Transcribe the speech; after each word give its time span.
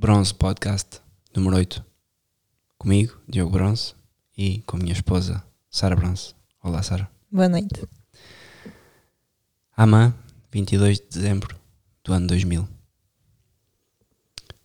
Bronze 0.00 0.32
Podcast 0.32 1.00
número 1.34 1.56
8. 1.56 1.84
Comigo, 2.78 3.20
Diogo 3.28 3.50
Bronze, 3.50 3.96
e 4.36 4.62
com 4.62 4.76
a 4.76 4.78
minha 4.78 4.92
esposa, 4.92 5.44
Sara 5.68 5.96
Bronze. 5.96 6.36
Olá, 6.62 6.84
Sara. 6.84 7.10
Boa 7.28 7.48
noite. 7.48 7.84
Amã, 9.76 10.14
22 10.52 11.00
de 11.00 11.06
dezembro 11.08 11.58
do 12.04 12.12
ano 12.12 12.28
2000. 12.28 12.68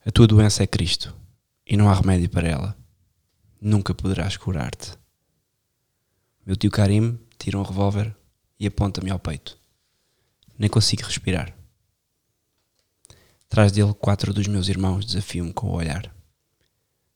A 0.06 0.12
tua 0.12 0.28
doença 0.28 0.62
é 0.62 0.68
Cristo 0.68 1.18
e 1.66 1.76
não 1.76 1.90
há 1.90 1.96
remédio 1.96 2.30
para 2.30 2.48
ela. 2.48 2.78
Nunca 3.60 3.96
poderás 3.96 4.38
curar-te. 4.38 4.92
Meu 6.46 6.56
tio 6.56 6.70
Karim 6.70 7.18
tira 7.40 7.58
um 7.58 7.64
revólver 7.64 8.16
e 8.60 8.68
aponta-me 8.68 9.10
ao 9.10 9.18
peito. 9.18 9.58
Nem 10.60 10.70
consigo 10.70 11.02
respirar. 11.02 11.63
Atrás 13.54 13.72
dele, 13.72 13.94
quatro 13.94 14.34
dos 14.34 14.48
meus 14.48 14.68
irmãos 14.68 15.06
desafiam-me 15.06 15.54
com 15.54 15.68
o 15.68 15.76
olhar. 15.76 16.12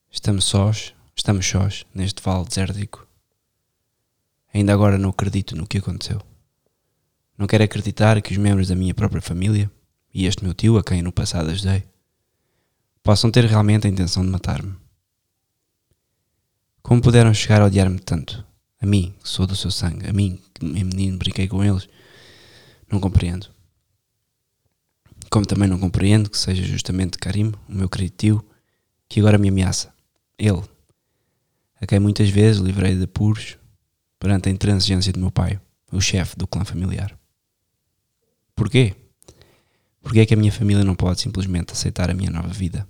Estamos 0.07 0.45
sós, 0.45 0.93
estamos 1.15 1.43
sós 1.43 1.83
neste 1.95 2.21
vale 2.21 2.45
desértico. 2.45 3.07
Ainda 4.53 4.71
agora 4.71 4.99
não 4.99 5.09
acredito 5.09 5.55
no 5.55 5.65
que 5.65 5.79
aconteceu. 5.79 6.21
Não 7.35 7.47
quero 7.47 7.63
acreditar 7.63 8.21
que 8.21 8.33
os 8.33 8.37
membros 8.37 8.67
da 8.67 8.75
minha 8.75 8.93
própria 8.93 9.19
família 9.19 9.71
e 10.13 10.27
este 10.27 10.43
meu 10.43 10.53
tio, 10.53 10.77
a 10.77 10.83
quem 10.83 11.01
no 11.01 11.11
passado 11.11 11.49
ajudei, 11.49 11.83
possam 13.01 13.31
ter 13.31 13.43
realmente 13.45 13.87
a 13.87 13.89
intenção 13.89 14.23
de 14.23 14.29
matar-me. 14.29 14.75
Como 16.83 17.01
puderam 17.01 17.33
chegar 17.33 17.63
a 17.63 17.65
odiar-me 17.65 17.97
tanto? 17.97 18.45
A 18.79 18.85
mim, 18.85 19.15
que 19.23 19.27
sou 19.27 19.47
do 19.47 19.55
seu 19.55 19.71
sangue, 19.71 20.07
a 20.07 20.13
mim, 20.13 20.39
que 20.53 20.63
em 20.63 20.83
menino 20.83 21.17
brinquei 21.17 21.47
com 21.47 21.63
eles, 21.63 21.89
não 22.91 22.99
compreendo. 22.99 23.56
Como 25.29 25.45
também 25.45 25.67
não 25.67 25.79
compreendo 25.79 26.29
que 26.29 26.37
seja 26.37 26.63
justamente 26.63 27.17
Karim, 27.17 27.53
o 27.67 27.73
meu 27.73 27.89
querido 27.89 28.15
tio, 28.17 28.45
que 29.09 29.19
agora 29.19 29.37
me 29.37 29.49
ameaça. 29.49 29.93
Ele, 30.37 30.61
a 31.79 31.85
quem 31.85 31.99
muitas 31.99 32.29
vezes 32.29 32.61
livrei 32.61 32.95
de 32.95 33.03
apuros 33.03 33.57
perante 34.19 34.49
a 34.49 34.51
intransigência 34.51 35.11
do 35.11 35.19
meu 35.19 35.31
pai, 35.31 35.59
o 35.91 36.01
chefe 36.01 36.35
do 36.35 36.47
clã 36.47 36.63
familiar. 36.63 37.17
Porquê? 38.55 38.95
Porquê 40.01 40.21
é 40.21 40.25
que 40.25 40.33
a 40.33 40.37
minha 40.37 40.51
família 40.51 40.83
não 40.83 40.95
pode 40.95 41.21
simplesmente 41.21 41.73
aceitar 41.73 42.09
a 42.09 42.13
minha 42.13 42.31
nova 42.31 42.47
vida? 42.47 42.87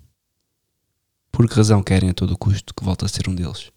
Por 1.32 1.48
que 1.48 1.56
razão 1.56 1.84
querem 1.84 2.10
a 2.10 2.14
todo 2.14 2.38
custo 2.38 2.74
que 2.74 2.84
volte 2.84 3.06
a 3.06 3.08
ser 3.08 3.28
um 3.28 3.36
deles? 3.36 3.72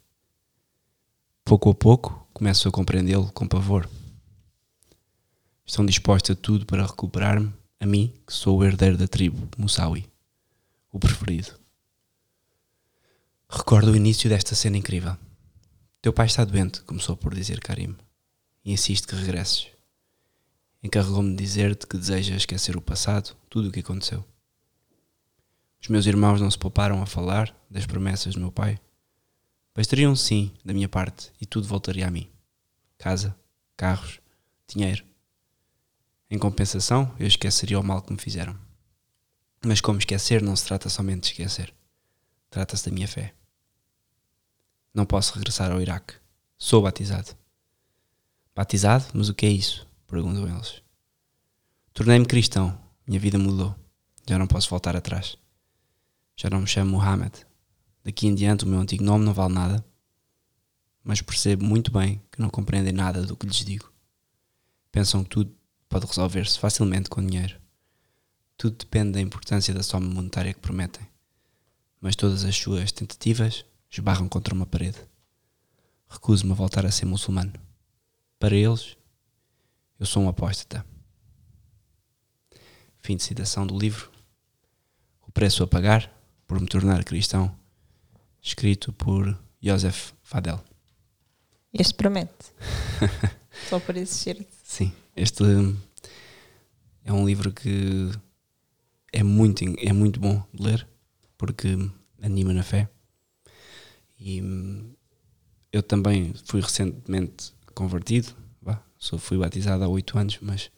Pouco 1.44 1.70
a 1.70 1.74
pouco 1.74 2.28
começo 2.32 2.68
a 2.68 2.70
compreendê-lo 2.70 3.30
com 3.32 3.46
pavor. 3.46 3.88
Estão 5.66 5.84
dispostos 5.84 6.30
a 6.30 6.34
tudo 6.34 6.64
para 6.64 6.86
recuperar-me, 6.86 7.52
a 7.80 7.86
mim, 7.86 8.12
que 8.26 8.32
sou 8.34 8.58
o 8.58 8.64
herdeiro 8.64 8.98
da 8.98 9.08
tribo 9.08 9.48
Musawi, 9.56 10.06
o 10.92 10.98
preferido. 10.98 11.58
Recordo 13.48 13.90
o 13.90 13.96
início 13.96 14.28
desta 14.28 14.54
cena 14.54 14.76
incrível. 14.76 15.16
Teu 16.02 16.12
pai 16.12 16.26
está 16.26 16.44
doente, 16.44 16.82
começou 16.82 17.16
por 17.16 17.34
dizer 17.34 17.58
Karim, 17.58 17.96
e 18.62 18.72
insiste 18.72 19.06
que 19.06 19.16
regresses. 19.16 19.68
Encarregou-me 20.82 21.30
de 21.30 21.42
dizer-te 21.42 21.86
que 21.86 21.96
deseja 21.96 22.36
esquecer 22.36 22.76
o 22.76 22.82
passado, 22.82 23.34
tudo 23.48 23.68
o 23.68 23.72
que 23.72 23.80
aconteceu. 23.80 24.24
Os 25.80 25.88
meus 25.88 26.04
irmãos 26.04 26.40
não 26.40 26.50
se 26.50 26.58
pouparam 26.58 27.02
a 27.02 27.06
falar 27.06 27.54
das 27.70 27.86
promessas 27.86 28.34
do 28.34 28.40
meu 28.40 28.52
pai. 28.52 28.78
Bastariam 29.74 30.14
sim, 30.14 30.52
da 30.62 30.74
minha 30.74 30.88
parte, 30.88 31.32
e 31.40 31.46
tudo 31.46 31.66
voltaria 31.66 32.06
a 32.06 32.10
mim. 32.10 32.30
Casa, 32.98 33.34
carros, 33.76 34.20
dinheiro. 34.68 35.09
Em 36.30 36.38
compensação, 36.38 37.12
eu 37.18 37.26
esqueceria 37.26 37.80
o 37.80 37.82
mal 37.82 38.00
que 38.00 38.12
me 38.12 38.18
fizeram. 38.18 38.56
Mas 39.64 39.80
como 39.80 39.98
esquecer 39.98 40.40
não 40.40 40.54
se 40.54 40.64
trata 40.64 40.88
somente 40.88 41.22
de 41.22 41.28
esquecer. 41.30 41.74
Trata-se 42.48 42.88
da 42.88 42.94
minha 42.94 43.08
fé. 43.08 43.34
Não 44.94 45.04
posso 45.04 45.34
regressar 45.34 45.72
ao 45.72 45.80
Iraque. 45.80 46.14
Sou 46.56 46.82
batizado. 46.82 47.36
Batizado? 48.54 49.06
Mas 49.12 49.28
o 49.28 49.34
que 49.34 49.44
é 49.44 49.50
isso? 49.50 49.86
Perguntam 50.06 50.48
eles. 50.48 50.82
Tornei-me 51.92 52.26
cristão. 52.26 52.80
Minha 53.06 53.18
vida 53.18 53.38
mudou. 53.38 53.74
Já 54.28 54.38
não 54.38 54.46
posso 54.46 54.70
voltar 54.70 54.94
atrás. 54.94 55.36
Já 56.36 56.48
não 56.48 56.60
me 56.60 56.66
chamo 56.66 56.92
Muhammad. 56.92 57.34
Daqui 58.04 58.28
em 58.28 58.34
diante 58.34 58.64
o 58.64 58.68
meu 58.68 58.78
antigo 58.78 59.02
nome 59.02 59.24
não 59.24 59.34
vale 59.34 59.52
nada. 59.52 59.84
Mas 61.02 61.20
percebo 61.20 61.64
muito 61.64 61.90
bem 61.90 62.22
que 62.30 62.40
não 62.40 62.50
compreendem 62.50 62.92
nada 62.92 63.26
do 63.26 63.36
que 63.36 63.46
lhes 63.46 63.64
digo. 63.64 63.92
Pensam 64.92 65.24
que 65.24 65.30
tudo 65.30 65.59
pode 65.90 66.06
resolver-se 66.06 66.58
facilmente 66.58 67.10
com 67.10 67.20
dinheiro. 67.24 67.60
Tudo 68.56 68.76
depende 68.76 69.12
da 69.12 69.20
importância 69.20 69.74
da 69.74 69.82
soma 69.82 70.08
monetária 70.08 70.54
que 70.54 70.60
prometem. 70.60 71.06
Mas 72.00 72.14
todas 72.14 72.44
as 72.44 72.56
suas 72.56 72.92
tentativas 72.92 73.64
esbarram 73.90 74.28
contra 74.28 74.54
uma 74.54 74.64
parede. 74.64 74.98
Recuso-me 76.08 76.52
a 76.52 76.54
voltar 76.54 76.86
a 76.86 76.90
ser 76.92 77.06
muçulmano. 77.06 77.52
Para 78.38 78.54
eles, 78.54 78.96
eu 79.98 80.06
sou 80.06 80.22
um 80.22 80.28
apóstata. 80.28 80.86
Fim 82.98 83.16
de 83.16 83.24
citação 83.24 83.66
do 83.66 83.76
livro 83.76 84.10
O 85.26 85.32
Preço 85.32 85.62
a 85.64 85.66
Pagar 85.66 86.10
por 86.46 86.60
me 86.60 86.66
tornar 86.66 87.02
cristão, 87.04 87.54
escrito 88.40 88.92
por 88.92 89.36
Joseph 89.60 90.12
Fadel. 90.22 90.62
Este 91.72 91.94
promete. 91.94 92.52
Só 93.68 93.80
por 93.80 93.96
existir. 93.96 94.46
Sim, 94.62 94.92
este 95.20 95.44
é 97.04 97.12
um 97.12 97.26
livro 97.26 97.52
que 97.52 98.10
é 99.12 99.22
muito, 99.22 99.62
é 99.78 99.92
muito 99.92 100.18
bom 100.18 100.42
de 100.52 100.62
ler 100.62 100.88
porque 101.36 101.76
anima 102.22 102.52
na 102.52 102.62
fé. 102.62 102.88
E 104.18 104.40
hum, 104.42 104.94
eu 105.72 105.82
também 105.82 106.32
fui 106.44 106.60
recentemente 106.60 107.52
convertido, 107.74 108.34
sou, 108.98 109.18
fui 109.18 109.38
batizado 109.38 109.84
há 109.84 109.88
oito 109.88 110.18
anos, 110.18 110.38
mas 110.40 110.70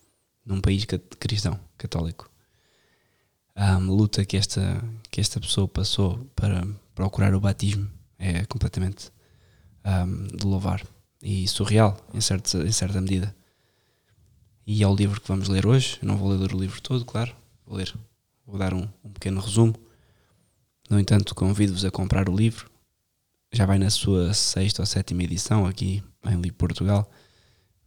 num 0.44 0.60
país 0.60 0.84
cristão, 1.19 1.58
católico. 1.76 2.31
A 3.54 3.76
luta 3.76 4.25
que 4.25 4.36
esta, 4.36 4.82
que 5.10 5.20
esta 5.20 5.38
pessoa 5.38 5.69
passou 5.69 6.19
para 6.34 6.66
procurar 6.94 7.34
o 7.34 7.41
batismo 7.41 7.88
é 8.19 8.44
completamente 8.47 9.12
um, 9.84 10.26
de 10.36 10.47
louvar 10.47 10.84
e 11.20 11.47
surreal, 11.47 11.97
em, 12.14 12.20
certo, 12.20 12.58
em 12.58 12.72
certa 12.72 13.00
medida. 13.00 13.34
E 14.66 14.82
é 14.82 14.86
o 14.86 14.94
livro 14.94 15.20
que 15.20 15.28
vamos 15.28 15.48
ler 15.48 15.66
hoje. 15.66 15.98
Eu 16.00 16.08
não 16.08 16.16
vou 16.16 16.30
ler 16.30 16.54
o 16.54 16.58
livro 16.58 16.80
todo, 16.80 17.04
claro, 17.04 17.34
vou 17.66 17.76
ler, 17.76 17.92
vou 18.46 18.58
dar 18.58 18.72
um, 18.72 18.88
um 19.04 19.10
pequeno 19.10 19.40
resumo. 19.40 19.74
No 20.88 20.98
entanto, 20.98 21.34
convido-vos 21.34 21.84
a 21.84 21.90
comprar 21.90 22.28
o 22.28 22.36
livro. 22.36 22.70
Já 23.52 23.66
vai 23.66 23.78
na 23.78 23.90
sua 23.90 24.32
sexta 24.32 24.82
ou 24.82 24.86
sétima 24.86 25.22
edição 25.24 25.66
aqui 25.66 26.02
em 26.24 26.52
Portugal, 26.52 27.10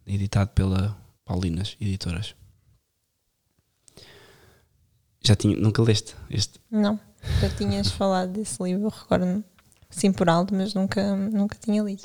editado 0.06 0.52
pela 0.52 0.96
Paulinas 1.24 1.76
Editoras. 1.82 2.36
Já 5.24 5.36
tinha, 5.36 5.58
nunca 5.58 5.82
leste 5.82 6.16
este? 6.30 6.60
Não, 6.70 7.00
já 7.42 7.50
tinhas 7.50 7.90
falado 7.98 8.34
desse 8.34 8.62
livro, 8.62 8.90
recordo-me, 8.90 9.44
sim 9.90 10.12
por 10.12 10.30
alto, 10.30 10.54
mas 10.54 10.76
nunca, 10.76 11.16
nunca 11.16 11.58
tinha 11.58 11.82
lido. 11.82 12.04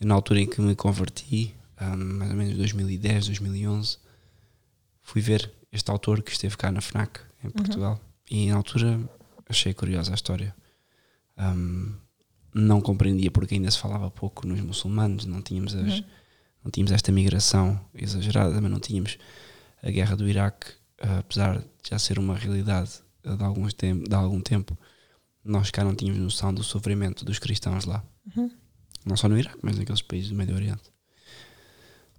Eu, 0.00 0.06
na 0.06 0.14
altura 0.14 0.40
em 0.40 0.46
que 0.46 0.60
me 0.60 0.76
converti, 0.76 1.55
um, 1.80 1.96
mais 1.96 2.30
ou 2.30 2.36
menos 2.36 2.56
2010, 2.56 3.26
2011, 3.26 3.98
fui 5.02 5.20
ver 5.20 5.52
este 5.70 5.90
autor 5.90 6.22
que 6.22 6.32
esteve 6.32 6.56
cá 6.56 6.72
na 6.72 6.80
FNAC, 6.80 7.20
em 7.44 7.50
Portugal, 7.50 7.92
uhum. 7.92 8.36
e 8.38 8.50
na 8.50 8.56
altura 8.56 9.00
achei 9.48 9.72
curiosa 9.74 10.12
a 10.12 10.14
história. 10.14 10.54
Um, 11.38 11.94
não 12.54 12.80
compreendia 12.80 13.30
porque 13.30 13.54
ainda 13.54 13.70
se 13.70 13.78
falava 13.78 14.10
pouco 14.10 14.46
nos 14.46 14.60
muçulmanos, 14.60 15.26
não 15.26 15.42
tínhamos, 15.42 15.74
as, 15.74 15.98
uhum. 15.98 16.04
não 16.64 16.70
tínhamos 16.70 16.92
esta 16.92 17.12
migração 17.12 17.78
exagerada, 17.94 18.60
mas 18.60 18.70
não 18.70 18.80
tínhamos 18.80 19.18
a 19.82 19.90
guerra 19.90 20.16
do 20.16 20.26
Iraque, 20.26 20.72
apesar 20.98 21.58
de 21.58 21.66
já 21.90 21.98
ser 21.98 22.18
uma 22.18 22.34
realidade 22.34 23.02
de, 23.22 23.44
alguns 23.44 23.74
tempo, 23.74 24.08
de 24.08 24.14
algum 24.14 24.40
tempo, 24.40 24.78
nós 25.44 25.70
cá 25.70 25.84
não 25.84 25.94
tínhamos 25.94 26.20
noção 26.20 26.52
do 26.52 26.64
sofrimento 26.64 27.24
dos 27.24 27.38
cristãos 27.38 27.84
lá. 27.84 28.02
Uhum. 28.34 28.50
Não 29.04 29.16
só 29.16 29.28
no 29.28 29.38
Iraque, 29.38 29.58
mas 29.62 29.78
naqueles 29.78 30.02
países 30.02 30.30
do 30.30 30.34
Médio 30.34 30.54
Oriente. 30.54 30.90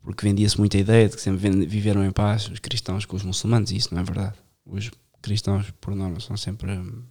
Porque 0.07 0.25
vendia-se 0.25 0.57
muita 0.57 0.77
ideia 0.77 1.09
de 1.09 1.17
que 1.17 1.21
sempre 1.21 1.65
viveram 1.65 2.01
em 2.01 2.11
paz 2.11 2.47
os 2.47 2.59
cristãos 2.59 3.03
com 3.03 3.17
os 3.17 3.23
muçulmanos, 3.23 3.71
e 3.71 3.75
isso 3.75 3.93
não 3.93 3.99
é 3.99 4.05
verdade. 4.05 4.37
Os 4.65 4.89
cristãos, 5.21 5.69
por 5.81 5.93
norma, 5.93 6.21
são 6.21 6.37
sempre 6.37 6.71
hum, 6.71 7.03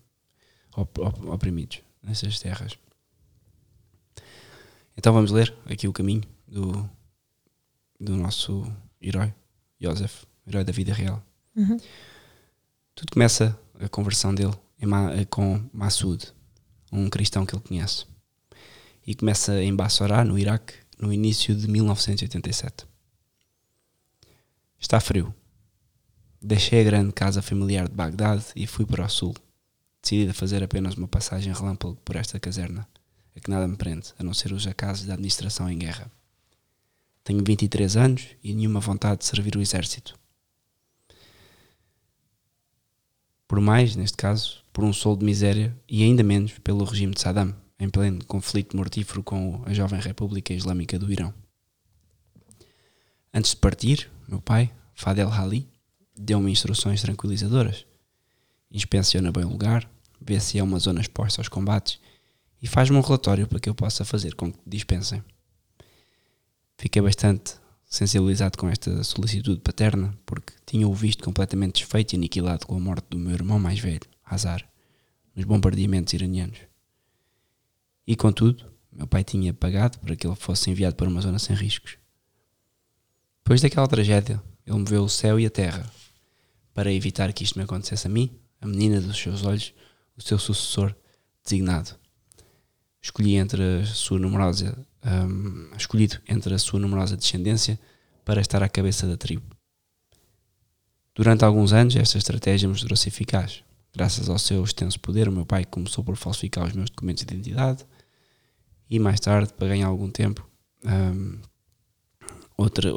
op 0.75 0.99
op 1.03 1.27
oprimidos 1.27 1.83
nessas 2.03 2.41
terras. 2.41 2.79
Então 4.97 5.13
vamos 5.13 5.31
ler 5.31 5.55
aqui 5.67 5.87
o 5.87 5.93
caminho 5.93 6.23
do, 6.49 6.89
do 8.01 8.17
nosso 8.17 8.67
herói, 8.99 9.31
Joseph, 9.79 10.25
herói 10.49 10.65
da 10.65 10.73
vida 10.73 10.95
real. 10.95 11.23
Uhum. 11.55 11.77
Tudo 12.95 13.13
começa 13.13 13.61
a 13.79 13.91
conversão 13.91 14.35
dele 14.35 14.55
com 15.29 15.69
Massoud, 15.71 16.33
um 16.91 17.11
cristão 17.11 17.45
que 17.45 17.55
ele 17.55 17.63
conhece. 17.63 18.07
E 19.07 19.15
começa 19.15 19.63
em 19.63 19.77
Bassorá, 19.77 20.25
no 20.25 20.39
Iraque, 20.39 20.86
no 20.99 21.13
início 21.13 21.55
de 21.55 21.69
1987. 21.69 22.87
Está 24.79 25.01
frio. 25.01 25.35
Deixei 26.41 26.81
a 26.81 26.85
grande 26.85 27.13
casa 27.13 27.43
familiar 27.43 27.89
de 27.89 27.95
Bagdade 27.95 28.45
e 28.55 28.67
fui 28.67 28.87
para 28.87 29.05
o 29.05 29.09
sul, 29.09 29.35
decidido 30.03 30.31
a 30.31 30.35
fazer 30.35 30.63
apenas 30.63 30.95
uma 30.95 31.09
passagem 31.09 31.53
relâmpago 31.53 31.97
por 32.05 32.17
esta 32.17 32.39
caserna, 32.39 32.87
a 33.35 33.41
que 33.41 33.51
nada 33.51 33.67
me 33.67 33.77
prende, 33.77 34.13
a 34.19 34.23
não 34.23 34.33
ser 34.33 34.53
os 34.53 34.67
acasos 34.67 35.07
da 35.07 35.15
administração 35.15 35.69
em 35.71 35.79
guerra. 35.79 36.11
Tenho 37.25 37.43
23 37.45 37.97
anos 37.97 38.29
e 38.43 38.55
nenhuma 38.55 38.79
vontade 38.79 39.21
de 39.21 39.27
servir 39.27 39.57
o 39.57 39.61
exército. 39.61 40.17
Por 43.49 43.61
mais, 43.61 43.97
neste 43.97 44.17
caso, 44.17 44.63
por 44.73 44.85
um 44.85 44.93
sol 44.93 45.17
de 45.17 45.25
miséria 45.25 45.77
e 45.89 46.03
ainda 46.03 46.23
menos 46.23 46.53
pelo 46.59 46.85
regime 46.85 47.15
de 47.15 47.21
Saddam, 47.21 47.55
em 47.79 47.89
pleno 47.89 48.25
conflito 48.25 48.77
mortífero 48.77 49.23
com 49.23 49.63
a 49.67 49.73
jovem 49.73 50.01
República 50.01 50.53
Islâmica 50.53 50.99
do 50.99 51.13
Irão. 51.13 51.33
Antes 53.33 53.51
de 53.51 53.59
partir, 53.59 54.11
meu 54.27 54.41
pai, 54.41 54.73
Fadel 54.95 55.31
Hali, 55.31 55.69
deu-me 56.17 56.51
instruções 56.51 57.03
tranquilizadoras. 57.03 57.85
Inspeciona 58.71 59.31
bem 59.31 59.45
o 59.45 59.51
lugar, 59.51 59.89
vê 60.21 60.41
se 60.41 60.59
é 60.59 60.63
uma 60.63 60.79
zona 60.79 61.01
exposta 61.01 61.41
aos 61.41 61.49
combates 61.49 62.01
e 62.63 62.67
faz-me 62.67 62.97
um 62.97 63.03
relatório 63.03 63.47
para 63.47 63.61
que 63.61 63.69
eu 63.69 63.75
possa 63.75 64.05
fazer 64.05 64.35
com 64.35 64.51
que 64.51 64.59
dispensem. 64.67 65.23
Fiquei 66.79 67.01
bastante 67.03 67.55
sensibilizado 67.89 68.59
com 68.59 68.69
esta 68.69 69.05
solicitude 69.05 69.61
paterna 69.61 70.17
porque 70.27 70.53
tinha 70.65 70.89
o 70.89 70.95
visto 70.95 71.23
completamente 71.23 71.81
desfeito 71.81 72.15
e 72.15 72.17
aniquilado 72.17 72.67
com 72.67 72.75
a 72.75 72.81
morte 72.81 73.07
do 73.11 73.19
meu 73.19 73.33
irmão 73.33 73.59
mais 73.59 73.79
velho, 73.79 74.01
Hazar, 74.25 74.67
nos 75.35 75.45
bombardeamentos 75.45 76.13
iranianos. 76.13 76.59
E 78.07 78.15
contudo, 78.15 78.65
meu 78.93 79.07
pai 79.07 79.25
tinha 79.25 79.53
pagado 79.53 79.99
para 79.99 80.15
que 80.15 80.27
ele 80.27 80.37
fosse 80.37 80.71
enviado 80.71 80.95
para 80.95 81.09
uma 81.09 81.21
zona 81.21 81.39
sem 81.39 81.57
riscos. 81.57 81.99
Depois 83.43 83.61
daquela 83.61 83.89
tragédia, 83.89 84.41
ele 84.67 84.79
moveu 84.79 85.03
o 85.05 85.09
céu 85.09 85.41
e 85.41 85.47
a 85.47 85.51
terra 85.51 85.91
para 86.73 86.93
evitar 86.93 87.33
que 87.33 87.43
isto 87.43 87.59
me 87.59 87.65
acontecesse 87.65 88.07
a 88.07 88.11
mim, 88.11 88.31
a 88.61 88.67
menina 88.67 89.01
dos 89.01 89.19
seus 89.19 89.45
olhos, 89.45 89.73
o 90.17 90.23
seu 90.23 90.39
sucessor 90.39 90.95
designado. 91.43 91.97
Escolhi 93.03 93.37
entre 93.37 93.81
a 93.81 93.87
sua 93.87 94.19
numerosa, 94.19 94.77
um, 95.05 95.75
escolhido 95.77 96.19
entre 96.29 96.55
a 96.55 96.59
sua 96.59 96.79
numerosa 96.79 97.17
descendência 97.17 97.79
para 98.25 98.41
estar 98.41 98.63
à 98.63 98.69
cabeça 98.69 99.07
da 99.07 99.17
tribo. 99.17 99.57
Durante 101.15 101.45
alguns 101.45 101.73
anos, 101.73 101.97
esta 101.97 102.19
estratégia 102.19 102.69
mostrou-se 102.69 103.09
eficaz. 103.09 103.63
Graças 103.95 104.29
ao 104.29 104.39
seu 104.39 104.63
extenso 104.63 105.01
poder, 105.01 105.29
o 105.29 105.33
meu 105.33 105.47
pai 105.47 105.65
começou 105.65 106.05
por 106.05 106.17
falsificar 106.17 106.67
os 106.67 106.73
meus 106.73 106.91
documentos 106.91 107.25
de 107.25 107.33
identidade 107.33 107.87
e 108.89 108.99
mais 108.99 109.21
tarde, 109.21 109.53
para 109.53 109.69
ganhar 109.69 109.89
algum 109.89 110.11
tempo, 110.11 110.49
um, 110.85 111.39
outra, 112.57 112.91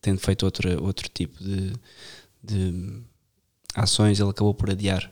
tendo 0.00 0.18
feito 0.18 0.44
outra, 0.44 0.80
outro 0.80 1.08
tipo 1.08 1.42
de, 1.42 1.72
de 2.42 3.02
ações, 3.74 4.20
ele 4.20 4.30
acabou 4.30 4.54
por 4.54 4.70
adiar 4.70 5.10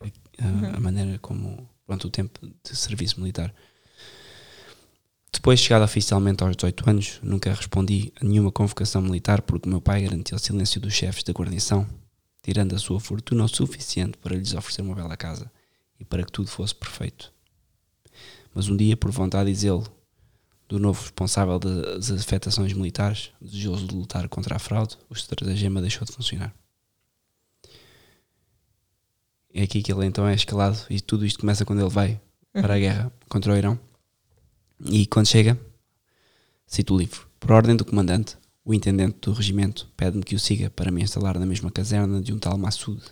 a, 0.00 0.44
uhum. 0.44 0.76
a 0.76 0.80
maneira 0.80 1.18
como 1.18 1.68
pronto, 1.86 2.08
o 2.08 2.10
tempo 2.10 2.40
de 2.46 2.76
serviço 2.76 3.20
militar. 3.20 3.54
Depois, 5.32 5.60
chegado 5.60 5.84
oficialmente 5.84 6.42
aos 6.42 6.56
18 6.56 6.90
anos, 6.90 7.20
nunca 7.22 7.52
respondi 7.52 8.12
a 8.20 8.24
nenhuma 8.24 8.50
convocação 8.50 9.00
militar 9.02 9.42
porque 9.42 9.68
o 9.68 9.70
meu 9.70 9.80
pai 9.80 10.02
garantiu 10.02 10.36
o 10.36 10.38
silêncio 10.38 10.80
dos 10.80 10.92
chefes 10.92 11.22
da 11.22 11.32
guarnição, 11.32 11.86
tirando 12.42 12.74
a 12.74 12.78
sua 12.78 12.98
fortuna 12.98 13.44
o 13.44 13.48
suficiente 13.48 14.18
para 14.18 14.34
lhes 14.34 14.54
oferecer 14.54 14.82
uma 14.82 14.94
bela 14.94 15.16
casa 15.16 15.50
e 16.00 16.04
para 16.04 16.24
que 16.24 16.32
tudo 16.32 16.48
fosse 16.48 16.74
perfeito. 16.74 17.32
Mas 18.58 18.68
um 18.68 18.76
dia, 18.76 18.96
por 18.96 19.12
vontade, 19.12 19.52
diz 19.52 19.62
ele, 19.62 19.84
do 20.68 20.80
novo 20.80 21.00
responsável 21.00 21.60
das 21.60 22.10
afetações 22.10 22.72
militares, 22.72 23.30
desejoso 23.40 23.86
de 23.86 23.94
lutar 23.94 24.28
contra 24.28 24.56
a 24.56 24.58
fraude, 24.58 24.98
o 25.08 25.14
estratagema 25.14 25.80
deixou 25.80 26.04
de 26.04 26.12
funcionar. 26.12 26.52
É 29.54 29.62
aqui 29.62 29.80
que 29.80 29.92
ele 29.92 30.04
então 30.04 30.26
é 30.26 30.34
escalado 30.34 30.76
e 30.90 31.00
tudo 31.00 31.24
isto 31.24 31.38
começa 31.38 31.64
quando 31.64 31.82
ele 31.82 31.88
vai 31.88 32.20
para 32.52 32.74
a 32.74 32.78
guerra 32.82 33.12
contra 33.28 33.52
o 33.52 33.56
Irão. 33.56 33.78
E 34.86 35.06
quando 35.06 35.28
chega, 35.28 35.56
cito 36.66 36.96
o 36.96 36.98
livro. 36.98 37.28
Por 37.38 37.52
ordem 37.52 37.76
do 37.76 37.84
comandante, 37.84 38.36
o 38.64 38.74
intendente 38.74 39.18
do 39.20 39.32
regimento 39.32 39.88
pede-me 39.96 40.24
que 40.24 40.34
o 40.34 40.40
siga 40.40 40.68
para 40.68 40.90
me 40.90 41.00
instalar 41.00 41.38
na 41.38 41.46
mesma 41.46 41.70
caserna 41.70 42.20
de 42.20 42.32
um 42.32 42.40
tal 42.40 42.58
Massoud. 42.58 43.04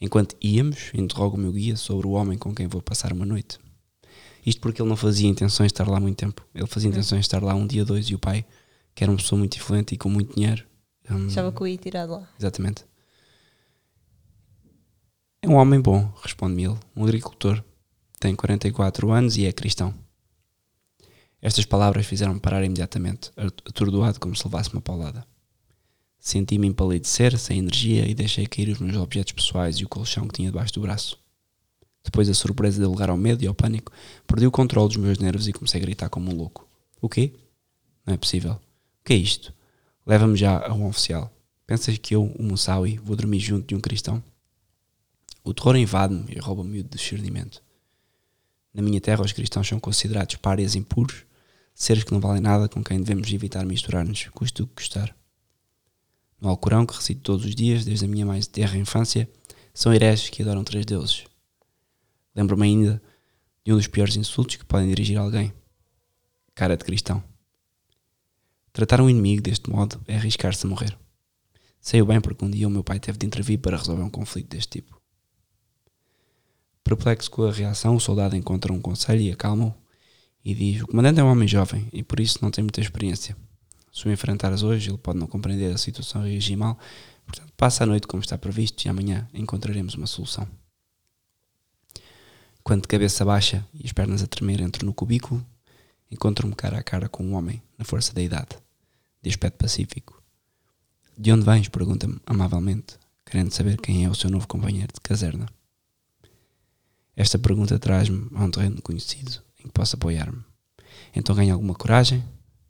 Enquanto 0.00 0.34
íamos, 0.42 0.90
interrogo 0.92 1.36
o 1.36 1.40
meu 1.40 1.52
guia 1.52 1.76
sobre 1.76 2.08
o 2.08 2.14
homem 2.14 2.36
com 2.36 2.52
quem 2.52 2.66
vou 2.66 2.82
passar 2.82 3.12
uma 3.12 3.24
noite. 3.24 3.61
Isto 4.44 4.60
porque 4.60 4.82
ele 4.82 4.88
não 4.88 4.96
fazia 4.96 5.28
intenções 5.28 5.68
de 5.68 5.74
estar 5.74 5.88
lá 5.88 6.00
muito 6.00 6.16
tempo. 6.16 6.44
Ele 6.54 6.66
fazia 6.66 6.88
hum. 6.88 6.92
intenções 6.92 7.20
de 7.20 7.26
estar 7.26 7.42
lá 7.42 7.54
um 7.54 7.66
dia, 7.66 7.84
dois, 7.84 8.06
e 8.06 8.14
o 8.14 8.18
pai, 8.18 8.44
que 8.94 9.04
era 9.04 9.10
uma 9.10 9.16
pessoa 9.16 9.38
muito 9.38 9.56
influente 9.56 9.94
e 9.94 9.98
com 9.98 10.08
muito 10.08 10.34
dinheiro. 10.34 10.64
Um, 11.10 11.26
Achava 11.26 11.52
que 11.52 11.62
o 11.62 11.66
ia 11.66 11.76
tirar 11.76 12.06
de 12.06 12.12
lá. 12.12 12.28
Exatamente. 12.38 12.84
É 15.40 15.48
um 15.48 15.54
homem 15.54 15.80
bom, 15.80 16.12
responde-me 16.22 16.64
ele, 16.64 16.78
um 16.94 17.04
agricultor. 17.04 17.62
Tem 18.20 18.34
44 18.34 19.10
anos 19.10 19.36
e 19.36 19.46
é 19.46 19.52
cristão. 19.52 19.92
Estas 21.40 21.64
palavras 21.64 22.06
fizeram-me 22.06 22.38
parar 22.38 22.62
imediatamente, 22.64 23.32
atordoado 23.36 24.20
como 24.20 24.36
se 24.36 24.44
levasse 24.44 24.72
uma 24.72 24.80
paulada. 24.80 25.26
Senti-me 26.20 26.68
empalidecer, 26.68 27.36
sem 27.36 27.58
energia, 27.58 28.08
e 28.08 28.14
deixei 28.14 28.46
cair 28.46 28.68
os 28.68 28.78
meus 28.78 28.96
objetos 28.96 29.32
pessoais 29.32 29.76
e 29.78 29.84
o 29.84 29.88
colchão 29.88 30.28
que 30.28 30.34
tinha 30.34 30.48
debaixo 30.48 30.72
do 30.74 30.80
braço. 30.80 31.18
Depois 32.04 32.28
da 32.28 32.34
surpresa 32.34 32.80
de 32.80 32.86
lugar 32.86 33.10
ao 33.10 33.16
medo 33.16 33.44
e 33.44 33.46
ao 33.46 33.54
pânico, 33.54 33.92
perdi 34.26 34.46
o 34.46 34.50
controle 34.50 34.88
dos 34.88 34.96
meus 34.96 35.18
nervos 35.18 35.46
e 35.46 35.52
comecei 35.52 35.80
a 35.80 35.84
gritar 35.84 36.08
como 36.08 36.30
um 36.30 36.36
louco. 36.36 36.68
O 37.00 37.08
quê? 37.08 37.32
Não 38.04 38.14
é 38.14 38.16
possível. 38.16 38.52
O 38.52 39.04
que 39.04 39.12
é 39.12 39.16
isto? 39.16 39.52
Leva-me 40.06 40.36
já 40.36 40.66
a 40.66 40.74
um 40.74 40.86
oficial. 40.86 41.32
Pensas 41.66 41.96
que 41.98 42.14
eu, 42.14 42.34
um 42.38 42.48
Moussawi, 42.48 42.98
vou 42.98 43.14
dormir 43.14 43.38
junto 43.38 43.66
de 43.68 43.74
um 43.74 43.80
cristão? 43.80 44.22
O 45.44 45.54
terror 45.54 45.76
invade-me 45.76 46.24
e 46.34 46.38
rouba-me 46.38 46.80
o 46.80 46.84
discernimento. 46.84 47.62
Na 48.74 48.82
minha 48.82 49.00
terra, 49.00 49.22
os 49.22 49.32
cristãos 49.32 49.68
são 49.68 49.78
considerados 49.78 50.36
párias 50.36 50.74
impuros, 50.74 51.24
seres 51.74 52.04
que 52.04 52.12
não 52.12 52.20
valem 52.20 52.40
nada 52.40 52.68
com 52.68 52.82
quem 52.82 52.98
devemos 52.98 53.32
evitar 53.32 53.64
misturar-nos, 53.64 54.28
custe 54.28 54.62
o 54.62 54.66
que 54.66 54.74
custar. 54.74 55.14
No 56.40 56.48
Alcorão, 56.48 56.84
que 56.84 56.94
recito 56.94 57.20
todos 57.20 57.44
os 57.44 57.54
dias, 57.54 57.84
desde 57.84 58.04
a 58.04 58.08
minha 58.08 58.26
mais 58.26 58.46
terra 58.46 58.76
infância, 58.76 59.28
são 59.72 59.92
hereges 59.92 60.28
que 60.28 60.42
adoram 60.42 60.64
três 60.64 60.84
deuses, 60.84 61.24
Lembro-me 62.34 62.64
ainda 62.64 63.02
de 63.64 63.72
um 63.72 63.76
dos 63.76 63.86
piores 63.86 64.16
insultos 64.16 64.56
que 64.56 64.64
podem 64.64 64.88
dirigir 64.88 65.18
a 65.18 65.22
alguém: 65.22 65.52
cara 66.54 66.76
de 66.76 66.84
cristão. 66.84 67.22
Tratar 68.72 69.00
um 69.00 69.10
inimigo 69.10 69.42
deste 69.42 69.70
modo 69.70 70.00
é 70.06 70.16
arriscar-se 70.16 70.66
a 70.66 70.68
morrer. 70.68 70.96
Sei 71.80 72.02
bem 72.02 72.20
porque 72.20 72.44
um 72.44 72.50
dia 72.50 72.66
o 72.66 72.70
meu 72.70 72.82
pai 72.82 72.98
teve 72.98 73.18
de 73.18 73.26
intervir 73.26 73.58
para 73.58 73.76
resolver 73.76 74.02
um 74.02 74.10
conflito 74.10 74.48
deste 74.48 74.80
tipo. 74.80 75.00
Perplexo 76.82 77.30
com 77.30 77.42
a 77.42 77.52
reação, 77.52 77.96
o 77.96 78.00
soldado 78.00 78.36
encontra 78.36 78.72
um 78.72 78.80
conselho 78.80 79.20
e 79.20 79.30
acalma-o 79.30 79.74
e 80.44 80.54
diz: 80.54 80.82
O 80.82 80.86
comandante 80.86 81.20
é 81.20 81.24
um 81.24 81.30
homem 81.30 81.46
jovem 81.46 81.88
e 81.92 82.02
por 82.02 82.18
isso 82.18 82.38
não 82.40 82.50
tem 82.50 82.62
muita 82.62 82.80
experiência. 82.80 83.36
Se 83.92 84.08
o 84.08 84.12
enfrentares 84.12 84.62
hoje, 84.62 84.90
ele 84.90 84.98
pode 84.98 85.18
não 85.18 85.26
compreender 85.26 85.72
a 85.74 85.78
situação 85.78 86.26
e 86.26 86.30
reagir 86.30 86.56
mal, 86.56 86.78
portanto, 87.26 87.52
passa 87.56 87.84
a 87.84 87.86
noite 87.86 88.06
como 88.06 88.22
está 88.22 88.38
previsto 88.38 88.84
e 88.84 88.88
amanhã 88.88 89.28
encontraremos 89.34 89.94
uma 89.94 90.06
solução. 90.06 90.48
Quando 92.64 92.82
de 92.82 92.88
cabeça 92.88 93.24
baixa 93.24 93.66
e 93.74 93.84
as 93.84 93.92
pernas 93.92 94.22
a 94.22 94.26
tremer 94.26 94.60
entro 94.60 94.86
no 94.86 94.94
cubículo, 94.94 95.44
encontro-me 96.08 96.54
cara 96.54 96.78
a 96.78 96.82
cara 96.82 97.08
com 97.08 97.24
um 97.24 97.34
homem, 97.34 97.60
na 97.76 97.84
força 97.84 98.14
da 98.14 98.22
idade, 98.22 98.56
de 99.20 99.28
aspecto 99.28 99.58
pacífico. 99.58 100.22
De 101.18 101.32
onde 101.32 101.44
vens? 101.44 101.68
pergunta-me 101.68 102.20
amavelmente, 102.24 102.98
querendo 103.26 103.50
saber 103.50 103.80
quem 103.80 104.04
é 104.04 104.08
o 104.08 104.14
seu 104.14 104.30
novo 104.30 104.46
companheiro 104.46 104.92
de 104.94 105.00
caserna. 105.00 105.46
Esta 107.16 107.36
pergunta 107.36 107.78
traz-me 107.80 108.28
a 108.32 108.44
um 108.44 108.50
terreno 108.50 108.80
conhecido 108.80 109.42
em 109.58 109.64
que 109.64 109.72
posso 109.72 109.96
apoiar-me. 109.96 110.44
Então 111.14 111.34
ganho 111.34 111.54
alguma 111.54 111.74
coragem, 111.74 112.24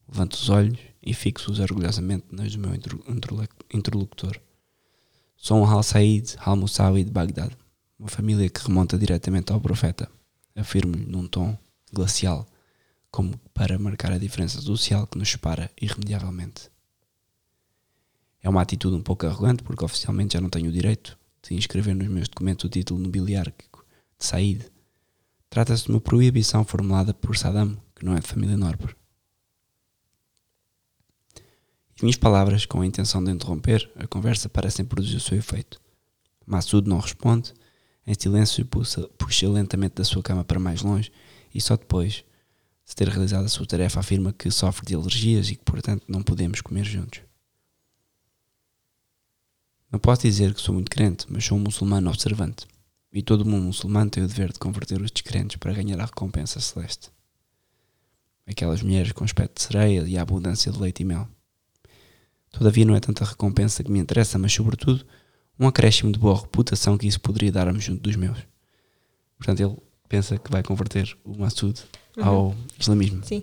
levanto 0.09 0.35
os 0.35 0.49
olhos 0.49 0.79
e 1.03 1.13
fixo-os 1.13 1.61
orgulhosamente 1.61 2.27
nos 2.33 2.57
do 2.57 2.59
meu 2.59 2.73
interlocutor. 3.73 4.41
Sou 5.37 5.59
um 5.59 5.67
Al-Said 5.67 6.37
al-Musawi 6.39 7.05
de 7.05 7.11
Bagdad 7.11 7.53
uma 8.03 8.09
família 8.09 8.51
que 8.51 8.67
remonta 8.67 8.99
diretamente 8.99 9.53
ao 9.53 9.61
profeta, 9.61 10.11
afirmo-lhe 10.57 11.07
num 11.07 11.29
tom 11.29 11.57
glacial, 11.93 12.45
como 13.13 13.39
para 13.55 13.79
marcar 13.79 14.11
a 14.11 14.19
diferença 14.19 14.61
social 14.61 15.07
que 15.07 15.17
nos 15.17 15.31
separa 15.31 15.71
irremediavelmente. 15.81 16.69
É 18.43 18.49
uma 18.49 18.61
atitude 18.61 18.97
um 18.97 19.03
pouco 19.03 19.25
arrogante 19.25 19.63
porque 19.63 19.85
oficialmente 19.85 20.35
já 20.35 20.41
não 20.41 20.51
tenho 20.51 20.69
o 20.69 20.73
direito 20.73 21.17
de 21.45 21.55
inscrever 21.55 21.95
nos 21.95 22.09
meus 22.09 22.27
documentos 22.29 22.65
o 22.65 22.69
título 22.69 22.99
nobiliárquico 22.99 23.87
de 24.19 24.27
Said. 24.27 24.67
Trata-se 25.49 25.85
de 25.85 25.91
uma 25.93 26.01
proibição 26.01 26.65
formulada 26.65 27.15
por 27.15 27.37
Saddam, 27.37 27.77
que 27.95 28.05
não 28.05 28.17
é 28.17 28.21
de 28.21 28.27
família 28.27 28.57
nobre. 28.57 28.97
As 31.95 32.03
minhas 32.03 32.17
palavras, 32.17 32.67
com 32.67 32.81
a 32.81 32.87
intenção 32.87 33.23
de 33.23 33.31
interromper 33.31 33.89
a 33.95 34.09
conversa, 34.09 34.49
parecem 34.49 34.85
produzir 34.85 35.19
o 35.19 35.21
seu 35.21 35.39
efeito. 35.39 35.81
Massoud 36.45 36.89
não 36.89 36.99
responde 36.99 37.55
em 38.07 38.15
silêncio 38.19 38.67
puxa, 38.67 39.49
lentamente 39.49 39.97
da 39.97 40.05
sua 40.05 40.23
cama 40.23 40.45
para 40.45 40.59
mais 40.59 40.83
longe 40.83 41.13
e 41.55 41.61
só 41.61 41.77
depois 41.77 42.25
de 42.85 42.95
ter 42.95 43.09
realizado 43.09 43.45
a 43.45 43.49
sua 43.49 43.67
tarefa 43.67 44.01
afirma 44.01 44.33
que 44.33 44.51
sofre 44.51 44.87
de 44.87 44.95
alergias 44.95 45.51
e 45.51 45.57
que 45.57 45.65
portanto 45.65 46.05
não 46.09 46.23
podemos 46.23 46.61
comer 46.61 46.85
juntos. 46.85 47.21
Não 49.91 49.99
posso 49.99 50.23
dizer 50.23 50.55
que 50.55 50.61
sou 50.61 50.75
muito 50.75 50.91
crente, 50.91 51.27
mas 51.29 51.45
sou 51.45 51.59
um 51.59 51.61
muçulmano 51.61 52.09
observante. 52.09 52.67
E 53.13 53.23
todo 53.23 53.45
mundo 53.45 53.65
muçulmano 53.65 54.11
tem 54.11 54.25
o 54.25 54.27
dever 54.27 54.51
de 54.51 54.59
converter 54.59 55.01
os 55.01 55.11
descrentes 55.11 55.57
para 55.57 55.75
ganhar 55.75 56.01
a 56.01 56.07
recompensa 56.07 56.61
celeste. 56.61 57.11
Aquelas 58.47 58.83
mulheres 58.83 59.13
com 59.13 59.23
aspecto 59.23 59.57
de 59.57 59.63
sereia 59.63 60.03
e 60.09 60.17
a 60.17 60.23
abundância 60.23 60.73
de 60.73 60.79
leite 60.79 61.03
e 61.03 61.05
mel. 61.05 61.29
Todavia 62.51 62.87
não 62.87 62.95
é 62.95 63.01
tanta 63.01 63.25
recompensa 63.25 63.85
que 63.85 63.91
me 63.91 63.99
interessa, 63.99 64.39
mas 64.39 64.53
sobretudo 64.53 65.07
um 65.59 65.67
acréscimo 65.67 66.13
de 66.13 66.19
boa 66.19 66.41
reputação 66.41 66.99
que 66.99 67.07
isso 67.07 67.21
poderia 67.21 67.53
dar-me 67.53 67.79
junto 67.81 68.01
dos 68.01 68.17
meus. 68.17 68.39
Portanto, 69.37 69.61
ele 69.61 69.77
pensa 70.09 70.39
que 70.39 70.51
vai 70.51 70.63
converter 70.63 71.17
o 71.25 71.39
Massoud 71.39 71.83
Uhum. 72.17 72.25
ao 72.25 72.57
islamismo. 72.79 73.25
Sim. 73.25 73.43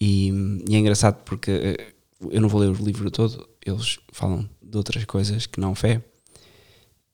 E, 0.00 0.28
e 0.68 0.74
é 0.74 0.78
engraçado 0.78 1.22
porque 1.24 1.50
eh, 1.50 1.94
eu 2.30 2.40
não 2.40 2.48
vou 2.48 2.60
ler 2.60 2.68
o 2.70 2.84
livro 2.84 3.10
todo, 3.10 3.48
eles 3.64 3.98
falam 4.12 4.48
de 4.62 4.76
outras 4.76 5.04
coisas 5.04 5.46
que 5.46 5.60
não 5.60 5.74
fé. 5.74 6.02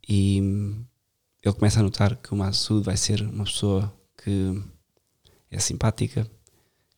E 0.08 0.38
ele 1.42 1.54
começa 1.54 1.80
a 1.80 1.82
notar 1.82 2.16
que 2.16 2.32
o 2.32 2.36
Massoud 2.36 2.84
vai 2.84 2.96
ser 2.96 3.22
uma 3.22 3.44
pessoa 3.44 3.92
que 4.22 4.62
é 5.50 5.58
simpática, 5.58 6.28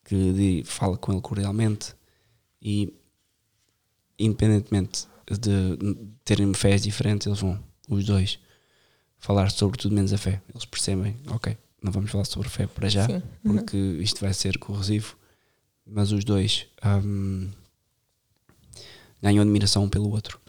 que 0.03 0.63
fala 0.65 0.97
com 0.97 1.11
ele 1.11 1.21
cordialmente 1.21 1.95
e 2.61 2.93
independentemente 4.17 5.07
de 5.31 5.77
terem 6.23 6.53
fés 6.53 6.83
diferentes, 6.83 7.27
eles 7.27 7.39
vão, 7.39 7.59
os 7.89 8.05
dois, 8.05 8.39
falar 9.17 9.49
sobre 9.51 9.77
tudo 9.77 9.95
menos 9.95 10.13
a 10.13 10.17
fé. 10.17 10.41
Eles 10.49 10.65
percebem, 10.65 11.17
ok, 11.27 11.57
não 11.81 11.91
vamos 11.91 12.11
falar 12.11 12.25
sobre 12.25 12.49
fé 12.49 12.67
para 12.67 12.89
já. 12.89 13.07
Uhum. 13.09 13.21
porque 13.57 13.77
isto 13.77 14.21
vai 14.21 14.33
ser 14.33 14.57
corrosivo, 14.57 15.17
mas 15.85 16.11
os 16.11 16.23
dois 16.23 16.67
hum, 17.03 17.49
ganham 19.21 19.41
admiração 19.41 19.83
um 19.83 19.89
pelo 19.89 20.11
outro. 20.11 20.39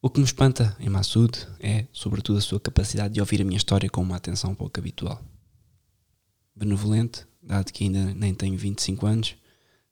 O 0.00 0.10
que 0.10 0.18
me 0.18 0.26
espanta 0.26 0.76
em 0.80 0.88
Massoud 0.88 1.46
é, 1.60 1.86
sobretudo, 1.92 2.38
a 2.38 2.42
sua 2.42 2.58
capacidade 2.58 3.14
de 3.14 3.20
ouvir 3.20 3.40
a 3.40 3.44
minha 3.44 3.56
história 3.56 3.88
com 3.88 4.02
uma 4.02 4.16
atenção 4.16 4.52
pouco 4.52 4.80
habitual. 4.80 5.22
Benevolente, 6.56 7.24
dado 7.40 7.72
que 7.72 7.84
ainda 7.84 8.12
nem 8.12 8.34
tenho 8.34 8.58
25 8.58 9.06
anos, 9.06 9.36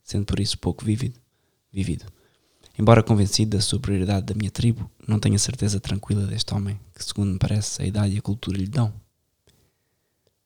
sendo 0.03 0.27
por 0.27 0.41
isso 0.41 0.59
pouco 0.59 0.85
vívido, 0.85 1.21
vivido. 1.73 2.07
Embora 2.81 3.03
convencido 3.03 3.59
da 3.59 3.63
superioridade 3.63 4.25
da 4.25 4.35
minha 4.35 4.51
tribo, 4.51 4.91
não 5.07 5.21
tenho 5.21 5.35
a 5.35 5.39
certeza 5.39 5.79
tranquila 5.79 6.27
deste 6.27 6.55
homem, 6.55 6.81
que, 6.95 7.05
segundo 7.05 7.33
me 7.33 7.39
parece, 7.39 7.83
a 7.83 7.85
idade 7.85 8.15
e 8.15 8.19
a 8.19 8.23
cultura 8.23 8.57
lhe 8.57 8.67
dão. 8.67 8.91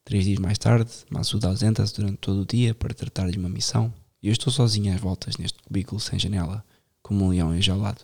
Três 0.04 0.24
dias 0.24 0.40
mais 0.40 0.58
tarde, 0.58 0.90
Massoud 1.08 1.46
ausenta-se 1.46 1.94
durante 1.94 2.16
todo 2.16 2.40
o 2.40 2.44
dia 2.44 2.74
para 2.74 2.92
tratar 2.92 3.30
de 3.30 3.38
uma 3.38 3.48
missão 3.48 3.94
e 4.20 4.26
eu 4.26 4.32
estou 4.32 4.52
sozinho 4.52 4.92
às 4.92 5.00
voltas 5.00 5.36
neste 5.36 5.62
cubículo 5.62 6.00
sem 6.00 6.18
janela, 6.18 6.64
como 7.00 7.24
um 7.24 7.28
leão 7.28 7.54
enjaulado. 7.54 8.00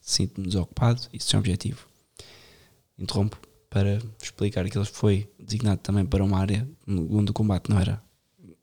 Sinto-me 0.00 0.46
desocupado 0.46 1.02
e 1.12 1.20
sem 1.20 1.36
objetivo. 1.36 1.84
Interrompo 2.96 3.36
para 3.68 4.00
explicar 4.22 4.70
que 4.70 4.78
ele 4.78 4.84
foi 4.84 5.28
designado 5.36 5.80
também 5.80 6.06
para 6.06 6.22
uma 6.22 6.38
área 6.38 6.64
onde 6.86 7.32
o 7.32 7.34
combate 7.34 7.70
não 7.70 7.80
era 7.80 8.00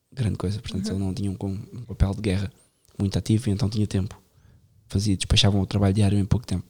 grande 0.09 0.37
coisa, 0.37 0.61
portanto 0.61 0.89
ele 0.89 0.99
não 0.99 1.13
tinha 1.13 1.29
um, 1.29 1.35
um 1.43 1.81
papel 1.81 2.13
de 2.13 2.21
guerra 2.21 2.53
muito 2.97 3.19
ativo 3.19 3.49
e 3.49 3.51
então 3.51 3.69
tinha 3.69 3.85
tempo. 3.85 4.22
Fazia, 4.93 5.17
despachavam 5.17 5.59
o 5.59 5.65
trabalho 5.65 5.91
diário 5.91 6.19
em 6.19 6.23
pouco 6.23 6.45
tempo. 6.45 6.63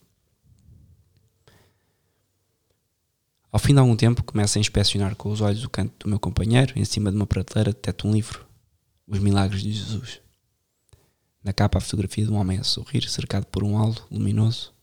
Ao 3.51 3.59
fim 3.59 3.73
de 3.73 3.79
algum 3.81 3.97
tempo, 3.97 4.23
começo 4.23 4.57
a 4.57 4.61
inspecionar 4.61 5.13
com 5.17 5.29
os 5.29 5.41
olhos 5.41 5.65
o 5.65 5.69
canto 5.69 6.05
do 6.05 6.09
meu 6.09 6.17
companheiro. 6.17 6.71
Em 6.77 6.85
cima 6.85 7.11
de 7.11 7.17
uma 7.17 7.27
prateleira, 7.27 7.73
detecto 7.73 8.07
um 8.07 8.13
livro: 8.13 8.45
Os 9.05 9.19
Milagres 9.19 9.61
de 9.61 9.73
Jesus. 9.73 10.21
Na 11.43 11.51
capa, 11.51 11.79
a 11.79 11.81
fotografia 11.81 12.25
de 12.25 12.31
um 12.31 12.37
homem 12.37 12.59
a 12.59 12.63
sorrir, 12.63 13.09
cercado 13.09 13.45
por 13.47 13.61
um 13.61 13.77
halo 13.77 13.97
luminoso. 14.09 14.73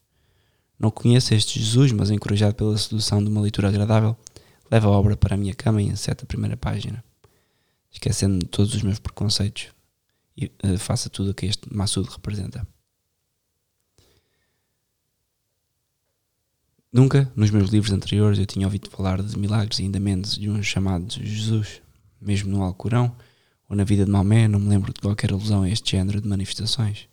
Não 0.78 0.90
conheço 0.90 1.32
este 1.32 1.58
Jesus, 1.58 1.92
mas 1.92 2.10
encorajado 2.10 2.54
pela 2.54 2.76
sedução 2.76 3.24
de 3.24 3.30
uma 3.30 3.40
leitura 3.40 3.68
agradável, 3.68 4.14
levo 4.70 4.88
a 4.88 4.90
obra 4.90 5.16
para 5.16 5.34
a 5.34 5.38
minha 5.38 5.54
cama 5.54 5.80
e 5.80 5.86
inseta 5.86 6.24
a 6.24 6.28
primeira 6.28 6.58
página, 6.58 7.02
esquecendo-me 7.90 8.40
de 8.40 8.48
todos 8.48 8.74
os 8.74 8.82
meus 8.82 8.98
preconceitos 8.98 9.68
e 10.36 10.52
eh, 10.62 10.76
faça 10.76 11.08
tudo 11.08 11.30
o 11.30 11.34
que 11.34 11.46
este 11.46 11.74
Massoud 11.74 12.06
representa. 12.10 12.66
Nunca, 16.92 17.30
nos 17.36 17.52
meus 17.52 17.70
livros 17.70 17.92
anteriores, 17.92 18.40
eu 18.40 18.46
tinha 18.46 18.66
ouvido 18.66 18.90
falar 18.90 19.22
de 19.22 19.38
milagres 19.38 19.78
e 19.78 19.82
ainda 19.82 20.00
menos 20.00 20.36
de 20.36 20.50
um 20.50 20.60
chamado 20.60 21.06
Jesus. 21.22 21.80
Mesmo 22.20 22.50
no 22.50 22.64
Alcorão 22.64 23.14
ou 23.68 23.76
na 23.76 23.84
vida 23.84 24.04
de 24.04 24.10
Maomé, 24.10 24.48
não 24.48 24.58
me 24.58 24.68
lembro 24.68 24.92
de 24.92 25.00
qualquer 25.00 25.32
alusão 25.32 25.62
a 25.62 25.70
este 25.70 25.92
género 25.92 26.20
de 26.20 26.26
manifestações. 26.26 27.08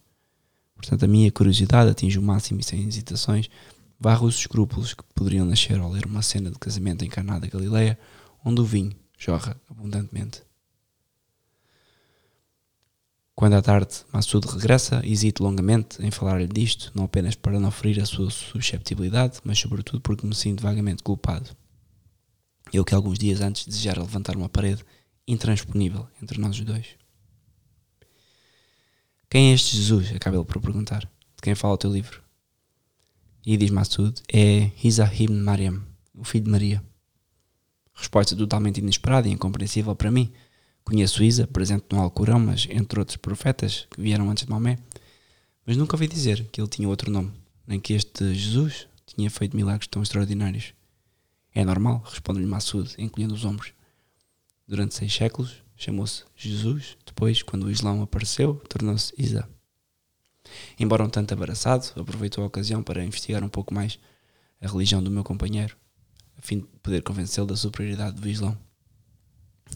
Portanto, 0.76 1.06
a 1.06 1.08
minha 1.08 1.32
curiosidade 1.32 1.92
atinge 1.92 2.18
o 2.18 2.24
máximo 2.24 2.60
e 2.60 2.64
sem 2.64 2.88
hesitações, 2.88 3.50
varro 4.00 4.26
os 4.26 4.38
escrúpulos 4.40 4.96
que 4.96 5.04
poderiam 5.14 5.46
nascer 5.46 5.78
ao 5.80 5.92
ler 5.92 6.08
uma 6.08 6.24
cena 6.24 6.50
de 6.50 6.58
casamento 6.58 7.08
Caná 7.08 7.38
da 7.38 7.48
Galileia, 7.48 8.00
onde 8.44 8.62
o 8.62 8.66
vinho 8.66 8.96
jorra 9.16 9.56
abundantemente. 9.70 10.47
Quando 13.38 13.53
à 13.53 13.62
tarde 13.62 14.03
Massoud 14.12 14.48
regressa, 14.48 15.00
hesito 15.06 15.44
longamente 15.44 16.03
em 16.03 16.10
falar-lhe 16.10 16.48
disto, 16.48 16.91
não 16.96 17.03
apenas 17.03 17.36
para 17.36 17.60
não 17.60 17.70
ferir 17.70 18.01
a 18.01 18.06
sua 18.08 18.32
susceptibilidade, 18.32 19.38
mas 19.44 19.60
sobretudo 19.60 20.01
porque 20.01 20.25
me 20.25 20.34
sinto 20.34 20.63
vagamente 20.63 21.03
culpado. 21.03 21.56
Eu 22.74 22.84
que 22.84 22.96
alguns 22.96 23.20
dias 23.20 23.39
antes 23.39 23.67
desejara 23.67 24.01
levantar 24.01 24.36
uma 24.36 24.50
parede 24.50 24.84
intransponível 25.27 26.08
entre 26.20 26.41
nós 26.41 26.60
dois. 26.62 26.88
Quem 29.29 29.51
é 29.51 29.53
este 29.53 29.77
Jesus? 29.77 30.15
Acaba 30.15 30.38
ele 30.38 30.44
por 30.44 30.60
perguntar. 30.60 31.01
De 31.01 31.44
quem 31.44 31.53
fala 31.53 31.75
o 31.75 31.77
teu 31.77 31.94
livro? 31.94 32.24
E 33.46 33.56
diz 33.56 33.70
Massoud, 33.70 34.20
é 34.34 34.72
Isa 34.84 35.13
ibn 35.13 35.44
Maryam, 35.44 35.84
o 36.15 36.24
filho 36.24 36.46
de 36.46 36.50
Maria. 36.50 36.84
Resposta 37.94 38.36
totalmente 38.36 38.79
inesperada 38.79 39.27
e 39.27 39.32
incompreensível 39.32 39.96
para 39.96 40.10
mim. 40.10 40.34
Conheço 40.88 41.22
Isa, 41.22 41.46
presente 41.46 41.84
no 41.91 42.00
Alcorão, 42.00 42.39
mas 42.39 42.65
entre 42.70 42.98
outros 42.98 43.17
profetas 43.17 43.86
que 43.91 44.00
vieram 44.00 44.29
antes 44.29 44.46
de 44.46 44.50
Maomé, 44.50 44.79
mas 45.65 45.75
nunca 45.75 45.98
ouvi 45.98 46.08
dizer 46.08 46.48
que 46.50 46.62
ele 46.62 46.70
tinha 46.70 46.88
outro 46.88 47.12
nome, 47.12 47.34
nem 47.67 47.77
que 47.77 47.91
este 47.91 48.34
Jesus 48.34 48.88
tinha 49.06 49.29
feito 49.29 49.53
milagres 49.53 49.89
tão 49.89 50.01
extraordinários. 50.01 50.74
É 51.53 51.65
normal, 51.65 52.01
responde-lhe 52.06 52.46
Massoud, 52.46 52.96
encolhendo 52.98 53.34
os 53.34 53.44
ombros. 53.44 53.74
Durante 54.65 54.96
seis 54.96 55.13
séculos 55.13 55.62
chamou-se 55.75 56.24
Jesus, 56.38 56.96
depois, 57.06 57.44
quando 57.44 57.65
o 57.65 57.70
Islão 57.70 58.01
apareceu, 58.01 58.56
tornou-se 58.70 59.13
Isa. 59.17 59.46
Embora 60.79 61.03
um 61.03 61.10
tanto 61.10 61.34
embaraçado, 61.34 61.86
aproveitou 61.98 62.46
a 62.46 62.48
ocasião 62.48 62.82
para 62.82 63.03
investigar 63.03 63.44
um 63.44 63.50
pouco 63.50 63.74
mais 63.74 64.00
a 64.62 64.67
religião 64.70 65.03
do 65.03 65.12
meu 65.12 65.25
companheiro, 65.25 65.75
a 66.38 66.41
fim 66.41 66.60
de 66.60 66.65
poder 66.82 67.03
convencê-lo 67.03 67.48
da 67.48 67.58
superioridade 67.58 68.22
do 68.22 68.29
Islão. 68.29 68.58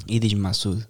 E 0.07 0.17
diz-me 0.17 0.39
Massoud, 0.39 0.87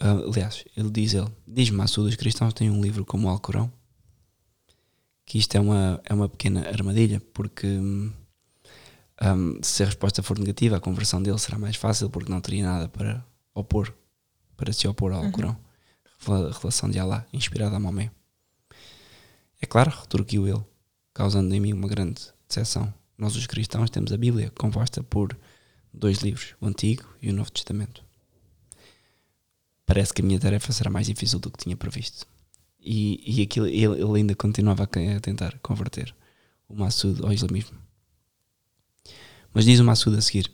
ah, 0.00 0.12
aliás, 0.26 0.64
ele 0.76 0.90
diz 0.90 1.14
ele, 1.14 1.28
diz-me 1.46 1.76
Massoud, 1.76 2.08
os 2.08 2.16
cristãos 2.16 2.52
têm 2.54 2.70
um 2.70 2.80
livro 2.82 3.04
como 3.04 3.26
o 3.26 3.30
Alcorão, 3.30 3.72
que 5.24 5.38
isto 5.38 5.54
é 5.56 5.60
uma, 5.60 6.00
é 6.04 6.14
uma 6.14 6.28
pequena 6.28 6.68
armadilha, 6.68 7.20
porque 7.32 7.66
hum, 7.66 8.12
hum, 9.22 9.58
se 9.62 9.82
a 9.82 9.86
resposta 9.86 10.22
for 10.22 10.38
negativa, 10.38 10.76
a 10.76 10.80
conversão 10.80 11.22
dele 11.22 11.38
será 11.38 11.58
mais 11.58 11.76
fácil, 11.76 12.08
porque 12.10 12.30
não 12.30 12.40
teria 12.40 12.64
nada 12.64 12.88
para 12.88 13.24
opor, 13.54 13.92
para 14.56 14.72
se 14.72 14.86
opor 14.86 15.12
ao 15.12 15.24
Alcorão. 15.24 15.56
Revela- 16.18 16.50
A 16.50 16.58
relação 16.58 16.88
de 16.90 16.98
Allah, 16.98 17.26
inspirada 17.32 17.76
a 17.76 17.80
Maomé. 17.80 18.10
É 19.60 19.66
claro, 19.66 19.90
retorquiu 19.90 20.46
ele, 20.46 20.62
causando 21.14 21.54
em 21.54 21.60
mim 21.60 21.72
uma 21.72 21.88
grande 21.88 22.20
decepção. 22.48 22.92
Nós, 23.18 23.34
os 23.36 23.46
cristãos, 23.46 23.88
temos 23.90 24.12
a 24.12 24.16
Bíblia, 24.16 24.50
composta 24.56 25.02
por 25.02 25.36
dois 25.92 26.18
livros, 26.18 26.54
o 26.60 26.66
Antigo 26.66 27.04
e 27.22 27.30
o 27.30 27.32
Novo 27.32 27.50
Testamento. 27.50 28.04
Parece 29.86 30.12
que 30.12 30.20
a 30.20 30.24
minha 30.24 30.40
tarefa 30.40 30.72
será 30.72 30.90
mais 30.90 31.06
difícil 31.06 31.38
do 31.38 31.50
que 31.50 31.62
tinha 31.62 31.76
previsto. 31.76 32.26
E, 32.80 33.22
e 33.24 33.42
aquilo, 33.42 33.66
ele, 33.66 34.02
ele 34.02 34.18
ainda 34.18 34.34
continuava 34.34 34.82
a, 34.82 35.16
a 35.16 35.20
tentar 35.20 35.58
converter 35.60 36.14
o 36.68 36.74
Massoud 36.74 37.24
ao 37.24 37.32
islamismo. 37.32 37.78
Mas 39.54 39.64
diz 39.64 39.80
o 39.80 39.84
Massoud 39.84 40.18
a 40.18 40.20
seguir: 40.20 40.52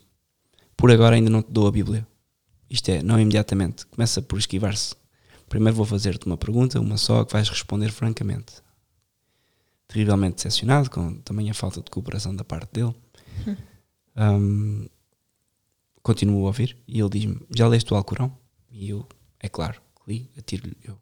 Por 0.77 0.91
agora 0.91 1.17
ainda 1.17 1.31
não 1.31 1.43
te 1.43 1.51
dou 1.51 1.67
a 1.67 1.73
Bíblia. 1.73 2.07
Isto 2.71 2.91
é, 2.91 3.03
não 3.03 3.19
imediatamente. 3.19 3.87
Começa 3.87 4.23
por 4.23 4.39
esquivar-se. 4.39 4.95
Primeiro 5.49 5.77
vou 5.77 5.85
fazer-te 5.85 6.25
uma 6.25 6.37
pergunta, 6.37 6.81
uma 6.81 6.97
só, 6.97 7.25
que 7.25 7.33
vais 7.33 7.49
responder 7.49 7.91
francamente. 7.91 8.63
Terrivelmente 9.87 10.37
decepcionado 10.37 10.89
com 10.89 11.17
também 11.21 11.51
a 11.51 11.55
falta 11.55 11.83
de 11.83 11.91
cooperação 11.91 12.35
da 12.35 12.45
parte 12.45 12.73
dele. 12.73 12.95
Hum, 14.15 14.91
continuo 16.03 16.45
a 16.45 16.49
ouvir 16.49 16.77
e 16.87 17.01
ele 17.01 17.09
diz-me: 17.09 17.41
Já 17.49 17.67
leste 17.67 17.91
o 17.95 17.97
Alcorão? 17.97 18.37
E 18.71 18.91
eu, 18.91 19.09
é 19.43 19.49
claro, 19.49 19.81
li, 20.07 20.31
atiro-lhe 20.39 20.77
eu. 20.85 20.99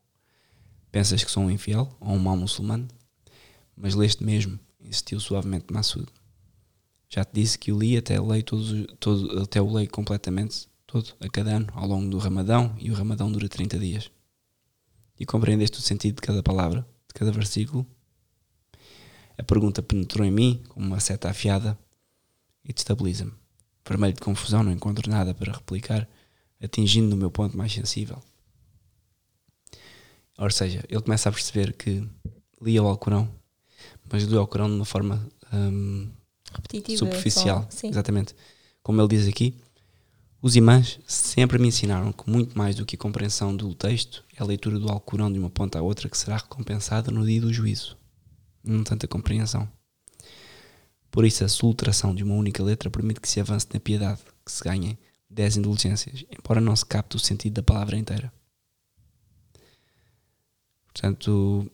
Pensas 0.91 1.23
que 1.23 1.31
sou 1.31 1.45
um 1.45 1.51
infiel 1.51 1.95
ou 2.01 2.15
um 2.15 2.19
mau 2.19 2.37
muçulmano? 2.37 2.89
Mas 3.77 3.95
leste 3.95 4.25
mesmo, 4.25 4.59
insistiu 4.81 5.21
suavemente 5.21 5.73
Massoud. 5.73 6.09
Já 7.09 7.25
te 7.25 7.33
disse 7.35 7.59
que 7.59 7.73
o 7.73 7.79
li 7.79 7.97
até 7.97 8.21
o 8.21 8.27
leio, 8.27 8.43
todos, 8.43 8.71
os- 8.71 8.87
todo, 8.99 9.43
até 9.43 9.61
o 9.61 9.73
leio 9.73 9.89
completamente, 9.91 10.69
todo, 10.87 11.15
a 11.21 11.29
cada 11.29 11.57
ano, 11.57 11.67
ao 11.73 11.87
longo 11.87 12.09
do 12.09 12.19
Ramadão, 12.19 12.75
e 12.79 12.91
o 12.91 12.95
Ramadão 12.95 13.31
dura 13.31 13.49
30 13.49 13.79
dias. 13.79 14.11
E 15.19 15.27
compreendeste 15.27 15.79
o 15.79 15.83
sentido 15.83 16.17
de 16.17 16.23
cada 16.23 16.43
palavra, 16.43 16.81
de 17.09 17.15
cada 17.15 17.31
versículo? 17.31 17.87
A 19.37 19.43
pergunta 19.43 19.83
penetrou 19.83 20.27
em 20.27 20.31
mim 20.31 20.63
como 20.69 20.87
uma 20.87 21.01
seta 21.01 21.31
afiada 21.31 21.79
e 22.65 22.73
destabiliza-me. 22.73 23.33
Vermelho 23.87 24.15
de 24.15 24.21
confusão, 24.21 24.63
não 24.63 24.73
encontro 24.73 25.11
nada 25.11 25.35
para 25.35 25.53
replicar, 25.53 26.09
atingindo 26.63 27.09
no 27.09 27.17
meu 27.17 27.31
ponto 27.31 27.57
mais 27.57 27.73
sensível. 27.73 28.23
Ou 30.41 30.51
seja, 30.51 30.83
ele 30.89 31.03
começa 31.03 31.29
a 31.29 31.33
perceber 31.33 31.75
que 31.75 32.03
lia 32.63 32.83
o 32.83 32.87
Alcorão, 32.87 33.31
mas 34.11 34.25
lia 34.25 34.39
o 34.39 34.41
Alcorão 34.41 34.69
de 34.69 34.75
uma 34.75 34.87
forma 34.87 35.29
Repetitiva. 36.55 36.99
superficial. 36.99 37.69
só-. 37.71 37.87
Exatamente. 37.87 38.35
Como 38.83 39.01
ele 39.01 39.09
diz 39.09 39.29
aqui, 39.29 39.55
os 40.41 40.57
imãs 40.57 40.99
sempre 41.07 41.59
me 41.59 41.69
ensinaram 41.69 42.11
que 42.11 42.29
muito 42.31 42.57
mais 42.57 42.75
do 42.75 42.87
que 42.87 42.97
a 42.97 42.99
compreensão 42.99 43.55
do 43.55 43.75
texto 43.75 44.25
é 44.35 44.43
a 44.43 44.47
leitura 44.47 44.79
do 44.79 44.89
Alcorão 44.89 45.31
de 45.31 45.39
uma 45.39 45.51
ponta 45.51 45.79
à 45.79 45.83
outra 45.83 46.09
que 46.09 46.17
será 46.17 46.39
recompensada 46.39 47.11
no 47.11 47.27
dia 47.27 47.43
do 47.43 47.53
juízo. 47.53 47.99
Não 48.65 48.83
tanta 48.83 49.07
compreensão. 49.07 49.69
Por 51.11 51.27
isso, 51.27 51.45
a 51.45 51.49
soltração 51.49 52.15
de 52.15 52.25
uma 52.25 52.35
única 52.35 52.63
letra 52.63 52.89
permite 52.89 53.21
que 53.21 53.29
se 53.29 53.41
avance 53.41 53.67
na 53.75 53.81
piedade, 53.81 54.21
que 54.45 54.51
se 54.51 54.65
ganhem 54.65 54.99
dez 55.29 55.59
indulgências, 55.59 56.25
embora 56.31 56.61
não 56.61 56.75
se 56.75 56.87
capte 56.87 57.17
o 57.17 57.19
sentido 57.19 57.55
da 57.55 57.63
palavra 57.63 57.99
inteira. 57.99 58.33
Portanto, 61.01 61.73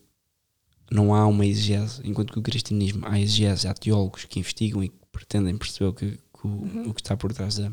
não 0.89 1.13
há 1.13 1.27
uma 1.27 1.45
exegese, 1.45 2.01
enquanto 2.05 2.33
que 2.33 2.39
o 2.39 2.43
cristianismo 2.43 3.05
há 3.09 3.19
exegese, 3.19 3.67
há 3.67 3.75
teólogos 3.75 4.25
que 4.25 4.39
investigam 4.39 4.85
e 4.85 4.89
que 4.89 4.95
pretendem 5.11 5.59
perceber 5.59 5.87
o 5.87 5.93
que, 5.93 6.13
que 6.13 6.47
o, 6.47 6.91
o 6.91 6.95
que 6.95 7.01
está 7.01 7.17
por 7.17 7.33
trás 7.33 7.57
da, 7.57 7.69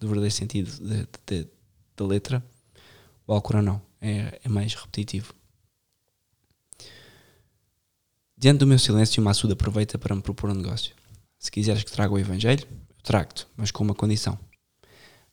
do 0.00 0.08
verdadeiro 0.08 0.34
sentido 0.34 0.68
da- 0.80 1.02
da- 1.26 1.48
da 1.96 2.04
letra, 2.04 2.44
o 3.24 3.32
Alcorão 3.32 3.62
não, 3.62 3.82
é, 4.00 4.40
é 4.42 4.48
mais 4.48 4.74
repetitivo. 4.74 5.32
Diante 8.36 8.58
do 8.58 8.66
meu 8.66 8.80
silêncio, 8.80 9.22
o 9.22 9.24
Massuda 9.24 9.52
aproveita 9.52 9.96
para 9.96 10.16
me 10.16 10.22
propor 10.22 10.50
um 10.50 10.54
negócio. 10.54 10.92
Se 11.38 11.52
quiseres 11.52 11.84
que 11.84 11.92
traga 11.92 12.12
o 12.12 12.18
Evangelho, 12.18 12.66
eu 12.68 13.02
trago-te, 13.04 13.46
mas 13.56 13.70
com 13.70 13.84
uma 13.84 13.94
condição. 13.94 14.36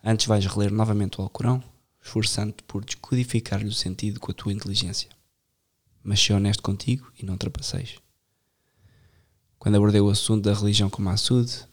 Antes 0.03 0.27
vais 0.27 0.45
reler 0.45 0.71
novamente 0.71 1.19
o 1.19 1.23
Alcorão, 1.23 1.63
esforçando-te 1.99 2.61
por 2.63 2.85
descodificar-lhe 2.85 3.67
o 3.67 3.73
sentido 3.73 4.19
com 4.19 4.31
a 4.31 4.35
tua 4.35 4.53
inteligência. 4.53 5.09
Mas 6.03 6.19
ser 6.19 6.33
honesto 6.33 6.63
contigo 6.63 7.11
e 7.17 7.25
não 7.25 7.37
trapaceis. 7.37 7.95
Quando 9.59 9.75
abordei 9.75 10.01
o 10.01 10.09
assunto 10.09 10.43
da 10.43 10.53
religião 10.53 10.89
com 10.89 11.01
Massoud, 11.01 11.67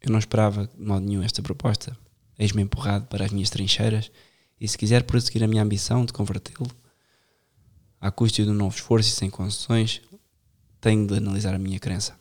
eu 0.00 0.10
não 0.10 0.18
esperava 0.18 0.66
de 0.66 0.84
modo 0.84 1.06
nenhum 1.06 1.22
esta 1.22 1.40
proposta. 1.40 1.96
Eis-me 2.38 2.62
empurrado 2.62 3.06
para 3.06 3.24
as 3.24 3.30
minhas 3.30 3.48
trincheiras 3.48 4.10
e 4.60 4.68
se 4.68 4.76
quiser 4.76 5.04
prosseguir 5.04 5.42
a 5.42 5.48
minha 5.48 5.62
ambição 5.62 6.04
de 6.04 6.12
convertê-lo, 6.12 6.70
à 8.00 8.10
custa 8.10 8.42
de 8.42 8.50
um 8.50 8.54
novo 8.54 8.74
esforço 8.74 9.08
e 9.08 9.12
sem 9.12 9.30
concessões, 9.30 10.02
tenho 10.80 11.06
de 11.06 11.16
analisar 11.16 11.54
a 11.54 11.58
minha 11.58 11.78
crença. 11.78 12.18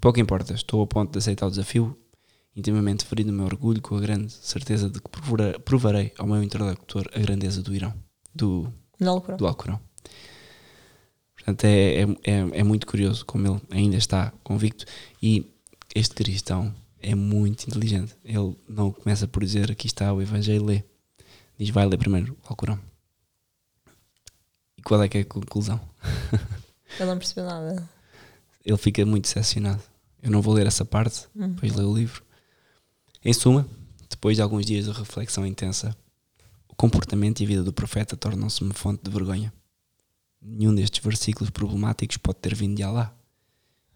Pouco 0.00 0.20
importa, 0.20 0.52
estou 0.52 0.82
a 0.82 0.86
ponto 0.86 1.12
de 1.12 1.18
aceitar 1.18 1.46
o 1.46 1.50
desafio, 1.50 1.98
intimamente 2.54 3.04
ferido 3.04 3.30
no 3.30 3.36
meu 3.38 3.46
orgulho 3.46 3.80
com 3.80 3.96
a 3.96 4.00
grande 4.00 4.32
certeza 4.32 4.88
de 4.90 5.00
que 5.00 5.08
provarei 5.64 6.12
ao 6.18 6.26
meu 6.26 6.42
interlocutor 6.42 7.08
a 7.14 7.18
grandeza 7.18 7.62
do 7.62 7.74
Irão, 7.74 7.94
do, 8.34 8.72
do 9.38 9.46
Alcorão. 9.46 9.80
Portanto, 11.44 11.64
é, 11.64 12.02
é, 12.02 12.02
é, 12.02 12.60
é 12.60 12.62
muito 12.62 12.86
curioso 12.86 13.26
como 13.26 13.46
ele 13.48 13.60
ainda 13.70 13.96
está 13.96 14.32
convicto 14.44 14.84
e 15.20 15.44
este 15.92 16.14
cristão 16.14 16.72
é 17.00 17.16
muito 17.16 17.66
inteligente. 17.66 18.14
Ele 18.24 18.56
não 18.68 18.92
começa 18.92 19.26
por 19.26 19.42
dizer 19.44 19.70
aqui 19.70 19.88
está 19.88 20.12
o 20.12 20.22
Evangelho, 20.22 20.64
lê. 20.64 20.84
Diz 21.58 21.70
vai 21.70 21.84
ler 21.84 21.98
primeiro 21.98 22.34
o 22.44 22.48
Alcorão. 22.48 22.78
E 24.78 24.82
qual 24.82 25.02
é 25.02 25.08
que 25.08 25.18
é 25.18 25.20
a 25.22 25.24
conclusão? 25.24 25.80
Ele 26.98 27.10
não 27.10 27.18
percebeu 27.18 27.44
nada. 27.44 27.88
Ele 28.64 28.76
fica 28.76 29.04
muito 29.04 29.24
decepcionado. 29.24 29.82
Eu 30.22 30.30
não 30.30 30.40
vou 30.40 30.54
ler 30.54 30.66
essa 30.68 30.84
parte, 30.84 31.26
Hum. 31.34 31.48
depois 31.48 31.74
ler 31.74 31.84
o 31.84 31.94
livro. 31.94 32.22
Em 33.24 33.32
suma, 33.32 33.66
depois 34.08 34.36
de 34.36 34.42
alguns 34.42 34.64
dias 34.64 34.84
de 34.84 34.92
reflexão 34.92 35.44
intensa, 35.44 35.96
o 36.68 36.74
comportamento 36.76 37.40
e 37.40 37.44
a 37.44 37.48
vida 37.48 37.64
do 37.64 37.72
profeta 37.72 38.16
tornam-se 38.16 38.62
uma 38.62 38.74
fonte 38.74 39.02
de 39.02 39.10
vergonha. 39.10 39.52
Nenhum 40.42 40.74
destes 40.74 41.02
versículos 41.02 41.50
problemáticos 41.50 42.16
pode 42.16 42.38
ter 42.40 42.54
vindo 42.54 42.74
de 42.74 42.82
Alá. 42.82 43.14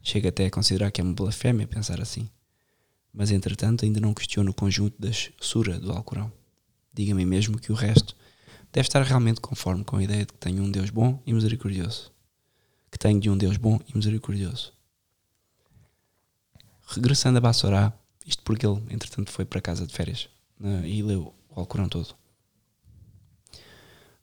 Chega 0.01 0.29
até 0.29 0.47
a 0.47 0.51
considerar 0.51 0.93
que 0.93 1.01
é 1.01 1.05
uma 1.05 1.13
blasfémia 1.13 1.67
pensar 1.67 2.01
assim. 2.01 2.31
Mas 3.13 3.33
entretanto 3.33 3.85
ainda 3.85 3.99
não 3.99 4.15
questiono 4.15 4.53
o 4.53 4.55
conjunto 4.55 4.95
das 5.01 5.31
sura 5.41 5.81
do 5.81 5.91
Alcorão. 5.91 6.31
Diga-me 6.95 7.27
mesmo 7.27 7.59
que 7.59 7.73
o 7.73 7.75
resto 7.75 8.17
deve 8.73 8.87
estar 8.87 9.03
realmente 9.03 9.41
conforme 9.41 9.83
com 9.83 9.97
a 9.97 10.03
ideia 10.03 10.21
de 10.21 10.33
que 10.33 10.39
tenho 10.39 10.63
um 10.63 10.71
Deus 10.71 10.91
bom 10.91 11.21
e 11.27 11.33
misericordioso. 11.33 12.13
Que 12.93 12.99
tenho 12.99 13.19
de 13.19 13.29
um 13.29 13.37
Deus 13.37 13.57
bom 13.57 13.81
e 13.89 13.97
misericordioso. 13.97 14.73
Regressando 16.87 17.39
a 17.39 17.41
Bassorá, 17.41 17.93
isto 18.25 18.43
porque 18.45 18.65
ele, 18.65 18.81
entretanto, 18.91 19.33
foi 19.33 19.45
para 19.45 19.61
casa 19.61 19.87
de 19.87 19.93
férias 19.93 20.29
né, 20.61 20.89
e 20.89 21.03
leu 21.03 21.35
o 21.49 21.61
Alcorão 21.61 21.89
todo. 21.89 22.15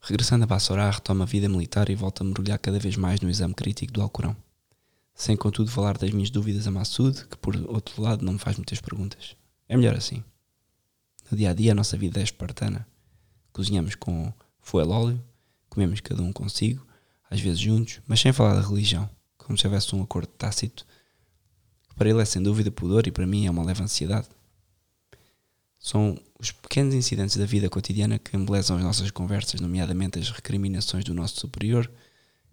Regressando 0.06 0.44
a 0.44 0.46
Bassorá, 0.46 0.90
retoma 0.90 1.24
a 1.24 1.26
vida 1.26 1.48
militar 1.48 1.88
e 1.88 1.94
volta 1.94 2.22
a 2.22 2.26
mergulhar 2.26 2.58
cada 2.58 2.78
vez 2.78 2.94
mais 2.94 3.20
no 3.20 3.30
exame 3.30 3.54
crítico 3.54 3.92
do 3.92 4.02
Alcorão. 4.02 4.36
Sem, 5.14 5.34
contudo, 5.34 5.70
falar 5.70 5.96
das 5.96 6.10
minhas 6.10 6.28
dúvidas 6.28 6.66
a 6.66 6.70
Massoud, 6.70 7.24
que, 7.26 7.38
por 7.38 7.56
outro 7.68 8.02
lado, 8.02 8.24
não 8.24 8.34
me 8.34 8.38
faz 8.38 8.56
muitas 8.56 8.80
perguntas. 8.80 9.34
É 9.66 9.76
melhor 9.76 9.96
assim. 9.96 10.22
No 11.30 11.38
dia 11.38 11.50
a 11.50 11.54
dia, 11.54 11.72
a 11.72 11.74
nossa 11.74 11.96
vida 11.96 12.20
é 12.20 12.22
espartana. 12.22 12.86
Cozinhamos 13.50 13.94
com 13.94 14.30
foel 14.60 14.90
óleo, 14.90 15.24
comemos 15.70 16.00
cada 16.00 16.22
um 16.22 16.32
consigo, 16.32 16.86
às 17.30 17.40
vezes 17.40 17.60
juntos, 17.60 18.00
mas 18.06 18.20
sem 18.20 18.32
falar 18.32 18.54
da 18.54 18.68
religião, 18.68 19.08
como 19.38 19.56
se 19.56 19.66
houvesse 19.66 19.94
um 19.96 20.02
acordo 20.02 20.28
tácito 20.28 20.84
para 21.96 22.08
ele 22.08 22.20
é 22.20 22.24
sem 22.24 22.42
dúvida 22.42 22.70
pudor 22.70 23.06
e 23.06 23.12
para 23.12 23.26
mim 23.26 23.46
é 23.46 23.50
uma 23.50 23.64
leve 23.64 23.82
ansiedade. 23.82 24.28
São 25.78 26.18
os 26.38 26.50
pequenos 26.52 26.94
incidentes 26.94 27.36
da 27.36 27.46
vida 27.46 27.68
cotidiana 27.70 28.18
que 28.18 28.36
embelezam 28.36 28.76
as 28.76 28.82
nossas 28.82 29.10
conversas, 29.10 29.60
nomeadamente 29.60 30.18
as 30.18 30.30
recriminações 30.30 31.04
do 31.04 31.14
nosso 31.14 31.40
superior, 31.40 31.90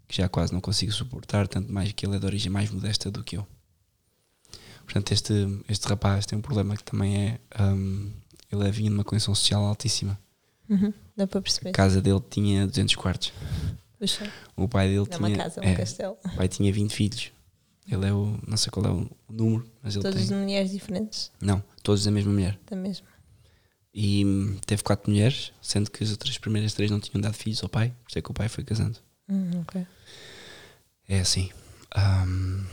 que 0.08 0.18
já 0.18 0.28
quase 0.30 0.54
não 0.54 0.62
consigo 0.62 0.92
suportar, 0.92 1.48
tanto 1.48 1.72
mais 1.72 1.92
que 1.92 2.06
ele 2.06 2.16
é 2.16 2.20
de 2.20 2.26
origem 2.26 2.52
mais 2.52 2.70
modesta 2.70 3.10
do 3.10 3.24
que 3.24 3.38
eu. 3.38 3.48
Portanto, 4.84 5.12
este, 5.12 5.34
este 5.70 5.88
rapaz 5.88 6.26
tem 6.26 6.38
um 6.38 6.42
problema 6.42 6.76
que 6.76 6.84
também 6.84 7.16
é. 7.18 7.40
hum, 7.64 8.12
ele 8.52 8.72
vinha 8.72 8.90
de 8.90 8.96
uma 8.96 9.04
condição 9.04 9.34
social 9.34 9.64
altíssima. 9.64 10.20
Uhum. 10.70 10.94
Dá 11.16 11.26
para 11.28 11.40
A 11.40 11.42
perceber. 11.42 11.72
casa 11.72 12.02
dele 12.02 12.22
tinha 12.30 12.68
200 12.68 12.96
quartos. 12.96 13.32
Puxa, 13.98 14.30
O 14.58 14.68
pai 14.68 14.88
dele 14.90 15.04
é 15.04 15.06
tinha. 15.06 15.20
uma 15.30 15.38
casa, 15.38 15.62
um 15.62 15.64
é, 15.64 15.76
castelo. 15.76 16.18
o 16.26 16.36
pai 16.36 16.48
tinha 16.48 16.72
20 16.74 16.92
filhos. 16.94 17.32
Ele 17.90 18.06
é 18.08 18.14
o. 18.14 18.38
Não 18.48 18.58
sei 18.58 18.70
qual 18.72 18.86
é 18.86 18.90
o, 18.90 19.10
número, 19.30 19.66
mas 19.82 19.96
ele 19.96 20.04
Todas 20.04 20.28
tem. 20.28 20.38
mulheres 20.38 20.72
diferentes, 20.72 21.32
Não, 21.42 21.64
todos 21.84 22.04
da 22.04 22.12
mesma 22.12 22.32
mulher. 22.34 22.60
da 22.70 22.76
mesma. 22.76 23.08
E 23.94 24.26
hum, 24.26 24.58
teve 24.66 24.84
quatro 24.84 25.12
mulheres, 25.12 25.52
sendo 25.62 25.92
que 25.92 26.04
as 26.04 26.12
outras 26.12 26.38
primeiras 26.38 26.74
três 26.74 26.90
não 26.90 27.00
tinham 27.00 27.22
dado 27.22 27.34
filhos 27.34 27.62
ao 27.62 27.70
pai, 27.70 27.94
por 28.04 28.10
isso 28.10 28.20
é 28.20 28.22
que 28.22 28.32
o 28.32 28.34
pai 28.34 28.48
foi 28.48 28.64
casando. 28.64 28.98
Hum, 29.28 29.62
ok. 29.62 29.86
É 31.10 31.20
assim. 31.20 31.50
Hum, 31.98 32.66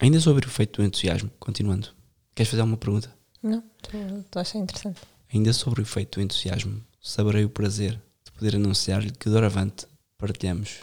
ainda 0.00 0.20
sobre 0.20 0.46
o 0.46 0.48
efeito 0.48 0.80
do 0.80 0.86
entusiasmo, 0.86 1.30
continuando. 1.38 1.88
Queres 2.34 2.50
fazer 2.50 2.62
alguma 2.62 2.76
pergunta? 2.76 3.12
Não, 3.42 3.62
estou 3.82 4.40
a 4.40 4.40
achar 4.40 4.58
interessante. 4.58 5.00
Ainda 5.32 5.52
sobre 5.52 5.80
o 5.80 5.82
efeito 5.82 6.18
do 6.18 6.24
entusiasmo, 6.24 6.82
saberei 7.00 7.44
o 7.44 7.50
prazer 7.50 8.00
de 8.24 8.32
poder 8.32 8.56
anunciar-lhe 8.56 9.10
que 9.10 9.28
doravante 9.28 9.86
partilhamos 10.16 10.80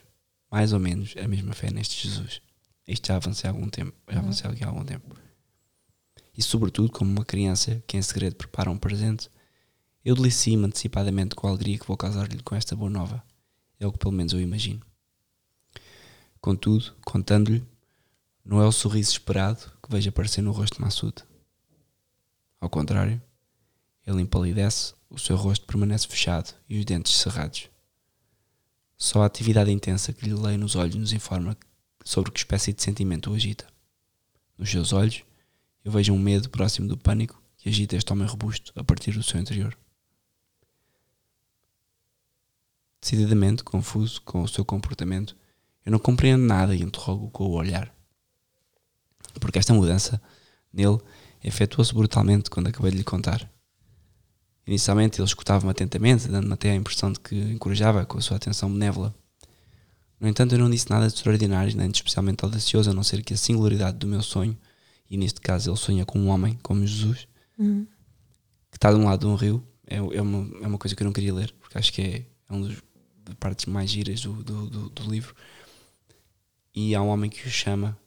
mais 0.49 0.71
ou 0.71 0.79
menos 0.79 1.13
a 1.21 1.27
mesma 1.27 1.53
fé 1.53 1.69
neste 1.69 2.07
Jesus. 2.07 2.41
Isto 2.87 3.07
já 3.07 3.15
avancei 3.15 3.49
há 3.49 3.53
algum 3.53 3.67
tempo, 3.69 3.93
já 4.09 4.19
avancei 4.19 4.49
aqui 4.49 4.63
há 4.63 4.67
algum 4.67 4.85
tempo. 4.85 5.15
E 6.37 6.43
sobretudo 6.43 6.91
como 6.91 7.11
uma 7.11 7.25
criança 7.25 7.81
que 7.87 7.97
em 7.97 8.01
segredo 8.01 8.35
prepara 8.35 8.69
um 8.69 8.77
presente, 8.77 9.29
eu 10.03 10.15
delicio-me 10.15 10.65
antecipadamente 10.65 11.33
com 11.35 11.47
a 11.47 11.49
alegria 11.49 11.79
que 11.79 11.87
vou 11.87 11.97
causar-lhe 11.97 12.41
com 12.43 12.55
esta 12.55 12.75
boa 12.75 12.89
nova. 12.89 13.23
É 13.79 13.87
o 13.87 13.91
que 13.91 13.97
pelo 13.97 14.11
menos 14.11 14.33
eu 14.33 14.41
imagino. 14.41 14.81
Contudo, 16.39 16.93
contando-lhe, 17.03 17.65
não 18.43 18.61
é 18.61 18.67
o 18.67 18.71
sorriso 18.71 19.11
esperado 19.11 19.71
que 19.81 19.89
vejo 19.89 20.09
aparecer 20.09 20.41
no 20.41 20.51
rosto 20.51 20.75
de 20.75 20.81
Massoud. 20.81 21.23
Ao 22.61 22.69
contrário, 22.69 23.19
ele 24.05 24.21
empalidece, 24.21 24.93
o 25.09 25.17
seu 25.17 25.35
rosto 25.35 25.65
permanece 25.65 26.07
fechado 26.07 26.53
e 26.69 26.77
os 26.77 26.85
dentes 26.85 27.15
cerrados. 27.15 27.69
Só 28.97 29.23
a 29.23 29.25
atividade 29.25 29.71
intensa 29.71 30.13
que 30.13 30.25
lhe 30.25 30.33
leio 30.33 30.59
nos 30.59 30.75
olhos 30.75 30.95
nos 30.95 31.11
informa 31.11 31.57
sobre 32.03 32.31
que 32.31 32.39
espécie 32.39 32.71
de 32.71 32.83
sentimento 32.83 33.31
o 33.31 33.33
agita. 33.33 33.65
Nos 34.57 34.69
seus 34.69 34.93
olhos, 34.93 35.23
eu 35.85 35.91
vejo 35.91 36.11
um 36.11 36.19
medo 36.19 36.49
próximo 36.49 36.87
do 36.87 36.97
pânico 36.97 37.39
que 37.57 37.69
agita 37.69 37.95
este 37.95 38.11
homem 38.11 38.27
robusto 38.27 38.73
a 38.75 38.83
partir 38.83 39.11
do 39.11 39.21
seu 39.21 39.39
interior. 39.39 39.77
Decididamente 42.99 43.63
confuso 43.63 44.19
com 44.23 44.41
o 44.41 44.47
seu 44.47 44.65
comportamento, 44.65 45.37
eu 45.85 45.91
não 45.91 45.99
compreendo 45.99 46.43
nada 46.43 46.75
e 46.75 46.81
interrogo 46.81 47.29
com 47.29 47.45
o 47.45 47.51
olhar. 47.51 47.93
Porque 49.39 49.59
esta 49.59 49.75
mudança 49.75 50.19
nele 50.73 50.97
efetuou-se 51.43 51.93
brutalmente 51.93 52.49
quando 52.49 52.67
acabei 52.67 52.89
de 52.89 52.97
lhe 52.97 53.03
contar. 53.03 53.47
Inicialmente 54.65 55.21
ele 55.21 55.27
escutava-me 55.27 55.69
atentamente, 55.69 56.27
dando-me 56.27 56.53
até 56.53 56.71
a 56.71 56.75
impressão 56.75 57.11
de 57.11 57.19
que 57.19 57.35
encorajava 57.35 58.03
com 58.07 58.17
a 58.17 58.21
sua 58.21 58.37
atenção 58.37 58.71
benévola. 58.73 59.13
No 60.19 60.27
entanto, 60.27 60.55
eu 60.55 60.59
não 60.59 60.71
disse 60.71 60.89
nada 60.89 61.07
de 61.07 61.13
extraordinário, 61.13 61.75
nem 61.77 61.91
de 61.91 61.97
especialmente 61.97 62.43
audacioso, 62.43 62.89
a 62.89 62.93
não 62.93 63.03
ser 63.03 63.21
que 63.21 63.35
a 63.35 63.37
singularidade 63.37 63.97
do 63.97 64.07
meu 64.07 64.23
sonho, 64.23 64.57
e 65.09 65.17
neste 65.17 65.39
caso 65.41 65.69
ele 65.69 65.77
sonha 65.77 66.05
com 66.05 66.19
um 66.19 66.27
homem, 66.29 66.57
como 66.61 66.85
Jesus, 66.85 67.27
Uhum. 67.57 67.87
que 68.69 68.77
está 68.77 68.91
de 68.91 68.99
um 68.99 69.05
lado 69.05 69.21
de 69.21 69.27
um 69.27 69.35
rio, 69.35 69.63
é, 69.87 69.95
é, 69.95 70.21
uma, 70.21 70.63
é 70.63 70.67
uma 70.67 70.77
coisa 70.77 70.95
que 70.95 71.01
eu 71.01 71.05
não 71.05 71.13
queria 71.13 71.33
ler, 71.33 71.53
porque 71.59 71.77
acho 71.77 71.93
que 71.93 72.01
é, 72.01 72.25
é 72.49 72.53
uma 72.53 72.67
das 72.67 73.35
partes 73.39 73.65
mais 73.65 73.89
giras 73.89 74.21
do, 74.21 74.43
do, 74.43 74.69
do, 74.69 74.89
do 74.89 75.09
livro. 75.11 75.33
E 76.73 76.93
há 76.93 77.01
um 77.01 77.07
homem 77.07 77.29
que 77.29 77.47
o 77.47 77.49
chama 77.49 77.97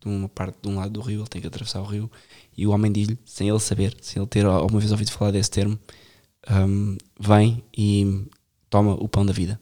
de 0.00 0.08
uma 0.08 0.28
parte 0.28 0.58
de 0.62 0.68
um 0.68 0.76
lado 0.76 0.92
do 0.92 1.00
rio, 1.00 1.20
ele 1.20 1.28
tem 1.28 1.40
que 1.40 1.46
atravessar 1.46 1.80
o 1.80 1.86
rio, 1.86 2.10
e 2.56 2.66
o 2.66 2.70
homem 2.70 2.92
diz-lhe, 2.92 3.18
sem 3.24 3.48
ele 3.48 3.60
saber, 3.60 3.96
sem 4.00 4.20
ele 4.20 4.28
ter 4.28 4.44
alguma 4.46 4.78
vez 4.78 4.92
ouvido 4.92 5.10
falar 5.10 5.30
desse 5.30 5.50
termo, 5.50 5.78
hum, 6.50 6.96
vem 7.18 7.62
e 7.76 8.26
toma 8.70 8.94
o 8.94 9.08
pão 9.08 9.24
da 9.26 9.32
vida. 9.32 9.60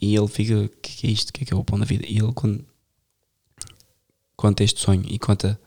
E 0.00 0.14
ele 0.14 0.28
fica, 0.28 0.58
o 0.58 0.68
que 0.68 0.92
é 0.92 0.96
que 0.96 1.06
é 1.06 1.10
isto? 1.10 1.30
O 1.30 1.32
que 1.32 1.42
é 1.42 1.46
que 1.46 1.54
é 1.54 1.56
o 1.56 1.64
pão 1.64 1.78
da 1.78 1.86
vida? 1.86 2.04
E 2.06 2.18
ele, 2.18 2.32
quando 2.34 2.62
conta 4.36 4.62
este 4.62 4.80
sonho 4.80 5.04
e 5.08 5.18
conta 5.18 5.58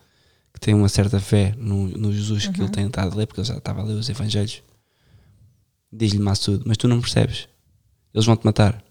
que 0.54 0.60
tem 0.60 0.74
uma 0.74 0.90
certa 0.90 1.20
fé 1.20 1.54
no, 1.58 1.88
no 1.90 2.14
Jesus 2.14 2.48
que 2.48 2.62
ele 2.62 2.70
tem 2.70 2.88
estado 2.88 3.14
a 3.14 3.16
ler, 3.16 3.26
porque 3.26 3.42
ele 3.42 3.48
já 3.48 3.58
estava 3.58 3.82
a 3.82 3.84
ler 3.84 3.94
os 3.94 4.10
Evangelhos, 4.10 4.64
diz-lhe 5.92 6.20
Massudo, 6.20 6.64
mas 6.68 6.78
tu 6.78 6.88
não 6.88 7.02
percebes, 7.02 7.48
eles 8.14 8.26
vão 8.26 8.36
te 8.36 8.46
matar. 8.46 8.84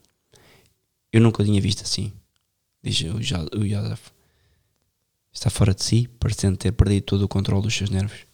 Eu 1.13 1.21
nunca 1.21 1.43
o 1.43 1.45
tinha 1.45 1.61
visto 1.61 1.83
assim, 1.83 2.13
diz 2.83 3.01
o, 3.01 3.17
o 3.59 3.69
Joseph. 3.69 4.11
Está 5.33 5.51
fora 5.51 5.75
de 5.75 5.85
si, 5.85 6.09
parecendo 6.19 6.57
ter 6.57 6.73
perdido 6.73 7.05
todo 7.05 7.23
o 7.23 7.29
controle 7.29 7.63
dos 7.63 7.75
seus 7.75 7.91
nervos. 7.91 8.27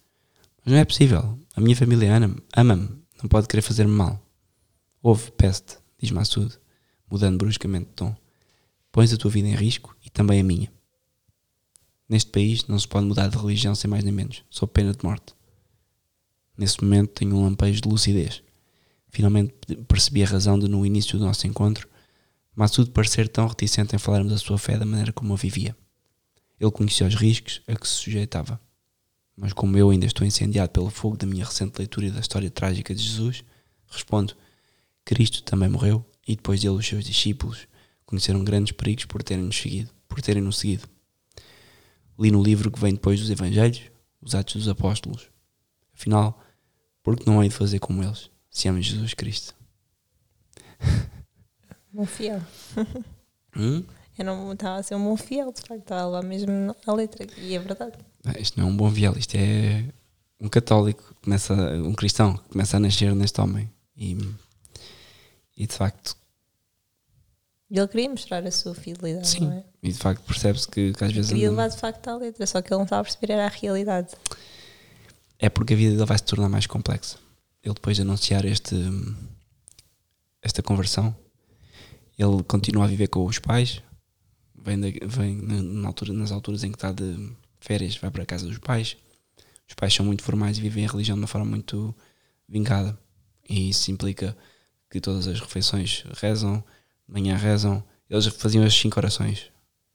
Mas 0.64 0.72
não 0.72 0.80
é 0.80 0.84
possível. 0.84 1.38
A 1.54 1.60
minha 1.60 1.76
família 1.76 2.16
ama-me, 2.16 2.42
ama-me, 2.56 2.88
não 3.22 3.28
pode 3.28 3.46
querer 3.46 3.62
fazer-me 3.62 3.92
mal. 3.92 4.20
Ouve, 5.02 5.30
peste, 5.32 5.76
diz 5.98 6.10
Massudo, 6.10 6.54
mudando 7.10 7.38
bruscamente 7.38 7.86
de 7.86 7.92
tom. 7.92 8.16
Pões 8.90 9.12
a 9.12 9.16
tua 9.16 9.30
vida 9.30 9.48
em 9.48 9.54
risco 9.54 9.94
e 10.04 10.08
também 10.08 10.40
a 10.40 10.44
minha. 10.44 10.72
Neste 12.08 12.30
país 12.30 12.66
não 12.66 12.78
se 12.78 12.86
pode 12.86 13.06
mudar 13.06 13.28
de 13.28 13.36
religião 13.36 13.74
sem 13.74 13.90
mais 13.90 14.04
nem 14.04 14.12
menos, 14.12 14.42
sob 14.50 14.72
pena 14.72 14.92
de 14.92 15.04
morte. 15.04 15.34
Nesse 16.56 16.82
momento 16.82 17.12
tenho 17.12 17.36
um 17.36 17.44
lampejo 17.44 17.80
de 17.80 17.88
lucidez. 17.88 18.42
Finalmente 19.08 19.54
percebi 19.88 20.22
a 20.22 20.26
razão 20.26 20.58
de, 20.58 20.68
no 20.68 20.84
início 20.84 21.18
do 21.18 21.24
nosso 21.24 21.46
encontro, 21.46 21.88
Massudo 22.56 22.92
parecer 22.92 23.28
tão 23.28 23.48
reticente 23.48 23.96
em 23.96 23.98
falarmos 23.98 24.30
da 24.30 24.38
sua 24.38 24.56
fé 24.56 24.78
da 24.78 24.86
maneira 24.86 25.12
como 25.12 25.32
a 25.32 25.36
vivia. 25.36 25.76
Ele 26.60 26.70
conhecia 26.70 27.04
os 27.06 27.16
riscos 27.16 27.60
a 27.66 27.74
que 27.74 27.86
se 27.86 27.94
sujeitava. 27.94 28.60
Mas 29.36 29.52
como 29.52 29.76
eu 29.76 29.90
ainda 29.90 30.06
estou 30.06 30.24
incendiado 30.24 30.70
pelo 30.70 30.88
fogo 30.88 31.16
da 31.16 31.26
minha 31.26 31.44
recente 31.44 31.76
leitura 31.78 32.12
da 32.12 32.20
história 32.20 32.48
trágica 32.48 32.94
de 32.94 33.02
Jesus, 33.02 33.42
respondo: 33.88 34.36
Cristo 35.04 35.42
também 35.42 35.68
morreu 35.68 36.06
e 36.28 36.36
depois 36.36 36.60
dele 36.60 36.76
os 36.76 36.86
seus 36.86 37.04
discípulos 37.04 37.66
conheceram 38.06 38.44
grandes 38.44 38.70
perigos 38.70 39.04
por 39.06 39.20
terem-nos 39.24 39.56
seguido, 39.56 39.90
por 40.06 40.22
terem-nos 40.22 40.58
seguido. 40.58 40.88
Li 42.18 42.30
no 42.30 42.42
livro 42.42 42.70
que 42.70 42.80
vem 42.80 42.94
depois 42.94 43.20
dos 43.20 43.30
Evangelhos, 43.30 43.82
os 44.20 44.34
Atos 44.34 44.54
dos 44.54 44.68
Apóstolos. 44.68 45.28
Afinal, 45.94 46.40
por 47.02 47.16
que 47.16 47.26
não 47.26 47.42
hei 47.42 47.48
de 47.48 47.54
fazer 47.54 47.78
como 47.78 48.02
eles, 48.02 48.30
se 48.50 48.68
amo 48.68 48.80
Jesus 48.80 49.14
Cristo? 49.14 49.54
Bom 51.92 52.06
fiel. 52.06 52.40
Hum? 53.56 53.84
Eu 54.18 54.24
não 54.24 54.52
estava 54.52 54.80
a 54.80 54.82
ser 54.82 54.96
um 54.96 55.04
bom 55.04 55.16
fiel, 55.16 55.52
de 55.52 55.60
facto, 55.60 55.82
estava 55.82 56.06
lá 56.06 56.22
mesmo 56.22 56.74
a 56.84 56.92
letra. 56.92 57.24
E 57.38 57.54
é 57.54 57.58
verdade. 57.60 57.96
Ah, 58.24 58.36
Isto 58.36 58.58
não 58.58 58.66
é 58.66 58.70
um 58.72 58.76
bom 58.76 58.90
fiel, 58.90 59.16
isto 59.16 59.36
é 59.36 59.84
um 60.40 60.48
católico, 60.48 61.14
começa, 61.22 61.54
um 61.54 61.94
cristão 61.94 62.36
que 62.36 62.48
começa 62.48 62.76
a 62.76 62.80
nascer 62.80 63.14
neste 63.14 63.40
homem. 63.40 63.70
E, 63.96 64.18
e 65.56 65.68
de 65.68 65.72
facto, 65.72 66.16
ele 67.70 67.88
queria 67.88 68.08
mostrar 68.10 68.46
a 68.46 68.50
sua 68.50 68.74
fidelidade, 68.74 69.28
sim, 69.28 69.40
não 69.40 69.52
é? 69.52 69.64
e 69.82 69.90
de 69.92 69.98
facto 69.98 70.22
percebe-se 70.24 70.68
que, 70.68 70.92
que 70.92 71.04
às 71.04 71.12
vezes 71.12 71.30
Queria 71.30 71.50
levar 71.50 71.68
de 71.68 71.76
facto 71.76 72.08
à 72.08 72.16
letra, 72.16 72.46
só 72.46 72.60
que 72.62 72.68
ele 72.72 72.76
não 72.78 72.84
estava 72.84 73.00
a 73.00 73.04
perceber 73.04 73.32
era 73.32 73.46
a 73.46 73.48
realidade. 73.48 74.12
é 75.38 75.48
porque 75.48 75.74
a 75.74 75.76
vida 75.76 75.92
dele 75.94 76.04
vai 76.06 76.16
se 76.18 76.24
tornar 76.24 76.48
mais 76.48 76.66
complexa. 76.66 77.18
Ele 77.62 77.74
depois 77.74 77.96
de 77.96 78.02
anunciar 78.02 78.44
este, 78.44 78.74
esta 80.42 80.62
conversão, 80.62 81.14
ele 82.18 82.42
continua 82.44 82.84
a 82.84 82.86
viver 82.88 83.08
com 83.08 83.24
os 83.24 83.38
pais, 83.38 83.82
vem, 84.54 84.78
da- 84.78 85.06
vem 85.06 85.36
na- 85.42 85.88
altura, 85.88 86.12
nas 86.12 86.30
alturas 86.32 86.62
em 86.64 86.70
que 86.70 86.76
está 86.76 86.92
de 86.92 87.32
férias, 87.60 87.96
vai 87.96 88.10
para 88.10 88.22
a 88.22 88.26
casa 88.26 88.46
dos 88.46 88.58
pais. 88.58 88.96
Os 89.68 89.74
pais 89.74 89.94
são 89.94 90.04
muito 90.04 90.22
formais 90.22 90.58
e 90.58 90.60
vivem 90.60 90.84
a 90.86 90.90
religião 90.90 91.16
de 91.16 91.22
uma 91.22 91.26
forma 91.28 91.46
muito 91.46 91.94
vingada. 92.48 92.96
E 93.48 93.70
isso 93.70 93.90
implica 93.90 94.36
que 94.90 95.00
todas 95.00 95.26
as 95.26 95.40
refeições 95.40 96.04
rezam, 96.20 96.58
de 96.58 96.64
manhã 97.06 97.36
rezam. 97.36 97.82
Eles 98.08 98.26
faziam 98.26 98.64
as 98.64 98.74
cinco 98.74 98.98
orações 98.98 99.50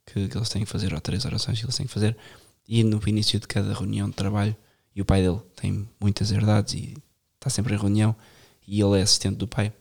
que, 0.06 0.28
que 0.28 0.38
eles 0.38 0.50
têm 0.50 0.64
que 0.64 0.70
fazer, 0.70 0.94
ou 0.94 1.02
três 1.02 1.26
orações 1.26 1.60
que 1.60 1.66
eles 1.66 1.76
têm 1.76 1.86
que 1.86 1.94
fazer. 1.94 2.18
E 2.68 2.84
no 2.84 3.02
início 3.08 3.40
de 3.40 3.48
cada 3.48 3.74
reunião 3.74 4.10
de 4.10 4.16
trabalho, 4.16 4.56
e 4.96 5.02
o 5.02 5.06
pai 5.06 5.22
dele 5.22 5.40
tem 5.56 5.88
muitas 6.00 6.32
herdades 6.32 6.74
e 6.74 6.98
está 7.36 7.50
sempre 7.50 7.74
em 7.74 7.78
reunião, 7.78 8.16
e 8.68 8.82
ele 8.82 9.00
é 9.00 9.02
assistente 9.02 9.38
do 9.38 9.48
pai. 9.48 9.74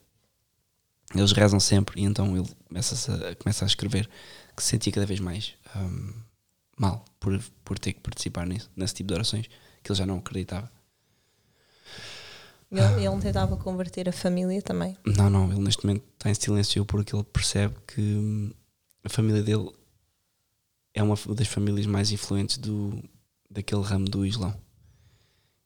Eles 1.15 1.33
rezam 1.33 1.59
sempre, 1.59 2.01
e 2.01 2.05
então 2.05 2.37
ele 2.37 2.49
começa 2.67 3.15
a, 3.15 3.35
começa 3.35 3.65
a 3.65 3.67
escrever 3.67 4.09
que 4.55 4.63
se 4.63 4.71
sentia 4.71 4.93
cada 4.93 5.07
vez 5.07 5.21
mais 5.21 5.55
hum, 5.75 6.13
mal 6.77 7.05
por, 7.19 7.41
por 7.65 7.79
ter 7.79 7.93
que 7.95 8.01
participar 8.01 8.47
nesse 8.47 8.95
tipo 8.95 9.09
de 9.09 9.15
orações, 9.15 9.47
que 9.83 9.91
ele 9.91 9.99
já 9.99 10.07
não 10.07 10.19
acreditava. 10.19 10.71
Ele, 12.71 12.81
ele 12.81 13.05
não 13.07 13.21
tentava 13.21 13.57
converter 13.57 14.09
a 14.09 14.13
família 14.13 14.61
também. 14.61 14.97
Não, 15.05 15.31
não, 15.31 15.51
ele 15.51 15.61
neste 15.61 15.87
momento 15.87 16.05
está 16.15 16.31
em 16.31 16.35
silêncio 16.35 16.85
porque 16.85 17.15
ele 17.15 17.25
percebe 17.25 17.75
que 17.87 18.01
hum, 18.01 18.53
a 19.03 19.09
família 19.09 19.43
dele 19.43 19.71
é 20.93 21.03
uma 21.03 21.17
das 21.35 21.49
famílias 21.49 21.87
mais 21.87 22.13
influentes 22.13 22.59
do, 22.59 23.03
daquele 23.51 23.83
ramo 23.83 24.05
do 24.05 24.27
Islão. 24.27 24.55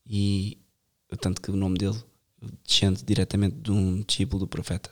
E 0.07 0.59
tanto 1.21 1.41
que 1.41 1.51
o 1.51 1.57
nome 1.57 1.79
dele 1.79 1.99
descende 2.65 3.03
diretamente 3.05 3.57
de 3.57 3.71
um 3.71 4.03
discípulo 4.03 4.41
do 4.41 4.49
profeta. 4.49 4.91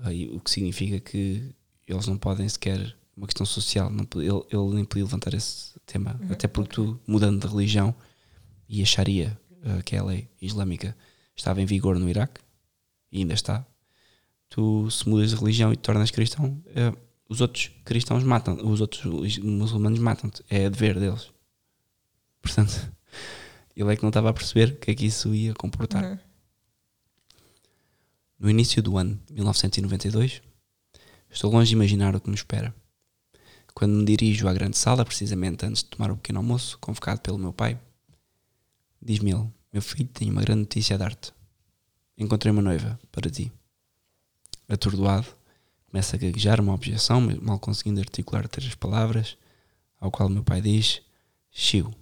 Aí, 0.00 0.28
o 0.28 0.40
que 0.40 0.50
significa 0.50 0.98
que 0.98 1.54
eles 1.86 2.06
não 2.06 2.16
podem 2.16 2.48
sequer, 2.48 2.96
uma 3.16 3.26
questão 3.26 3.46
social, 3.46 3.90
não, 3.90 4.06
ele, 4.16 4.44
ele 4.50 4.74
nem 4.74 4.84
podia 4.84 5.04
levantar 5.04 5.34
esse 5.34 5.78
tema. 5.86 6.20
Até 6.28 6.48
porque 6.48 6.74
tu, 6.74 7.00
mudando 7.06 7.40
de 7.40 7.46
religião, 7.46 7.94
e 8.68 8.82
a 8.82 8.84
Sharia, 8.84 9.26
eh, 9.28 9.43
que 9.84 9.96
é 9.96 9.98
a 9.98 10.04
lei 10.04 10.28
islâmica, 10.40 10.96
estava 11.34 11.60
em 11.60 11.66
vigor 11.66 11.98
no 11.98 12.08
Iraque, 12.08 12.40
e 13.14 13.18
ainda 13.18 13.34
está. 13.34 13.64
Tu, 14.48 14.90
se 14.90 15.08
mudas 15.08 15.30
de 15.30 15.36
religião 15.36 15.72
e 15.72 15.76
te 15.76 15.80
tornas 15.80 16.10
cristão, 16.10 16.62
eh, 16.74 16.92
os 17.28 17.40
outros 17.40 17.70
cristãos 17.84 18.24
matam, 18.24 18.56
os 18.68 18.80
outros 18.80 19.04
muçulmanos 19.38 19.98
matam-te. 19.98 20.44
É 20.50 20.68
dever 20.68 20.98
deles. 20.98 21.30
Portanto, 22.42 22.92
ele 23.74 23.92
é 23.92 23.96
que 23.96 24.02
não 24.02 24.10
estava 24.10 24.30
a 24.30 24.32
perceber 24.32 24.72
o 24.72 24.76
que 24.76 24.90
é 24.90 24.94
que 24.94 25.06
isso 25.06 25.32
ia 25.34 25.54
comportar. 25.54 26.04
Uhum. 26.04 26.18
No 28.38 28.50
início 28.50 28.82
do 28.82 28.98
ano 28.98 29.18
1992, 29.30 30.42
estou 31.30 31.50
longe 31.50 31.68
de 31.68 31.74
imaginar 31.74 32.14
o 32.14 32.20
que 32.20 32.28
me 32.28 32.34
espera. 32.34 32.74
Quando 33.74 33.92
me 33.92 34.04
dirijo 34.04 34.46
à 34.46 34.52
grande 34.52 34.76
sala, 34.76 35.04
precisamente 35.04 35.64
antes 35.64 35.82
de 35.82 35.88
tomar 35.90 36.10
o 36.10 36.16
pequeno 36.16 36.40
almoço, 36.40 36.78
convocado 36.78 37.20
pelo 37.20 37.38
meu 37.38 37.52
pai, 37.52 37.80
diz-me 39.04 39.32
ele: 39.32 39.48
Meu 39.72 39.82
filho, 39.82 40.08
tenho 40.08 40.32
uma 40.32 40.42
grande 40.42 40.60
notícia 40.60 40.94
a 40.94 40.98
dar-te. 40.98 41.32
Encontrei 42.16 42.50
uma 42.50 42.62
noiva 42.62 42.98
para 43.12 43.30
ti. 43.30 43.52
Atordoado, 44.68 45.26
começa 45.90 46.16
a 46.16 46.18
gaguejar 46.18 46.60
uma 46.60 46.72
objeção, 46.72 47.20
mal 47.42 47.58
conseguindo 47.58 48.00
articular 48.00 48.48
três 48.48 48.74
palavras, 48.74 49.36
ao 50.00 50.10
qual 50.10 50.28
meu 50.28 50.42
pai 50.42 50.60
diz: 50.60 51.02
Chiu. 51.50 51.92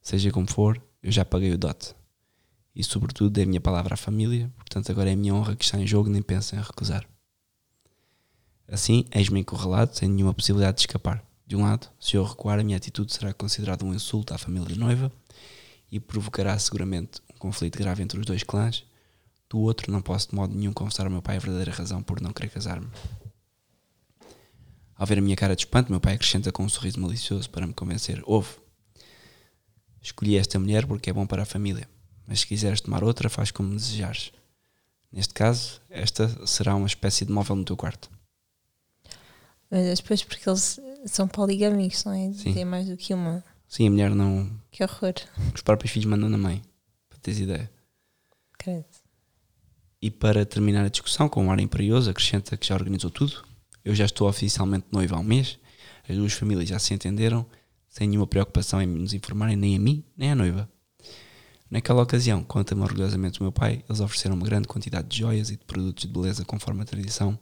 Seja 0.00 0.32
como 0.32 0.50
for, 0.50 0.82
eu 1.02 1.12
já 1.12 1.24
paguei 1.24 1.52
o 1.52 1.58
dote 1.58 1.94
e, 2.74 2.82
sobretudo, 2.82 3.30
dei 3.30 3.44
a 3.44 3.46
minha 3.46 3.60
palavra 3.60 3.94
à 3.94 3.96
família, 3.96 4.50
portanto, 4.56 4.90
agora 4.90 5.10
é 5.10 5.12
a 5.12 5.16
minha 5.16 5.34
honra 5.34 5.54
que 5.54 5.64
está 5.64 5.78
em 5.78 5.86
jogo, 5.86 6.08
nem 6.08 6.22
penso 6.22 6.54
em 6.54 6.60
recusar. 6.60 7.06
Assim, 8.66 9.04
eis-me 9.12 9.40
encurralado, 9.40 9.94
sem 9.94 10.08
nenhuma 10.08 10.32
possibilidade 10.32 10.76
de 10.76 10.82
escapar. 10.82 11.22
De 11.46 11.54
um 11.54 11.62
lado, 11.62 11.90
se 12.00 12.16
eu 12.16 12.24
recuar, 12.24 12.58
a 12.58 12.64
minha 12.64 12.76
atitude 12.76 13.12
será 13.12 13.34
considerada 13.34 13.84
um 13.84 13.92
insulto 13.92 14.32
à 14.32 14.38
família 14.38 14.74
noiva 14.74 15.12
e 15.92 16.00
provocará 16.00 16.58
seguramente 16.58 17.20
um 17.32 17.38
conflito 17.38 17.78
grave 17.78 18.02
entre 18.02 18.18
os 18.18 18.26
dois 18.26 18.42
clãs. 18.42 18.84
Do 19.48 19.60
outro, 19.60 19.92
não 19.92 20.02
posso 20.02 20.30
de 20.30 20.34
modo 20.34 20.52
nenhum 20.52 20.72
confessar 20.72 21.06
ao 21.06 21.12
meu 21.12 21.22
pai 21.22 21.36
a 21.36 21.38
verdadeira 21.38 21.70
razão 21.70 22.02
por 22.02 22.20
não 22.20 22.32
querer 22.32 22.48
casar-me. 22.48 22.88
Ao 24.96 25.06
ver 25.06 25.18
a 25.18 25.22
minha 25.22 25.36
cara 25.36 25.54
de 25.54 25.62
espanto, 25.62 25.92
meu 25.92 26.00
pai 26.00 26.14
acrescenta 26.14 26.50
com 26.50 26.64
um 26.64 26.68
sorriso 26.68 26.98
malicioso 26.98 27.48
para 27.50 27.66
me 27.66 27.74
convencer: 27.74 28.20
Ouve, 28.24 28.56
escolhi 30.00 30.36
esta 30.36 30.58
mulher 30.58 30.86
porque 30.86 31.10
é 31.10 31.12
bom 31.12 31.26
para 31.26 31.42
a 31.42 31.46
família 31.46 31.86
mas 32.26 32.40
se 32.40 32.46
quiseres 32.46 32.80
tomar 32.80 33.04
outra, 33.04 33.28
faz 33.28 33.50
como 33.50 33.74
desejares. 33.74 34.32
Neste 35.12 35.34
caso, 35.34 35.80
esta 35.90 36.46
será 36.46 36.74
uma 36.74 36.86
espécie 36.86 37.24
de 37.24 37.32
móvel 37.32 37.56
no 37.56 37.64
teu 37.64 37.76
quarto. 37.76 38.10
Mas 39.70 39.98
depois 39.98 40.22
porque 40.24 40.48
eles 40.48 40.80
são 41.06 41.28
poligâmicos, 41.28 42.04
não 42.04 42.12
é? 42.12 42.32
Sim. 42.32 42.54
Tem 42.54 42.64
mais 42.64 42.88
do 42.88 42.96
que 42.96 43.12
uma. 43.12 43.44
Sim, 43.72 43.86
a 43.86 43.90
mulher 43.90 44.14
não. 44.14 44.50
Que 44.70 44.84
horror. 44.84 45.14
Os 45.54 45.62
próprios 45.62 45.90
filhos 45.90 46.04
mandam 46.04 46.28
na 46.28 46.36
mãe, 46.36 46.60
para 47.08 47.18
teres 47.20 47.40
ideia. 47.40 47.72
Credo. 48.58 48.84
E 49.98 50.10
para 50.10 50.44
terminar 50.44 50.84
a 50.84 50.90
discussão, 50.90 51.26
com 51.26 51.46
um 51.46 51.50
ar 51.50 51.58
imperioso, 51.58 52.10
acrescenta 52.10 52.54
que 52.54 52.66
já 52.66 52.74
organizou 52.74 53.10
tudo. 53.10 53.42
Eu 53.82 53.94
já 53.94 54.04
estou 54.04 54.28
oficialmente 54.28 54.84
noivo 54.92 55.14
há 55.14 55.18
um 55.18 55.22
mês. 55.22 55.58
As 56.06 56.14
duas 56.14 56.34
famílias 56.34 56.68
já 56.68 56.78
se 56.78 56.92
entenderam, 56.92 57.46
sem 57.88 58.06
nenhuma 58.06 58.26
preocupação 58.26 58.82
em 58.82 58.86
nos 58.86 59.14
informarem 59.14 59.56
nem 59.56 59.74
a 59.74 59.78
mim, 59.78 60.04
nem 60.18 60.32
à 60.32 60.34
noiva. 60.34 60.68
Naquela 61.70 62.02
ocasião, 62.02 62.44
conta-me 62.44 62.82
orgulhosamente 62.82 63.40
o 63.40 63.42
meu 63.42 63.52
pai, 63.52 63.82
eles 63.88 64.00
ofereceram 64.00 64.36
uma 64.36 64.44
grande 64.44 64.68
quantidade 64.68 65.08
de 65.08 65.16
joias 65.16 65.48
e 65.48 65.56
de 65.56 65.64
produtos 65.64 66.02
de 66.02 66.12
beleza 66.12 66.44
conforme 66.44 66.82
a 66.82 66.84
tradição, 66.84 67.38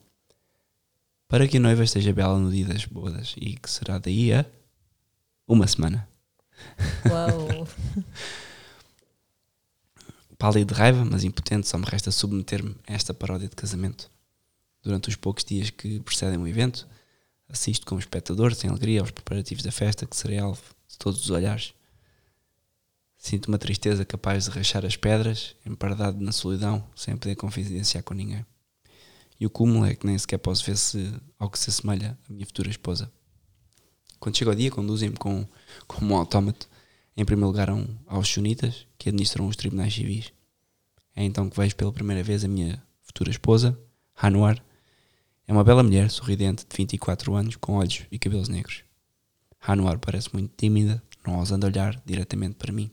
para 1.26 1.48
que 1.48 1.56
a 1.56 1.60
noiva 1.60 1.82
esteja 1.82 2.12
bela 2.12 2.38
no 2.38 2.52
dia 2.52 2.66
das 2.66 2.84
bodas 2.84 3.34
e 3.36 3.56
que 3.56 3.68
será 3.68 3.98
daí 3.98 4.32
a 4.32 4.46
uma 5.48 5.66
semana. 5.66 6.08
Uau! 7.08 7.68
Pálido 10.38 10.72
de 10.72 10.80
raiva, 10.80 11.04
mas 11.04 11.22
impotente, 11.22 11.68
só 11.68 11.76
me 11.76 11.84
resta 11.84 12.10
submeter-me 12.10 12.74
a 12.86 12.94
esta 12.94 13.12
paródia 13.12 13.48
de 13.48 13.54
casamento. 13.54 14.10
Durante 14.82 15.10
os 15.10 15.16
poucos 15.16 15.44
dias 15.44 15.68
que 15.68 16.00
precedem 16.00 16.38
o 16.38 16.48
evento, 16.48 16.88
assisto 17.46 17.84
como 17.84 18.00
espectador, 18.00 18.54
sem 18.54 18.70
alegria, 18.70 19.00
aos 19.00 19.10
preparativos 19.10 19.62
da 19.62 19.70
festa, 19.70 20.06
que 20.06 20.16
serei 20.16 20.38
alvo 20.38 20.62
de 20.88 20.96
todos 20.96 21.22
os 21.22 21.30
olhares. 21.30 21.74
Sinto 23.18 23.48
uma 23.48 23.58
tristeza 23.58 24.02
capaz 24.02 24.44
de 24.44 24.50
rachar 24.50 24.86
as 24.86 24.96
pedras, 24.96 25.54
emparedado 25.66 26.24
na 26.24 26.32
solidão, 26.32 26.82
sem 26.96 27.18
poder 27.18 27.36
confidenciar 27.36 28.02
com 28.02 28.14
ninguém. 28.14 28.46
E 29.38 29.44
o 29.44 29.50
cúmulo 29.50 29.84
é 29.84 29.94
que 29.94 30.06
nem 30.06 30.16
sequer 30.16 30.38
posso 30.38 30.64
ver 30.64 30.78
se 30.78 31.12
ao 31.38 31.50
que 31.50 31.58
se 31.58 31.68
assemelha 31.68 32.18
a 32.28 32.32
minha 32.32 32.46
futura 32.46 32.70
esposa. 32.70 33.12
Quando 34.20 34.36
chega 34.36 34.50
o 34.50 34.54
dia, 34.54 34.70
conduzem-me 34.70 35.16
com, 35.16 35.46
como 35.86 36.12
um 36.12 36.16
autómato, 36.16 36.68
em 37.16 37.24
primeiro 37.24 37.48
lugar 37.48 37.68
aos 38.06 38.28
sunitas, 38.28 38.86
que 38.98 39.08
administram 39.08 39.48
os 39.48 39.56
tribunais 39.56 39.94
civis. 39.94 40.30
É 41.16 41.24
então 41.24 41.48
que 41.48 41.56
vejo 41.56 41.74
pela 41.74 41.90
primeira 41.92 42.22
vez 42.22 42.44
a 42.44 42.48
minha 42.48 42.82
futura 43.00 43.30
esposa, 43.30 43.78
Hanuar. 44.14 44.62
É 45.46 45.52
uma 45.52 45.64
bela 45.64 45.82
mulher, 45.82 46.10
sorridente, 46.10 46.66
de 46.68 46.76
24 46.76 47.34
anos, 47.34 47.56
com 47.56 47.72
olhos 47.72 48.02
e 48.12 48.18
cabelos 48.18 48.48
negros. 48.48 48.84
Hanuar 49.58 49.98
parece 49.98 50.28
muito 50.32 50.52
tímida, 50.54 51.02
não 51.26 51.38
ousando 51.38 51.66
olhar 51.66 52.00
diretamente 52.04 52.56
para 52.56 52.72
mim. 52.72 52.90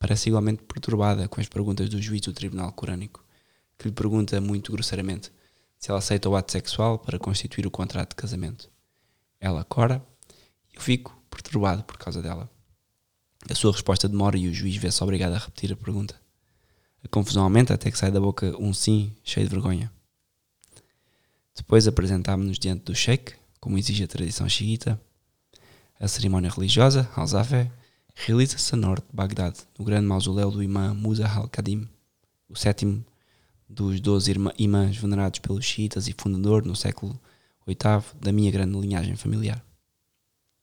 Parece 0.00 0.28
igualmente 0.28 0.64
perturbada 0.64 1.28
com 1.28 1.40
as 1.40 1.48
perguntas 1.48 1.88
do 1.88 2.02
juiz 2.02 2.20
do 2.22 2.32
tribunal 2.32 2.72
corânico, 2.72 3.24
que 3.78 3.86
lhe 3.86 3.94
pergunta 3.94 4.40
muito 4.40 4.72
grosseiramente 4.72 5.30
se 5.78 5.90
ela 5.90 6.00
aceita 6.00 6.28
o 6.28 6.34
ato 6.34 6.50
sexual 6.50 6.98
para 6.98 7.20
constituir 7.20 7.66
o 7.66 7.70
contrato 7.70 8.10
de 8.10 8.16
casamento. 8.16 8.68
Ela 9.40 9.64
cora 9.64 10.04
e 10.72 10.76
eu 10.76 10.82
fico 10.82 11.16
perturbado 11.30 11.82
por 11.84 11.96
causa 11.96 12.20
dela. 12.20 12.50
A 13.48 13.54
sua 13.54 13.72
resposta 13.72 14.08
demora 14.08 14.36
e 14.36 14.48
o 14.48 14.54
juiz 14.54 14.76
vê-se 14.76 15.02
obrigado 15.02 15.34
a 15.34 15.38
repetir 15.38 15.72
a 15.72 15.76
pergunta. 15.76 16.14
A 17.04 17.08
confusão 17.08 17.44
aumenta 17.44 17.74
até 17.74 17.90
que 17.90 17.98
sai 17.98 18.10
da 18.10 18.20
boca 18.20 18.54
um 18.58 18.74
sim 18.74 19.14
cheio 19.22 19.48
de 19.48 19.54
vergonha. 19.54 19.92
Depois 21.56 21.86
apresentámos-nos 21.86 22.58
diante 22.58 22.84
do 22.84 22.94
sheik, 22.94 23.34
como 23.60 23.78
exige 23.78 24.04
a 24.04 24.08
tradição 24.08 24.48
xiita. 24.48 25.00
A 25.98 26.06
cerimónia 26.06 26.50
religiosa, 26.50 27.10
al-Zafé, 27.14 27.70
realiza-se 28.14 28.74
a 28.74 28.78
norte 28.78 29.06
de 29.08 29.14
Bagdade, 29.14 29.60
no 29.78 29.84
grande 29.84 30.06
mausoléu 30.06 30.50
do 30.50 30.62
imã 30.62 30.94
Musa 30.94 31.26
al-Qadim, 31.28 31.88
o 32.48 32.56
sétimo 32.56 33.04
dos 33.68 34.00
doze 34.00 34.32
imãs 34.58 34.96
venerados 34.96 35.38
pelos 35.40 35.64
xiitas 35.64 36.08
e 36.08 36.14
fundador 36.16 36.64
no 36.64 36.74
século 36.74 37.20
VIII 37.68 38.20
da 38.20 38.32
minha 38.32 38.50
grande 38.50 38.78
linhagem 38.78 39.16
familiar. 39.16 39.64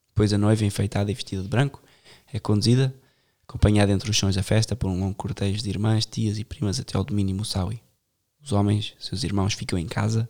Depois 0.10 0.32
a 0.34 0.38
noiva, 0.38 0.66
enfeitada 0.66 1.12
e 1.12 1.14
vestida 1.14 1.42
de 1.42 1.48
branco, 1.48 1.84
é 2.32 2.40
conduzida, 2.40 2.94
acompanhada 3.48 3.92
entre 3.92 4.10
os 4.10 4.18
sons 4.18 4.36
da 4.36 4.44
festa 4.44 4.76
por 4.76 4.90
um 4.90 5.00
longo 5.00 5.16
cortejo 5.16 5.62
de 5.62 5.70
irmãs, 5.70 6.06
tias 6.06 6.40
e 6.40 6.44
primas 6.44 6.80
até 6.80 6.98
ao 6.98 7.04
domínio 7.04 7.36
Moussaoui. 7.36 7.82
Os 8.42 8.52
homens, 8.52 8.94
seus 9.00 9.24
irmãos, 9.24 9.54
ficam 9.54 9.78
em 9.78 9.88
casa 9.88 10.30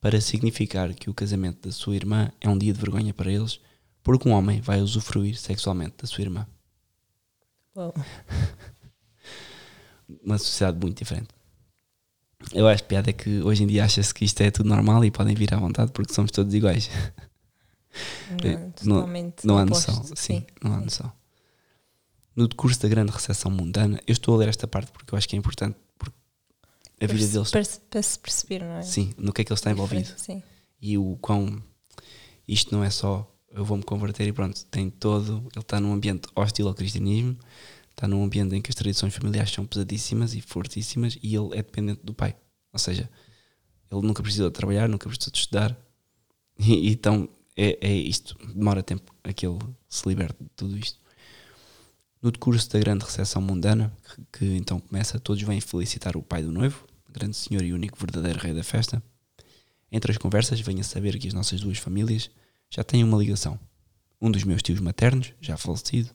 para 0.00 0.20
significar 0.20 0.92
que 0.94 1.08
o 1.10 1.14
casamento 1.14 1.68
da 1.68 1.72
sua 1.72 1.94
irmã 1.94 2.30
é 2.40 2.48
um 2.48 2.58
dia 2.58 2.72
de 2.72 2.78
vergonha 2.80 3.14
para 3.14 3.30
eles, 3.30 3.60
porque 4.02 4.28
um 4.28 4.32
homem 4.32 4.60
vai 4.60 4.80
usufruir 4.80 5.36
sexualmente 5.36 5.94
da 5.98 6.06
sua 6.06 6.22
irmã. 6.22 6.46
Uau. 7.76 7.94
Uma 10.22 10.38
sociedade 10.38 10.78
muito 10.78 10.98
diferente. 10.98 11.28
Eu 12.52 12.66
acho 12.68 12.84
piada 12.84 13.10
é 13.10 13.12
que 13.12 13.40
hoje 13.42 13.62
em 13.62 13.66
dia 13.66 13.84
acha-se 13.84 14.12
que 14.12 14.24
isto 14.24 14.40
é 14.40 14.50
tudo 14.50 14.68
normal 14.68 15.04
e 15.04 15.10
podem 15.10 15.34
vir 15.34 15.52
à 15.54 15.58
vontade 15.58 15.92
porque 15.92 16.12
somos 16.12 16.30
todos 16.30 16.52
iguais. 16.54 16.90
Não, 18.42 18.70
totalmente 18.72 19.46
Não 19.46 19.58
há 19.58 19.64
oposto, 19.64 19.92
noção, 19.92 20.16
sim, 20.16 20.44
não 20.62 20.72
há 20.74 20.80
noção. 20.80 21.12
No 22.34 22.48
decurso 22.48 22.80
da 22.80 22.88
grande 22.88 23.12
recessão 23.12 23.50
mundana, 23.50 24.00
eu 24.06 24.12
estou 24.12 24.34
a 24.34 24.38
ler 24.38 24.48
esta 24.48 24.66
parte 24.66 24.90
porque 24.90 25.12
eu 25.14 25.18
acho 25.18 25.28
que 25.28 25.36
é 25.36 25.38
importante, 25.38 25.76
a 27.00 27.06
vida 27.06 27.26
deles, 27.26 27.50
Para, 27.50 27.64
se- 27.64 27.80
para 27.80 28.02
se 28.02 28.18
perceber, 28.18 28.60
não 28.60 28.76
é? 28.76 28.82
sim, 28.82 29.12
no 29.18 29.32
que 29.32 29.42
é 29.42 29.44
que 29.44 29.52
ele 29.52 29.58
está 29.58 29.70
envolvido 29.70 30.08
Sim. 30.16 30.42
e 30.80 30.96
o 30.96 31.18
quão 31.20 31.62
isto 32.46 32.74
não 32.74 32.82
é 32.84 32.90
só 32.90 33.28
eu 33.50 33.64
vou-me 33.64 33.82
converter 33.82 34.26
e 34.26 34.32
pronto, 34.32 34.64
tem 34.66 34.88
todo, 34.88 35.38
ele 35.52 35.60
está 35.60 35.78
num 35.80 35.92
ambiente 35.92 36.28
hostil 36.34 36.68
ao 36.68 36.74
cristianismo, 36.74 37.36
está 37.92 38.08
num 38.08 38.24
ambiente 38.24 38.54
em 38.54 38.60
que 38.60 38.70
as 38.70 38.74
tradições 38.74 39.14
familiares 39.14 39.52
são 39.52 39.64
pesadíssimas 39.64 40.34
e 40.34 40.40
fortíssimas 40.40 41.18
e 41.22 41.34
ele 41.34 41.52
é 41.52 41.62
dependente 41.62 42.00
do 42.02 42.12
pai. 42.12 42.36
Ou 42.72 42.78
seja, 42.78 43.08
ele 43.90 44.06
nunca 44.06 44.22
precisou 44.22 44.48
de 44.48 44.54
trabalhar, 44.54 44.88
nunca 44.88 45.08
precisou 45.08 45.32
de 45.32 45.38
estudar 45.38 45.76
e, 46.58 46.90
então 46.90 47.28
é, 47.56 47.78
é 47.80 47.92
isto, 47.92 48.36
demora 48.54 48.82
tempo 48.82 49.14
a 49.22 49.32
que 49.32 49.46
ele 49.46 49.58
se 49.88 50.08
liberte 50.08 50.42
de 50.42 50.50
tudo 50.56 50.78
isto. 50.78 51.00
No 52.20 52.30
decurso 52.30 52.70
da 52.70 52.78
grande 52.78 53.04
recessão 53.04 53.42
mundana, 53.42 53.92
que, 54.32 54.38
que 54.38 54.56
então 54.56 54.78
começa, 54.80 55.18
todos 55.18 55.42
vêm 55.42 55.60
felicitar 55.60 56.16
o 56.16 56.22
pai 56.22 56.42
do 56.42 56.52
noivo, 56.52 56.86
grande 57.10 57.36
senhor 57.36 57.62
e 57.62 57.72
único 57.72 57.98
verdadeiro 57.98 58.38
rei 58.38 58.54
da 58.54 58.62
festa. 58.62 59.02
Entre 59.90 60.10
as 60.10 60.18
conversas, 60.18 60.60
venho 60.60 60.80
a 60.80 60.84
saber 60.84 61.18
que 61.18 61.28
as 61.28 61.34
nossas 61.34 61.60
duas 61.60 61.78
famílias 61.78 62.30
já 62.70 62.82
têm 62.82 63.04
uma 63.04 63.18
ligação. 63.18 63.58
Um 64.20 64.30
dos 64.30 64.44
meus 64.44 64.62
tios 64.62 64.80
maternos, 64.80 65.34
já 65.40 65.56
falecido, 65.56 66.10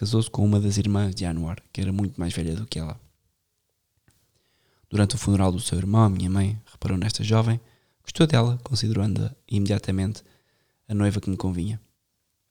casou-se 0.00 0.30
com 0.30 0.42
uma 0.42 0.58
das 0.58 0.78
irmãs 0.78 1.14
de 1.14 1.26
Anwar, 1.26 1.58
que 1.70 1.78
era 1.78 1.92
muito 1.92 2.18
mais 2.18 2.32
velha 2.32 2.56
do 2.56 2.66
que 2.66 2.78
ela. 2.78 2.98
Durante 4.88 5.14
o 5.14 5.18
funeral 5.18 5.52
do 5.52 5.60
seu 5.60 5.76
irmão, 5.76 6.08
minha 6.08 6.30
mãe 6.30 6.58
reparou 6.72 6.96
nesta 6.96 7.22
jovem, 7.22 7.60
gostou 8.02 8.26
dela, 8.26 8.58
considerando-a 8.64 9.30
imediatamente 9.46 10.24
a 10.88 10.94
noiva 10.94 11.20
que 11.20 11.28
me 11.28 11.36
convinha. 11.36 11.78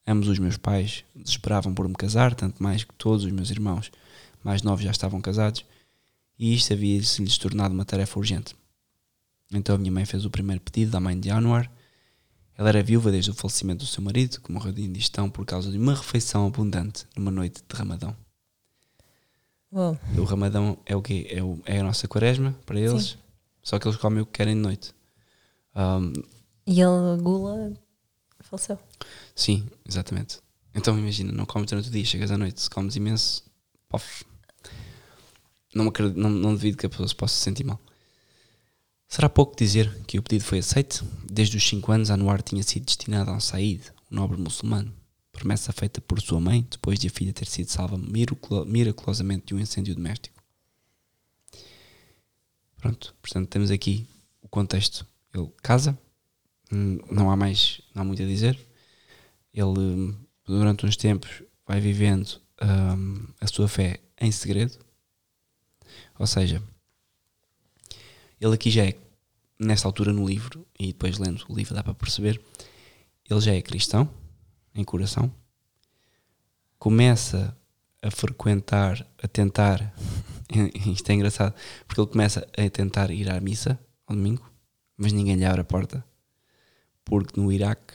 Ambos 0.06 0.28
os 0.28 0.38
meus 0.38 0.58
pais 0.58 1.04
desesperavam 1.16 1.74
por 1.74 1.90
me 1.90 1.96
casar, 1.96 2.36
tanto 2.36 2.62
mais 2.62 2.84
que 2.84 2.94
todos 2.94 3.26
os 3.26 3.32
meus 3.32 3.50
irmãos 3.50 3.92
mais 4.44 4.62
novos 4.62 4.84
já 4.84 4.92
estavam 4.92 5.20
casados, 5.20 5.66
e 6.38 6.54
isto 6.54 6.72
havia-se 6.72 7.24
lhes 7.24 7.40
tornado 7.40 7.74
uma 7.74 7.84
tarefa 7.84 8.20
urgente. 8.20 8.56
Então 9.52 9.74
a 9.74 9.80
minha 9.80 9.92
mãe 9.92 10.06
fez 10.06 10.24
o 10.24 10.30
primeiro 10.30 10.62
pedido 10.62 10.96
à 10.96 11.00
mãe 11.00 11.20
de 11.20 11.32
Anwar. 11.32 11.68
Ela 12.60 12.68
era 12.68 12.84
viúva 12.84 13.10
desde 13.10 13.32
o 13.32 13.34
falecimento 13.34 13.86
do 13.86 13.88
seu 13.90 14.04
marido, 14.04 14.42
que 14.42 14.52
morreu 14.52 14.74
de 14.74 14.82
indigestão 14.82 15.30
por 15.30 15.46
causa 15.46 15.72
de 15.72 15.78
uma 15.78 15.94
refeição 15.96 16.46
abundante 16.46 17.06
numa 17.16 17.32
noite 17.32 17.64
de 17.66 17.74
Ramadão. 17.74 18.14
Uau. 19.72 19.98
O 20.18 20.24
Ramadão 20.26 20.78
é 20.86 20.94
o 20.94 21.02
quê? 21.02 21.26
É, 21.30 21.42
o- 21.42 21.62
é 21.66 21.80
a 21.80 21.84
nossa 21.84 22.06
quaresma 22.06 22.54
para 22.66 22.78
eles, 22.78 23.18
só 23.64 23.80
que 23.80 23.88
eles 23.88 23.98
comem 23.98 24.22
o 24.22 24.26
que 24.26 24.34
querem 24.34 24.56
de 24.56 24.62
noite. 24.62 24.94
Ahm, 25.74 26.12
E 26.68 26.82
ele, 26.82 27.22
Gula, 27.22 27.72
faleceu. 28.42 28.78
sim, 29.34 29.66
exatamente. 29.88 30.40
Então 30.76 31.00
imagina, 31.00 31.32
não 31.32 31.46
comes 31.46 31.70
durante 31.70 31.88
o 31.88 31.92
dia, 31.92 32.04
chegas 32.04 32.30
à 32.30 32.38
noite, 32.38 32.60
se 32.62 32.70
comes 32.70 32.94
imenso, 32.98 33.42
pof. 33.88 34.26
Não, 35.74 35.88
acredito, 35.88 36.20
não, 36.20 36.30
não 36.30 36.56
devido 36.56 36.76
que 36.78 36.86
a 36.86 36.90
pessoa 36.90 37.08
se 37.08 37.16
possa 37.16 37.36
sentir 37.42 37.64
mal. 37.64 37.80
Será 39.10 39.28
pouco 39.28 39.58
dizer 39.58 40.04
que 40.06 40.20
o 40.20 40.22
pedido 40.22 40.44
foi 40.44 40.60
aceito? 40.60 41.04
Desde 41.28 41.58
os 41.58 41.68
5 41.68 41.92
anos, 41.92 42.12
Anwar 42.12 42.44
tinha 42.44 42.62
sido 42.62 42.86
destinado 42.86 43.32
a 43.32 43.34
um 43.34 43.40
Said, 43.40 43.82
um 44.12 44.16
nobre 44.16 44.40
muçulmano. 44.40 44.94
Promessa 45.32 45.74
feita 45.74 46.00
por 46.00 46.22
sua 46.22 46.40
mãe, 46.40 46.68
depois 46.70 47.00
de 47.00 47.08
a 47.08 47.10
filha 47.10 47.34
ter 47.34 47.48
sido 47.48 47.70
salva 47.70 47.98
miraculo- 47.98 48.66
miraculosamente 48.68 49.48
de 49.48 49.56
um 49.56 49.60
incêndio 49.60 49.96
doméstico. 49.96 50.40
Pronto, 52.78 53.16
portanto, 53.20 53.50
temos 53.50 53.72
aqui 53.72 54.08
o 54.44 54.48
contexto. 54.48 55.08
Ele 55.34 55.50
casa, 55.64 55.98
hum, 56.72 57.00
não 57.10 57.32
há 57.32 57.36
mais, 57.36 57.82
não 57.96 58.04
há 58.04 58.06
muito 58.06 58.22
a 58.22 58.28
dizer. 58.28 58.60
Ele, 59.52 60.16
durante 60.46 60.86
uns 60.86 60.96
tempos, 60.96 61.42
vai 61.66 61.80
vivendo 61.82 62.40
hum, 62.62 63.26
a 63.42 63.48
sua 63.48 63.68
fé 63.68 64.00
em 64.22 64.32
segredo. 64.32 64.78
Ou 66.20 66.28
seja, 66.28 66.62
ele 68.40 68.54
aqui 68.54 68.70
já 68.70 68.86
é, 68.86 68.96
nesta 69.60 69.88
altura 69.88 70.14
no 70.14 70.28
livro, 70.28 70.66
e 70.80 70.88
depois 70.88 71.18
lendo 71.18 71.44
o 71.50 71.56
livro 71.56 71.76
dá 71.76 71.84
para 71.84 71.94
perceber, 71.94 72.42
ele 73.30 73.42
já 73.42 73.54
é 73.54 73.62
cristão, 73.62 74.10
em 74.74 74.84
coração, 74.84 75.32
começa 76.78 77.56
a 78.02 78.10
frequentar, 78.10 79.06
a 79.22 79.28
tentar, 79.28 79.94
isto 80.88 81.10
é 81.10 81.14
engraçado, 81.14 81.54
porque 81.86 82.02
ele 82.02 82.10
começa 82.10 82.48
a 82.58 82.70
tentar 82.70 83.12
ir 83.12 83.30
à 83.30 83.40
missa 83.40 83.80
ao 84.08 84.16
domingo, 84.16 84.50
mas 84.98 85.12
ninguém 85.12 85.36
lhe 85.36 85.46
abre 85.46 85.62
a 85.62 85.66
porta, 85.66 86.04
porque 87.04 87.40
no 87.40 87.52
Iraque, 87.52 87.94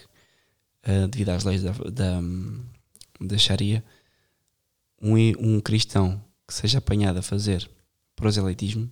ah, 0.83 1.07
devido 1.09 1.30
às 1.30 1.44
leis 1.44 1.62
da, 1.62 1.72
da, 1.72 2.20
da 3.20 3.38
Sharia, 3.38 3.83
um, 5.00 5.16
um 5.38 5.61
cristão 5.61 6.22
que 6.46 6.54
seja 6.54 6.78
apanhado 6.78 7.18
a 7.18 7.22
fazer 7.22 7.70
proselitismo 8.14 8.90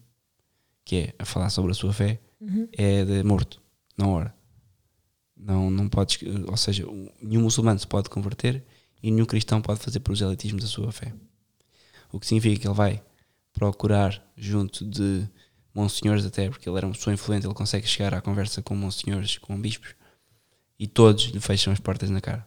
que 0.85 0.97
é 0.97 1.15
a 1.19 1.25
falar 1.25 1.51
sobre 1.51 1.71
a 1.73 1.75
sua 1.75 1.93
fé, 1.93 2.21
Uhum. 2.41 2.69
é 2.73 3.05
de 3.05 3.23
morto, 3.23 3.63
na 3.97 4.07
hora. 4.09 4.35
Não, 5.37 5.71
não 5.71 5.89
podes, 5.89 6.19
ou 6.49 6.57
seja, 6.57 6.85
nenhum 7.21 7.43
muçulmano 7.43 7.79
se 7.79 7.87
pode 7.87 8.09
converter 8.11 8.65
e 9.03 9.11
nenhum 9.11 9.25
cristão 9.27 9.61
pode 9.63 9.81
fazer 9.81 10.01
proselitismo 10.01 10.61
da 10.61 10.67
sua 10.67 10.91
fé. 10.93 11.13
O 12.13 12.19
que 12.21 12.27
significa 12.27 12.61
que 12.61 12.67
ele 12.67 12.75
vai 12.75 13.03
procurar 13.53 14.23
junto 14.37 14.85
de 14.85 15.29
monsenhores 15.75 16.25
até, 16.27 16.49
porque 16.49 16.69
ele 16.69 16.77
era 16.77 16.87
uma 16.87 16.93
pessoa 16.95 17.15
influente, 17.15 17.47
ele 17.47 17.55
consegue 17.55 17.87
chegar 17.87 18.15
à 18.15 18.21
conversa 18.21 18.61
com 18.63 18.75
monsenhores, 18.77 19.39
com 19.39 19.59
bispos, 19.61 19.95
e 20.79 20.87
todos 20.87 21.25
lhe 21.27 21.41
fecham 21.41 21.73
as 21.73 21.81
portas 21.81 22.11
na 22.11 22.21
cara. 22.21 22.47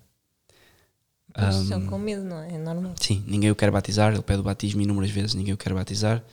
Eles 1.38 1.56
Ahm, 1.56 1.64
estão 1.64 1.86
com 1.88 1.98
medo, 1.98 2.24
não 2.24 2.40
é? 2.40 2.54
É 2.54 2.58
normal. 2.58 2.94
Sim, 3.00 3.24
ninguém 3.28 3.52
o 3.52 3.56
quer 3.56 3.72
batizar, 3.72 4.14
ele 4.14 4.22
pede 4.22 4.40
o 4.40 4.44
batismo 4.44 4.82
inúmeras 4.82 5.10
vezes, 5.12 5.34
ninguém 5.34 5.54
o 5.54 5.58
quer 5.58 5.74
batizar, 5.74 6.24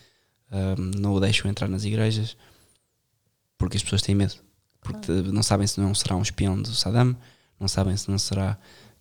ahm, 0.53 1.01
não 1.01 1.15
o 1.15 1.21
deixam 1.21 1.51
entrar 1.51 1.67
nas 1.67 1.85
igrejas, 1.85 2.37
porque 3.57 3.77
as 3.77 3.83
pessoas 3.83 4.03
têm 4.03 4.15
medo. 4.15 4.35
Porque 4.81 5.11
não 5.11 5.43
sabem 5.43 5.67
se 5.67 5.81
não 5.81 5.95
será 5.95 6.17
um 6.17 6.23
espião 6.23 6.61
do 6.61 6.75
Saddam, 6.75 7.17
não 7.59 7.69
sabem 7.69 7.97
se 7.97 8.11
não 8.11 8.19
será. 8.19 8.59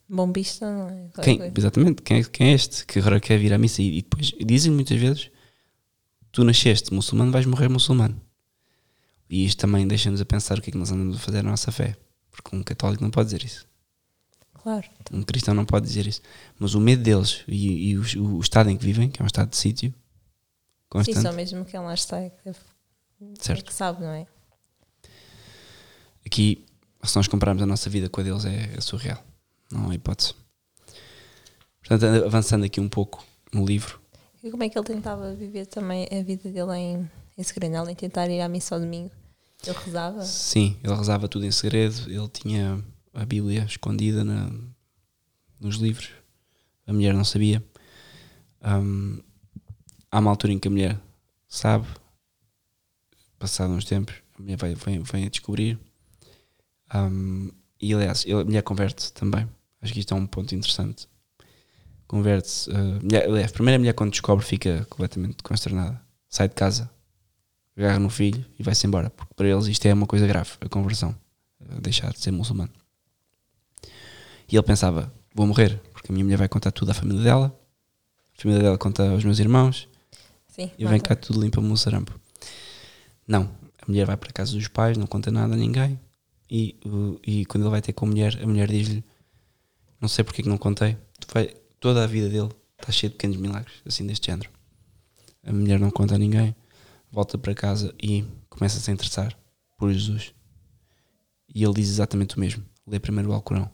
Bombista, 0.07 0.71
não 0.71 0.89
é? 0.89 1.09
Quem, 1.23 1.51
exatamente, 1.57 2.01
quem 2.01 2.19
é, 2.19 2.23
quem 2.23 2.47
é 2.49 2.53
este 2.53 2.85
que 2.85 2.99
agora 2.99 3.19
quer 3.19 3.37
vir 3.39 3.53
à 3.53 3.57
missa? 3.57 3.81
E, 3.81 3.97
e 3.97 4.01
depois 4.01 4.31
dizem 4.45 4.71
muitas 4.71 4.99
vezes: 4.99 5.31
tu 6.31 6.43
nasceste 6.43 6.93
muçulmano, 6.93 7.31
vais 7.31 7.45
morrer 7.45 7.67
muçulmano. 7.67 8.19
E 9.29 9.45
isto 9.45 9.59
também 9.59 9.87
deixa-nos 9.87 10.21
a 10.21 10.25
pensar 10.25 10.59
o 10.59 10.61
que 10.61 10.69
é 10.69 10.71
que 10.71 10.77
nós 10.77 10.91
andamos 10.91 11.15
a 11.15 11.19
fazer 11.19 11.41
na 11.41 11.51
nossa 11.51 11.71
fé. 11.71 11.97
Porque 12.29 12.55
um 12.55 12.61
católico 12.61 13.03
não 13.03 13.09
pode 13.09 13.27
dizer 13.27 13.43
isso. 13.43 13.65
Claro. 14.61 14.85
Um 15.11 15.23
cristão 15.23 15.53
não 15.53 15.65
pode 15.65 15.87
dizer 15.87 16.05
isso. 16.05 16.21
Mas 16.59 16.75
o 16.75 16.79
medo 16.79 17.01
deles 17.01 17.43
e, 17.47 17.91
e 17.91 17.97
o, 17.97 18.37
o 18.37 18.41
estado 18.41 18.69
em 18.69 18.77
que 18.77 18.85
vivem, 18.85 19.09
que 19.09 19.21
é 19.21 19.23
um 19.23 19.27
estado 19.27 19.49
de 19.49 19.57
sítio 19.57 19.93
Sim, 20.91 21.13
constante, 21.13 21.21
só 21.21 21.31
mesmo 21.31 21.63
quem 21.65 21.79
lá 21.79 21.93
está 21.93 22.19
é 22.19 22.29
que, 22.29 22.49
é 22.49 22.53
certo? 23.39 23.65
que 23.65 23.73
sabe, 23.73 24.01
não 24.01 24.09
é? 24.11 24.27
Aqui, 26.25 26.65
se 27.03 27.15
nós 27.15 27.27
compararmos 27.27 27.63
a 27.63 27.65
nossa 27.65 27.89
vida 27.89 28.09
com 28.09 28.21
a 28.21 28.23
deles, 28.23 28.45
é, 28.45 28.73
é 28.77 28.81
surreal. 28.81 29.23
Não 29.71 29.89
há 29.89 29.95
hipótese. 29.95 30.33
Portanto, 31.79 32.25
avançando 32.25 32.63
aqui 32.65 32.79
um 32.79 32.89
pouco 32.89 33.25
no 33.53 33.65
livro, 33.65 33.99
E 34.43 34.49
como 34.51 34.63
é 34.63 34.69
que 34.69 34.77
ele 34.77 34.85
tentava 34.85 35.33
viver 35.33 35.65
também 35.65 36.07
a 36.11 36.23
vida 36.23 36.49
dele 36.51 36.73
em, 36.77 37.09
em 37.37 37.43
segredo? 37.43 37.75
Além 37.75 37.95
de 37.95 37.99
tentar 37.99 38.29
ir 38.29 38.41
à 38.41 38.47
missa 38.47 38.75
ao 38.75 38.81
domingo, 38.81 39.11
ele 39.65 39.77
rezava? 39.77 40.23
sim, 40.23 40.77
ele 40.83 40.95
rezava 40.95 41.27
tudo 41.27 41.45
em 41.45 41.51
segredo, 41.51 42.09
ele 42.09 42.27
tinha 42.29 42.83
a 43.13 43.25
Bíblia 43.25 43.63
escondida 43.63 44.23
na- 44.23 44.51
nos 45.59 45.75
livros, 45.75 46.09
a 46.87 46.93
mulher 46.93 47.13
não 47.13 47.23
sabia. 47.23 47.63
Hum, 48.63 49.19
há 50.11 50.19
uma 50.19 50.29
altura 50.29 50.53
em 50.53 50.59
que 50.59 50.67
a 50.67 50.71
mulher 50.71 50.99
sabe, 51.47 51.87
passado 53.39 53.73
uns 53.73 53.85
tempos, 53.85 54.15
a 54.37 54.41
mulher 54.41 54.57
vai, 54.57 54.75
vem, 54.75 55.01
vem 55.01 55.25
a 55.25 55.29
descobrir. 55.29 55.79
Hum, 56.93 57.51
e 57.81 57.93
aliás, 57.93 58.25
a 58.27 58.43
mulher 58.43 58.61
converte 58.61 59.11
também. 59.13 59.47
Acho 59.81 59.93
que 59.93 59.99
isto 59.99 60.13
é 60.13 60.17
um 60.17 60.27
ponto 60.27 60.53
interessante. 60.53 61.07
Converte-se. 62.07 62.69
uh, 62.69 62.99
aliás, 63.29 63.51
a 63.51 63.53
primeira 63.53 63.79
mulher, 63.79 63.93
quando 63.93 64.11
descobre, 64.11 64.45
fica 64.45 64.85
completamente 64.89 65.41
consternada. 65.41 65.99
Sai 66.29 66.47
de 66.47 66.55
casa, 66.55 66.91
agarra 67.75 67.99
no 67.99 68.09
filho 68.09 68.45
e 68.59 68.63
vai-se 68.63 68.85
embora. 68.85 69.09
Porque 69.09 69.33
para 69.33 69.47
eles 69.47 69.65
isto 69.67 69.85
é 69.85 69.93
uma 69.93 70.05
coisa 70.05 70.27
grave, 70.27 70.51
a 70.59 70.69
conversão. 70.69 71.15
uh, 71.61 71.81
Deixar 71.81 72.11
de 72.11 72.19
ser 72.19 72.31
muçulmano. 72.31 72.71
E 74.47 74.55
ele 74.55 74.63
pensava: 74.63 75.11
vou 75.33 75.47
morrer, 75.47 75.79
porque 75.93 76.11
a 76.11 76.13
minha 76.13 76.25
mulher 76.25 76.37
vai 76.37 76.49
contar 76.49 76.71
tudo 76.71 76.91
à 76.91 76.93
família 76.93 77.23
dela. 77.23 77.57
A 78.37 78.41
família 78.41 78.61
dela 78.61 78.77
conta 78.77 79.09
aos 79.09 79.23
meus 79.23 79.39
irmãos. 79.39 79.87
Sim. 80.51 80.69
E 80.77 80.85
vem 80.85 80.99
cá 80.99 81.15
tudo 81.15 81.41
limpa 81.41 81.59
o 81.59 81.77
sarampo. 81.77 82.19
Não, 83.27 83.43
a 83.81 83.85
mulher 83.87 84.05
vai 84.05 84.17
para 84.17 84.29
a 84.29 84.33
casa 84.33 84.51
dos 84.53 84.67
pais, 84.67 84.97
não 84.97 85.07
conta 85.07 85.31
nada 85.31 85.53
a 85.53 85.57
ninguém. 85.57 85.99
E, 86.49 86.75
e 87.25 87.45
quando 87.45 87.63
ele 87.63 87.71
vai 87.71 87.81
ter 87.81 87.93
com 87.93 88.05
a 88.05 88.09
mulher, 88.09 88.37
a 88.43 88.45
mulher 88.45 88.67
diz-lhe: 88.69 89.03
Não 89.99 90.09
sei 90.09 90.23
porque 90.23 90.41
é 90.41 90.43
que 90.43 90.49
não 90.49 90.57
contei. 90.57 90.97
Tu 91.19 91.27
vai- 91.33 91.55
toda 91.79 92.03
a 92.03 92.07
vida 92.07 92.29
dele 92.29 92.49
está 92.77 92.91
cheia 92.91 93.09
de 93.09 93.15
pequenos 93.15 93.37
milagres, 93.37 93.75
assim 93.85 94.05
deste 94.05 94.27
género. 94.27 94.49
A 95.43 95.53
mulher 95.53 95.79
não 95.79 95.89
conta 95.89 96.15
a 96.15 96.17
ninguém, 96.17 96.53
volta 97.09 97.37
para 97.37 97.55
casa 97.55 97.95
e 98.03 98.25
começa-se 98.49 98.89
a 98.91 98.93
interessar 98.93 99.35
por 99.77 99.91
Jesus. 99.91 100.33
E 101.55 101.63
ele 101.63 101.73
diz 101.73 101.87
exatamente 101.89 102.35
o 102.35 102.39
mesmo: 102.41 102.63
lê 102.85 102.99
primeiro 102.99 103.29
o 103.29 103.33
Alcorão. 103.33 103.71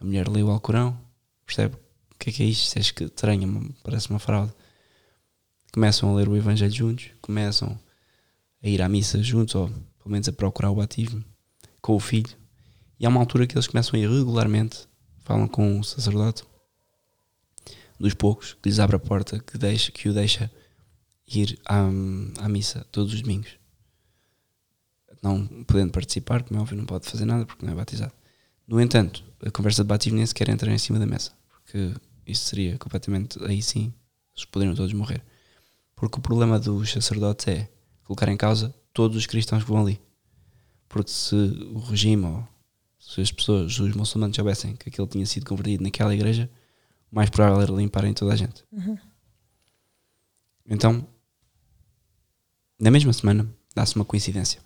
A 0.00 0.04
mulher 0.04 0.28
lê 0.28 0.42
o 0.42 0.50
Alcorão, 0.50 0.96
percebe 1.44 1.74
o 1.74 2.18
que 2.18 2.30
é 2.30 2.32
que 2.32 2.42
é 2.44 2.46
isto? 2.46 2.78
Isto 2.78 3.02
é 3.02 3.06
estranho, 3.06 3.74
parece 3.82 4.08
uma 4.10 4.20
fraude 4.20 4.52
começam 5.74 6.08
a 6.08 6.14
ler 6.14 6.28
o 6.28 6.36
Evangelho 6.36 6.72
juntos, 6.72 7.06
começam 7.20 7.76
a 8.62 8.68
ir 8.68 8.80
à 8.80 8.88
missa 8.88 9.20
juntos, 9.20 9.56
ou 9.56 9.66
pelo 9.66 10.10
menos 10.10 10.28
a 10.28 10.32
procurar 10.32 10.70
o 10.70 10.76
batismo 10.76 11.24
com 11.82 11.96
o 11.96 12.00
filho. 12.00 12.30
E 12.98 13.04
há 13.04 13.08
uma 13.08 13.18
altura 13.18 13.44
que 13.44 13.56
eles 13.56 13.66
começam 13.66 13.98
a 13.98 14.02
ir 14.02 14.08
regularmente, 14.08 14.86
falam 15.24 15.48
com 15.48 15.80
o 15.80 15.82
sacerdote, 15.82 16.44
dos 17.98 18.14
poucos, 18.14 18.54
que 18.54 18.68
lhes 18.68 18.78
abre 18.78 18.94
a 18.94 19.00
porta, 19.00 19.40
que, 19.40 19.58
deixa, 19.58 19.90
que 19.90 20.08
o 20.08 20.14
deixa 20.14 20.48
ir 21.26 21.58
à, 21.66 21.88
à 22.38 22.48
missa 22.48 22.86
todos 22.92 23.12
os 23.12 23.20
domingos. 23.20 23.50
Não 25.20 25.44
podendo 25.64 25.90
participar, 25.90 26.44
como 26.44 26.60
é 26.60 26.62
óbvio, 26.62 26.78
não 26.78 26.86
pode 26.86 27.04
fazer 27.10 27.24
nada 27.24 27.44
porque 27.44 27.66
não 27.66 27.72
é 27.72 27.74
batizado. 27.74 28.12
No 28.68 28.80
entanto, 28.80 29.24
a 29.44 29.50
conversa 29.50 29.82
de 29.82 29.88
batismo 29.88 30.18
nem 30.18 30.26
sequer 30.26 30.48
entra 30.50 30.72
em 30.72 30.78
cima 30.78 31.00
da 31.00 31.06
mesa, 31.06 31.32
porque 31.48 31.94
isso 32.24 32.44
seria 32.44 32.78
completamente. 32.78 33.42
Aí 33.44 33.60
sim, 33.60 33.92
eles 34.36 34.44
poderiam 34.44 34.76
todos 34.76 34.92
morrer. 34.92 35.20
Porque 36.04 36.18
o 36.18 36.20
problema 36.20 36.60
dos 36.60 36.92
sacerdotes 36.92 37.48
é 37.48 37.66
colocar 38.04 38.28
em 38.28 38.36
causa 38.36 38.74
todos 38.92 39.16
os 39.16 39.24
cristãos 39.24 39.64
que 39.64 39.70
vão 39.70 39.80
ali. 39.80 39.98
Porque 40.86 41.10
se 41.10 41.34
o 41.34 41.78
regime 41.78 42.26
ou 42.26 42.46
se 42.98 43.22
as 43.22 43.32
pessoas, 43.32 43.78
os 43.78 43.96
muçulmanos 43.96 44.36
soubessem 44.36 44.76
que 44.76 44.90
aquele 44.90 45.08
tinha 45.08 45.24
sido 45.24 45.46
convertido 45.46 45.82
naquela 45.82 46.14
igreja, 46.14 46.50
o 47.10 47.16
mais 47.16 47.30
provável 47.30 47.62
era 47.62 47.72
limparem 47.72 48.12
toda 48.12 48.34
a 48.34 48.36
gente. 48.36 48.62
Uhum. 48.70 48.98
Então, 50.68 51.08
na 52.78 52.90
mesma 52.90 53.14
semana, 53.14 53.48
dá-se 53.74 53.96
uma 53.96 54.04
coincidência. 54.04 54.60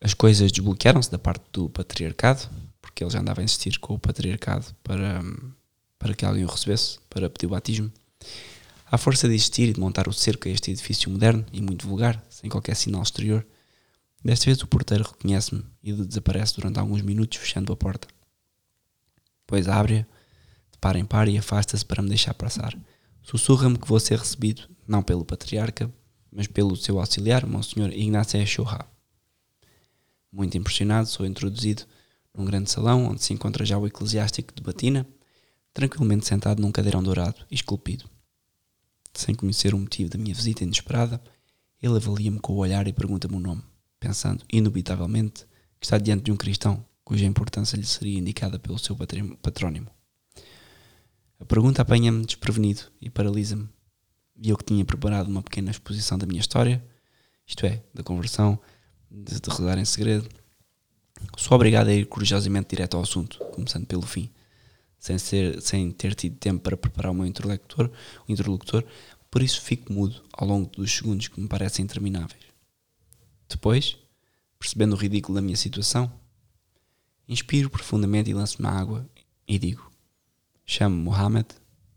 As 0.00 0.14
coisas 0.14 0.52
desbloquearam-se 0.52 1.10
da 1.10 1.18
parte 1.18 1.42
do 1.52 1.68
patriarcado, 1.68 2.48
porque 2.80 3.02
ele 3.02 3.10
já 3.10 3.18
andava 3.18 3.40
a 3.40 3.44
insistir 3.44 3.80
com 3.80 3.94
o 3.94 3.98
patriarcado 3.98 4.64
para, 4.84 5.20
para 5.98 6.14
que 6.14 6.24
alguém 6.24 6.44
o 6.44 6.48
recebesse, 6.48 7.00
para 7.10 7.28
pedir 7.28 7.46
o 7.46 7.50
batismo. 7.50 7.90
À 8.92 8.98
força 8.98 9.26
de 9.26 9.34
existir 9.34 9.70
e 9.70 9.72
de 9.72 9.80
montar 9.80 10.06
o 10.06 10.12
cerco 10.12 10.46
a 10.46 10.50
este 10.50 10.70
edifício 10.70 11.10
moderno 11.10 11.46
e 11.50 11.62
muito 11.62 11.88
vulgar, 11.88 12.22
sem 12.28 12.50
qualquer 12.50 12.76
sinal 12.76 13.02
exterior, 13.02 13.46
desta 14.22 14.44
vez 14.44 14.60
o 14.60 14.66
porteiro 14.66 15.02
reconhece-me 15.02 15.64
e 15.82 15.94
desaparece 15.94 16.56
durante 16.56 16.78
alguns 16.78 17.00
minutos, 17.00 17.38
fechando 17.38 17.72
a 17.72 17.76
porta. 17.76 18.06
Depois 19.46 19.66
abre-a, 19.66 20.02
de 20.02 20.78
par 20.78 20.94
em 20.96 21.06
par, 21.06 21.26
e 21.26 21.38
afasta-se 21.38 21.86
para 21.86 22.02
me 22.02 22.10
deixar 22.10 22.34
passar. 22.34 22.78
Sussurra-me 23.22 23.78
que 23.78 23.88
vou 23.88 23.98
ser 23.98 24.18
recebido, 24.18 24.68
não 24.86 25.02
pelo 25.02 25.24
patriarca, 25.24 25.90
mas 26.30 26.46
pelo 26.46 26.76
seu 26.76 27.00
auxiliar, 27.00 27.46
Monsenhor 27.46 27.90
Ignacio 27.92 28.46
Chorra. 28.46 28.86
Muito 30.30 30.58
impressionado, 30.58 31.08
sou 31.08 31.24
introduzido 31.24 31.84
num 32.36 32.44
grande 32.44 32.70
salão 32.70 33.06
onde 33.06 33.24
se 33.24 33.32
encontra 33.32 33.64
já 33.64 33.78
o 33.78 33.86
eclesiástico 33.86 34.54
de 34.54 34.62
batina, 34.62 35.08
tranquilamente 35.72 36.26
sentado 36.26 36.60
num 36.60 36.70
cadeirão 36.70 37.02
dourado 37.02 37.46
e 37.50 37.54
esculpido. 37.54 38.12
Sem 39.14 39.34
conhecer 39.34 39.74
o 39.74 39.78
motivo 39.78 40.10
da 40.10 40.18
minha 40.18 40.34
visita 40.34 40.64
inesperada, 40.64 41.22
ele 41.82 41.96
avalia-me 41.96 42.38
com 42.40 42.54
o 42.54 42.58
olhar 42.58 42.86
e 42.86 42.92
pergunta-me 42.92 43.36
o 43.36 43.40
nome, 43.40 43.62
pensando, 43.98 44.44
indubitavelmente, 44.52 45.44
que 45.78 45.86
está 45.86 45.98
diante 45.98 46.24
de 46.24 46.32
um 46.32 46.36
cristão 46.36 46.84
cuja 47.04 47.26
importância 47.26 47.76
lhe 47.76 47.84
seria 47.84 48.18
indicada 48.18 48.58
pelo 48.58 48.78
seu 48.78 48.96
patrónimo. 48.96 49.90
A 51.38 51.44
pergunta 51.44 51.82
apanha-me 51.82 52.24
desprevenido 52.24 52.82
e 53.00 53.10
paralisa-me. 53.10 53.68
E 54.36 54.48
eu 54.48 54.56
que 54.56 54.64
tinha 54.64 54.84
preparado 54.84 55.28
uma 55.28 55.42
pequena 55.42 55.70
exposição 55.70 56.16
da 56.16 56.26
minha 56.26 56.40
história, 56.40 56.82
isto 57.46 57.66
é, 57.66 57.82
da 57.92 58.02
conversão, 58.02 58.58
de, 59.10 59.40
de 59.40 59.50
rezar 59.50 59.78
em 59.78 59.84
segredo, 59.84 60.28
sou 61.36 61.56
obrigado 61.56 61.88
a 61.88 61.92
ir 61.92 62.06
corajosamente 62.06 62.70
direto 62.70 62.96
ao 62.96 63.02
assunto, 63.02 63.38
começando 63.50 63.86
pelo 63.86 64.02
fim, 64.02 64.30
sem, 65.02 65.18
ser, 65.18 65.60
sem 65.60 65.90
ter 65.90 66.14
tido 66.14 66.36
tempo 66.36 66.60
para 66.60 66.76
preparar 66.76 67.10
o 67.10 67.14
meu 67.14 67.26
interlocutor, 67.26 67.90
o 68.28 68.30
interlocutor, 68.32 68.84
por 69.28 69.42
isso 69.42 69.60
fico 69.60 69.92
mudo 69.92 70.22
ao 70.32 70.46
longo 70.46 70.70
dos 70.70 70.92
segundos 70.92 71.26
que 71.26 71.40
me 71.40 71.48
parecem 71.48 71.84
intermináveis. 71.84 72.44
Depois, 73.48 73.98
percebendo 74.60 74.92
o 74.92 74.96
ridículo 74.96 75.34
da 75.34 75.42
minha 75.42 75.56
situação, 75.56 76.10
inspiro 77.26 77.68
profundamente 77.68 78.30
e 78.30 78.34
lanço-me 78.34 78.68
água 78.68 79.04
e 79.46 79.58
digo: 79.58 79.90
Chamo-me 80.64 81.02
Mohammed, 81.02 81.48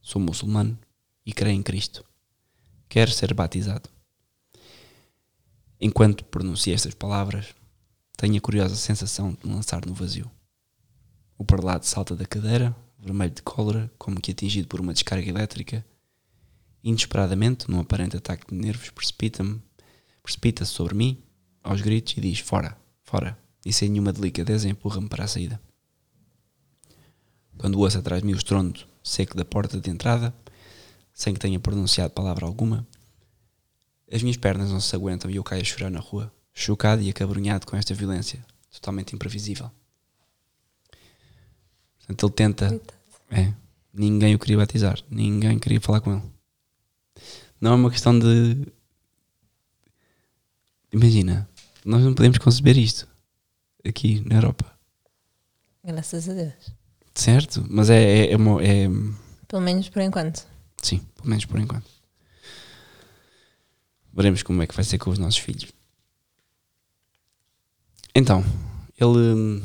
sou 0.01 0.20
muçulmano 0.20 0.76
e 1.24 1.32
creio 1.32 1.56
em 1.56 1.62
Cristo. 1.62 2.03
Quero 2.89 3.12
ser 3.12 3.36
batizado. 3.36 3.88
Enquanto 5.80 6.26
pronuncio 6.26 6.74
estas 6.74 6.95
palavras, 6.95 7.53
tenho 8.18 8.38
a 8.38 8.41
curiosa 8.41 8.76
sensação 8.76 9.34
de 9.34 9.47
me 9.47 9.53
lançar 9.53 9.86
no 9.86 9.93
vazio. 9.93 10.32
O 11.38 11.45
parlado 11.45 11.86
salta 11.86 12.16
da 12.16 12.26
cadeira, 12.26 12.76
vermelho 13.06 13.34
de 13.34 13.41
cólera, 13.41 13.91
como 13.97 14.20
que 14.20 14.32
atingido 14.32 14.68
por 14.68 14.82
uma 14.82 14.93
descarga 14.93 15.30
elétrica. 15.30 15.86
Inesperadamente, 16.84 17.70
num 17.70 17.80
aparente 17.80 18.18
ataque 18.18 18.45
de 18.47 18.56
nervos, 18.56 18.89
precipita-me 18.89 19.62
Precipita-se 20.26 20.72
sobre 20.72 20.95
mim, 20.95 21.24
aos 21.64 21.82
gritos, 21.82 22.18
e 22.18 22.22
diz: 22.22 22.39
Fora, 22.39 22.76
fora. 23.03 23.38
E 23.64 23.72
sem 23.72 23.89
nenhuma 23.89 24.12
delicadeza 24.12 24.68
empurra-me 24.68 25.08
para 25.08 25.24
a 25.24 25.28
saída. 25.28 25.62
Quando 27.60 27.80
ouço 27.80 27.99
atrás 27.99 28.22
de 28.22 28.28
mim 28.28 28.34
o 28.34 28.38
estrondo 28.38 28.88
seco 29.03 29.38
da 29.38 29.45
porta 29.45 29.80
de 29.80 29.88
entrada, 29.88 30.34
sem 31.14 31.32
que 31.32 31.39
tenha 31.39 31.60
pronunciado 31.60 32.12
palavra 32.12 32.45
alguma, 32.47 32.88
as 34.12 34.24
minhas 34.24 34.38
pernas 34.38 34.72
não 34.72 34.80
se 34.80 34.95
aguentam 34.95 35.30
e 35.30 35.36
eu 35.36 35.43
caio 35.43 35.62
a 35.62 35.66
chorar 35.66 35.91
na 35.91 35.99
rua, 35.99 36.34
chocado 36.51 37.03
e 37.03 37.10
acabrunhado 37.10 37.68
com 37.68 37.78
esta 37.78 37.93
violência, 37.93 38.43
totalmente 38.72 39.14
imprevisível. 39.14 39.70
Portanto, 42.08 42.26
ele 42.26 42.34
tenta. 42.34 42.82
É, 43.32 43.51
ninguém 43.93 44.36
o 44.36 44.39
queria 44.39 44.58
batizar, 44.58 44.99
ninguém 45.10 45.58
queria 45.60 45.82
falar 45.82 46.01
com 46.01 46.14
ele. 46.14 46.24
Não 47.60 47.72
é 47.72 47.76
uma 47.76 47.89
questão 47.91 48.18
de. 48.18 48.68
Imagina, 50.91 51.49
nós 51.84 52.03
não 52.03 52.14
podemos 52.14 52.38
conceber 52.38 52.78
isto 52.78 53.08
aqui 53.86 54.22
na 54.28 54.36
Europa, 54.36 54.72
Graças 55.84 56.28
a 56.30 56.34
Deus. 56.34 56.53
certo? 57.14 57.66
Mas 57.70 57.89
é, 57.89 58.01
é, 58.28 58.32
é, 58.32 58.36
uma- 58.38 58.64
é- 58.64 58.88
Pelo 59.47 59.62
menos 59.62 59.89
por 59.89 60.01
enquanto. 60.01 60.45
Sim, 60.82 60.99
pelo 61.16 61.30
menos 61.30 61.45
por 61.45 61.60
enquanto. 61.60 61.86
Veremos 64.14 64.41
como 64.43 64.62
é 64.62 64.68
que 64.68 64.76
vai 64.76 64.84
ser 64.86 64.97
com 64.97 65.10
os 65.10 65.18
nossos 65.20 65.38
filhos. 65.39 65.72
Então, 68.16 68.43
ele 68.97 69.62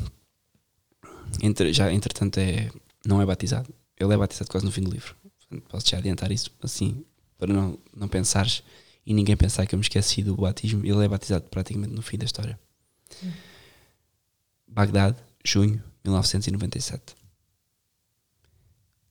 entre- 1.41 1.73
já 1.73 1.91
entretanto 1.91 2.37
é, 2.39 2.69
não 3.05 3.21
é 3.21 3.25
batizado. 3.25 3.73
Ele 3.99 4.13
é 4.13 4.17
batizado 4.17 4.49
quase 4.49 4.65
no 4.65 4.71
fim 4.71 4.81
do 4.81 4.91
livro. 4.91 5.15
Posso 5.69 5.89
já 5.89 5.97
adiantar 5.97 6.31
isso 6.31 6.49
assim, 6.61 7.03
para 7.37 7.51
não, 7.53 7.77
não 7.95 8.07
pensares 8.07 8.63
e 9.05 9.13
ninguém 9.13 9.35
pensar 9.35 9.65
que 9.65 9.75
eu 9.75 9.79
me 9.79 9.83
esqueci 9.83 10.23
do 10.23 10.35
batismo. 10.35 10.85
Ele 10.85 11.03
é 11.03 11.07
batizado 11.07 11.45
praticamente 11.49 11.93
no 11.93 12.01
fim 12.01 12.17
da 12.17 12.25
história. 12.25 12.59
Bagdade, 14.67 15.17
junho 15.43 15.83
1997. 16.03 17.15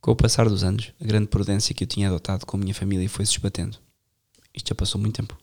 Com 0.01 0.13
o 0.13 0.17
passar 0.17 0.49
dos 0.49 0.65
anos, 0.65 0.93
a 0.99 1.05
grande 1.05 1.27
prudência 1.27 1.75
que 1.75 1.85
eu 1.85 1.89
tinha 1.89 2.09
adotado 2.09 2.47
com 2.47 2.57
a 2.57 2.61
minha 2.61 2.75
família 2.75 3.07
foi-se 3.09 3.33
esbatendo. 3.33 3.77
Isto 4.55 4.71
já 4.71 4.75
passou 4.75 4.99
muito 5.01 5.17
tempo. 5.17 5.39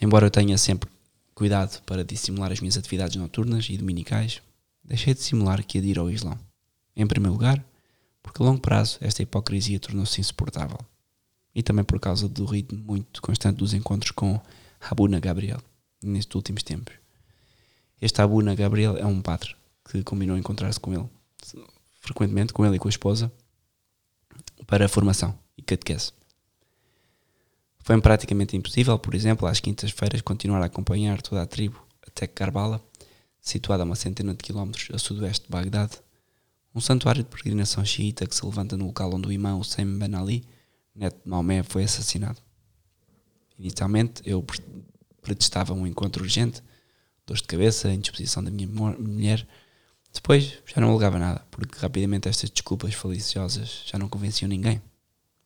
Embora 0.00 0.26
eu 0.26 0.30
tenha 0.30 0.56
sempre 0.56 0.88
cuidado 1.34 1.82
para 1.82 2.02
dissimular 2.02 2.50
as 2.50 2.60
minhas 2.60 2.76
atividades 2.78 3.16
noturnas 3.16 3.66
e 3.68 3.76
dominicais, 3.76 4.40
deixei 4.86 5.14
de 5.14 5.22
simular 5.22 5.64
que 5.64 5.78
ia 5.78 5.82
de 5.82 5.88
ir 5.88 5.98
ao 5.98 6.10
Islão. 6.10 6.38
Em 6.94 7.06
primeiro 7.06 7.34
lugar, 7.34 7.64
porque 8.22 8.42
a 8.42 8.46
longo 8.46 8.60
prazo 8.60 8.98
esta 9.00 9.22
hipocrisia 9.22 9.78
tornou-se 9.78 10.20
insuportável. 10.20 10.78
E 11.54 11.62
também 11.62 11.84
por 11.84 11.98
causa 11.98 12.28
do 12.28 12.44
ritmo 12.44 12.78
muito 12.78 13.20
constante 13.22 13.56
dos 13.56 13.74
encontros 13.74 14.10
com 14.10 14.40
Abuna 14.80 15.20
Gabriel, 15.20 15.60
nestes 16.02 16.34
últimos 16.34 16.62
tempos. 16.62 16.94
Este 18.00 18.20
Abuna 18.20 18.54
Gabriel 18.54 18.96
é 18.96 19.06
um 19.06 19.22
padre 19.22 19.56
que 19.90 20.02
combinou 20.02 20.36
encontrar-se 20.36 20.78
com 20.78 20.92
ele 20.92 21.08
frequentemente 22.06 22.52
com 22.52 22.64
ele 22.64 22.76
e 22.76 22.78
com 22.78 22.88
a 22.88 22.90
esposa 22.90 23.32
para 24.66 24.88
formação 24.88 25.36
e 25.56 25.62
catequese. 25.62 26.12
Foi-me 27.80 28.02
praticamente 28.02 28.56
impossível, 28.56 28.98
por 28.98 29.14
exemplo, 29.14 29.46
às 29.46 29.60
quintas-feiras 29.60 30.20
continuar 30.20 30.62
a 30.62 30.66
acompanhar 30.66 31.20
toda 31.20 31.42
a 31.42 31.46
tribo 31.46 31.80
até 32.06 32.26
Karbala, 32.26 32.82
situada 33.46 33.84
a 33.84 33.86
uma 33.86 33.94
centena 33.94 34.34
de 34.34 34.42
quilómetros 34.42 34.88
a 34.92 34.98
sudoeste 34.98 35.46
de 35.46 35.50
Bagdade, 35.50 36.00
um 36.74 36.80
santuário 36.80 37.22
de 37.22 37.30
peregrinação 37.30 37.84
xiita 37.84 38.26
que 38.26 38.34
se 38.34 38.44
levanta 38.44 38.76
no 38.76 38.86
local 38.86 39.14
onde 39.14 39.28
o 39.28 39.32
imã 39.32 39.56
Hussein 39.56 39.98
Ben 39.98 40.14
Ali, 40.16 40.44
neto 40.94 41.22
de 41.22 41.30
Maomé, 41.30 41.62
foi 41.62 41.84
assassinado. 41.84 42.40
Inicialmente 43.56 44.20
eu 44.24 44.42
pre- 44.42 44.60
pretextava 45.22 45.72
um 45.72 45.86
encontro 45.86 46.24
urgente, 46.24 46.60
dor 47.24 47.36
de 47.36 47.44
cabeça, 47.44 47.92
indisposição 47.92 48.42
da 48.42 48.50
minha 48.50 48.68
mulher, 48.68 49.46
depois 50.12 50.58
já 50.66 50.80
não 50.80 50.90
alegava 50.90 51.18
nada, 51.18 51.46
porque 51.50 51.78
rapidamente 51.78 52.28
estas 52.28 52.50
desculpas 52.50 52.94
faliciosas 52.94 53.82
já 53.86 53.96
não 53.96 54.08
convenciam 54.08 54.48
ninguém. 54.48 54.82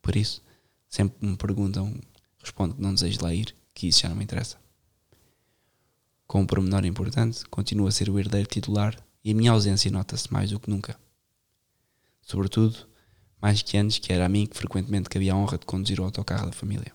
Por 0.01 0.17
isso, 0.17 0.43
sempre 0.89 1.27
me 1.27 1.37
perguntam, 1.37 1.95
respondo 2.43 2.75
que 2.75 2.81
não 2.81 2.95
desejo 2.95 3.23
lá 3.23 3.35
ir, 3.35 3.55
que 3.75 3.89
isso 3.89 4.01
já 4.01 4.09
não 4.09 4.17
me 4.17 4.25
interessa. 4.25 4.59
Com 6.31 6.43
um 6.43 6.47
pormenor 6.47 6.85
importante, 6.85 7.45
continuo 7.47 7.89
a 7.89 7.91
ser 7.91 8.09
o 8.09 8.17
herdeiro 8.17 8.49
titular 8.49 8.97
e 9.25 9.33
a 9.33 9.35
minha 9.35 9.51
ausência 9.51 9.91
nota-se 9.91 10.33
mais 10.33 10.49
do 10.49 10.61
que 10.61 10.71
nunca. 10.71 10.97
Sobretudo, 12.23 12.87
mais 13.43 13.63
que 13.63 13.77
antes, 13.77 13.99
que 13.99 14.13
era 14.13 14.27
a 14.27 14.29
mim 14.29 14.47
que 14.47 14.57
frequentemente 14.57 15.09
cabia 15.09 15.33
a 15.33 15.37
honra 15.37 15.59
de 15.59 15.67
conduzir 15.67 15.99
o 15.99 16.05
autocarro 16.05 16.47
da 16.47 16.53
família. 16.53 16.93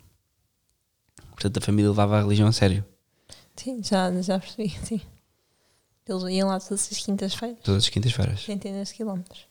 Portanto, 1.32 1.58
a 1.58 1.60
família 1.62 1.90
levava 1.90 2.18
a 2.18 2.22
religião 2.22 2.48
a 2.48 2.54
sério, 2.54 2.86
Sim, 3.58 3.84
já, 3.84 4.10
já 4.22 4.40
percebi, 4.40 4.70
sim. 4.86 5.02
Eles 6.08 6.24
iam 6.34 6.48
lá 6.48 6.58
todas 6.58 6.90
as 6.90 6.98
quintas-feiras, 6.98 7.60
todas 7.62 7.84
as 7.84 7.90
quintas-feiras. 7.90 8.40
centenas 8.40 8.88
de 8.88 8.94
quilómetros. 8.94 9.48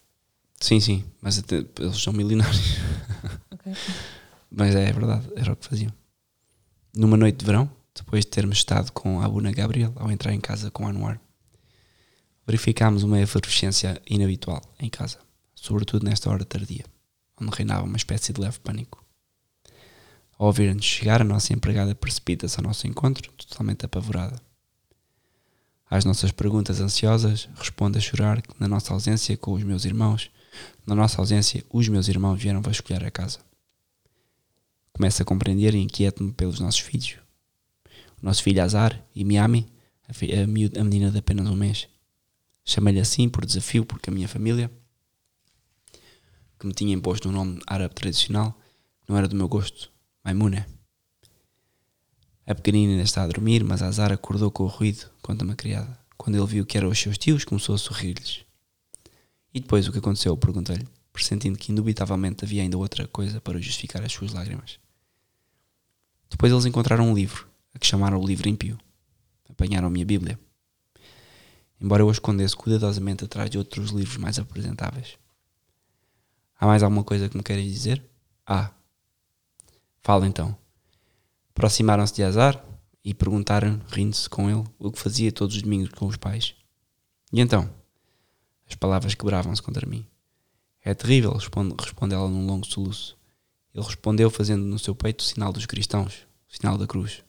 Sim, 0.63 0.81
sim, 0.81 1.05
mas 1.21 1.39
até- 1.39 1.63
eles 1.79 2.03
são 2.03 2.15
milionários. 2.15 2.77
Ok. 3.51 3.71
Mas 4.51 4.75
é 4.75 4.91
verdade, 4.91 5.29
era 5.37 5.53
o 5.53 5.57
que 5.57 5.67
faziam. 5.67 5.93
Numa 6.97 7.19
noite 7.19 7.37
de 7.41 7.45
verão, 7.45 7.69
depois 7.95 8.25
de 8.25 8.31
termos 8.31 8.59
estado 8.59 8.91
com 8.93 9.21
a 9.21 9.25
Abuna 9.25 9.53
Gabriel 9.53 9.93
ao 9.97 10.11
entrar 10.11 10.33
em 10.33 10.41
casa 10.41 10.71
com 10.71 10.87
Anwar, 10.87 11.21
verificámos 12.47 13.03
uma 13.03 13.21
efervescência 13.21 14.01
inabitual 14.09 14.61
em 14.79 14.91
casa, 14.91 15.19
sobretudo 15.55 16.05
nesta 16.05 16.29
hora 16.31 16.45
tardia, 16.45 16.85
onde 17.41 17.57
reinava 17.57 17.87
uma 17.87 17.97
espécie 17.97 18.33
de 18.33 18.41
leve 18.41 18.59
pânico. 18.59 19.05
Ao 20.37 20.47
ouvir-nos 20.47 20.85
chegar, 20.85 21.21
a 21.21 21.25
nossa 21.25 21.53
empregada 21.53 21.95
precipita-se 21.95 22.59
ao 22.59 22.65
nosso 22.65 22.87
encontro, 22.87 23.31
totalmente 23.33 23.87
apavorada. 23.87 24.41
Às 25.89 26.05
nossas 26.05 26.33
perguntas 26.33 26.81
ansiosas, 26.81 27.49
responde 27.55 27.99
a 27.99 28.01
chorar 28.01 28.43
que 28.43 28.55
na 28.59 28.67
nossa 28.67 28.93
ausência 28.93 29.37
com 29.37 29.53
os 29.53 29.63
meus 29.63 29.85
irmãos, 29.85 30.31
na 30.85 30.95
nossa 30.95 31.21
ausência, 31.21 31.65
os 31.71 31.89
meus 31.89 32.09
irmãos 32.09 32.41
vieram 32.41 32.61
vasculhar 32.61 33.05
a 33.05 33.11
casa. 33.11 33.39
Começo 34.93 35.23
a 35.23 35.25
compreender 35.25 35.75
e 35.75 35.79
inquieto-me 35.79 36.33
pelos 36.33 36.59
nossos 36.59 36.81
filhos. 36.81 37.24
Nosso 38.25 38.43
filho 38.43 38.63
Azar 38.63 39.07
e 39.15 39.23
Miami, 39.23 39.71
a, 40.09 40.15
fi- 40.15 40.33
a, 40.33 40.47
miúda- 40.47 40.81
a 40.81 40.85
menina 40.85 41.11
de 41.11 41.19
apenas 41.19 41.47
um 41.47 41.55
mês. 41.55 41.87
Chamei-lhe 42.65 42.99
assim 42.99 43.29
por 43.29 43.45
desafio, 43.45 43.85
porque 43.85 44.09
a 44.09 44.13
minha 44.13 44.27
família, 44.27 44.73
que 46.59 46.67
me 46.67 46.73
tinha 46.73 46.95
imposto 46.95 47.29
um 47.29 47.33
nome 47.33 47.61
árabe 47.67 47.95
tradicional, 47.95 48.59
não 49.07 49.19
era 49.19 49.29
do 49.29 49.37
meu 49.37 49.47
gosto, 49.47 49.93
Maimuna. 50.25 50.67
A 52.47 52.55
pequenina 52.55 52.93
ainda 52.93 53.05
está 53.05 53.25
a 53.25 53.27
dormir, 53.27 53.63
mas 53.63 53.83
Azar 53.83 54.11
acordou 54.11 54.51
com 54.51 54.65
o 54.65 54.69
ruído, 54.69 55.11
conta-me 55.21 55.53
a 55.53 55.55
criada. 55.55 55.99
Quando 56.17 56.37
ele 56.39 56.47
viu 56.47 56.65
que 56.65 56.79
eram 56.79 56.89
os 56.89 56.99
seus 56.99 57.19
tios, 57.19 57.45
começou 57.45 57.75
a 57.75 57.79
sorrir-lhes. 57.79 58.47
E 59.53 59.61
depois 59.61 59.87
o 59.87 59.93
que 59.93 59.99
aconteceu? 59.99 60.35
Perguntei-lhe, 60.35 60.89
pressentindo 61.13 61.59
que 61.59 61.73
indubitavelmente 61.73 62.43
havia 62.43 62.63
ainda 62.63 62.79
outra 62.79 63.07
coisa 63.07 63.39
para 63.39 63.61
justificar 63.61 64.03
as 64.03 64.13
suas 64.13 64.33
lágrimas. 64.33 64.79
Depois 66.31 66.51
eles 66.51 66.65
encontraram 66.65 67.11
um 67.11 67.15
livro, 67.15 67.53
a 67.75 67.79
que 67.79 67.87
chamaram 67.87 68.19
o 68.19 68.27
livro 68.27 68.49
ímpio. 68.49 68.79
Apanharam 69.49 69.89
a 69.89 69.91
minha 69.91 70.07
Bíblia. 70.07 70.39
Embora 71.81 72.03
eu 72.03 72.09
a 72.09 72.13
escondesse 72.13 72.57
cuidadosamente 72.57 73.25
atrás 73.25 73.51
de 73.51 73.59
outros 73.59 73.91
livros 73.91 74.17
mais 74.17 74.39
apresentáveis. 74.39 75.19
Há 76.59 76.67
mais 76.67 76.83
alguma 76.83 77.05
coisa 77.05 77.29
que 77.29 77.37
me 77.37 77.43
queres 77.43 77.71
dizer? 77.71 78.03
Ah. 78.47 78.71
Fala 80.03 80.27
então. 80.27 80.57
Aproximaram-se 81.51 82.15
de 82.15 82.23
Azar 82.23 82.65
e 83.05 83.13
perguntaram, 83.13 83.81
rindo-se 83.89 84.29
com 84.29 84.49
ele, 84.49 84.65
o 84.79 84.91
que 84.91 84.99
fazia 84.99 85.31
todos 85.31 85.57
os 85.57 85.63
domingos 85.63 85.91
com 85.91 86.07
os 86.07 86.17
pais. 86.17 86.55
E 87.33 87.41
então? 87.41 87.69
As 88.69 88.75
palavras 88.75 89.15
quebravam-se 89.15 89.61
contra 89.61 89.87
mim. 89.87 90.07
É 90.83 90.95
terrível, 90.95 91.33
responde, 91.33 91.75
responde 91.79 92.15
ela 92.15 92.29
num 92.29 92.47
longo 92.47 92.67
soluço. 92.67 93.17
Ele 93.75 93.85
respondeu 93.85 94.31
fazendo 94.31 94.65
no 94.65 94.79
seu 94.79 94.95
peito 94.95 95.21
o 95.21 95.25
sinal 95.25 95.53
dos 95.53 95.67
cristãos, 95.67 96.27
o 96.49 96.57
sinal 96.57 96.79
da 96.79 96.87
cruz. 96.87 97.23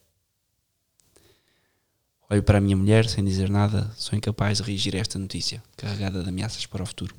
Olho 2.30 2.42
para 2.42 2.58
a 2.58 2.62
minha 2.62 2.76
mulher 2.76 3.08
sem 3.08 3.24
dizer 3.24 3.50
nada, 3.50 3.92
sou 3.96 4.18
incapaz 4.18 4.58
de 4.58 4.64
reagir 4.64 4.96
a 4.96 5.00
esta 5.00 5.20
notícia, 5.20 5.64
carregada 5.78 6.24
de 6.24 6.30
ameaças 6.30 6.66
para 6.66 6.82
o 6.82 6.86
futuro. 6.86 7.16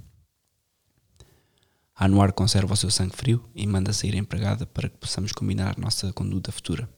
Anuar 1.94 2.32
conserva 2.32 2.74
o 2.74 2.76
seu 2.76 2.90
sangue 2.90 3.16
frio 3.16 3.48
e 3.54 3.66
manda 3.66 3.92
sair 3.92 4.14
a 4.14 4.18
empregada 4.18 4.66
para 4.66 4.88
que 4.88 4.98
possamos 4.98 5.30
combinar 5.32 5.78
nossa 5.78 6.12
conduta 6.12 6.50
futura. 6.50 6.88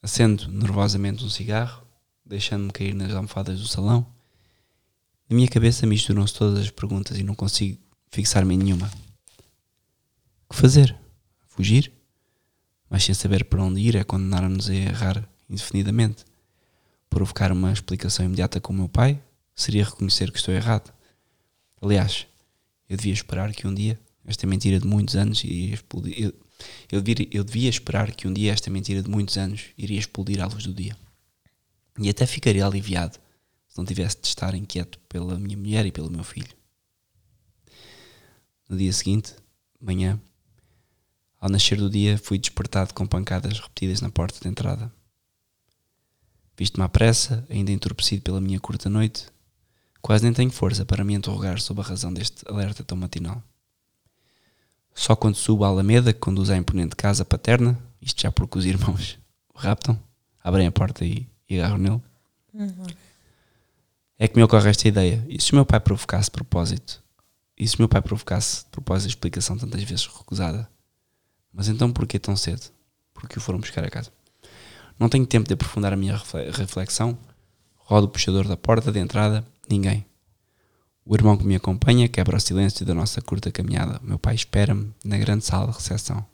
Acendo 0.00 0.48
nervosamente 0.48 1.24
um 1.24 1.28
cigarro, 1.28 1.86
deixando-me 2.24 2.72
cair 2.72 2.94
nas 2.94 3.12
almofadas 3.12 3.60
do 3.60 3.68
salão. 3.68 4.06
Na 5.28 5.36
minha 5.36 5.48
cabeça 5.48 5.86
misturam-se 5.86 6.34
todas 6.34 6.58
as 6.58 6.70
perguntas 6.70 7.18
e 7.18 7.22
não 7.22 7.34
consigo 7.34 7.78
fixar-me 8.10 8.54
em 8.54 8.58
nenhuma. 8.58 8.90
O 10.48 10.54
que 10.54 10.60
fazer? 10.60 10.98
Fugir? 11.48 11.92
Mas 12.92 13.04
sem 13.04 13.14
saber 13.14 13.46
para 13.46 13.62
onde 13.62 13.80
ir 13.80 13.96
é 13.96 14.04
condenar-nos 14.04 14.68
a 14.68 14.74
errar 14.74 15.26
indefinidamente. 15.48 16.26
Provocar 17.08 17.50
uma 17.50 17.72
explicação 17.72 18.26
imediata 18.26 18.60
com 18.60 18.70
o 18.70 18.76
meu 18.76 18.86
pai 18.86 19.18
seria 19.56 19.82
reconhecer 19.82 20.30
que 20.30 20.36
estou 20.36 20.52
errado. 20.52 20.92
Aliás, 21.80 22.26
eu 22.86 22.98
devia 22.98 23.14
esperar 23.14 23.50
que 23.54 23.66
um 23.66 23.72
dia 23.72 23.98
esta 24.26 24.46
mentira 24.46 24.78
de 24.78 24.86
muitos 24.86 25.16
anos 25.16 25.42
iria 25.42 25.72
explodir. 25.72 26.22
Eu, 26.22 26.34
eu, 26.92 27.00
devia, 27.00 27.28
eu 27.32 27.42
devia 27.42 27.70
esperar 27.70 28.12
que 28.12 28.28
um 28.28 28.32
dia 28.32 28.52
esta 28.52 28.70
mentira 28.70 29.02
de 29.02 29.08
muitos 29.08 29.38
anos 29.38 29.70
iria 29.78 29.98
explodir 29.98 30.42
à 30.42 30.46
luz 30.46 30.66
do 30.66 30.74
dia. 30.74 30.94
E 31.98 32.10
até 32.10 32.26
ficaria 32.26 32.66
aliviado 32.66 33.18
se 33.68 33.78
não 33.78 33.86
tivesse 33.86 34.18
de 34.20 34.28
estar 34.28 34.54
inquieto 34.54 34.98
pela 35.08 35.38
minha 35.38 35.56
mulher 35.56 35.86
e 35.86 35.92
pelo 35.92 36.10
meu 36.10 36.24
filho. 36.24 36.54
No 38.68 38.76
dia 38.76 38.92
seguinte, 38.92 39.34
manhã, 39.80 40.20
ao 41.42 41.50
nascer 41.50 41.76
do 41.76 41.90
dia, 41.90 42.16
fui 42.16 42.38
despertado 42.38 42.94
com 42.94 43.04
pancadas 43.04 43.58
repetidas 43.58 44.00
na 44.00 44.08
porta 44.08 44.38
de 44.40 44.48
entrada. 44.48 44.92
Visto-me 46.56 46.84
à 46.84 46.88
pressa, 46.88 47.44
ainda 47.50 47.72
entorpecido 47.72 48.22
pela 48.22 48.40
minha 48.40 48.60
curta 48.60 48.88
noite, 48.88 49.26
quase 50.00 50.22
nem 50.22 50.32
tenho 50.32 50.52
força 50.52 50.84
para 50.84 51.02
me 51.02 51.14
interrogar 51.14 51.60
sobre 51.60 51.82
a 51.82 51.86
razão 51.86 52.14
deste 52.14 52.48
alerta 52.48 52.84
tão 52.84 52.96
matinal. 52.96 53.42
Só 54.94 55.16
quando 55.16 55.34
subo 55.34 55.64
à 55.64 55.68
Alameda, 55.68 56.12
que 56.12 56.20
conduz 56.20 56.48
à 56.48 56.56
imponente 56.56 56.94
casa 56.94 57.24
paterna, 57.24 57.76
isto 58.00 58.22
já 58.22 58.30
porque 58.30 58.58
os 58.58 58.64
irmãos 58.64 59.18
o 59.52 59.58
raptam, 59.58 60.00
abrem 60.44 60.68
a 60.68 60.72
porta 60.72 61.04
e, 61.04 61.26
e 61.50 61.58
agarram 61.58 61.78
nele, 61.78 62.00
Uhum. 62.54 62.86
é 64.16 64.28
que 64.28 64.36
me 64.36 64.44
ocorre 64.44 64.70
esta 64.70 64.86
ideia. 64.86 65.26
E 65.28 65.40
se 65.42 65.50
o 65.50 65.54
meu 65.56 65.66
pai 65.66 65.80
provocasse 65.80 66.26
de 66.26 66.32
propósito? 66.32 67.02
E 67.58 67.66
se 67.66 67.74
o 67.74 67.78
meu 67.80 67.88
pai 67.88 68.00
provocasse 68.00 68.64
de 68.64 68.70
propósito 68.70 69.06
a 69.06 69.08
explicação 69.08 69.58
tantas 69.58 69.82
vezes 69.82 70.06
recusada? 70.06 70.70
Mas 71.52 71.68
então 71.68 71.92
porquê 71.92 72.18
tão 72.18 72.36
cedo? 72.36 72.70
Porque 73.12 73.38
o 73.38 73.40
foram 73.40 73.60
buscar 73.60 73.84
a 73.84 73.90
casa. 73.90 74.10
Não 74.98 75.08
tenho 75.08 75.26
tempo 75.26 75.46
de 75.46 75.54
aprofundar 75.54 75.92
a 75.92 75.96
minha 75.96 76.16
refle- 76.16 76.50
reflexão. 76.50 77.16
Rodo 77.76 78.06
o 78.06 78.10
puxador 78.10 78.46
da 78.48 78.56
porta 78.56 78.90
de 78.90 78.98
entrada. 78.98 79.46
Ninguém. 79.68 80.06
O 81.04 81.14
irmão 81.14 81.36
que 81.36 81.44
me 81.44 81.56
acompanha 81.56 82.08
quebra 82.08 82.36
o 82.36 82.40
silêncio 82.40 82.86
da 82.86 82.94
nossa 82.94 83.20
curta 83.20 83.50
caminhada. 83.50 84.00
O 84.02 84.06
meu 84.06 84.18
pai 84.18 84.34
espera-me 84.34 84.92
na 85.04 85.18
grande 85.18 85.44
sala 85.44 85.66
de 85.70 85.76
recepção. 85.76 86.24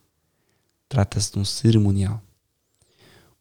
Trata-se 0.88 1.32
de 1.32 1.38
um 1.38 1.44
cerimonial. 1.44 2.22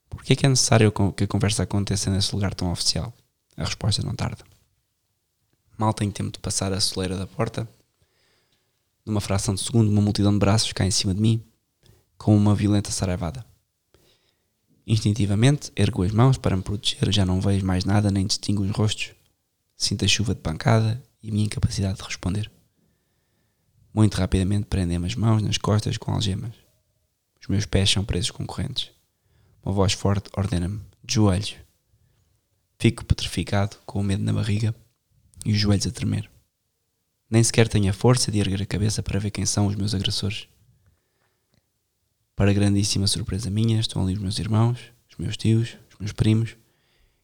Por 0.10 0.24
que 0.24 0.34
é 0.34 0.36
que 0.36 0.46
é 0.46 0.50
necessário 0.50 0.92
que 1.16 1.26
a 1.26 1.28
conversa 1.28 1.64
aconteça 1.64 2.10
nesse 2.10 2.34
lugar 2.34 2.54
tão 2.54 2.72
oficial? 2.72 3.14
A 3.58 3.66
resposta 3.66 4.02
não 4.02 4.16
tarda. 4.16 4.44
Mal 5.78 5.94
tenho 5.94 6.12
tempo 6.12 6.32
de 6.32 6.40
passar 6.40 6.72
a 6.74 6.80
soleira 6.80 7.18
da 7.18 7.28
porta. 7.28 7.68
Numa 9.06 9.22
fração 9.22 9.54
de 9.54 9.62
segundo, 9.62 9.90
uma 9.90 10.02
multidão 10.02 10.32
de 10.32 10.40
braços 10.40 10.72
cai 10.74 10.88
em 10.88 10.92
cima 10.92 11.14
de 11.14 11.22
mim, 11.22 11.44
com 12.18 12.36
uma 12.36 12.56
violenta 12.56 12.92
saraivada. 12.92 13.46
Instintivamente, 14.86 15.72
ergo 15.76 16.04
as 16.04 16.12
mãos 16.12 16.38
para 16.38 16.56
me 16.56 16.64
proteger, 16.64 17.12
já 17.12 17.26
não 17.26 17.42
vejo 17.42 17.66
mais 17.66 17.84
nada 17.84 18.10
nem 18.10 18.26
distingo 18.26 18.64
os 18.64 18.72
rostos. 18.72 19.12
Sinto 19.76 20.06
a 20.06 20.08
chuva 20.08 20.34
de 20.34 20.42
pancada 20.42 21.04
e 21.22 21.30
a 21.30 21.32
minha 21.32 21.46
incapacidade 21.46 21.98
de 21.98 22.04
responder. 22.04 22.50
Muito 23.94 24.16
rapidamente 24.16 24.66
prendem-me 24.66 25.06
as 25.06 25.16
mãos 25.16 25.42
nas 25.42 25.58
costas 25.58 25.98
com 25.98 26.12
algemas. 26.12 26.54
Os 27.42 27.48
meus 27.48 27.66
pés 27.66 27.90
são 27.90 28.06
presos 28.06 28.32
com 28.32 28.46
correntes. 28.46 28.92
Uma 29.64 29.74
voz 29.74 29.94
forte 29.94 30.30
ordena-me: 30.38 30.80
de 31.04 31.16
joelhos. 31.16 31.56
Fico 32.80 33.04
petrificado, 33.04 33.76
com 33.86 34.00
o 34.00 34.04
medo 34.04 34.24
na 34.24 34.32
barriga 34.32 34.74
e 35.46 35.52
os 35.52 35.58
joelhos 35.58 35.88
a 35.88 35.92
tremer. 35.92 36.30
Nem 37.30 37.44
sequer 37.44 37.68
tenho 37.68 37.90
a 37.90 37.94
força 37.94 38.32
de 38.32 38.40
erguer 38.40 38.62
a 38.62 38.66
cabeça 38.66 39.04
para 39.04 39.20
ver 39.20 39.32
quem 39.32 39.46
são 39.46 39.68
os 39.68 39.76
meus 39.76 39.94
agressores. 39.94 40.48
Para 42.38 42.54
grandíssima 42.54 43.08
surpresa 43.08 43.50
minha, 43.50 43.80
estão 43.80 44.04
ali 44.04 44.14
os 44.14 44.20
meus 44.20 44.38
irmãos, 44.38 44.78
os 45.10 45.18
meus 45.18 45.36
tios, 45.36 45.76
os 45.90 45.98
meus 45.98 46.12
primos, 46.12 46.56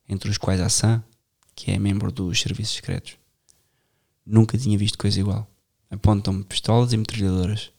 entre 0.10 0.28
os 0.28 0.40
quais 0.40 0.60
a 0.60 0.70
Sam, 0.70 1.04
que 1.54 1.70
é 1.70 1.78
membro 1.78 2.12
dos 2.12 2.42
serviços 2.42 2.78
secretos. 2.78 3.16
Nunca 4.26 4.58
tinha 4.58 4.76
visto 4.76 4.98
coisa 4.98 5.20
igual. 5.20 5.48
Apontam-me 5.92 6.44
pistolas 6.44 6.94
e 6.94 6.98
metralhadoras. 6.98 7.72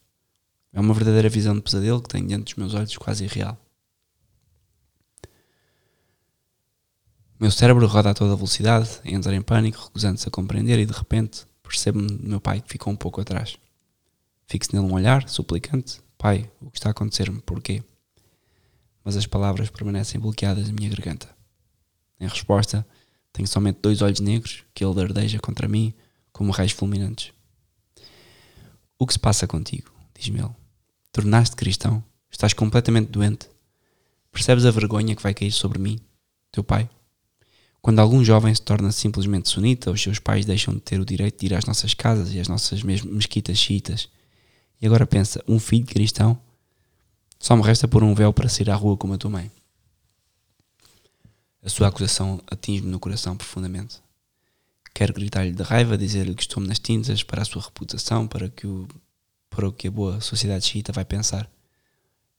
É 0.73 0.79
uma 0.79 0.95
verdadeira 0.95 1.29
visão 1.29 1.57
de 1.57 1.63
pesadelo 1.63 2.01
que 2.01 2.09
tenho 2.09 2.29
diante 2.29 2.45
dos 2.45 2.55
meus 2.55 2.73
olhos 2.73 2.97
quase 2.97 3.25
irreal. 3.25 3.59
Meu 7.41 7.51
cérebro 7.51 7.85
roda 7.89 8.11
a 8.11 8.15
toda 8.15 8.37
velocidade, 8.37 9.01
entra 9.05 9.35
em 9.35 9.43
pânico, 9.43 9.83
recusando-se 9.83 10.29
a 10.29 10.31
compreender 10.31 10.79
e 10.79 10.87
de 10.87 10.93
repente 10.93 11.45
percebo-me 11.65 12.07
do 12.07 12.29
meu 12.29 12.41
pai 12.41 12.61
que 12.61 12.71
ficou 12.71 12.93
um 12.93 12.97
pouco 12.97 13.21
atrás. 13.21 13.57
Fixo 14.47 14.71
nele 14.73 14.87
um 14.87 14.95
olhar, 14.95 15.29
suplicante. 15.29 16.04
Pai, 16.25 16.51
o 16.59 16.71
que 16.71 16.79
está 16.79 16.89
a 16.89 16.93
acontecer-me? 16.93 17.39
Porquê? 17.43 17.83
Mas 19.05 19.15
as 19.15 19.27
palavras 19.27 19.69
permanecem 19.69 20.19
bloqueadas 20.19 20.67
na 20.67 20.73
minha 20.73 20.89
garganta. 20.89 21.29
Em 22.19 22.27
resposta, 22.27 22.87
tenho 23.31 23.47
somente 23.47 23.81
dois 23.83 24.01
olhos 24.01 24.21
negros 24.21 24.65
que 24.73 24.83
ele 24.83 24.95
dardeja 24.95 25.39
contra 25.39 25.69
mim 25.69 25.93
como 26.33 26.51
raios 26.51 26.73
fulminantes. 26.73 27.31
O 28.99 29.07
que 29.07 29.13
se 29.13 29.19
passa 29.19 29.47
contigo? 29.47 29.93
Diz-me 30.19 30.41
ele. 30.41 30.49
Tornaste 31.13 31.57
cristão? 31.57 32.03
Estás 32.31 32.55
completamente 32.55 33.11
doente? 33.11 33.51
Percebes 34.33 34.65
a 34.65 34.71
vergonha 34.71 35.15
que 35.15 35.23
vai 35.23 35.35
cair 35.35 35.53
sobre 35.53 35.79
mim, 35.79 36.01
teu 36.51 36.65
pai? 36.65 36.89
Quando 37.83 37.99
algum 37.99 38.25
jovem 38.25 38.55
se 38.55 38.63
torna 38.63 38.91
simplesmente 38.93 39.51
sunita, 39.51 39.91
os 39.91 40.03
seus 40.03 40.19
pais 40.19 40.47
deixam 40.47 40.73
de 40.73 40.81
ter 40.81 40.99
o 40.99 41.05
direito 41.05 41.39
de 41.39 41.45
ir 41.45 41.55
às 41.55 41.67
nossas 41.67 41.93
casas 41.93 42.33
e 42.33 42.41
às 42.41 42.49
nossas 42.49 42.83
mesquitas 42.83 43.59
xiitas. 43.59 44.09
E 44.85 44.87
agora 44.87 45.07
pensa, 45.07 45.43
um 45.49 45.59
filho 45.59 45.87
cristão? 45.87 46.39
Só 47.39 47.57
me 47.57 47.63
resta 47.63 47.89
pôr 47.89 48.05
um 48.05 48.15
véu 48.15 48.35
para 48.35 48.51
sair 48.51 48.69
à 48.69 48.75
rua 48.75 48.99
como 48.99 49.15
a 49.15 49.17
tua 49.17 49.31
mãe. 49.31 49.51
A 51.63 51.71
sua 51.71 51.89
acusação 51.89 52.39
atinge-me 52.47 52.91
no 52.91 53.01
coração 53.01 53.35
profundamente. 53.35 54.03
Quero 54.93 55.15
gritar-lhe 55.15 55.53
de 55.53 55.63
raiva, 55.63 55.97
dizer-lhe 55.97 56.35
que 56.35 56.43
estou-me 56.43 56.69
nas 56.69 56.79
tintas 56.79 57.23
para 57.23 57.41
a 57.41 57.47
sua 57.47 57.63
reputação, 57.63 58.29
para, 58.29 58.51
que 58.51 58.67
o, 58.67 58.87
para 59.49 59.67
o 59.67 59.73
que 59.73 59.89
a 59.89 59.91
boa 59.91 60.21
sociedade 60.21 60.67
xiita 60.67 60.93
vai 60.93 61.07
pensar. 61.07 61.51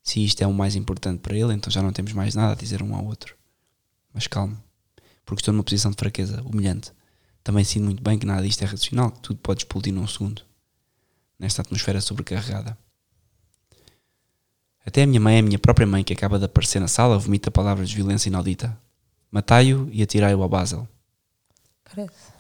Se 0.04 0.24
isto 0.24 0.44
é 0.44 0.46
o 0.46 0.54
mais 0.54 0.76
importante 0.76 1.22
para 1.22 1.36
ele, 1.36 1.52
então 1.52 1.72
já 1.72 1.82
não 1.82 1.92
temos 1.92 2.14
mais 2.14 2.36
nada 2.36 2.54
a 2.54 2.56
dizer 2.56 2.84
um 2.84 2.96
ao 2.96 3.06
outro. 3.06 3.36
Mas 4.14 4.28
calma, 4.28 4.64
porque 5.26 5.42
estou 5.42 5.52
numa 5.52 5.64
posição 5.64 5.90
de 5.90 5.98
fraqueza 5.98 6.44
humilhante. 6.44 6.92
Também 7.44 7.64
sinto 7.64 7.86
muito 7.86 8.04
bem 8.04 8.20
que 8.20 8.26
nada 8.28 8.44
disto 8.44 8.62
é 8.62 8.66
racional, 8.66 9.10
que 9.10 9.22
tudo 9.22 9.40
pode 9.40 9.62
explodir 9.62 9.92
num 9.92 10.06
segundo. 10.06 10.45
Nesta 11.40 11.62
atmosfera 11.62 12.02
sobrecarregada. 12.02 12.78
Até 14.86 15.04
a 15.04 15.08
minha 15.08 15.20
mãe, 15.20 15.40
a 15.40 15.42
minha 15.42 15.58
própria 15.58 15.88
mãe, 15.88 16.04
que 16.04 16.14
acaba 16.14 16.38
de 16.38 16.46
aparecer 16.46 16.80
na 16.80 16.88
sala, 16.88 17.18
vomita 17.18 17.50
palavras 17.50 17.90
de 17.90 17.96
violência 17.96 18.30
inaudita. 18.30 18.78
Matai-o 19.32 19.90
e 19.92 20.04
atirai-o 20.04 20.44
ao 20.44 20.48
Basel. 20.48 20.88
Parece. 21.84 22.32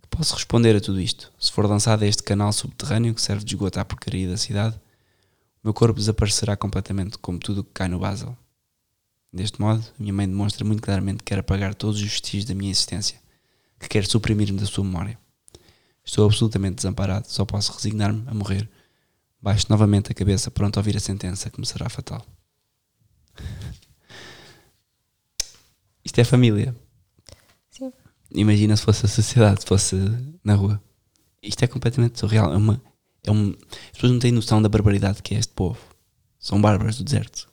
Que 0.00 0.08
posso 0.08 0.34
responder 0.34 0.76
a 0.76 0.80
tudo 0.80 1.00
isto? 1.00 1.32
Se 1.38 1.50
for 1.50 1.66
lançado 1.66 2.04
a 2.04 2.06
este 2.06 2.22
canal 2.22 2.52
subterrâneo 2.52 3.12
que 3.12 3.20
serve 3.20 3.44
de 3.44 3.54
esgoto 3.54 3.80
à 3.80 3.84
porcaria 3.84 4.28
da 4.28 4.36
cidade, 4.36 4.76
o 4.76 5.66
meu 5.66 5.74
corpo 5.74 5.98
desaparecerá 5.98 6.56
completamente, 6.56 7.18
como 7.18 7.38
tudo 7.38 7.62
o 7.62 7.64
que 7.64 7.72
cai 7.74 7.88
no 7.88 7.98
Basel. 7.98 8.36
Deste 9.32 9.60
modo, 9.60 9.80
a 9.98 10.02
minha 10.02 10.12
mãe 10.12 10.28
demonstra 10.28 10.64
muito 10.64 10.80
claramente 10.80 11.18
que 11.18 11.24
quer 11.24 11.40
apagar 11.40 11.74
todos 11.74 11.96
os 11.96 12.02
vestígios 12.02 12.44
da 12.44 12.54
minha 12.54 12.70
existência, 12.70 13.18
que 13.80 13.88
quer 13.88 14.06
suprimir-me 14.06 14.60
da 14.60 14.66
sua 14.66 14.84
memória. 14.84 15.18
Estou 16.04 16.26
absolutamente 16.26 16.76
desamparado, 16.76 17.26
só 17.28 17.44
posso 17.44 17.72
resignar-me 17.72 18.22
a 18.28 18.34
morrer. 18.34 18.68
Baixo 19.40 19.66
novamente 19.70 20.12
a 20.12 20.14
cabeça, 20.14 20.50
pronto 20.50 20.76
a 20.76 20.80
ouvir 20.80 20.96
a 20.96 21.00
sentença 21.00 21.50
que 21.50 21.58
me 21.58 21.66
será 21.66 21.88
fatal. 21.88 22.26
Isto 26.04 26.20
é 26.20 26.24
família. 26.24 26.76
Sim. 27.70 27.92
Imagina 28.30 28.76
se 28.76 28.82
fosse 28.82 29.06
a 29.06 29.08
sociedade, 29.08 29.62
se 29.62 29.66
fosse 29.66 29.96
na 30.42 30.54
rua. 30.54 30.82
Isto 31.42 31.62
é 31.62 31.66
completamente 31.66 32.18
surreal. 32.18 32.52
É 32.52 32.56
uma, 32.56 32.80
é 33.24 33.30
um, 33.30 33.50
as 33.50 33.92
pessoas 33.92 34.12
não 34.12 34.18
têm 34.18 34.32
noção 34.32 34.60
da 34.60 34.68
barbaridade 34.68 35.22
que 35.22 35.34
é 35.34 35.38
este 35.38 35.52
povo. 35.52 35.80
São 36.38 36.60
bárbaros 36.60 36.98
do 36.98 37.04
deserto. 37.04 37.48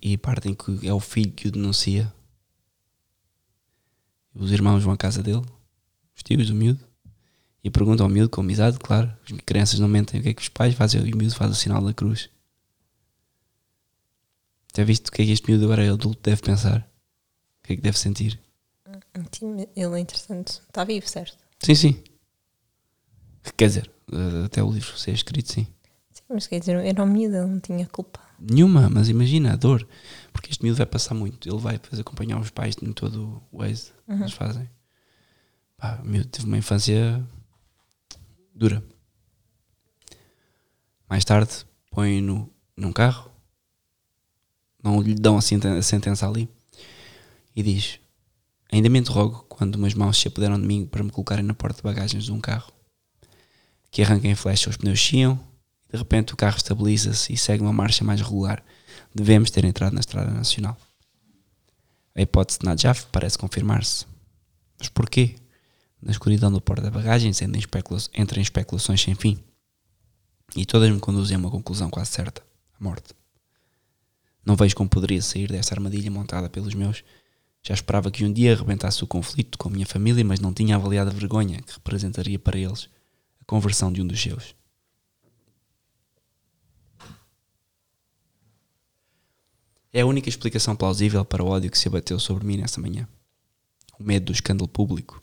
E, 0.00 0.14
a 0.14 0.18
parte 0.18 0.48
em 0.48 0.54
que 0.54 0.86
é 0.86 0.92
o 0.92 1.00
filho 1.00 1.32
que 1.32 1.48
o 1.48 1.50
denuncia. 1.50 2.12
Os 4.34 4.52
irmãos 4.52 4.82
vão 4.82 4.92
à 4.92 4.96
casa 4.96 5.22
dele, 5.22 5.44
os 6.14 6.22
tios 6.22 6.48
do 6.48 6.54
miúdo, 6.54 6.84
e 7.64 7.70
perguntam 7.70 8.06
ao 8.06 8.10
miúdo 8.10 8.30
com 8.30 8.40
amizade, 8.40 8.78
claro. 8.78 9.12
As 9.24 9.32
crianças 9.44 9.80
não 9.80 9.88
mentem 9.88 10.20
o 10.20 10.22
que 10.22 10.28
é 10.28 10.34
que 10.34 10.42
os 10.42 10.48
pais 10.48 10.74
fazem 10.74 11.04
e 11.06 11.12
o 11.12 11.16
miúdo 11.16 11.34
faz 11.34 11.50
o 11.50 11.54
sinal 11.54 11.82
da 11.82 11.92
cruz. 11.92 12.30
Já 14.76 14.84
viste 14.84 15.08
o 15.08 15.12
que 15.12 15.22
é 15.22 15.24
que 15.24 15.32
este 15.32 15.50
miúdo 15.50 15.64
agora 15.64 15.92
adulto 15.92 16.20
deve 16.22 16.40
pensar? 16.40 16.88
O 17.60 17.66
que 17.66 17.72
é 17.72 17.76
que 17.76 17.82
deve 17.82 17.98
sentir? 17.98 18.40
Sim, 19.32 19.66
ele 19.74 19.96
é 19.96 19.98
interessante. 19.98 20.60
Está 20.60 20.84
vivo, 20.84 21.08
certo? 21.08 21.36
Sim, 21.58 21.74
sim. 21.74 22.04
Quer 23.56 23.68
dizer, 23.68 23.90
eh, 24.12 24.44
até 24.44 24.62
o 24.62 24.70
livro 24.70 24.96
ser 24.96 25.12
escrito, 25.12 25.52
sim. 25.52 25.66
Sim, 26.10 26.22
mas 26.28 26.46
quer 26.46 26.60
dizer, 26.60 26.76
era 26.76 27.02
um 27.02 27.06
miúdo, 27.06 27.36
ele 27.36 27.46
não 27.46 27.60
tinha 27.60 27.86
culpa. 27.86 28.20
Nenhuma, 28.38 28.88
mas 28.88 29.08
imagina 29.08 29.52
a 29.52 29.56
dor. 29.56 29.86
Porque 30.32 30.50
este 30.50 30.62
miúdo 30.62 30.76
vai 30.78 30.86
passar 30.86 31.14
muito. 31.14 31.48
Ele 31.48 31.58
vai 31.58 31.74
depois 31.78 31.98
acompanhar 32.00 32.38
os 32.40 32.50
pais 32.50 32.76
em 32.80 32.92
todo 32.92 33.42
o 33.50 33.64
êxito 33.64 33.94
que 34.06 34.12
Uhum. 34.12 34.20
eles 34.20 34.32
fazem. 34.32 34.68
Pá, 35.76 36.00
o 36.02 36.06
miúdo 36.06 36.28
teve 36.28 36.46
uma 36.46 36.58
infância 36.58 37.24
dura. 38.54 38.82
Mais 41.08 41.24
tarde, 41.24 41.50
põe-no 41.90 42.52
num 42.76 42.92
carro. 42.92 43.30
Não 44.82 45.00
lhe 45.00 45.14
dão 45.14 45.36
a 45.36 45.40
senten- 45.40 45.76
a 45.78 45.82
sentença 45.82 46.28
ali. 46.28 46.48
E 47.56 47.62
diz: 47.62 47.98
Ainda 48.70 48.88
me 48.88 48.98
interrogo 48.98 49.44
quando 49.48 49.76
umas 49.76 49.94
mãos 49.94 50.18
se 50.20 50.28
apoderam 50.28 50.60
de 50.60 50.66
mim 50.66 50.86
para 50.86 51.02
me 51.02 51.10
colocarem 51.10 51.44
na 51.44 51.54
porta 51.54 51.78
de 51.78 51.82
bagagens 51.82 52.24
de 52.24 52.32
um 52.32 52.40
carro. 52.40 52.70
Que 53.90 54.02
arranquem 54.02 54.34
flecha, 54.34 54.68
os 54.70 54.76
pneus 54.76 54.98
chiam 54.98 55.40
de 55.90 55.96
repente 55.98 56.34
o 56.34 56.36
carro 56.36 56.56
estabiliza-se 56.56 57.32
e 57.32 57.36
segue 57.36 57.62
uma 57.62 57.72
marcha 57.72 58.04
mais 58.04 58.20
regular. 58.20 58.62
Devemos 59.14 59.50
ter 59.50 59.64
entrado 59.64 59.94
na 59.94 60.00
estrada 60.00 60.30
nacional. 60.30 60.76
A 62.14 62.20
hipótese 62.20 62.58
de 62.58 62.66
Najaf 62.66 63.06
parece 63.10 63.38
confirmar-se. 63.38 64.06
Mas 64.78 64.88
porquê? 64.88 65.36
Na 66.00 66.12
escuridão 66.12 66.52
do 66.52 66.60
porta-bagagens 66.60 67.40
entram 67.42 68.40
especulações 68.42 69.00
sem 69.00 69.14
fim. 69.14 69.38
E 70.54 70.64
todas 70.64 70.90
me 70.90 71.00
conduzem 71.00 71.36
a 71.36 71.38
uma 71.38 71.50
conclusão 71.50 71.90
quase 71.90 72.10
certa: 72.10 72.42
a 72.78 72.84
morte. 72.84 73.14
Não 74.44 74.56
vejo 74.56 74.76
como 74.76 74.88
poderia 74.88 75.20
sair 75.20 75.48
dessa 75.48 75.74
armadilha 75.74 76.10
montada 76.10 76.48
pelos 76.48 76.74
meus. 76.74 77.02
Já 77.62 77.74
esperava 77.74 78.10
que 78.10 78.24
um 78.24 78.32
dia 78.32 78.52
arrebentasse 78.52 79.02
o 79.02 79.06
conflito 79.06 79.58
com 79.58 79.68
a 79.68 79.72
minha 79.72 79.86
família, 79.86 80.24
mas 80.24 80.40
não 80.40 80.54
tinha 80.54 80.76
avaliado 80.76 81.10
a 81.10 81.12
vergonha 81.12 81.60
que 81.60 81.74
representaria 81.74 82.38
para 82.38 82.58
eles 82.58 82.88
a 83.40 83.44
conversão 83.44 83.92
de 83.92 84.00
um 84.00 84.06
dos 84.06 84.20
seus. 84.20 84.57
É 89.98 90.02
a 90.02 90.06
única 90.06 90.28
explicação 90.28 90.76
plausível 90.76 91.24
para 91.24 91.42
o 91.42 91.48
ódio 91.48 91.68
que 91.68 91.76
se 91.76 91.88
abateu 91.88 92.20
sobre 92.20 92.46
mim 92.46 92.56
nessa 92.56 92.80
manhã. 92.80 93.08
O 93.98 94.04
medo 94.04 94.26
do 94.26 94.32
escândalo 94.32 94.68
público. 94.68 95.20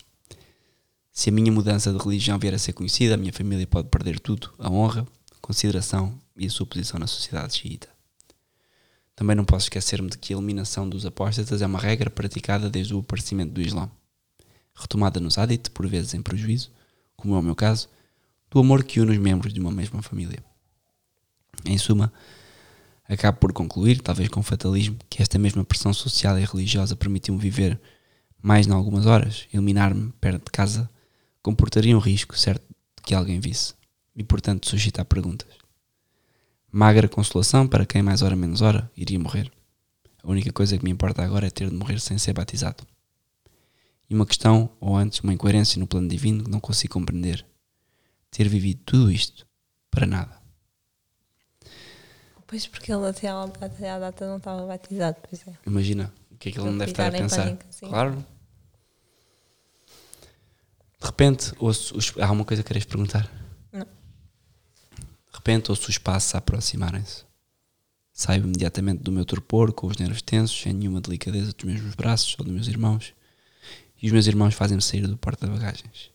Se 1.14 1.30
a 1.30 1.32
minha 1.32 1.50
mudança 1.50 1.94
de 1.94 1.98
religião 1.98 2.38
vier 2.38 2.54
a 2.54 2.60
ser 2.60 2.74
conhecida, 2.74 3.14
a 3.14 3.18
minha 3.18 3.32
família 3.32 3.66
pode 3.66 3.88
perder 3.88 4.20
tudo: 4.20 4.54
a 4.60 4.70
honra, 4.70 5.08
a 5.32 5.40
consideração 5.40 6.20
e 6.36 6.46
a 6.46 6.50
sua 6.50 6.66
posição 6.66 7.00
na 7.00 7.08
sociedade 7.08 7.54
xiita. 7.54 7.88
Também 9.16 9.34
não 9.34 9.46
posso 9.46 9.68
esquecer-me 9.68 10.10
de 10.10 10.18
que 10.18 10.34
a 10.34 10.36
eliminação 10.36 10.90
dos 10.90 11.06
apóstatas 11.06 11.62
é 11.62 11.66
uma 11.66 11.80
regra 11.80 12.10
praticada 12.10 12.70
desde 12.70 12.94
o 12.94 13.00
aparecimento 13.00 13.54
do 13.54 13.62
Islão, 13.62 13.90
retomada 14.76 15.22
nos 15.22 15.38
Hadith, 15.38 15.70
por 15.70 15.88
vezes 15.88 16.14
em 16.14 16.22
prejuízo, 16.22 16.70
como 17.16 17.34
é 17.34 17.40
o 17.40 17.42
meu 17.42 17.56
caso, 17.56 17.88
do 18.52 18.60
amor 18.60 18.84
que 18.84 19.00
une 19.00 19.14
os 19.14 19.18
membros 19.20 19.54
de 19.54 19.60
uma 19.62 19.72
mesma 19.72 20.02
família. 20.02 20.44
Em 21.64 21.78
suma, 21.78 22.12
acabo 23.08 23.38
por 23.40 23.54
concluir, 23.54 24.02
talvez 24.02 24.30
com 24.30 24.42
fatalismo, 24.42 24.98
que 25.10 25.22
esta 25.22 25.38
mesma 25.38 25.64
pressão 25.64 25.94
social 25.94 26.38
e 26.40 26.46
religiosa 26.46 26.96
permitiu-me 26.96 27.40
viver 27.40 27.80
mais 28.42 28.68
em 28.68 28.72
algumas 28.72 29.06
horas. 29.06 29.48
Eliminar-me 29.54 30.12
perto 30.20 30.46
de 30.46 30.52
casa 30.52 30.90
comportaria 31.42 31.96
um 31.96 32.00
risco, 32.00 32.38
certo, 32.38 32.66
de 32.98 33.04
que 33.04 33.14
alguém 33.14 33.40
visse, 33.40 33.74
e 34.16 34.24
portanto 34.24 34.70
suscitar 34.70 35.06
perguntas. 35.06 35.50
Magra 36.72 37.08
consolação 37.08 37.68
para 37.68 37.86
quem 37.86 38.02
mais 38.02 38.22
hora 38.22 38.36
menos 38.36 38.62
hora 38.62 38.92
iria 38.98 39.20
morrer. 39.20 39.52
A 40.22 40.30
única 40.30 40.52
coisa 40.52 40.78
que 40.78 40.84
me 40.84 40.92
importa 40.92 41.24
agora 41.24 41.48
é 41.48 41.50
ter 41.50 41.70
de 41.70 41.76
morrer 41.76 42.00
sem 42.00 42.18
ser 42.18 42.34
batizado. 42.34 42.84
E 44.10 44.14
uma 44.14 44.26
questão, 44.26 44.70
ou 44.80 44.98
antes, 44.98 45.20
uma 45.20 45.34
incoerência 45.34 45.80
no 45.80 45.88
plano 45.88 46.08
divino 46.08 46.44
que 46.44 46.50
não 46.50 46.60
consigo 46.60 46.94
compreender. 46.94 47.46
Ter 48.30 48.50
vivido 48.50 48.82
tudo 48.86 49.12
isto 49.12 49.48
para 49.90 50.06
nada. 50.06 50.45
Pois 52.48 52.68
porque 52.68 52.94
ele 52.94 53.08
até 53.08 53.28
à, 53.28 53.44
até 53.44 53.90
à 53.90 54.00
data 54.00 54.28
não 54.28 54.38
estava 54.38 54.66
batizado, 54.66 55.18
pois 55.28 55.46
é. 55.48 55.54
Imagina 55.66 56.14
o 56.32 56.38
que 56.38 56.50
é 56.50 56.52
que 56.52 56.60
ele 56.60 56.70
não 56.70 56.78
deve 56.78 56.92
estar 56.92 57.08
a 57.08 57.12
pensar. 57.12 57.44
Pânico, 57.44 57.64
claro. 57.80 58.26
De 61.00 61.06
repente, 61.06 61.54
ouço, 61.60 61.96
há 62.22 62.32
uma 62.32 62.46
coisa 62.46 62.62
que 62.62 62.68
queres 62.68 62.86
perguntar? 62.86 63.30
Não. 63.72 63.86
De 63.86 65.34
repente, 65.34 65.72
ouço 65.72 65.90
os 65.90 65.98
passos 65.98 66.36
a 66.36 66.38
aproximarem-se. 66.38 67.26
Saio 68.14 68.44
imediatamente 68.44 69.02
do 69.02 69.12
meu 69.12 69.26
torpor, 69.26 69.74
com 69.74 69.88
os 69.88 69.98
nervos 69.98 70.22
tensos, 70.22 70.62
sem 70.62 70.72
nenhuma 70.72 71.02
delicadeza 71.02 71.52
dos 71.52 71.66
meus 71.66 71.96
braços 71.96 72.36
ou 72.40 72.46
dos 72.46 72.54
meus 72.54 72.68
irmãos. 72.68 73.14
E 74.02 74.06
os 74.08 74.12
meus 74.14 74.28
irmãos 74.28 74.54
fazem-me 74.54 74.82
sair 74.82 75.06
do 75.08 75.18
porta-bagagens. 75.18 76.12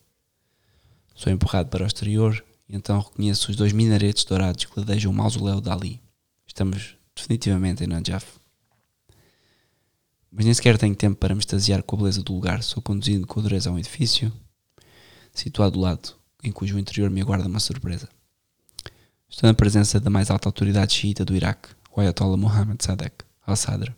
Sou 1.14 1.30
empurrado 1.32 1.68
para 1.68 1.84
o 1.84 1.86
exterior 1.86 2.42
e 2.68 2.76
então 2.76 3.00
reconheço 3.00 3.50
os 3.50 3.56
dois 3.56 3.72
minaretes 3.72 4.24
dourados 4.24 4.64
que 4.64 4.78
ladejam 4.78 5.10
o 5.10 5.14
mausoléu 5.14 5.60
de 5.60 5.68
Ali 5.68 6.00
Estamos 6.60 6.94
definitivamente 7.16 7.82
em 7.82 7.86
Najaf. 7.86 8.38
Mas 10.30 10.44
nem 10.44 10.52
sequer 10.52 10.76
tenho 10.76 10.94
tempo 10.94 11.16
para 11.16 11.34
me 11.34 11.40
extasiar 11.40 11.82
com 11.82 11.96
a 11.96 12.00
beleza 12.00 12.22
do 12.22 12.34
lugar. 12.34 12.62
Sou 12.62 12.82
conduzido 12.82 13.26
com 13.26 13.40
dureza 13.40 13.70
a 13.70 13.72
um 13.72 13.78
edifício, 13.78 14.30
situado 15.32 15.78
do 15.78 15.80
lado, 15.80 16.14
em 16.44 16.52
cujo 16.52 16.78
interior 16.78 17.08
me 17.08 17.22
aguarda 17.22 17.48
uma 17.48 17.60
surpresa. 17.60 18.10
Estou 19.26 19.48
na 19.48 19.54
presença 19.54 19.98
da 19.98 20.10
mais 20.10 20.30
alta 20.30 20.50
autoridade 20.50 20.92
xiita 20.92 21.24
do 21.24 21.34
Iraque, 21.34 21.70
o 21.96 22.00
Ayatollah 22.02 22.36
Mohammed 22.36 22.84
Sadek 22.84 23.24
al-Sadr. 23.46 23.96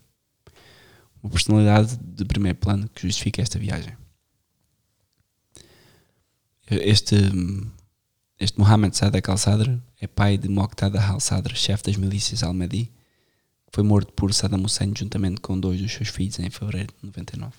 Uma 1.21 1.33
personalidade 1.33 1.97
de 1.97 2.25
primeiro 2.25 2.59
plano 2.59 2.89
que 2.91 3.03
justifica 3.09 3.43
esta 3.43 3.59
viagem. 3.59 3.97
Este 6.71 7.17
este 8.39 8.57
Mohammed 8.57 8.97
Sadek 8.97 9.29
al-Sadr 9.29 9.83
é 10.03 10.09
pai 10.09 10.37
de 10.37 10.49
Moqtada 10.49 11.01
al-Sadr, 11.01 11.55
chefe 11.55 11.85
das 11.85 11.97
milícias 11.97 12.43
al-Mahdi, 12.43 12.87
que 12.87 13.73
foi 13.73 13.85
morto 13.85 14.13
por 14.13 14.35
Saddam 14.35 14.65
Hussein 14.65 14.93
juntamente 14.97 15.41
com 15.41 15.59
dois 15.59 15.81
dos 15.81 15.93
seus 15.93 16.09
filhos 16.09 16.41
em 16.41 16.51
fevereiro 16.51 16.93
de 17.01 17.07
99. 17.07 17.53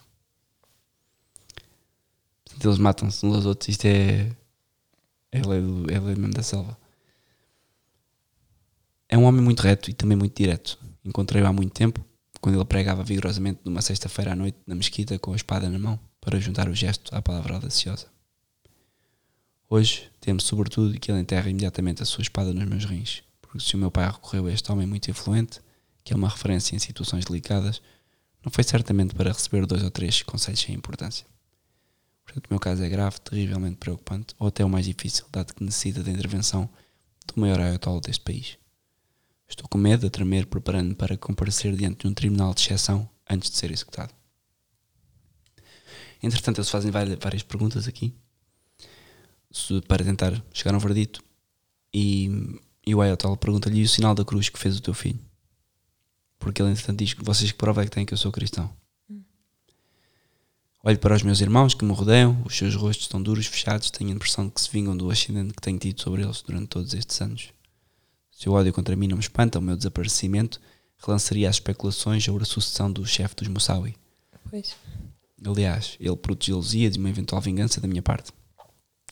Portanto, 2.43 2.65
eles 2.65 2.77
matam-se 2.77 3.25
uns 3.25 3.35
aos 3.35 3.45
outros. 3.45 3.69
Isto 3.69 3.85
é. 3.85 4.29
É 5.31 5.41
lei, 5.41 5.61
do, 5.61 5.89
é 5.89 5.97
lei 5.97 6.15
mesmo 6.15 6.33
da 6.33 6.43
selva. 6.43 6.77
É 9.07 9.17
um 9.17 9.23
homem 9.23 9.41
muito 9.41 9.61
reto 9.61 9.89
e 9.89 9.93
também 9.93 10.17
muito 10.17 10.35
direto. 10.35 10.77
Encontrei-o 11.05 11.47
há 11.47 11.53
muito 11.53 11.71
tempo, 11.71 12.05
quando 12.41 12.55
ele 12.55 12.65
pregava 12.65 13.05
vigorosamente 13.05 13.61
numa 13.63 13.81
sexta-feira 13.81 14.33
à 14.33 14.35
noite 14.35 14.57
na 14.67 14.75
mesquita 14.75 15.17
com 15.17 15.31
a 15.31 15.35
espada 15.37 15.69
na 15.69 15.79
mão, 15.79 15.97
para 16.19 16.39
juntar 16.41 16.67
o 16.67 16.75
gesto 16.75 17.15
à 17.15 17.21
palavra 17.21 17.55
audaciosa. 17.55 18.12
Hoje 19.69 20.11
temo 20.19 20.39
sobretudo 20.39 20.99
que 20.99 21.11
ele 21.11 21.21
enterre 21.21 21.49
imediatamente 21.49 22.03
a 22.03 22.05
sua 22.05 22.21
espada 22.21 22.53
nos 22.53 22.65
meus 22.65 22.85
rins, 22.85 23.23
porque 23.41 23.59
se 23.59 23.75
o 23.75 23.79
meu 23.79 23.89
pai 23.89 24.05
recorreu 24.05 24.45
a 24.45 24.51
este 24.51 24.71
homem 24.71 24.85
muito 24.85 25.09
influente, 25.09 25.61
que 26.03 26.13
é 26.13 26.15
uma 26.15 26.29
referência 26.29 26.75
em 26.75 26.79
situações 26.79 27.25
delicadas, 27.25 27.81
não 28.43 28.51
foi 28.51 28.63
certamente 28.63 29.15
para 29.15 29.31
receber 29.31 29.65
dois 29.65 29.83
ou 29.83 29.89
três 29.89 30.21
conselhos 30.21 30.59
sem 30.59 30.75
importância. 30.75 31.25
Portanto, 32.25 32.47
o 32.47 32.53
meu 32.53 32.59
caso 32.59 32.83
é 32.83 32.89
grave, 32.89 33.19
terrivelmente 33.21 33.77
preocupante, 33.77 34.35
ou 34.37 34.47
até 34.47 34.63
o 34.63 34.69
mais 34.69 34.85
difícil, 34.85 35.25
dado 35.31 35.53
que 35.53 35.63
necessita 35.63 36.03
da 36.03 36.11
intervenção 36.11 36.69
do 37.25 37.39
maior 37.39 37.59
ayatollah 37.59 38.01
deste 38.01 38.23
país. 38.23 38.57
Estou 39.47 39.67
com 39.67 39.77
medo, 39.77 40.07
a 40.07 40.09
tremer, 40.09 40.45
preparando-me 40.45 40.95
para 40.95 41.17
comparecer 41.17 41.75
diante 41.75 42.01
de 42.01 42.07
um 42.07 42.13
tribunal 42.13 42.53
de 42.53 42.61
exceção 42.61 43.09
antes 43.29 43.49
de 43.49 43.57
ser 43.57 43.71
executado. 43.71 44.13
Entretanto, 46.21 46.59
eles 46.59 46.69
fazem 46.69 46.91
várias 46.91 47.43
perguntas 47.43 47.87
aqui 47.87 48.15
para 49.87 50.03
tentar 50.03 50.43
chegar 50.53 50.73
a 50.73 50.77
um 50.77 50.79
verdito. 50.79 51.23
E, 51.93 52.29
e 52.85 52.95
o 52.95 53.01
Ayatollah 53.01 53.37
pergunta-lhe 53.37 53.83
o 53.83 53.87
sinal 53.87 54.15
da 54.15 54.25
cruz 54.25 54.49
que 54.49 54.59
fez 54.59 54.77
o 54.77 54.81
teu 54.81 54.93
filho. 54.93 55.19
Porque 56.39 56.61
ele, 56.61 56.71
entretanto, 56.71 56.99
diz 56.99 57.13
que 57.13 57.23
vocês 57.23 57.51
que 57.51 57.57
prova 57.57 57.81
é 57.81 57.85
que 57.85 57.91
têm 57.91 58.05
que 58.05 58.13
eu 58.13 58.17
sou 58.17 58.31
cristão. 58.31 58.69
Hum. 59.09 59.21
Olho 60.83 60.99
para 60.99 61.15
os 61.15 61.23
meus 61.23 61.39
irmãos 61.39 61.73
que 61.73 61.85
me 61.85 61.93
rodeiam, 61.93 62.41
os 62.45 62.57
seus 62.57 62.75
rostos 62.75 63.05
estão 63.05 63.21
duros, 63.21 63.45
fechados, 63.45 63.89
tenho 63.89 64.09
a 64.09 64.13
impressão 64.13 64.47
de 64.47 64.51
que 64.51 64.61
se 64.61 64.69
vingam 64.69 64.97
do 64.97 65.09
acidente 65.09 65.53
que 65.53 65.61
tenho 65.61 65.79
tido 65.79 66.01
sobre 66.01 66.23
eles 66.23 66.41
durante 66.41 66.67
todos 66.67 66.93
estes 66.93 67.21
anos. 67.21 67.53
Se 68.31 68.49
o 68.49 68.53
ódio 68.53 68.73
contra 68.73 68.95
mim 68.95 69.07
não 69.07 69.15
me 69.15 69.23
espanta, 69.23 69.59
o 69.59 69.61
meu 69.61 69.77
desaparecimento 69.77 70.59
relançaria 70.97 71.47
as 71.47 71.57
especulações 71.57 72.23
sobre 72.23 72.43
a 72.43 72.45
sucessão 72.45 72.91
do 72.91 73.05
chefe 73.05 73.35
dos 73.35 73.47
Moussawi. 73.47 73.95
Pois. 74.49 74.75
Aliás, 75.45 75.95
ele 75.99 76.15
protegê-los-ia 76.15 76.89
de 76.89 76.99
uma 76.99 77.09
eventual 77.09 77.41
vingança 77.41 77.79
da 77.79 77.87
minha 77.87 78.01
parte. 78.01 78.31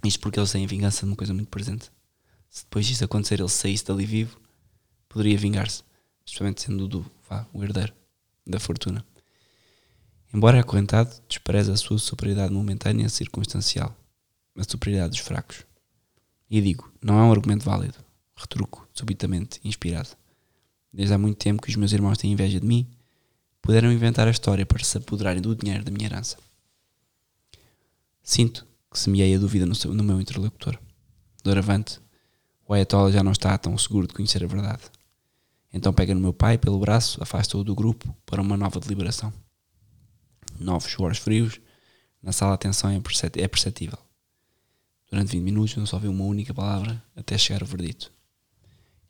Isto 0.04 0.20
porque 0.20 0.40
eles 0.40 0.52
têm 0.52 0.66
vingança 0.66 1.02
de 1.02 1.12
uma 1.12 1.16
coisa 1.16 1.34
muito 1.34 1.50
presente. 1.50 1.92
Se 2.50 2.64
depois 2.64 2.86
disso 2.86 3.04
acontecer, 3.04 3.40
ele 3.40 3.50
saísse 3.50 3.86
dali 3.86 4.06
vivo, 4.06 4.40
poderia 5.08 5.38
vingar-se. 5.38 5.84
Especialmente 6.26 6.62
sendo 6.62 6.88
do, 6.88 7.06
vá, 7.30 7.46
o 7.54 7.64
herdeiro 7.64 7.94
da 8.46 8.60
fortuna. 8.60 9.06
Embora 10.34 10.60
acorrentado, 10.60 11.14
despreza 11.28 11.74
a 11.74 11.78
sua 11.78 12.00
superioridade 12.00 12.54
momentânea 12.54 13.06
e 13.06 13.10
circunstancial, 13.10 13.96
a 14.58 14.64
superioridade 14.64 15.12
dos 15.12 15.20
fracos. 15.20 15.66
E 16.50 16.62
digo, 16.62 16.92
não 17.02 17.20
é 17.20 17.24
um 17.24 17.32
argumento 17.32 17.66
válido. 17.66 17.98
Retruco, 18.36 18.88
subitamente, 18.94 19.60
inspirado. 19.64 20.10
Desde 20.92 21.14
há 21.14 21.18
muito 21.18 21.38
tempo 21.38 21.62
que 21.62 21.70
os 21.70 21.76
meus 21.76 21.92
irmãos 21.92 22.18
têm 22.18 22.32
inveja 22.32 22.60
de 22.60 22.66
mim, 22.66 22.88
puderam 23.62 23.92
inventar 23.92 24.28
a 24.28 24.32
história 24.32 24.66
para 24.66 24.84
se 24.84 24.98
apoderarem 24.98 25.42
do 25.42 25.56
dinheiro 25.56 25.84
da 25.84 25.92
minha 25.92 26.08
herança. 26.08 26.38
Sinto 28.24 28.66
que 28.92 29.00
semeei 29.00 29.34
a 29.34 29.40
dúvida 29.40 29.66
no, 29.66 29.74
seu, 29.74 29.94
no 29.94 30.04
meu 30.04 30.20
interlocutor. 30.20 30.78
Doravante, 31.44 32.00
o 32.68 32.74
Ayatollah 32.74 33.12
já 33.12 33.24
não 33.24 33.32
está 33.32 33.58
tão 33.58 33.78
seguro 33.78 34.06
de 34.06 34.14
conhecer 34.14 34.44
a 34.44 34.48
verdade. 34.48 34.84
Então 35.74 35.94
pega 35.94 36.14
no 36.14 36.20
meu 36.20 36.34
pai 36.34 36.58
pelo 36.58 36.78
braço, 36.78 37.22
afasta-o 37.24 37.64
do 37.64 37.74
grupo 37.74 38.14
para 38.26 38.42
uma 38.42 38.58
nova 38.58 38.80
deliberação. 38.80 39.32
Novos 40.60 40.92
suores 40.92 41.18
frios, 41.18 41.62
na 42.22 42.34
sala 42.34 42.56
a 42.56 42.58
tensão 42.58 42.90
é, 42.90 43.02
é 43.38 43.48
perceptível. 43.48 43.98
Durante 45.10 45.32
20 45.32 45.44
minutos 45.44 45.76
não 45.78 45.86
só 45.86 45.96
ouvi 45.96 46.08
uma 46.08 46.26
única 46.26 46.54
palavra 46.54 47.02
até 47.16 47.38
chegar 47.38 47.62
ao 47.62 47.68
verdito. 47.68 48.12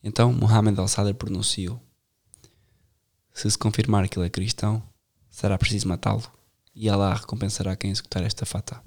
Então 0.04 0.32
Mohammed 0.32 0.80
al-Sadr 0.80 1.14
pronunciou: 1.16 1.82
Se 3.34 3.50
se 3.50 3.58
confirmar 3.58 4.08
que 4.08 4.18
ele 4.18 4.28
é 4.28 4.30
cristão, 4.30 4.82
será 5.30 5.58
preciso 5.58 5.88
matá-lo 5.88 6.24
e 6.74 6.90
Allah 6.90 7.16
recompensará 7.16 7.76
quem 7.76 7.92
executar 7.92 8.24
esta 8.24 8.46
fata. 8.46 8.82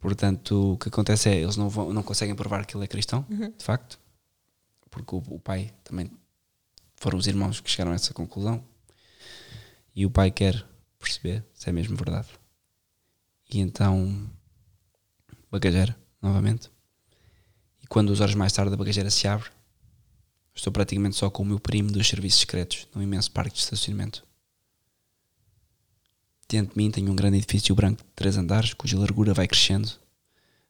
Portanto, 0.00 0.74
o 0.74 0.78
que 0.78 0.88
acontece 0.88 1.28
é 1.28 1.36
eles 1.36 1.56
não, 1.56 1.68
vão, 1.68 1.92
não 1.92 2.02
conseguem 2.02 2.34
provar 2.34 2.64
que 2.64 2.76
ele 2.76 2.84
é 2.84 2.88
cristão, 2.88 3.26
de 3.56 3.64
facto, 3.64 3.98
porque 4.90 5.14
o, 5.14 5.18
o 5.28 5.40
pai 5.40 5.72
também 5.82 6.10
foram 6.96 7.18
os 7.18 7.26
irmãos 7.26 7.60
que 7.60 7.70
chegaram 7.70 7.92
a 7.92 7.94
essa 7.94 8.14
conclusão 8.14 8.64
e 9.94 10.06
o 10.06 10.10
pai 10.10 10.30
quer 10.30 10.64
perceber 10.98 11.44
se 11.52 11.68
é 11.68 11.72
mesmo 11.72 11.96
verdade. 11.96 12.28
E 13.50 13.60
então, 13.60 14.30
bagageira, 15.50 15.96
novamente. 16.20 16.70
E 17.82 17.86
quando 17.86 18.10
os 18.10 18.20
horas 18.20 18.34
mais 18.34 18.52
tarde 18.52 18.74
a 18.74 18.76
bagageira 18.76 19.10
se 19.10 19.26
abre, 19.26 19.50
estou 20.54 20.72
praticamente 20.72 21.16
só 21.16 21.30
com 21.30 21.42
o 21.42 21.46
meu 21.46 21.58
primo 21.58 21.90
dos 21.90 22.06
serviços 22.06 22.40
secretos 22.40 22.86
num 22.94 23.02
imenso 23.02 23.30
parque 23.32 23.54
de 23.54 23.60
estacionamento. 23.60 24.27
Diante 26.50 26.70
de 26.70 26.78
mim 26.78 26.90
tenho 26.90 27.12
um 27.12 27.16
grande 27.16 27.36
edifício 27.36 27.74
branco 27.74 28.02
de 28.02 28.08
três 28.14 28.38
andares, 28.38 28.72
cuja 28.72 28.98
largura 28.98 29.34
vai 29.34 29.46
crescendo. 29.46 29.92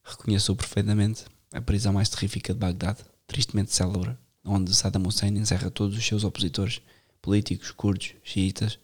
Reconheço 0.03 0.57
perfeitamente 0.57 1.25
a 1.53 1.61
prisão 1.61 1.93
mais 1.93 2.09
terrífica 2.09 2.53
de 2.53 2.59
Bagdade, 2.59 2.99
tristemente 3.29 3.73
célebre, 3.73 4.17
onde 4.45 4.75
Saddam 4.75 5.07
Hussein 5.07 5.39
encerra 5.39 5.71
todos 5.71 5.97
os 5.97 6.05
seus 6.05 6.25
opositores, 6.25 6.81
políticos, 7.23 7.71
curdos, 7.71 8.15
xiitas, 8.25 8.77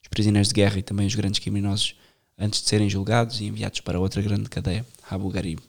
os 0.00 0.08
prisioneiros 0.08 0.48
de 0.48 0.54
guerra 0.54 0.78
e 0.78 0.82
também 0.82 1.08
os 1.08 1.14
grandes 1.16 1.40
criminosos, 1.40 1.96
antes 2.38 2.62
de 2.62 2.68
serem 2.68 2.88
julgados 2.88 3.40
e 3.40 3.46
enviados 3.46 3.80
para 3.80 3.98
outra 3.98 4.22
grande 4.22 4.48
cadeia, 4.48 4.86
Abu 5.10 5.28
Ghraib. 5.30 5.60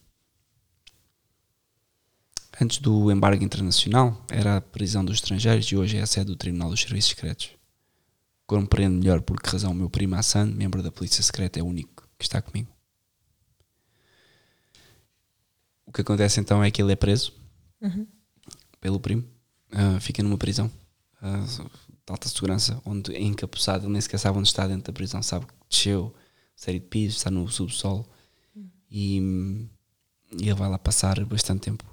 Antes 2.61 2.77
do 2.77 3.11
embargo 3.11 3.43
internacional, 3.43 4.23
era 4.29 4.57
a 4.57 4.61
prisão 4.61 5.03
dos 5.03 5.15
estrangeiros 5.15 5.65
e 5.65 5.75
hoje 5.75 5.97
é 5.97 6.01
a 6.01 6.07
sede 6.07 6.27
do 6.27 6.35
Tribunal 6.35 6.69
dos 6.69 6.81
Serviços 6.81 7.09
Secretos. 7.09 7.56
Compreendo 8.47 8.97
melhor 8.97 9.21
por 9.21 9.41
que 9.41 9.49
razão 9.49 9.71
o 9.71 9.75
meu 9.75 9.89
primo 9.89 10.15
Hassan, 10.15 10.45
membro 10.45 10.81
da 10.81 10.89
Polícia 10.89 11.21
Secreta, 11.21 11.59
é 11.59 11.63
o 11.63 11.65
único 11.65 12.07
que 12.17 12.25
está 12.25 12.41
comigo. 12.41 12.71
O 15.85 15.91
que 15.91 16.01
acontece 16.01 16.39
então 16.39 16.63
é 16.63 16.71
que 16.71 16.81
ele 16.81 16.93
é 16.93 16.95
preso 16.95 17.33
pelo 18.79 18.99
primo, 18.99 19.23
ah, 19.71 19.99
fica 19.99 20.23
numa 20.23 20.37
prisão 20.37 20.71
ah, 21.21 21.45
de 21.45 22.11
alta 22.11 22.29
segurança, 22.29 22.81
onde 22.85 23.13
é 23.15 23.21
encapuçado, 23.21 23.85
ele 23.85 23.93
nem 23.93 24.01
sequer 24.01 24.17
sabe 24.17 24.37
onde 24.37 24.47
está 24.47 24.65
dentro 24.65 24.91
da 24.91 24.93
prisão, 24.93 25.21
sabe 25.21 25.45
que 25.45 25.53
desceu 25.69 26.13
série 26.55 26.79
de 26.79 26.85
pisos, 26.85 27.17
está 27.17 27.29
no 27.29 27.47
subsolo 27.49 28.07
e, 28.89 29.19
e 30.31 30.43
ele 30.43 30.53
vai 30.53 30.69
lá 30.69 30.79
passar 30.79 31.23
bastante 31.25 31.61
tempo. 31.61 31.83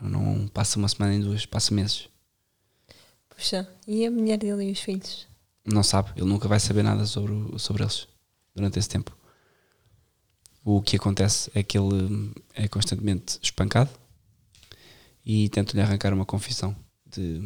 Não 0.00 0.48
passa 0.48 0.78
uma 0.78 0.88
semana 0.88 1.12
nem 1.12 1.20
duas, 1.20 1.44
passa 1.44 1.74
meses. 1.74 2.08
Puxa, 3.28 3.68
e 3.86 4.06
a 4.06 4.10
mulher 4.10 4.38
dele 4.38 4.64
e 4.64 4.72
os 4.72 4.80
filhos? 4.80 5.29
Não 5.72 5.82
sabe, 5.82 6.10
ele 6.16 6.26
nunca 6.26 6.48
vai 6.48 6.58
saber 6.58 6.82
nada 6.82 7.06
sobre, 7.06 7.58
sobre 7.58 7.84
eles 7.84 8.08
durante 8.54 8.78
esse 8.78 8.88
tempo. 8.88 9.16
O 10.64 10.82
que 10.82 10.96
acontece 10.96 11.50
é 11.54 11.62
que 11.62 11.78
ele 11.78 11.94
hum, 11.94 12.32
é 12.54 12.68
constantemente 12.68 13.38
espancado 13.40 13.90
e 15.24 15.48
tentam-lhe 15.48 15.80
arrancar 15.80 16.12
uma 16.12 16.26
confissão 16.26 16.74
de, 17.06 17.40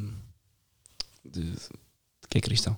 de, 1.25 1.51
de 1.53 1.57
que 2.29 2.39
é 2.39 2.41
cristão. 2.41 2.77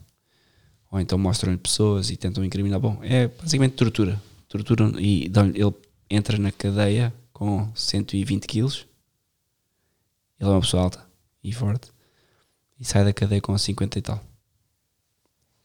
Ou 0.91 1.01
então 1.01 1.19
mostram-lhe 1.19 1.59
pessoas 1.59 2.11
e 2.11 2.17
tentam 2.17 2.45
incriminar. 2.45 2.81
Bom, 2.81 2.99
é 3.03 3.29
basicamente 3.29 3.75
tortura. 3.75 4.21
Tortura 4.49 4.93
e 5.01 5.31
ele 5.55 5.75
entra 6.11 6.39
na 6.39 6.53
cadeia 6.53 7.15
com 7.33 7.71
120 7.75 8.47
quilos. 8.47 8.87
Ele 10.39 10.51
é 10.51 10.53
uma 10.53 10.61
pessoa 10.61 10.85
alta 10.85 11.07
e 11.43 11.53
forte. 11.53 11.91
E 12.79 12.85
sai 12.85 13.05
da 13.05 13.13
cadeia 13.13 13.41
com 13.41 13.57
50 13.57 13.99
e 13.99 14.03
tal 14.03 14.36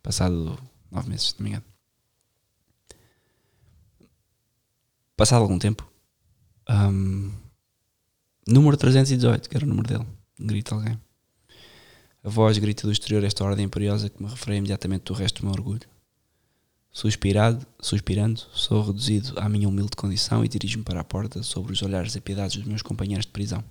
passado 0.02 0.58
nove 0.90 1.10
meses, 1.10 1.30
se 1.30 1.36
não 1.40 1.44
me 1.44 1.50
engano. 1.50 1.66
Passado 5.16 5.42
algum 5.42 5.60
tempo, 5.60 5.88
hum, 6.70 7.32
número 8.48 8.76
318, 8.76 9.50
que 9.50 9.56
era 9.56 9.66
o 9.66 9.70
número 9.70 9.88
dele, 9.88 10.08
grita 10.40 10.74
alguém. 10.76 11.00
A 12.24 12.30
voz 12.30 12.58
grita 12.58 12.88
do 12.88 12.92
exterior 12.92 13.24
esta 13.24 13.44
ordem 13.44 13.66
imperiosa 13.66 14.10
que 14.10 14.22
me 14.22 14.30
refere 14.30 14.58
imediatamente 14.58 15.06
do 15.06 15.14
resto 15.14 15.42
do 15.42 15.46
meu 15.46 15.54
orgulho. 15.54 15.88
Suspirado, 16.92 17.66
suspirando, 17.80 18.42
sou 18.54 18.84
reduzido 18.84 19.40
à 19.40 19.48
minha 19.48 19.68
humilde 19.68 19.96
condição 19.96 20.44
e 20.44 20.48
dirijo-me 20.48 20.84
para 20.84 21.00
a 21.00 21.04
porta 21.04 21.42
sobre 21.42 21.72
os 21.72 21.82
olhares 21.82 22.18
apiedados 22.18 22.58
dos 22.58 22.66
meus 22.66 22.82
companheiros 22.82 23.26
de 23.26 23.32
prisão. 23.32 23.64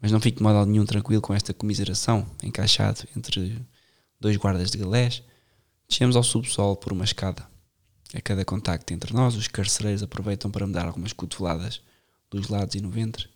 Mas 0.00 0.12
não 0.12 0.20
fico 0.20 0.38
de 0.38 0.42
modo 0.42 0.66
nenhum 0.66 0.84
tranquilo 0.84 1.22
com 1.22 1.34
esta 1.34 1.54
comiseração, 1.54 2.26
encaixado 2.42 3.00
entre 3.16 3.60
dois 4.20 4.36
guardas 4.36 4.70
de 4.70 4.78
galés, 4.78 5.22
descemos 5.88 6.16
ao 6.16 6.22
subsolo 6.22 6.76
por 6.76 6.92
uma 6.92 7.04
escada. 7.04 7.46
A 8.14 8.20
cada 8.20 8.44
contacto 8.44 8.92
entre 8.94 9.12
nós, 9.12 9.34
os 9.34 9.48
carcereiros 9.48 10.02
aproveitam 10.02 10.50
para 10.50 10.66
me 10.66 10.72
dar 10.72 10.86
algumas 10.86 11.12
cotoveladas 11.12 11.80
dos 12.30 12.48
lados 12.48 12.74
e 12.74 12.80
no 12.80 12.90
ventre. 12.90 13.28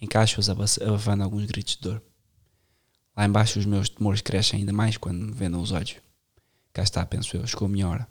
Encaixo-os 0.00 0.50
aba- 0.50 0.64
abafando 0.84 1.22
alguns 1.22 1.44
gritos 1.46 1.76
de 1.76 1.82
dor. 1.82 2.02
Lá 3.16 3.24
embaixo 3.26 3.58
os 3.58 3.66
meus 3.66 3.88
temores 3.88 4.20
crescem 4.20 4.60
ainda 4.60 4.72
mais 4.72 4.96
quando 4.96 5.18
me 5.26 5.32
vendam 5.32 5.60
os 5.60 5.70
olhos. 5.70 5.96
Cá 6.72 6.82
está, 6.82 7.04
penso 7.06 7.36
eu, 7.36 7.46
chegou 7.46 7.66
a 7.66 7.68
minha 7.68 7.88
hora. 7.88 8.08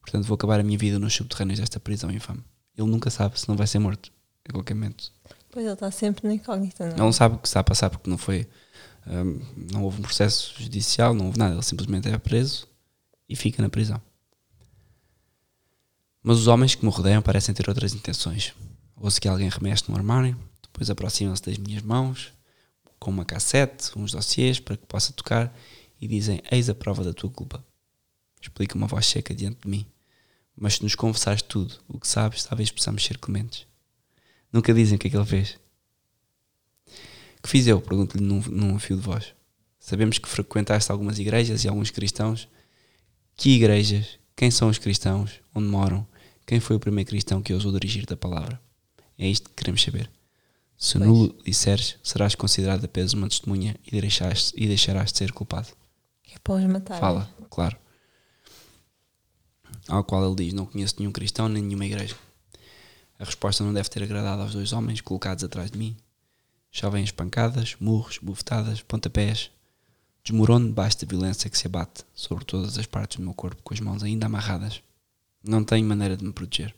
Portanto 0.00 0.24
vou 0.24 0.34
acabar 0.36 0.60
a 0.60 0.62
minha 0.62 0.78
vida 0.78 0.98
nos 0.98 1.14
subterrâneos 1.14 1.58
desta 1.58 1.80
prisão 1.80 2.10
infame. 2.10 2.44
Ele 2.76 2.86
nunca 2.88 3.10
sabe 3.10 3.40
se 3.40 3.48
não 3.48 3.56
vai 3.56 3.66
ser 3.66 3.78
morto, 3.78 4.12
a 4.48 4.52
qualquer 4.52 4.74
momento. 4.74 5.10
Pois 5.50 5.64
ele 5.64 5.72
está 5.74 5.90
sempre 5.90 6.28
na 6.28 6.34
incógnita, 6.34 6.84
não 6.84 6.90
é? 6.90 6.94
Ele 6.94 7.00
não 7.02 7.12
sabe 7.12 7.34
o 7.36 7.38
que 7.38 7.48
está 7.48 7.60
a 7.60 7.64
passar 7.64 7.88
porque 7.90 8.08
não 8.10 8.18
foi. 8.18 8.46
Hum, 9.06 9.40
não 9.72 9.84
houve 9.84 10.00
um 10.00 10.02
processo 10.02 10.54
judicial, 10.58 11.14
não 11.14 11.26
houve 11.26 11.38
nada. 11.38 11.54
Ele 11.54 11.62
simplesmente 11.62 12.08
é 12.08 12.18
preso 12.18 12.68
e 13.28 13.36
fica 13.36 13.62
na 13.62 13.68
prisão. 13.68 14.00
Mas 16.22 16.38
os 16.38 16.46
homens 16.46 16.74
que 16.74 16.84
me 16.84 16.90
rodeiam 16.90 17.22
parecem 17.22 17.54
ter 17.54 17.68
outras 17.68 17.94
intenções. 17.94 18.52
Ouço 18.96 19.20
que 19.20 19.28
alguém 19.28 19.48
remexe 19.48 19.84
no 19.88 19.96
armário, 19.96 20.36
depois 20.62 20.90
aproximam-se 20.90 21.42
das 21.42 21.58
minhas 21.58 21.82
mãos 21.82 22.32
com 22.98 23.10
uma 23.10 23.24
cassete, 23.24 23.96
uns 23.96 24.12
dossiês 24.12 24.58
para 24.58 24.76
que 24.76 24.86
possa 24.86 25.12
tocar 25.12 25.56
e 26.00 26.08
dizem: 26.08 26.42
Eis 26.50 26.68
a 26.68 26.74
prova 26.74 27.04
da 27.04 27.12
tua 27.12 27.30
culpa. 27.30 27.64
Explica 28.40 28.76
uma 28.76 28.86
voz 28.86 29.06
seca 29.06 29.34
diante 29.34 29.60
de 29.62 29.68
mim. 29.68 29.86
Mas 30.56 30.74
se 30.74 30.82
nos 30.82 30.94
confessares 30.94 31.42
tudo 31.42 31.74
o 31.86 32.00
que 32.00 32.08
sabes, 32.08 32.44
talvez 32.44 32.70
possamos 32.70 33.04
ser 33.04 33.18
clementes. 33.18 33.66
Nunca 34.52 34.72
dizem 34.72 34.96
o 34.96 34.98
que 34.98 35.08
é 35.08 35.10
que 35.10 35.16
ele 35.16 35.26
fez. 35.26 35.58
Que 37.46 37.52
fiz 37.52 37.66
eu? 37.68 37.80
Pergunto-lhe 37.80 38.24
num, 38.24 38.40
num 38.40 38.76
fio 38.76 38.96
de 38.96 39.02
voz. 39.02 39.32
Sabemos 39.78 40.18
que 40.18 40.28
frequentaste 40.28 40.90
algumas 40.90 41.16
igrejas 41.20 41.62
e 41.62 41.68
alguns 41.68 41.92
cristãos. 41.92 42.48
Que 43.36 43.50
igrejas? 43.50 44.18
Quem 44.34 44.50
são 44.50 44.68
os 44.68 44.78
cristãos? 44.78 45.40
Onde 45.54 45.68
moram? 45.68 46.04
Quem 46.44 46.58
foi 46.58 46.74
o 46.74 46.80
primeiro 46.80 47.08
cristão 47.08 47.40
que 47.40 47.54
ousou 47.54 47.70
dirigir-te 47.70 48.12
a 48.12 48.16
palavra? 48.16 48.60
É 49.16 49.28
isto 49.28 49.48
que 49.48 49.54
queremos 49.54 49.80
saber. 49.80 50.10
Se 50.76 50.98
Pois. 50.98 51.08
nulo 51.08 51.38
disseres, 51.44 51.96
serás 52.02 52.34
considerado 52.34 52.84
apenas 52.84 53.12
uma 53.12 53.28
testemunha 53.28 53.76
e 53.86 54.00
deixarás, 54.00 54.52
e 54.56 54.66
deixarás 54.66 55.12
de 55.12 55.18
ser 55.18 55.30
culpado. 55.30 55.68
Que 56.24 56.34
é 56.34 56.38
para 56.40 56.54
os 56.54 56.64
matar. 56.64 56.98
Fala, 56.98 57.30
claro. 57.48 57.76
Ao 59.86 60.02
qual 60.02 60.26
ele 60.26 60.34
diz: 60.34 60.52
Não 60.52 60.66
conheço 60.66 60.96
nenhum 60.98 61.12
cristão 61.12 61.48
nem 61.48 61.62
nenhuma 61.62 61.86
igreja. 61.86 62.16
A 63.20 63.24
resposta 63.24 63.62
não 63.62 63.72
deve 63.72 63.88
ter 63.88 64.02
agradado 64.02 64.42
aos 64.42 64.52
dois 64.52 64.72
homens 64.72 65.00
colocados 65.00 65.44
atrás 65.44 65.70
de 65.70 65.78
mim. 65.78 65.96
Chovem 66.78 67.02
espancadas, 67.02 67.74
murros, 67.80 68.18
bufetadas, 68.18 68.82
pontapés. 68.82 69.50
Desmorono 70.22 70.66
debaixo 70.66 71.00
da 71.00 71.06
violência 71.06 71.48
que 71.48 71.56
se 71.56 71.66
abate 71.66 72.04
sobre 72.14 72.44
todas 72.44 72.76
as 72.76 72.84
partes 72.84 73.16
do 73.16 73.22
meu 73.22 73.32
corpo 73.32 73.62
com 73.62 73.72
as 73.72 73.80
mãos 73.80 74.02
ainda 74.02 74.26
amarradas. 74.26 74.82
Não 75.42 75.64
tenho 75.64 75.88
maneira 75.88 76.18
de 76.18 76.22
me 76.22 76.34
proteger. 76.34 76.74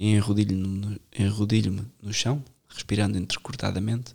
Enrodilho-me 0.00 1.86
no, 2.00 2.14
chão, 2.14 2.42
respirando 2.66 3.18
entrecortadamente. 3.18 4.14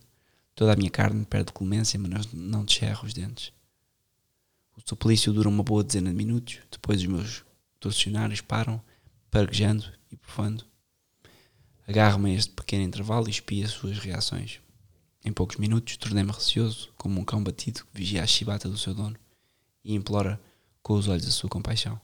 Toda 0.55 0.73
a 0.73 0.75
minha 0.75 0.89
carne 0.89 1.23
perde 1.23 1.53
clemência, 1.53 1.99
mas 1.99 2.33
não 2.33 2.65
descerro 2.65 3.05
os 3.05 3.13
dentes. 3.13 3.53
O 4.75 4.81
suplício 4.83 5.31
dura 5.31 5.49
uma 5.49 5.61
boa 5.61 5.83
dezena 5.83 6.09
de 6.09 6.15
minutos, 6.15 6.57
depois 6.71 7.01
os 7.01 7.05
meus 7.05 7.45
torcionários 7.79 8.41
param, 8.41 8.81
parguejando 9.29 9.85
e 10.11 10.15
bufando. 10.15 10.65
Agarro-me 11.87 12.31
a 12.31 12.33
este 12.35 12.51
pequeno 12.51 12.83
intervalo 12.83 13.27
e 13.27 13.31
espio 13.31 13.63
as 13.63 13.71
suas 13.71 13.97
reações. 13.97 14.59
Em 15.23 15.31
poucos 15.31 15.55
minutos 15.55 15.95
tornei-me 15.95 16.33
receoso, 16.33 16.89
como 16.97 17.19
um 17.19 17.23
cão 17.23 17.41
batido 17.41 17.85
que 17.85 17.97
vigia 17.97 18.21
a 18.21 18.27
chibata 18.27 18.67
do 18.67 18.77
seu 18.77 18.93
dono 18.93 19.15
e 19.85 19.95
implora 19.95 20.39
com 20.83 20.93
os 20.95 21.07
olhos 21.07 21.25
a 21.25 21.31
sua 21.31 21.49
compaixão. 21.49 21.99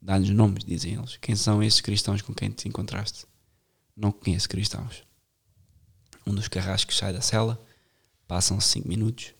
Dá-nos 0.00 0.28
nomes, 0.28 0.62
dizem 0.62 0.94
eles. 0.94 1.16
Quem 1.16 1.34
são 1.34 1.62
esses 1.62 1.80
cristãos 1.80 2.20
com 2.20 2.34
quem 2.34 2.50
te 2.50 2.68
encontraste? 2.68 3.24
Não 3.96 4.12
conheço 4.12 4.48
cristãos. 4.48 5.02
Um 6.26 6.34
dos 6.34 6.48
carrascos 6.48 6.98
sai 6.98 7.14
da 7.14 7.22
cela, 7.22 7.64
passam-se 8.28 8.68
cinco 8.68 8.88
minutos, 8.88 9.32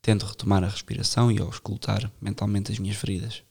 tento 0.00 0.24
retomar 0.24 0.64
a 0.64 0.68
respiração 0.68 1.30
e 1.30 1.38
auscultar 1.38 2.10
mentalmente 2.20 2.72
as 2.72 2.78
minhas 2.78 2.96
feridas. 2.96 3.42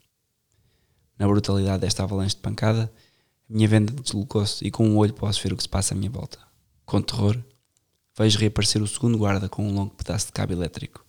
Na 1.18 1.28
brutalidade 1.28 1.82
desta 1.82 2.04
avalanche 2.04 2.36
de 2.36 2.42
pancada, 2.42 2.92
minha 3.52 3.68
venda 3.68 3.92
deslocou-se 3.92 4.66
e 4.66 4.72
com 4.72 4.88
um 4.88 4.98
olho 4.98 5.14
posso 5.14 5.44
ver 5.44 5.52
o 5.52 5.58
que 5.58 5.64
se 5.64 5.70
passa 5.70 5.94
à 5.94 5.98
minha 5.98 6.10
volta. 6.10 6.40
Com 6.86 7.02
terror, 7.02 7.38
vejo 8.18 8.40
reaparecer 8.40 8.82
o 8.82 8.88
segundo 8.88 9.18
guarda 9.18 9.50
com 9.50 9.68
um 9.68 9.74
longo 9.74 9.94
pedaço 9.94 10.28
de 10.28 10.32
cabo 10.32 10.54
elétrico, 10.54 11.06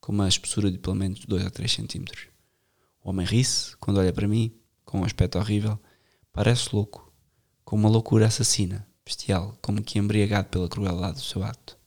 com 0.00 0.10
uma 0.10 0.26
espessura 0.26 0.70
de 0.70 0.78
pelo 0.78 0.96
menos 0.96 1.20
2 1.26 1.46
a 1.46 1.50
3 1.50 1.70
centímetros. 1.70 2.28
O 3.04 3.10
homem 3.10 3.26
ri-se 3.26 3.76
quando 3.76 3.98
olha 3.98 4.12
para 4.12 4.26
mim, 4.26 4.54
com 4.84 5.00
um 5.00 5.04
aspecto 5.04 5.38
horrível, 5.38 5.78
parece 6.32 6.70
louco, 6.72 7.12
com 7.64 7.76
uma 7.76 7.90
loucura 7.90 8.26
assassina, 8.26 8.86
bestial, 9.04 9.58
como 9.60 9.82
que 9.82 9.98
embriagado 9.98 10.48
pela 10.48 10.68
crueldade 10.68 11.14
do 11.14 11.22
seu 11.22 11.42
ato. 11.42 11.78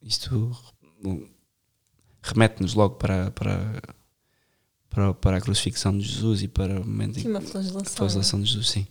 Isto 0.00 0.56
hum, 1.04 1.28
remete-nos 2.22 2.74
logo 2.74 2.94
para, 2.94 3.32
para, 3.32 3.82
para, 4.96 5.12
para 5.12 5.36
a 5.36 5.40
crucifixão 5.42 5.96
de 5.98 6.04
Jesus 6.06 6.40
e 6.42 6.48
para 6.48 6.80
o 6.80 6.86
momento 6.86 7.18
em 7.18 7.22
Sim, 7.24 7.28
uma 7.28 7.40
que- 7.40 7.48
a 7.48 7.50
flagelação. 7.50 7.96
flagelação 7.96 8.40
de 8.40 8.46
Jesus, 8.46 8.70
sim. 8.70 8.86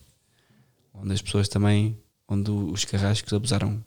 Onde 0.93 1.13
as 1.13 1.21
pessoas 1.21 1.49
também, 1.49 1.99
onde 2.27 2.51
os 2.51 2.85
carrascos 2.85 3.33
abusaram 3.33 3.83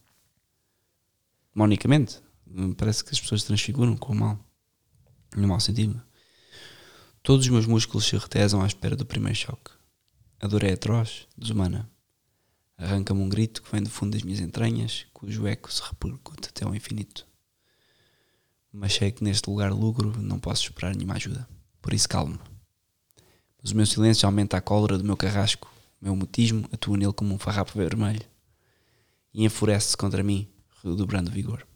demonicamente. 1.54 2.20
Hum, 2.46 2.72
Parece 2.72 3.04
que 3.04 3.12
as 3.12 3.20
pessoas 3.20 3.44
transfiguram 3.44 3.96
com 3.96 4.12
o 4.12 4.16
mal. 4.16 4.38
No 5.36 5.46
mau 5.46 5.60
sentido. 5.60 6.02
Todos 7.22 7.46
os 7.46 7.52
meus 7.52 7.66
músculos 7.66 8.04
se 8.06 8.16
retesam 8.16 8.62
à 8.62 8.66
espera 8.66 8.96
do 8.96 9.06
primeiro 9.06 9.36
choque. 9.38 9.70
A 10.40 10.46
dor 10.48 10.64
é 10.64 10.72
atroz, 10.72 11.28
desumana. 11.36 11.88
Arranca-me 12.76 13.20
um 13.20 13.28
grito 13.28 13.62
que 13.62 13.70
vem 13.70 13.82
do 13.82 13.90
fundo 13.90 14.12
das 14.12 14.22
minhas 14.22 14.40
entranhas, 14.40 15.06
cujo 15.12 15.46
eco 15.46 15.72
se 15.72 15.82
repercute 15.82 16.48
até 16.48 16.64
ao 16.64 16.74
infinito. 16.74 17.26
Mas 18.72 18.94
sei 18.94 19.10
que 19.12 19.22
neste 19.22 19.48
lugar 19.50 19.72
lúgubre 19.72 20.18
não 20.20 20.38
posso 20.40 20.62
esperar 20.64 20.94
nenhuma 20.96 21.14
ajuda. 21.14 21.48
Por 21.88 21.94
isso 21.94 22.06
calmo. 22.06 22.38
Mas 23.62 23.72
o 23.72 23.74
meu 23.74 23.86
silêncio 23.86 24.26
aumenta 24.26 24.58
a 24.58 24.60
cólera 24.60 24.98
do 24.98 25.04
meu 25.04 25.16
carrasco. 25.16 25.72
O 25.98 26.04
meu 26.04 26.14
mutismo 26.14 26.68
atua 26.70 26.98
nele 26.98 27.14
como 27.14 27.34
um 27.34 27.38
farrapo 27.38 27.72
vermelho. 27.78 28.20
E 29.32 29.42
enfurece-se 29.42 29.96
contra 29.96 30.22
mim, 30.22 30.46
redobrando 30.84 31.30
vigor. 31.30 31.66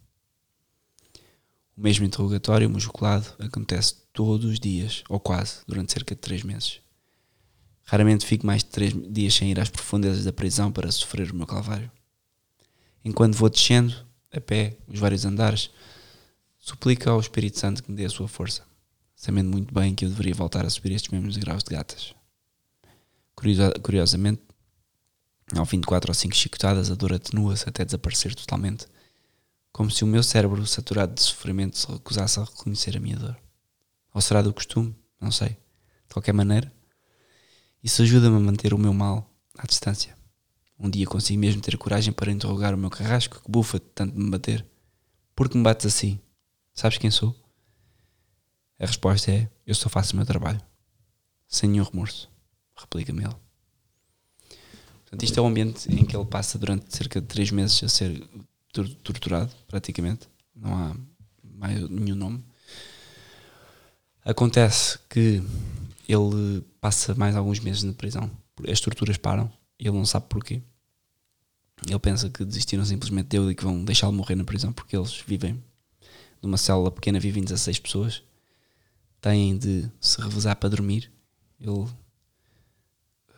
O 1.74 1.80
mesmo 1.80 2.04
interrogatório 2.04 2.68
musculado 2.68 3.26
acontece 3.38 4.02
todos 4.12 4.44
os 4.44 4.60
dias, 4.60 5.02
ou 5.08 5.18
quase, 5.18 5.60
durante 5.66 5.94
cerca 5.94 6.14
de 6.14 6.20
três 6.20 6.42
meses. 6.42 6.82
Raramente 7.82 8.26
fico 8.26 8.46
mais 8.46 8.62
de 8.62 8.68
três 8.68 8.92
dias 9.10 9.32
sem 9.32 9.50
ir 9.50 9.58
às 9.58 9.70
profundezas 9.70 10.26
da 10.26 10.32
prisão 10.34 10.70
para 10.70 10.92
sofrer 10.92 11.30
o 11.30 11.34
meu 11.34 11.46
calvário. 11.46 11.90
Enquanto 13.02 13.34
vou 13.34 13.48
descendo, 13.48 13.96
a 14.30 14.38
pé, 14.42 14.76
os 14.86 15.00
vários 15.00 15.24
andares, 15.24 15.70
suplico 16.58 17.08
ao 17.08 17.18
Espírito 17.18 17.58
Santo 17.58 17.82
que 17.82 17.90
me 17.90 17.96
dê 17.96 18.04
a 18.04 18.10
sua 18.10 18.28
força, 18.28 18.70
sabendo 19.22 19.50
muito 19.52 19.72
bem 19.72 19.94
que 19.94 20.04
eu 20.04 20.08
deveria 20.08 20.34
voltar 20.34 20.66
a 20.66 20.70
subir 20.70 20.90
estes 20.90 21.12
mesmos 21.12 21.36
graus 21.36 21.62
de 21.62 21.70
gatas. 21.70 22.12
Curiosa- 23.36 23.72
Curiosamente, 23.80 24.42
ao 25.56 25.64
fim 25.64 25.78
de 25.78 25.86
quatro 25.86 26.10
ou 26.10 26.14
cinco 26.14 26.34
chicotadas, 26.34 26.90
a 26.90 26.96
dor 26.96 27.12
atenua-se 27.12 27.68
até 27.68 27.84
desaparecer 27.84 28.34
totalmente, 28.34 28.84
como 29.70 29.92
se 29.92 30.02
o 30.02 30.08
meu 30.08 30.24
cérebro, 30.24 30.66
saturado 30.66 31.14
de 31.14 31.22
sofrimento, 31.22 31.78
se 31.78 31.86
recusasse 31.86 32.40
a 32.40 32.44
reconhecer 32.44 32.96
a 32.96 33.00
minha 33.00 33.16
dor. 33.16 33.36
Ou 34.12 34.20
será 34.20 34.42
do 34.42 34.52
costume? 34.52 34.92
Não 35.20 35.30
sei. 35.30 35.50
De 35.50 36.14
qualquer 36.14 36.32
maneira, 36.34 36.72
isso 37.80 38.02
ajuda-me 38.02 38.36
a 38.38 38.40
manter 38.40 38.74
o 38.74 38.78
meu 38.78 38.92
mal 38.92 39.30
à 39.56 39.64
distância. 39.68 40.16
Um 40.76 40.90
dia 40.90 41.06
consigo 41.06 41.38
mesmo 41.38 41.62
ter 41.62 41.78
coragem 41.78 42.12
para 42.12 42.32
interrogar 42.32 42.74
o 42.74 42.78
meu 42.78 42.90
carrasco 42.90 43.40
que 43.40 43.48
bufa 43.50 43.78
de 43.78 43.84
tanto 43.94 44.18
me 44.18 44.28
bater. 44.30 44.66
Por 45.36 45.48
que 45.48 45.56
me 45.56 45.62
bates 45.62 45.86
assim? 45.86 46.18
Sabes 46.74 46.98
quem 46.98 47.10
sou? 47.10 47.36
A 48.82 48.86
resposta 48.86 49.30
é: 49.30 49.48
eu 49.66 49.74
só 49.74 49.88
faço 49.88 50.12
o 50.12 50.16
meu 50.16 50.26
trabalho. 50.26 50.60
Sem 51.48 51.70
nenhum 51.70 51.84
remorso. 51.84 52.30
Replica-me 52.76 53.24
ele. 53.24 53.36
Portanto, 55.02 55.22
isto 55.22 55.38
é 55.38 55.42
o 55.42 55.46
ambiente 55.46 55.92
em 55.92 56.04
que 56.04 56.16
ele 56.16 56.24
passa 56.24 56.58
durante 56.58 56.94
cerca 56.94 57.20
de 57.20 57.26
três 57.26 57.50
meses 57.50 57.82
a 57.84 57.88
ser 57.88 58.26
tor- 58.72 58.88
torturado, 59.02 59.52
praticamente. 59.68 60.28
Não 60.54 60.74
há 60.74 60.96
mais 61.44 61.88
nenhum 61.88 62.16
nome. 62.16 62.44
Acontece 64.24 64.98
que 65.08 65.42
ele 66.08 66.62
passa 66.80 67.14
mais 67.14 67.36
alguns 67.36 67.60
meses 67.60 67.82
na 67.82 67.92
prisão. 67.92 68.30
As 68.70 68.80
torturas 68.80 69.16
param 69.16 69.50
ele 69.78 69.96
não 69.96 70.06
sabe 70.06 70.26
porquê. 70.28 70.62
Ele 71.86 71.98
pensa 71.98 72.30
que 72.30 72.44
desistiram 72.44 72.84
simplesmente 72.84 73.26
dele 73.26 73.50
e 73.50 73.54
que 73.54 73.64
vão 73.64 73.84
deixá-lo 73.84 74.12
morrer 74.12 74.36
na 74.36 74.44
prisão 74.44 74.72
porque 74.72 74.96
eles 74.96 75.20
vivem 75.26 75.62
numa 76.40 76.56
célula 76.56 76.90
pequena, 76.90 77.18
vivem 77.18 77.42
16 77.42 77.80
pessoas. 77.80 78.22
Têm 79.22 79.56
de 79.56 79.90
se 79.98 80.20
revezar 80.20 80.56
para 80.56 80.68
dormir. 80.68 81.10
Ele, 81.58 81.88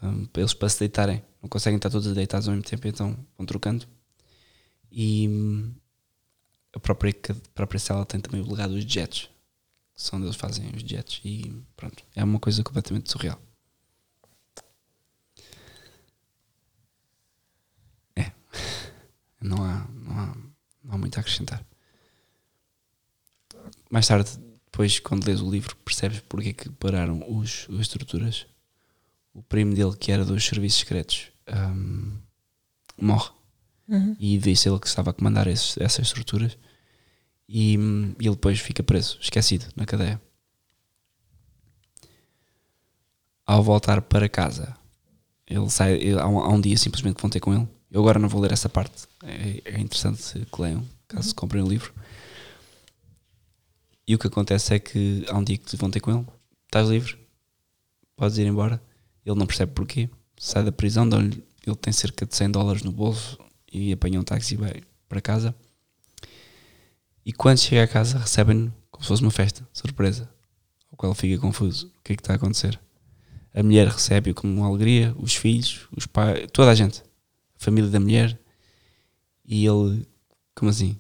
hum, 0.03 0.26
eles 0.35 0.53
para 0.53 0.68
se 0.68 0.80
deitarem 0.80 1.22
não 1.45 1.49
conseguem 1.49 1.76
estar 1.76 1.91
todos 1.91 2.11
deitados 2.14 2.49
ao 2.49 2.55
mesmo 2.55 2.66
tempo, 2.66 2.89
então 2.89 3.14
vão 3.37 3.45
trocando. 3.45 3.87
E 4.91 5.28
hum, 5.28 5.74
a 6.72 6.80
própria, 6.80 7.14
a 7.28 7.49
própria 7.55 8.05
tem 8.07 8.18
também 8.18 8.41
o 8.41 8.51
legado 8.51 8.72
dos 8.72 8.91
jets, 8.91 9.28
que 9.95 10.03
são 10.03 10.18
onde 10.18 10.26
eles 10.26 10.37
fazem 10.37 10.74
os 10.74 10.82
jets. 10.82 11.20
E 11.22 11.62
pronto, 11.76 12.03
é 12.16 12.24
uma 12.24 12.41
coisa 12.41 12.64
completamente 12.64 13.11
surreal. 13.12 13.39
É, 18.16 18.32
não 19.39 19.62
há, 19.62 19.87
não 19.93 20.18
há, 20.18 20.37
não 20.82 20.95
há 20.95 20.99
muito 20.99 21.18
a 21.18 21.20
acrescentar. 21.20 21.62
Mais 23.91 24.09
tarde, 24.09 24.30
depois, 24.75 24.99
quando 24.99 25.25
lês 25.25 25.41
o 25.41 25.49
livro, 25.49 25.77
percebes 25.85 26.18
porque 26.29 26.49
é 26.49 26.53
que 26.53 26.68
pararam 26.68 27.22
os, 27.29 27.68
as 27.70 27.81
estruturas. 27.83 28.45
O 29.33 29.41
primo 29.41 29.72
dele, 29.72 29.95
que 29.97 30.11
era 30.11 30.25
dos 30.25 30.45
serviços 30.45 30.81
secretos, 30.81 31.29
hum, 31.49 32.16
morre 33.01 33.31
Uhum. 33.89 34.16
e 34.18 34.37
vê-se 34.37 34.68
ele 34.68 34.81
que 34.81 34.89
estava 34.89 35.11
a 35.11 35.12
comandar 35.12 35.47
esses- 35.47 35.77
essas 35.79 36.09
estruturas 36.09 36.57
e, 37.49 37.79
hum, 37.79 38.14
e 38.18 38.27
ele 38.27 38.35
depois 38.35 38.59
fica 38.59 38.83
preso, 38.83 39.16
esquecido, 39.20 39.66
na 39.77 39.85
cadeia. 39.87 40.20
Ao 43.47 43.62
voltar 43.62 44.01
para 44.03 44.29
casa, 44.29 44.75
ele 45.47 45.68
sai, 45.70 45.93
ele- 45.95 46.18
há, 46.18 46.27
um, 46.27 46.39
há 46.41 46.49
um 46.49 46.61
dia 46.61 46.77
simplesmente 46.77 47.14
que 47.16 47.22
vão 47.22 47.31
ter 47.31 47.41
com 47.41 47.55
ele. 47.55 47.68
Eu 47.93 48.01
agora 48.01 48.18
não 48.18 48.29
vou 48.29 48.41
ler 48.41 48.51
essa 48.53 48.68
parte, 48.68 49.07
é, 49.22 49.62
é 49.77 49.81
interessante 49.81 50.45
que 50.51 50.62
leiam, 50.62 50.85
caso 51.07 51.33
comprem 51.35 51.62
o 51.62 51.68
livro. 51.68 51.93
E 54.07 54.15
o 54.15 54.19
que 54.19 54.27
acontece 54.27 54.75
é 54.75 54.79
que 54.79 55.25
há 55.29 55.37
um 55.37 55.45
dia 55.45 55.57
que 55.57 55.77
vão 55.77 55.91
ter 55.91 56.01
com 56.01 56.11
ele, 56.11 56.27
estás 56.67 56.89
livre, 56.89 57.19
podes 58.17 58.37
ir 58.39 58.47
embora. 58.47 58.83
Ele 59.25 59.39
não 59.39 59.47
percebe 59.47 59.73
porquê, 59.73 60.11
sai 60.37 60.63
da 60.63 60.73
prisão, 60.73 61.09
ele 61.67 61.77
tem 61.77 61.93
cerca 61.93 62.27
de 62.27 62.37
100 62.37 62.51
dólares 62.51 62.83
no 62.83 62.93
bolso 62.93 63.39
e 63.73 63.93
apanha 63.93 64.21
um 64.21 64.23
táxi 64.23 64.55
e 64.55 64.57
vai 64.59 64.83
para 65.09 65.21
casa. 65.21 65.55
E 67.25 67.33
quando 67.33 67.59
chega 67.59 67.85
a 67.85 67.89
casa, 67.89 68.19
recebem-no 68.19 68.73
como 68.91 69.03
se 69.03 69.09
fosse 69.09 69.23
uma 69.23 69.31
festa, 69.31 69.67
surpresa. 69.73 70.29
Ao 70.91 70.97
qual 70.97 71.15
fica 71.15 71.41
confuso. 71.41 71.87
O 71.87 72.03
que 72.05 72.13
é 72.13 72.17
que 72.17 72.23
está 72.23 72.35
a 72.35 72.37
acontecer? 72.37 72.79
A 73.55 73.63
mulher 73.63 73.89
recebe-o 73.89 74.35
com 74.35 74.47
uma 74.47 74.67
alegria, 74.67 75.15
os 75.19 75.35
filhos, 75.35 75.89
os 75.97 76.07
pais, 76.07 76.47
toda 76.53 76.71
a 76.71 76.75
gente, 76.75 77.01
a 77.01 77.65
família 77.65 77.89
da 77.89 77.99
mulher. 77.99 78.39
E 79.45 79.65
ele, 79.65 80.07
como 80.55 80.71
assim? 80.71 80.99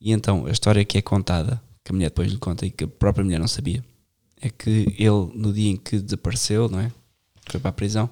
E 0.00 0.12
então 0.12 0.46
a 0.46 0.50
história 0.50 0.84
que 0.84 0.96
é 0.96 1.02
contada, 1.02 1.62
que 1.84 1.92
a 1.92 1.94
mulher 1.94 2.10
depois 2.10 2.30
lhe 2.30 2.38
conta 2.38 2.66
e 2.66 2.70
que 2.70 2.84
a 2.84 2.88
própria 2.88 3.24
mulher 3.24 3.38
não 3.38 3.48
sabia, 3.48 3.84
é 4.40 4.48
que 4.48 4.94
ele, 4.98 5.32
no 5.34 5.52
dia 5.52 5.70
em 5.70 5.76
que 5.76 5.98
desapareceu, 6.00 6.68
não 6.68 6.80
é? 6.80 6.92
Foi 7.48 7.60
para 7.60 7.70
a 7.70 7.72
prisão, 7.72 8.08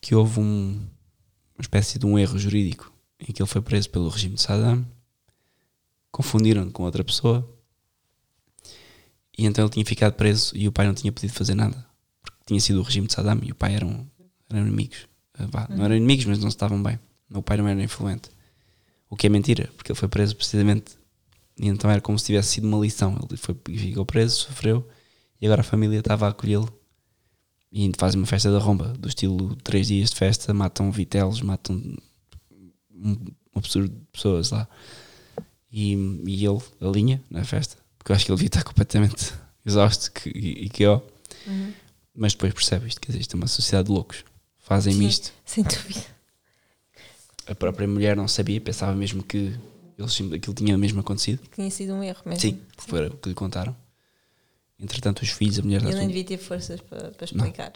que 0.00 0.14
houve 0.14 0.38
um, 0.40 0.86
uma 1.56 1.60
espécie 1.60 1.98
de 1.98 2.06
um 2.06 2.18
erro 2.18 2.38
jurídico 2.38 2.92
em 3.18 3.32
que 3.32 3.42
ele 3.42 3.48
foi 3.48 3.62
preso 3.62 3.88
pelo 3.90 4.08
regime 4.08 4.34
de 4.34 4.42
Saddam, 4.42 4.86
confundiram 6.10 6.70
com 6.70 6.82
outra 6.84 7.02
pessoa 7.02 7.48
e 9.36 9.46
então 9.46 9.64
ele 9.64 9.72
tinha 9.72 9.84
ficado 9.84 10.14
preso 10.14 10.56
e 10.56 10.68
o 10.68 10.72
pai 10.72 10.86
não 10.86 10.94
tinha 10.94 11.10
podido 11.12 11.32
fazer 11.32 11.54
nada 11.54 11.84
porque 12.22 12.38
tinha 12.46 12.60
sido 12.60 12.80
o 12.80 12.82
regime 12.82 13.06
de 13.06 13.14
Saddam 13.14 13.40
e 13.42 13.50
o 13.50 13.54
pai 13.54 13.74
eram, 13.74 14.06
eram 14.50 14.66
inimigos. 14.66 15.08
Ah, 15.36 15.66
Não 15.70 15.84
eram 15.84 15.96
inimigos, 15.96 16.24
mas 16.26 16.38
não 16.38 16.50
se 16.50 16.56
estavam 16.56 16.80
bem. 16.82 16.98
O 17.32 17.42
pai 17.42 17.56
não 17.56 17.66
era 17.66 17.82
influente. 17.82 18.30
O 19.10 19.16
que 19.16 19.26
é 19.26 19.30
mentira, 19.30 19.70
porque 19.76 19.90
ele 19.90 19.98
foi 19.98 20.08
preso 20.08 20.36
precisamente 20.36 20.96
e 21.58 21.68
então 21.68 21.90
era 21.90 22.00
como 22.00 22.18
se 22.18 22.26
tivesse 22.26 22.48
sido 22.48 22.66
uma 22.66 22.78
lição. 22.78 23.18
Ele 23.28 23.36
foi, 23.36 23.56
ficou 23.76 24.04
preso, 24.04 24.36
sofreu 24.36 24.86
e 25.40 25.46
agora 25.46 25.60
a 25.60 25.64
família 25.64 25.98
estava 25.98 26.26
a 26.26 26.30
acolhê-lo 26.30 26.72
e 27.70 27.90
fazem 27.98 28.20
uma 28.20 28.26
festa 28.26 28.52
da 28.52 28.58
romba, 28.58 28.88
do 28.98 29.08
estilo 29.08 29.56
três 29.56 29.88
dias 29.88 30.10
de 30.10 30.16
festa, 30.16 30.54
matam 30.54 30.92
vitelos, 30.92 31.40
matam 31.40 31.76
um, 32.90 33.16
absurdo 33.54 33.88
de 33.88 34.06
pessoas 34.12 34.50
lá. 34.50 34.68
E, 35.72 35.94
e 36.24 36.46
ele 36.46 36.60
alinha 36.80 37.20
na 37.28 37.44
festa, 37.44 37.76
porque 37.98 38.12
eu 38.12 38.16
acho 38.16 38.24
que 38.24 38.30
ele 38.30 38.36
devia 38.36 38.46
estar 38.46 38.62
completamente 38.62 39.34
exausto 39.66 40.12
que, 40.12 40.30
e, 40.30 40.66
e 40.66 40.68
que 40.68 40.86
ó. 40.86 41.00
Uhum. 41.46 41.72
Mas 42.14 42.32
depois 42.32 42.54
percebe 42.54 42.86
isto, 42.86 43.00
isto 43.10 43.34
é 43.34 43.36
uma 43.36 43.48
sociedade 43.48 43.86
de 43.86 43.92
loucos. 43.92 44.24
Fazem-me 44.60 45.06
isto. 45.06 45.32
Sem 45.44 45.64
dúvida. 45.64 46.04
A 47.48 47.54
própria 47.56 47.88
mulher 47.88 48.16
não 48.16 48.28
sabia, 48.28 48.60
pensava 48.60 48.94
mesmo 48.94 49.22
que 49.22 49.52
eles, 49.98 50.12
sim- 50.12 50.32
aquilo 50.34 50.54
tinha 50.54 50.76
mesmo 50.78 51.00
acontecido. 51.00 51.42
Tinha 51.54 51.70
sido 51.70 51.92
um 51.94 52.02
erro 52.02 52.20
mesmo. 52.26 52.40
Sim, 52.40 52.60
porque 52.76 52.90
foi 52.90 53.06
o 53.08 53.16
que 53.16 53.28
lhe 53.28 53.34
contaram. 53.34 53.76
Entretanto, 54.78 55.22
os 55.22 55.30
filhos, 55.30 55.58
a 55.58 55.62
mulher 55.62 55.82
Ele 55.82 55.94
nem 55.94 56.08
devia 56.08 56.24
ter 56.24 56.38
forças 56.38 56.80
para, 56.80 57.10
para 57.12 57.24
explicar. 57.24 57.72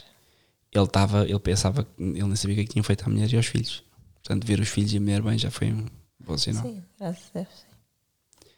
Ele 0.73 0.85
estava, 0.85 1.25
ele 1.25 1.39
pensava, 1.39 1.85
que- 1.85 2.03
ele 2.03 2.23
nem 2.25 2.37
sabia 2.37 2.55
o 2.55 2.57
que 2.57 2.61
é 2.63 2.65
que 2.65 2.73
tinham 2.73 2.85
feito 2.85 3.05
à 3.07 3.09
mulher 3.09 3.33
e 3.33 3.37
aos 3.37 3.47
filhos. 3.47 3.83
Portanto, 4.15 4.47
ver 4.47 4.61
os 4.61 4.69
filhos 4.69 4.93
e 4.93 4.97
a 4.97 5.01
mulher 5.01 5.23
bem 5.23 5.39
já 5.39 5.51
foi 5.51 5.73
um 5.73 5.87
bom 6.21 6.37
sinal. 6.37 6.63
Sim, 6.65 6.83
graças 6.99 7.31
a 7.35 7.39
Deus. 7.39 7.49
sim. 7.55 8.49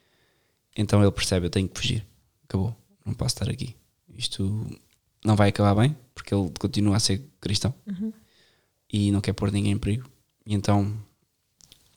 Então 0.77 1.03
ele 1.03 1.11
percebe: 1.13 1.47
eu 1.47 1.51
tenho 1.51 1.69
que 1.69 1.79
fugir. 1.79 2.05
Acabou. 2.45 2.75
Não 3.05 3.15
posso 3.15 3.35
estar 3.35 3.49
aqui. 3.49 3.77
Isto 4.17 4.67
não 5.25 5.37
vai 5.37 5.51
acabar 5.51 5.75
bem, 5.81 5.97
porque 6.15 6.35
ele 6.35 6.51
continua 6.59 6.97
a 6.97 7.01
ser 7.01 7.23
cristão 7.41 7.73
Uhum. 7.87 8.13
e 8.93 9.11
não 9.13 9.21
quer 9.21 9.33
pôr 9.33 9.51
ninguém 9.53 9.73
em 9.73 9.79
perigo. 9.79 10.09
E 10.47 10.55
então 10.55 10.93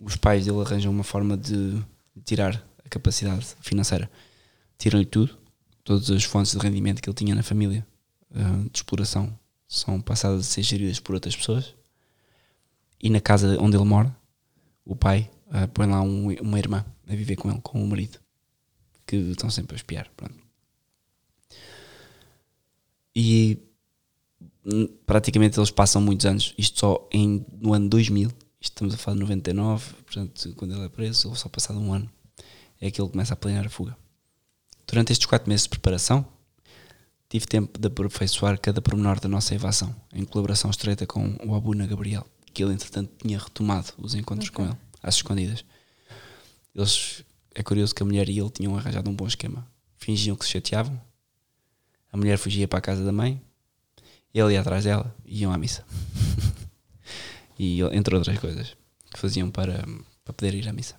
os 0.04 0.16
pais 0.16 0.46
dele 0.46 0.62
arranjam 0.62 0.92
uma 0.92 1.04
forma 1.04 1.38
de 1.38 1.82
tirar 2.24 2.64
a 2.86 2.90
capacidade 2.90 3.46
financeira. 3.62 4.10
Tiram-lhe 4.78 5.06
tudo, 5.06 5.38
todas 5.84 6.10
as 6.10 6.24
fontes 6.24 6.52
de 6.52 6.58
rendimento 6.60 7.02
que 7.02 7.10
ele 7.10 7.16
tinha 7.16 7.36
na 7.36 7.44
família 7.44 7.86
ah, 8.34 8.64
de 8.72 8.78
exploração 8.78 9.38
são 9.68 10.00
passadas 10.02 10.42
a 10.42 10.44
ser 10.44 10.62
geridas 10.64 11.00
por 11.00 11.16
outras 11.16 11.36
pessoas. 11.36 11.74
E 13.02 13.10
na 13.10 13.20
casa 13.20 13.58
onde 13.62 13.76
ele 13.76 13.86
mora, 13.86 14.16
o 14.86 14.96
pai 14.96 15.30
ah, 15.50 15.68
põe 15.68 15.88
lá 15.88 16.02
um- 16.02 16.34
uma 16.42 16.60
irmã 16.60 16.86
a 17.08 17.16
viver 17.16 17.36
com 17.36 17.50
ele, 17.50 17.60
com 17.62 17.84
o 17.84 17.88
marido, 17.88 18.20
que 19.06 19.16
estão 19.16 19.50
sempre 19.50 19.76
a 19.76 19.78
espiar. 19.78 20.10
Pronto. 20.16 20.36
E 23.16 23.60
hum, 24.66 24.88
praticamente 25.06 25.60
eles 25.60 25.70
passam 25.72 26.02
muitos 26.02 26.26
anos, 26.26 26.54
isto 26.58 26.80
só 26.80 27.08
em, 27.12 27.46
no 27.62 27.74
ano 27.74 27.88
2000, 27.90 28.32
isto 28.64 28.76
estamos 28.76 28.94
a 28.94 28.98
falar 28.98 29.16
de 29.16 29.22
99, 29.22 29.94
portanto, 30.06 30.54
quando 30.56 30.74
ele 30.74 30.86
é 30.86 30.90
preso, 30.90 31.28
ele 31.28 31.36
só 31.36 31.50
passado 31.50 31.78
um 31.80 31.92
ano, 31.92 32.10
é 32.80 32.90
que 32.90 33.02
ele 33.02 33.10
começa 33.10 33.34
a 33.34 33.38
planear 33.38 33.66
a 33.66 33.70
fuga. 33.70 33.96
Durante 34.88 35.12
estes 35.12 35.28
quatro 35.28 35.50
meses 35.50 35.64
de 35.64 35.70
preparação, 35.70 36.26
tive 37.28 37.46
tempo 37.46 37.78
de 37.78 37.88
aperfeiçoar 37.88 38.58
cada 38.58 38.82
pormenor 38.82 39.20
da 39.20 39.28
nossa 39.28 39.54
evasão, 39.54 39.94
em 40.14 40.24
colaboração 40.24 40.72
estreita 40.72 41.06
com 41.06 41.36
o 41.44 41.54
Abuna 41.54 41.86
Gabriel, 41.86 42.26
que 42.54 42.64
ele 42.64 42.74
entretanto 42.74 43.12
tinha 43.22 43.38
retomado 43.38 43.92
os 43.98 44.16
encontros 44.16 44.50
com 44.50 44.64
ele, 44.64 44.78
às 45.02 45.16
escondidas. 45.16 45.66
Eles, 46.74 47.26
é 47.54 47.62
curioso 47.62 47.94
que 47.94 48.02
a 48.02 48.06
mulher 48.06 48.30
e 48.30 48.40
ele 48.40 48.50
tinham 48.50 48.78
arranjado 48.78 49.10
um 49.10 49.16
bom 49.16 49.28
esquema. 49.28 49.68
Fingiam 49.98 50.38
que 50.38 50.46
se 50.46 50.52
chateavam, 50.52 51.00
a 52.14 52.16
mulher 52.16 52.38
fugia 52.38 52.68
para 52.68 52.80
a 52.80 52.82
casa 52.82 53.04
da 53.04 53.12
mãe, 53.12 53.42
ele 54.34 54.54
ia 54.54 54.62
atrás 54.62 54.86
dela 54.86 55.14
e 55.26 55.42
iam 55.42 55.52
à 55.52 55.58
missa. 55.58 55.84
e 57.58 57.82
entre 57.92 58.16
outras 58.16 58.38
coisas 58.40 58.76
que 59.12 59.20
faziam 59.20 59.50
para, 59.50 59.86
para 60.24 60.34
poder 60.34 60.54
ir 60.54 60.68
à 60.68 60.74
missa. 60.74 60.96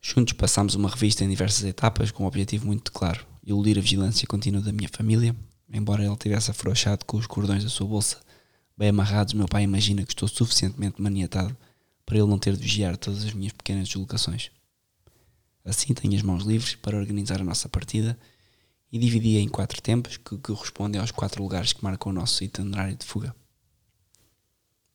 Juntos 0.00 0.32
passámos 0.32 0.74
uma 0.74 0.88
revista 0.88 1.24
em 1.24 1.28
diversas 1.28 1.64
etapas 1.64 2.10
com 2.10 2.24
um 2.24 2.26
objetivo 2.26 2.66
muito 2.66 2.92
claro: 2.92 3.26
iludir 3.44 3.78
a 3.78 3.82
vigilância 3.82 4.26
contínua 4.26 4.60
da 4.60 4.72
minha 4.72 4.88
família. 4.88 5.34
Embora 5.70 6.02
ele 6.02 6.16
tivesse 6.16 6.50
afrouxado 6.50 7.04
com 7.04 7.18
os 7.18 7.26
cordões 7.26 7.62
da 7.62 7.68
sua 7.68 7.86
bolsa 7.86 8.18
bem 8.74 8.88
amarrados, 8.88 9.34
meu 9.34 9.46
pai 9.46 9.64
imagina 9.64 10.02
que 10.04 10.12
estou 10.12 10.28
suficientemente 10.28 11.02
maniatado 11.02 11.54
para 12.06 12.16
ele 12.16 12.26
não 12.26 12.38
ter 12.38 12.56
de 12.56 12.62
vigiar 12.62 12.96
todas 12.96 13.22
as 13.24 13.34
minhas 13.34 13.52
pequenas 13.52 13.86
deslocações. 13.86 14.50
Assim 15.62 15.92
tenho 15.92 16.14
as 16.14 16.22
mãos 16.22 16.44
livres 16.44 16.74
para 16.74 16.96
organizar 16.96 17.40
a 17.40 17.44
nossa 17.44 17.68
partida 17.68 18.18
e 18.90 18.98
dividi-a 18.98 19.40
em 19.40 19.48
quatro 19.48 19.82
tempos 19.82 20.16
que 20.16 20.38
correspondem 20.38 20.98
aos 20.98 21.10
quatro 21.10 21.42
lugares 21.42 21.74
que 21.74 21.84
marcam 21.84 22.10
o 22.10 22.14
nosso 22.14 22.42
itinerário 22.42 22.96
de 22.96 23.04
fuga. 23.04 23.34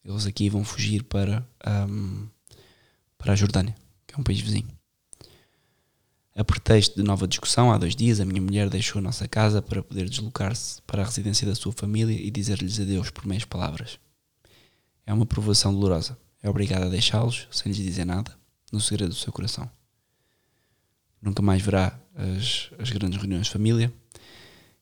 Eles 0.04 0.26
aqui 0.26 0.50
vão 0.50 0.64
fugir 0.64 1.04
para, 1.04 1.48
ahm, 1.66 2.28
para 3.18 3.34
a 3.34 3.36
Jordânia, 3.36 3.76
que 4.06 4.14
é 4.16 4.18
um 4.18 4.24
país 4.24 4.40
vizinho. 4.40 4.68
A 6.36 6.44
pretexto 6.44 6.96
de 6.96 7.04
nova 7.04 7.28
discussão, 7.28 7.72
há 7.72 7.78
dois 7.78 7.96
dias, 7.96 8.20
a 8.20 8.26
minha 8.26 8.42
mulher 8.42 8.70
deixou 8.70 9.00
a 9.00 9.02
nossa 9.04 9.28
casa 9.28 9.62
para 9.62 9.84
poder 9.84 10.10
deslocar-se 10.10 10.82
para 10.82 11.04
a 11.04 11.06
residência 11.06 11.48
da 11.48 11.54
sua 11.54 11.72
família 11.72 12.16
e 12.20 12.32
dizer-lhes 12.32 12.80
adeus 12.80 13.12
por 13.12 13.26
meias 13.28 13.46
palavras. 13.46 14.00
É 15.06 15.14
uma 15.14 15.26
provação 15.26 15.74
dolorosa. 15.74 16.18
É 16.42 16.50
obrigada 16.50 16.88
a 16.88 16.90
deixá-los, 16.90 17.48
sem 17.52 17.72
lhes 17.72 17.82
dizer 17.82 18.04
nada, 18.06 18.36
no 18.72 18.82
segredo 18.82 19.10
do 19.10 19.16
seu 19.16 19.32
coração. 19.32 19.70
Nunca 21.22 21.42
mais 21.42 21.62
verá 21.62 21.98
as, 22.16 22.72
as 22.80 22.90
grandes 22.90 23.18
reuniões 23.20 23.46
de 23.46 23.54
família 23.54 23.94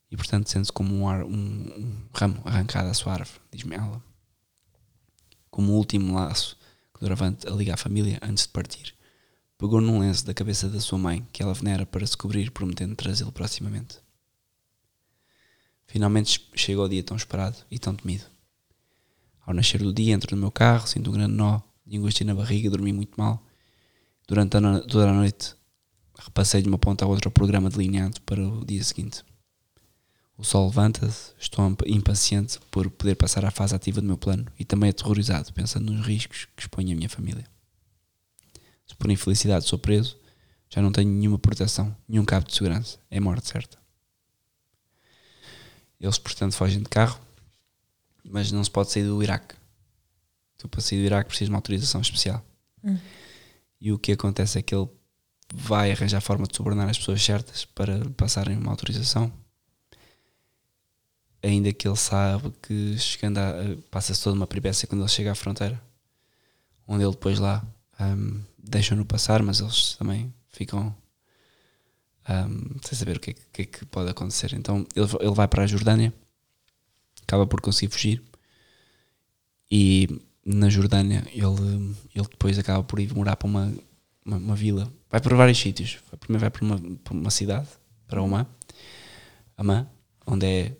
e, 0.09 0.15
portanto, 0.17 0.49
sente-se 0.49 0.71
como 0.71 0.95
um, 0.95 1.07
ar- 1.07 1.25
um- 1.25 1.29
um 1.29 1.97
ramo 2.13 2.41
arrancado 2.45 2.89
à 2.89 2.93
sua 2.93 3.13
árvore, 3.13 3.39
diz-me 3.51 3.75
ela. 3.75 4.01
Como 5.61 5.73
último 5.73 6.15
laço 6.15 6.57
que 6.91 7.01
Doravante 7.01 7.47
a 7.47 7.51
liga 7.51 7.75
à 7.75 7.77
família 7.77 8.17
antes 8.23 8.47
de 8.47 8.49
partir 8.49 8.95
pegou 9.59 9.79
num 9.79 9.99
lenço 9.99 10.25
da 10.25 10.33
cabeça 10.33 10.67
da 10.67 10.79
sua 10.79 10.97
mãe 10.97 11.23
que 11.31 11.43
ela 11.43 11.53
venera 11.53 11.85
para 11.85 12.03
se 12.03 12.17
cobrir, 12.17 12.49
prometendo 12.49 12.95
trazê-lo 12.95 13.31
proximamente. 13.31 13.99
Finalmente 15.85 16.49
chega 16.55 16.81
o 16.81 16.89
dia 16.89 17.03
tão 17.03 17.15
esperado 17.15 17.57
e 17.69 17.77
tão 17.77 17.95
temido. 17.95 18.25
Ao 19.45 19.53
nascer 19.53 19.83
do 19.83 19.93
dia, 19.93 20.15
entro 20.15 20.35
no 20.35 20.41
meu 20.41 20.51
carro, 20.51 20.87
sinto 20.87 21.11
um 21.11 21.13
grande 21.13 21.35
nó 21.35 21.61
de 21.85 21.95
angústia 21.95 22.25
na 22.25 22.33
barriga, 22.33 22.67
dormi 22.67 22.91
muito 22.91 23.13
mal. 23.15 23.45
Durante 24.27 24.57
a 24.57 24.79
toda 24.79 25.11
a 25.11 25.13
noite, 25.13 25.53
repassei 26.17 26.63
de 26.63 26.69
uma 26.69 26.79
ponta 26.79 27.05
à 27.05 27.07
outra 27.07 27.29
o 27.29 27.31
programa 27.31 27.69
delineado 27.69 28.19
para 28.21 28.41
o 28.41 28.65
dia 28.65 28.83
seguinte. 28.83 29.23
O 30.37 30.43
sol 30.43 30.67
levanta-se, 30.67 31.33
estou 31.37 31.69
imp- 31.69 31.85
impaciente 31.85 32.59
por 32.71 32.89
poder 32.89 33.15
passar 33.15 33.45
à 33.45 33.51
fase 33.51 33.75
ativa 33.75 34.01
do 34.01 34.07
meu 34.07 34.17
plano 34.17 34.45
e 34.57 34.65
também 34.65 34.89
aterrorizado, 34.89 35.53
pensando 35.53 35.91
nos 35.91 36.05
riscos 36.05 36.47
que 36.55 36.63
expõe 36.63 36.91
a 36.91 36.95
minha 36.95 37.09
família. 37.09 37.45
Se 38.87 38.95
por 38.95 39.11
infelicidade 39.11 39.65
sou 39.65 39.77
preso, 39.77 40.17
já 40.69 40.81
não 40.81 40.91
tenho 40.91 41.09
nenhuma 41.11 41.37
proteção, 41.37 41.95
nenhum 42.07 42.25
cabo 42.25 42.47
de 42.47 42.55
segurança. 42.55 42.97
É 43.09 43.19
morte 43.19 43.47
certa. 43.47 43.77
Eles, 45.99 46.17
portanto, 46.17 46.55
fogem 46.55 46.79
de 46.79 46.89
carro, 46.89 47.19
mas 48.23 48.51
não 48.51 48.63
se 48.63 48.71
pode 48.71 48.91
sair 48.91 49.03
do 49.03 49.21
Iraque. 49.21 49.53
Tu, 50.57 50.67
para 50.67 50.81
sair 50.81 50.99
do 50.99 51.05
Iraque, 51.05 51.27
precisas 51.27 51.49
de 51.49 51.51
uma 51.51 51.59
autorização 51.59 52.01
especial. 52.01 52.43
Hum. 52.83 52.97
E 53.79 53.91
o 53.91 53.99
que 53.99 54.11
acontece 54.11 54.57
é 54.57 54.61
que 54.61 54.73
ele 54.73 54.89
vai 55.53 55.91
arranjar 55.91 56.21
forma 56.21 56.47
de 56.47 56.55
subornar 56.55 56.89
as 56.89 56.97
pessoas 56.97 57.21
certas 57.21 57.65
para 57.65 58.09
passarem 58.11 58.57
uma 58.57 58.71
autorização. 58.71 59.31
Ainda 61.43 61.73
que 61.73 61.87
ele 61.87 61.95
sabe 61.97 62.51
que 62.61 62.97
chegando 62.99 63.39
a, 63.39 63.53
passa-se 63.89 64.21
toda 64.23 64.35
uma 64.35 64.47
peripécia 64.47 64.87
quando 64.87 65.01
ele 65.01 65.09
chega 65.09 65.31
à 65.31 65.35
fronteira, 65.35 65.81
onde 66.87 67.03
ele 67.03 67.11
depois 67.11 67.39
lá 67.39 67.63
hum, 67.99 68.41
deixam-no 68.57 69.05
passar, 69.05 69.41
mas 69.41 69.59
eles 69.59 69.95
também 69.95 70.31
ficam 70.49 70.95
hum, 72.29 72.77
sem 72.83 72.97
saber 72.97 73.17
o 73.17 73.19
que 73.19 73.31
é, 73.31 73.33
que- 73.53 73.61
é 73.63 73.65
que 73.65 73.85
pode 73.85 74.09
acontecer. 74.09 74.53
Então 74.53 74.85
ele, 74.95 75.07
ele 75.19 75.33
vai 75.33 75.47
para 75.47 75.63
a 75.63 75.67
Jordânia, 75.67 76.13
acaba 77.23 77.47
por 77.47 77.61
conseguir 77.61 77.91
fugir 77.91 78.21
e 79.69 80.07
na 80.45 80.69
Jordânia 80.69 81.23
ele, 81.33 81.95
ele 82.13 82.27
depois 82.29 82.57
acaba 82.57 82.83
por 82.83 82.99
ir 82.99 83.13
morar 83.13 83.35
para 83.35 83.47
uma, 83.47 83.73
uma, 84.25 84.37
uma 84.37 84.55
vila. 84.55 84.91
Vai 85.09 85.19
para 85.21 85.35
vários 85.35 85.57
sítios. 85.59 85.99
Primeiro 86.19 86.41
vai 86.41 86.49
para 86.49 86.63
uma, 86.63 86.79
para 87.03 87.13
uma 87.13 87.31
cidade, 87.31 87.67
para 88.07 88.21
Omã, 88.21 88.45
Amã, 89.57 89.87
onde 90.25 90.45
é 90.45 90.75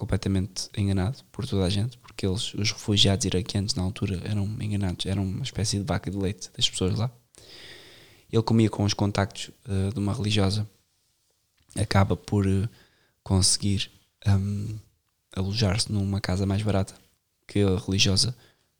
completamente 0.00 0.70
enganado 0.74 1.18
por 1.30 1.46
toda 1.46 1.66
a 1.66 1.68
gente, 1.68 1.98
porque 1.98 2.26
eles, 2.26 2.54
os 2.54 2.72
refugiados 2.72 3.26
iraquianos 3.26 3.74
na 3.74 3.82
altura 3.82 4.18
eram 4.24 4.46
enganados, 4.58 5.04
eram 5.04 5.22
uma 5.22 5.42
espécie 5.42 5.76
de 5.76 5.84
vaca 5.84 6.10
de 6.10 6.16
leite 6.16 6.50
das 6.56 6.70
pessoas 6.70 6.98
lá. 6.98 7.10
Ele 8.32 8.42
comia 8.42 8.70
com 8.70 8.82
os 8.82 8.94
contactos 8.94 9.50
eh, 9.68 9.90
de 9.92 9.98
uma 9.98 10.14
religiosa, 10.14 10.66
acaba 11.76 12.16
por 12.16 12.48
eh, 12.48 12.66
conseguir 13.22 13.90
hum, 14.26 14.78
alojar-se 15.36 15.92
numa 15.92 16.18
casa 16.18 16.46
mais 16.46 16.62
barata 16.62 16.94
que 17.46 17.60
a 17.60 17.76
religiosa 17.76 18.34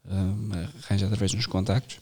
hum, 0.07 0.49
arranja 0.85 1.05
através 1.05 1.33
dos 1.33 1.45
contactos. 1.45 1.99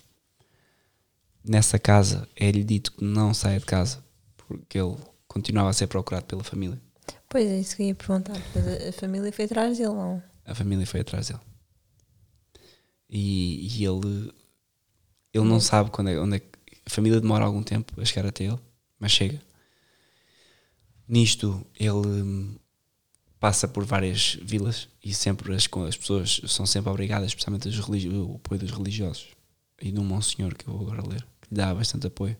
Nessa 1.43 1.77
casa 1.77 2.29
é-lhe 2.37 2.63
dito 2.63 2.93
que 2.93 3.03
não 3.03 3.35
saia 3.35 3.59
de 3.59 3.67
casa 3.67 4.05
porque 4.37 4.79
ele 4.79 4.97
continuava 5.27 5.71
a 5.71 5.73
ser 5.73 5.89
procurado 5.89 6.27
pela 6.27 6.45
família. 6.45 6.81
Pois 7.29 7.47
é, 7.47 7.61
isso 7.61 7.77
que 7.77 7.83
eu 7.83 7.89
ia 7.89 7.95
perguntar. 7.95 8.37
A, 8.89 8.93
família 8.93 9.33
foi 9.33 9.45
atrás 9.45 9.77
dele, 9.77 9.91
não? 9.91 10.23
A 10.47 10.55
família 10.55 10.87
foi 10.87 11.01
atrás 11.01 11.29
dele. 11.29 11.41
E, 13.11 13.81
e 13.81 13.85
ele, 13.85 14.33
ele 15.33 15.45
não 15.45 15.61
sabe 15.61 15.91
quando 15.91 16.09
é, 16.09 16.19
onde 16.19 16.37
é 16.37 16.39
que. 16.41 16.59
A 16.87 16.91
família 16.91 17.21
demora 17.21 17.45
algum 17.45 17.63
tempo 17.63 18.01
a 18.01 18.05
chegar 18.05 18.27
até 18.27 18.45
ele, 18.45 18.59
mas 18.99 19.13
chega. 19.13 19.39
Nisto, 21.07 21.67
ele 21.79 21.93
hum, 21.93 22.57
passa 23.39 23.69
por 23.69 23.85
várias 23.85 24.39
vilas 24.41 24.89
e 25.05 25.13
sempre 25.13 25.55
as, 25.55 25.69
as 25.87 25.97
pessoas 25.99 26.41
são 26.47 26.65
sempre 26.65 26.91
obrigadas, 26.91 27.29
especialmente 27.29 27.69
o 28.09 28.37
apoio 28.37 28.61
dos 28.61 28.71
religiosos 28.71 29.29
e 29.81 29.93
de 29.93 30.01
monsenhor 30.01 30.55
que 30.55 30.67
eu 30.67 30.73
vou 30.73 30.87
agora 30.91 31.07
ler, 31.07 31.23
que 31.43 31.49
lhe 31.51 31.57
dá 31.57 31.75
bastante 31.75 32.07
apoio. 32.07 32.37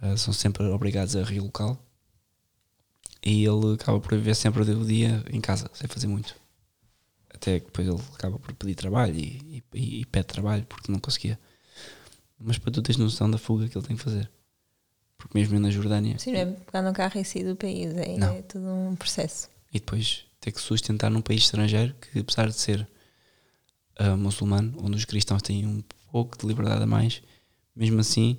Ah, 0.00 0.16
são 0.16 0.34
sempre 0.34 0.64
obrigados 0.64 1.14
a 1.14 1.22
relocá-lo 1.22 1.78
e 3.24 3.44
ele 3.44 3.74
acaba 3.74 4.00
por 4.00 4.14
viver 4.16 4.34
sempre 4.34 4.62
o 4.62 4.84
dia 4.84 5.24
em 5.30 5.40
casa, 5.40 5.70
sem 5.74 5.86
fazer 5.88 6.06
muito. 6.06 6.34
Até 7.32 7.60
que 7.60 7.66
depois 7.66 7.86
ele 7.88 8.00
acaba 8.14 8.38
por 8.38 8.52
pedir 8.54 8.74
trabalho 8.74 9.14
e, 9.16 9.62
e- 9.74 10.00
e 10.00 10.06
pede 10.06 10.26
trabalho 10.26 10.64
porque 10.66 10.90
não 10.92 10.98
conseguia. 11.00 11.38
Mas 12.38 12.58
para 12.58 12.72
tu 12.72 12.82
teres 12.82 12.96
noção 12.98 13.30
da 13.30 13.38
fuga 13.38 13.68
que 13.68 13.76
ele 13.78 13.86
tem 13.86 13.96
que 13.96 14.02
fazer. 14.02 14.30
Porque 15.16 15.38
mesmo 15.38 15.58
na 15.60 15.70
Jordânia 15.70 16.18
Sim, 16.18 16.32
não 16.32 16.40
é 16.40 16.46
pegar 16.46 16.82
no 16.82 16.92
carro 16.92 17.18
e 17.20 17.24
sair 17.24 17.44
do 17.44 17.54
país. 17.56 17.94
É, 17.94 18.16
Não. 18.16 18.32
é 18.34 18.42
tudo 18.42 18.66
um 18.66 18.96
processo. 18.96 19.48
e 19.72 19.78
depois 19.78 20.24
ter 20.40 20.50
que 20.50 20.60
sustentar 20.60 21.08
num 21.10 21.22
país 21.22 21.42
estrangeiro 21.42 21.94
que 21.94 22.18
apesar 22.18 22.48
de 22.48 22.54
ser 22.54 22.86
ah, 23.96 24.16
muçulmano, 24.16 24.76
onde 24.82 24.96
os 24.96 25.04
cristãos 25.04 25.40
têm 25.42 25.64
um 25.66 25.82
pouco 26.10 26.36
de 26.36 26.46
liberdade 26.46 26.82
a 26.82 26.86
mais, 26.86 27.22
mesmo 27.74 28.00
assim 28.00 28.36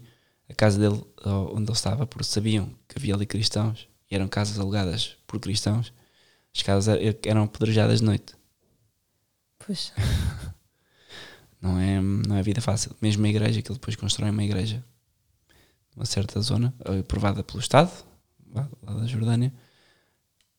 a 0.50 0.54
casa 0.54 0.78
dele, 0.78 1.02
ou 1.24 1.56
onde 1.56 1.64
ele 1.64 1.72
estava, 1.72 2.06
porque 2.06 2.26
sabiam 2.26 2.70
que 2.88 2.98
havia 2.98 3.16
ali 3.16 3.26
cristãos 3.26 3.88
e 4.14 4.16
eram 4.16 4.28
casas 4.28 4.60
alugadas 4.60 5.18
por 5.26 5.40
cristãos, 5.40 5.92
as 6.56 6.62
casas 6.62 6.96
er- 7.02 7.18
eram 7.26 7.44
apedrejadas 7.44 8.00
de 8.00 8.06
noite. 8.06 8.36
Pois. 9.58 9.92
Não 11.60 11.80
é, 11.80 12.02
não 12.02 12.36
é 12.36 12.44
vida 12.44 12.60
fácil. 12.60 12.94
Mesmo 13.02 13.26
a 13.26 13.30
igreja, 13.30 13.62
que 13.62 13.70
ele 13.72 13.80
depois 13.80 13.96
constrói 13.96 14.30
uma 14.30 14.44
igreja 14.44 14.84
numa 15.96 16.06
certa 16.06 16.42
zona, 16.42 16.76
eh, 16.84 17.00
aprovada 17.00 17.42
pelo 17.42 17.62
Estado, 17.62 17.90
lá, 18.54 18.68
da 18.82 19.08
Jordânia, 19.08 19.54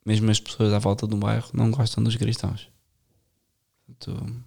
mesmo 0.03 0.31
as 0.31 0.41
pessoas 0.41 0.73
à 0.73 0.79
volta 0.79 1.05
um 1.05 1.21
bairro 1.21 1.51
não 1.53 1.71
gostam 1.71 2.03
dos 2.03 2.17
cristãos. 2.17 2.71
Portanto, 3.87 4.45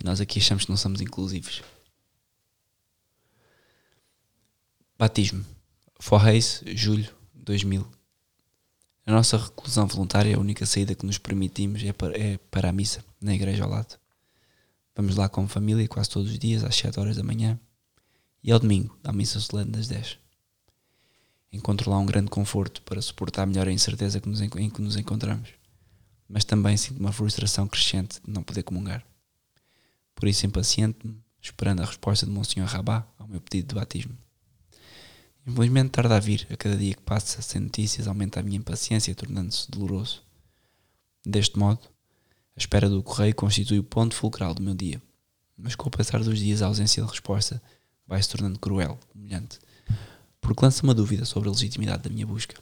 e 0.00 0.02
nós 0.02 0.18
aqui 0.18 0.38
achamos 0.38 0.64
que 0.64 0.70
não 0.70 0.78
somos 0.78 1.02
inclusivos. 1.02 1.62
Batismo. 4.98 5.44
Forreis, 6.00 6.62
julho 6.68 7.14
2000. 7.46 7.86
A 9.06 9.12
nossa 9.12 9.38
reclusão 9.38 9.86
voluntária, 9.86 10.36
a 10.36 10.40
única 10.40 10.66
saída 10.66 10.96
que 10.96 11.06
nos 11.06 11.16
permitimos 11.16 11.82
é 11.84 11.92
para, 11.92 12.18
é 12.18 12.38
para 12.50 12.68
a 12.68 12.72
missa, 12.72 13.04
na 13.20 13.34
igreja 13.34 13.62
ao 13.62 13.70
lado. 13.70 13.96
Vamos 14.96 15.14
lá 15.14 15.28
como 15.28 15.46
família 15.46 15.86
quase 15.86 16.10
todos 16.10 16.32
os 16.32 16.38
dias, 16.38 16.64
às 16.64 16.74
7 16.74 16.98
horas 16.98 17.16
da 17.16 17.22
manhã. 17.22 17.58
E 18.42 18.50
ao 18.50 18.58
domingo, 18.58 18.98
à 19.04 19.12
missa 19.12 19.38
solene 19.38 19.70
das 19.70 19.86
10. 19.86 20.18
Encontro 21.52 21.88
lá 21.88 21.98
um 21.98 22.06
grande 22.06 22.30
conforto 22.30 22.82
para 22.82 23.00
suportar 23.00 23.46
melhor 23.46 23.68
a 23.68 23.72
incerteza 23.72 24.20
que 24.20 24.28
nos, 24.28 24.40
em 24.40 24.48
que 24.48 24.82
nos 24.82 24.96
encontramos. 24.96 25.50
Mas 26.28 26.44
também 26.44 26.76
sinto 26.76 26.98
uma 26.98 27.12
frustração 27.12 27.68
crescente 27.68 28.20
de 28.24 28.30
não 28.30 28.42
poder 28.42 28.64
comungar. 28.64 29.06
Por 30.16 30.26
isso 30.26 30.44
impaciente-me, 30.44 31.16
esperando 31.40 31.82
a 31.82 31.86
resposta 31.86 32.26
de 32.26 32.32
Monsenhor 32.32 32.68
Rabá 32.68 33.06
ao 33.16 33.28
meu 33.28 33.40
pedido 33.40 33.68
de 33.68 33.74
batismo. 33.76 34.18
Infelizmente 35.46 35.90
tarda 35.90 36.16
a 36.16 36.20
vir, 36.20 36.46
a 36.50 36.56
cada 36.56 36.76
dia 36.76 36.94
que 36.94 37.02
passa 37.02 37.40
sem 37.40 37.60
notícias 37.60 38.08
aumenta 38.08 38.40
a 38.40 38.42
minha 38.42 38.56
impaciência, 38.58 39.14
tornando-se 39.14 39.70
doloroso. 39.70 40.22
Deste 41.24 41.56
modo, 41.58 41.78
a 42.56 42.58
espera 42.58 42.88
do 42.88 43.02
correio 43.02 43.34
constitui 43.34 43.78
o 43.78 43.84
ponto 43.84 44.14
fulcral 44.14 44.52
do 44.52 44.62
meu 44.62 44.74
dia. 44.74 45.00
Mas 45.56 45.76
com 45.76 45.88
o 45.88 45.90
passar 45.90 46.22
dos 46.22 46.38
dias 46.38 46.62
a 46.62 46.66
ausência 46.66 47.02
de 47.02 47.08
resposta 47.08 47.62
vai 48.06 48.20
se 48.22 48.28
tornando 48.28 48.58
cruel, 48.58 48.98
humilhante, 49.14 49.58
porque 50.40 50.64
lança 50.64 50.82
uma 50.82 50.94
dúvida 50.94 51.24
sobre 51.24 51.48
a 51.48 51.52
legitimidade 51.52 52.02
da 52.02 52.10
minha 52.10 52.26
busca. 52.26 52.56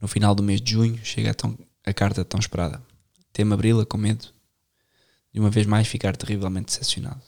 No 0.00 0.08
final 0.08 0.34
do 0.34 0.42
mês 0.42 0.60
de 0.60 0.72
junho 0.72 1.04
chega 1.04 1.30
a, 1.30 1.34
tão- 1.34 1.58
a 1.84 1.92
carta 1.92 2.24
tão 2.24 2.40
esperada. 2.40 2.82
Temo 3.32 3.54
abri-la 3.54 3.84
com 3.84 3.96
medo 3.98 4.26
de 5.32 5.40
uma 5.40 5.50
vez 5.50 5.66
mais 5.66 5.86
ficar 5.88 6.16
terrivelmente 6.16 6.66
decepcionado. 6.66 7.22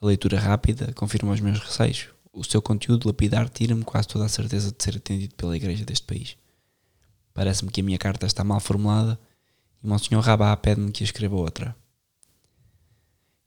A 0.00 0.06
leitura 0.06 0.38
rápida 0.38 0.92
confirma 0.94 1.32
os 1.32 1.40
meus 1.40 1.58
receios. 1.58 2.08
O 2.32 2.44
seu 2.44 2.62
conteúdo 2.62 3.08
lapidar 3.08 3.48
tira-me 3.48 3.84
quase 3.84 4.08
toda 4.08 4.24
a 4.24 4.28
certeza 4.28 4.70
de 4.70 4.82
ser 4.82 4.96
atendido 4.96 5.34
pela 5.34 5.56
igreja 5.56 5.84
deste 5.84 6.06
país. 6.06 6.36
Parece-me 7.34 7.70
que 7.70 7.80
a 7.80 7.84
minha 7.84 7.98
carta 7.98 8.26
está 8.26 8.44
mal 8.44 8.60
formulada 8.60 9.18
e 9.82 9.86
Monsenhor 9.86 10.22
Rabá 10.22 10.56
pede-me 10.56 10.92
que 10.92 11.02
escreva 11.02 11.36
outra. 11.36 11.74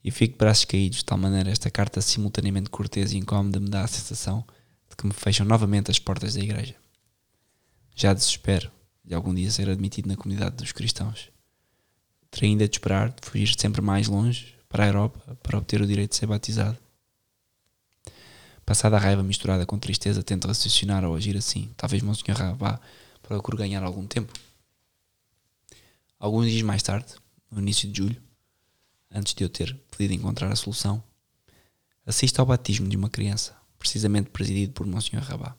E 0.02 0.10
fico 0.10 0.32
de 0.32 0.38
braços 0.38 0.66
caídos, 0.66 0.98
de 0.98 1.04
tal 1.06 1.16
maneira 1.16 1.50
esta 1.50 1.70
carta 1.70 2.00
simultaneamente 2.02 2.68
cortês 2.68 3.12
e 3.12 3.16
incómoda 3.16 3.58
me 3.58 3.70
dá 3.70 3.84
a 3.84 3.86
sensação 3.86 4.44
de 4.90 4.96
que 4.96 5.06
me 5.06 5.14
fecham 5.14 5.46
novamente 5.46 5.90
as 5.90 5.98
portas 5.98 6.34
da 6.34 6.40
igreja. 6.40 6.74
Já 7.94 8.12
desespero 8.12 8.70
de 9.02 9.14
algum 9.14 9.34
dia 9.34 9.50
ser 9.50 9.70
admitido 9.70 10.08
na 10.08 10.16
comunidade 10.16 10.56
dos 10.56 10.72
cristãos. 10.72 11.30
Terei 12.30 12.50
ainda 12.50 12.68
de 12.68 12.74
esperar, 12.74 13.10
de 13.10 13.26
fugir 13.26 13.54
sempre 13.58 13.80
mais 13.80 14.08
longe, 14.08 14.54
para 14.68 14.84
a 14.84 14.88
Europa, 14.88 15.38
para 15.42 15.56
obter 15.56 15.80
o 15.80 15.86
direito 15.86 16.10
de 16.10 16.16
ser 16.16 16.26
batizado. 16.26 16.76
Passada 18.64 18.96
a 18.96 18.98
raiva 18.98 19.22
misturada 19.22 19.66
com 19.66 19.78
tristeza, 19.78 20.22
tento 20.22 20.48
raciocinar 20.48 21.04
ou 21.04 21.14
agir 21.14 21.36
assim. 21.36 21.70
Talvez 21.76 22.02
Monsenhor 22.02 22.38
Rabá 22.38 22.80
procure 23.22 23.56
ganhar 23.56 23.82
algum 23.82 24.06
tempo. 24.06 24.32
Alguns 26.18 26.50
dias 26.50 26.62
mais 26.62 26.82
tarde, 26.82 27.14
no 27.50 27.60
início 27.60 27.88
de 27.90 27.98
julho, 27.98 28.22
antes 29.10 29.34
de 29.34 29.44
eu 29.44 29.48
ter 29.48 29.76
podido 29.90 30.14
encontrar 30.14 30.50
a 30.50 30.56
solução, 30.56 31.02
assisto 32.06 32.40
ao 32.40 32.46
batismo 32.46 32.88
de 32.88 32.96
uma 32.96 33.10
criança, 33.10 33.54
precisamente 33.78 34.30
presidido 34.30 34.72
por 34.72 34.86
Monsenhor 34.86 35.24
Rabá. 35.24 35.54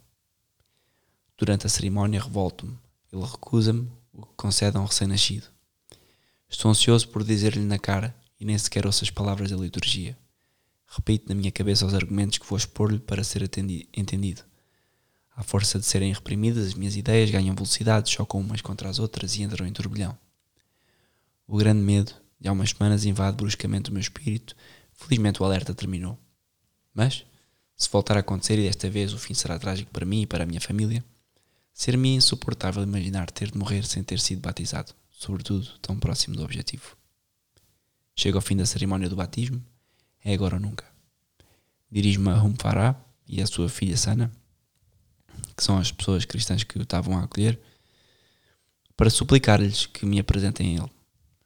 Durante 1.38 1.68
a 1.68 1.70
cerimónia 1.70 2.22
revolto-me. 2.22 2.78
Ele 3.12 3.24
recusa-me 3.24 3.90
o 4.12 4.26
que 4.26 4.34
concede 4.36 4.78
a 4.78 4.80
um 4.80 4.86
recém-nascido. 4.86 5.48
Estou 6.50 6.72
ansioso 6.72 7.08
por 7.10 7.24
dizer-lhe 7.24 7.64
na 7.64 7.78
cara 7.78 8.16
e 8.40 8.46
nem 8.46 8.58
sequer 8.58 8.86
ouço 8.86 9.04
as 9.04 9.10
palavras 9.10 9.52
da 9.52 9.58
liturgia. 9.58 10.18
Repito 10.96 11.28
na 11.28 11.36
minha 11.36 11.52
cabeça 11.52 11.86
os 11.86 11.94
argumentos 11.94 12.38
que 12.38 12.46
vou 12.46 12.58
expor-lhe 12.58 13.00
para 13.00 13.22
ser 13.22 13.44
entendido. 13.44 14.44
À 15.36 15.44
força 15.44 15.78
de 15.78 15.86
serem 15.86 16.14
reprimidas, 16.14 16.68
as 16.68 16.74
minhas 16.74 16.96
ideias 16.96 17.30
ganham 17.30 17.54
velocidade, 17.54 18.10
chocam 18.10 18.40
umas 18.40 18.62
contra 18.62 18.88
as 18.88 18.98
outras 18.98 19.36
e 19.36 19.44
entram 19.44 19.68
em 19.68 19.74
turbilhão. 19.74 20.18
O 21.46 21.58
grande 21.58 21.82
medo 21.82 22.14
de 22.40 22.48
há 22.48 22.54
umas 22.54 22.70
semanas 22.70 23.04
invade 23.04 23.36
bruscamente 23.36 23.90
o 23.90 23.94
meu 23.94 24.00
espírito. 24.00 24.56
Felizmente 24.94 25.44
o 25.44 25.46
alerta 25.46 25.76
terminou. 25.76 26.18
Mas, 26.94 27.26
se 27.76 27.90
voltar 27.90 28.16
a 28.16 28.22
acontecer 28.22 28.58
e 28.58 28.64
desta 28.64 28.90
vez 28.90 29.14
o 29.14 29.20
fim 29.20 29.34
será 29.34 29.60
trágico 29.60 29.92
para 29.92 30.06
mim 30.06 30.22
e 30.22 30.26
para 30.26 30.46
a 30.46 30.48
minha 30.48 30.62
família, 30.62 31.04
ser-me 31.74 32.16
insuportável 32.16 32.82
imaginar 32.82 33.30
ter 33.32 33.52
de 33.52 33.58
morrer 33.58 33.86
sem 33.86 34.02
ter 34.02 34.22
sido 34.22 34.40
batizado, 34.40 34.94
sobretudo 35.10 35.78
tão 35.80 36.00
próximo 36.00 36.38
do 36.38 36.44
objetivo. 36.44 36.96
Chego 38.16 38.38
ao 38.38 38.42
fim 38.42 38.56
da 38.56 38.66
cerimónia 38.66 39.10
do 39.10 39.16
batismo, 39.18 39.62
é 40.26 40.34
agora 40.34 40.56
ou 40.56 40.60
nunca. 40.62 40.84
Dirijo-me 41.90 42.30
a 42.30 42.42
Farah 42.60 43.00
e 43.28 43.42
a 43.42 43.48
sua 43.48 43.70
filha 43.70 43.96
Sana, 43.96 44.32
que 45.56 45.64
são 45.64 45.78
as 45.78 45.92
pessoas 45.92 46.26
cristãs 46.26 46.64
que 46.64 46.80
o 46.80 46.82
estavam 46.82 47.18
a 47.18 47.24
acolher, 47.24 47.60
para 48.98 49.10
suplicar-lhes 49.10 49.86
que 49.86 50.06
me 50.06 50.20
apresentem 50.20 50.78
a 50.78 50.82
ele. 50.82 50.92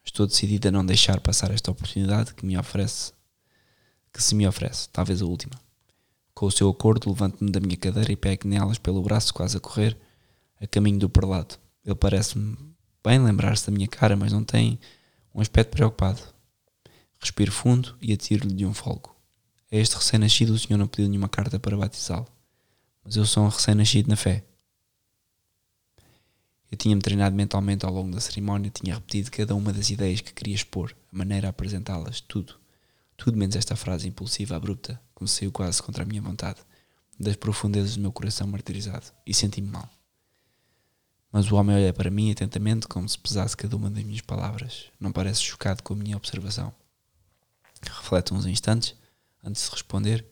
Estou 0.04 0.26
decidido 0.26 0.70
a 0.70 0.72
não 0.72 0.86
deixar 0.86 1.20
passar 1.20 1.52
esta 1.52 1.70
oportunidade 1.70 2.34
que 2.34 2.46
me 2.46 2.58
oferece, 2.58 3.12
que 4.14 4.24
se 4.24 4.34
me 4.34 4.48
oferece, 4.48 4.88
talvez 4.90 5.22
a 5.22 5.26
última. 5.26 5.54
Com 6.34 6.46
o 6.46 6.52
seu 6.52 6.70
acordo, 6.70 7.10
levanto-me 7.10 7.52
da 7.52 7.60
minha 7.60 7.76
cadeira 7.76 8.12
e 8.12 8.16
pego 8.16 8.48
nelas 8.48 8.78
pelo 8.78 9.02
braço, 9.02 9.34
quase 9.34 9.58
a 9.58 9.60
correr, 9.60 9.98
a 10.60 10.66
caminho 10.66 11.00
do 11.00 11.10
parlado. 11.10 11.56
Ele 11.86 11.96
parece-me 11.96 12.58
bem 13.04 13.20
lembrar-se 13.20 13.70
da 13.70 13.76
minha 13.76 13.88
cara, 13.88 14.16
mas 14.16 14.32
não 14.32 14.44
tem 14.44 14.80
um 15.36 15.42
aspecto 15.42 15.72
preocupado. 15.72 16.22
Respiro 17.20 17.52
fundo 17.52 17.98
e 18.02 18.14
atiro-lhe 18.14 18.54
de 18.54 18.66
um 18.66 18.74
folgo. 18.74 19.16
A 19.72 19.76
este 19.76 19.96
recém-nascido 19.96 20.54
o 20.54 20.60
Senhor 20.60 20.78
não 20.78 20.88
pediu 20.88 21.08
nenhuma 21.10 21.30
carta 21.30 21.60
para 21.60 21.78
batizá-lo, 21.78 22.28
mas 23.04 23.16
eu 23.16 23.26
sou 23.26 23.44
um 23.44 23.50
recém-nascido 23.50 24.10
na 24.10 24.16
fé. 24.16 24.44
Eu 26.72 26.78
tinha-me 26.78 27.02
treinado 27.02 27.36
mentalmente 27.36 27.86
ao 27.86 27.92
longo 27.92 28.14
da 28.14 28.22
cerimónia, 28.22 28.72
tinha 28.72 28.94
repetido 28.94 29.32
cada 29.32 29.56
uma 29.56 29.74
das 29.74 29.90
ideias 29.90 30.22
que 30.22 30.34
queria 30.34 30.56
expor, 30.56 30.96
a 31.12 31.18
maneira 31.18 31.48
a 31.48 31.50
apresentá-las, 31.50 32.22
tudo. 32.22 32.56
Tudo 33.18 33.38
menos 33.38 33.56
esta 33.56 33.76
frase 33.76 34.08
impulsiva, 34.08 34.56
abrupta, 34.56 35.02
que 35.16 35.24
me 35.24 35.28
saiu 35.28 35.52
quase 35.52 35.84
contra 35.84 36.04
a 36.04 36.06
minha 36.06 36.22
vontade, 36.22 36.60
das 37.20 37.36
profundezas 37.36 37.96
do 37.96 38.02
meu 38.02 38.12
coração 38.12 38.48
martirizado, 38.48 39.08
e 39.26 39.34
senti-me 39.34 39.68
mal. 39.68 39.90
Mas 41.32 41.52
o 41.52 41.56
homem 41.56 41.76
olha 41.76 41.94
para 41.94 42.10
mim 42.10 42.32
atentamente, 42.32 42.88
como 42.88 43.10
se 43.10 43.20
pesasse 43.20 43.58
cada 43.58 43.76
uma 43.76 43.90
das 43.90 44.04
minhas 44.04 44.22
palavras. 44.22 44.86
Não 45.00 45.12
parece 45.12 45.44
chocado 45.44 45.84
com 45.84 45.94
a 45.94 45.98
minha 45.98 46.18
observação. 46.18 46.74
Reflete 47.82 48.34
uns 48.34 48.46
instantes, 48.46 48.96
antes 49.44 49.66
de 49.66 49.72
responder, 49.72 50.26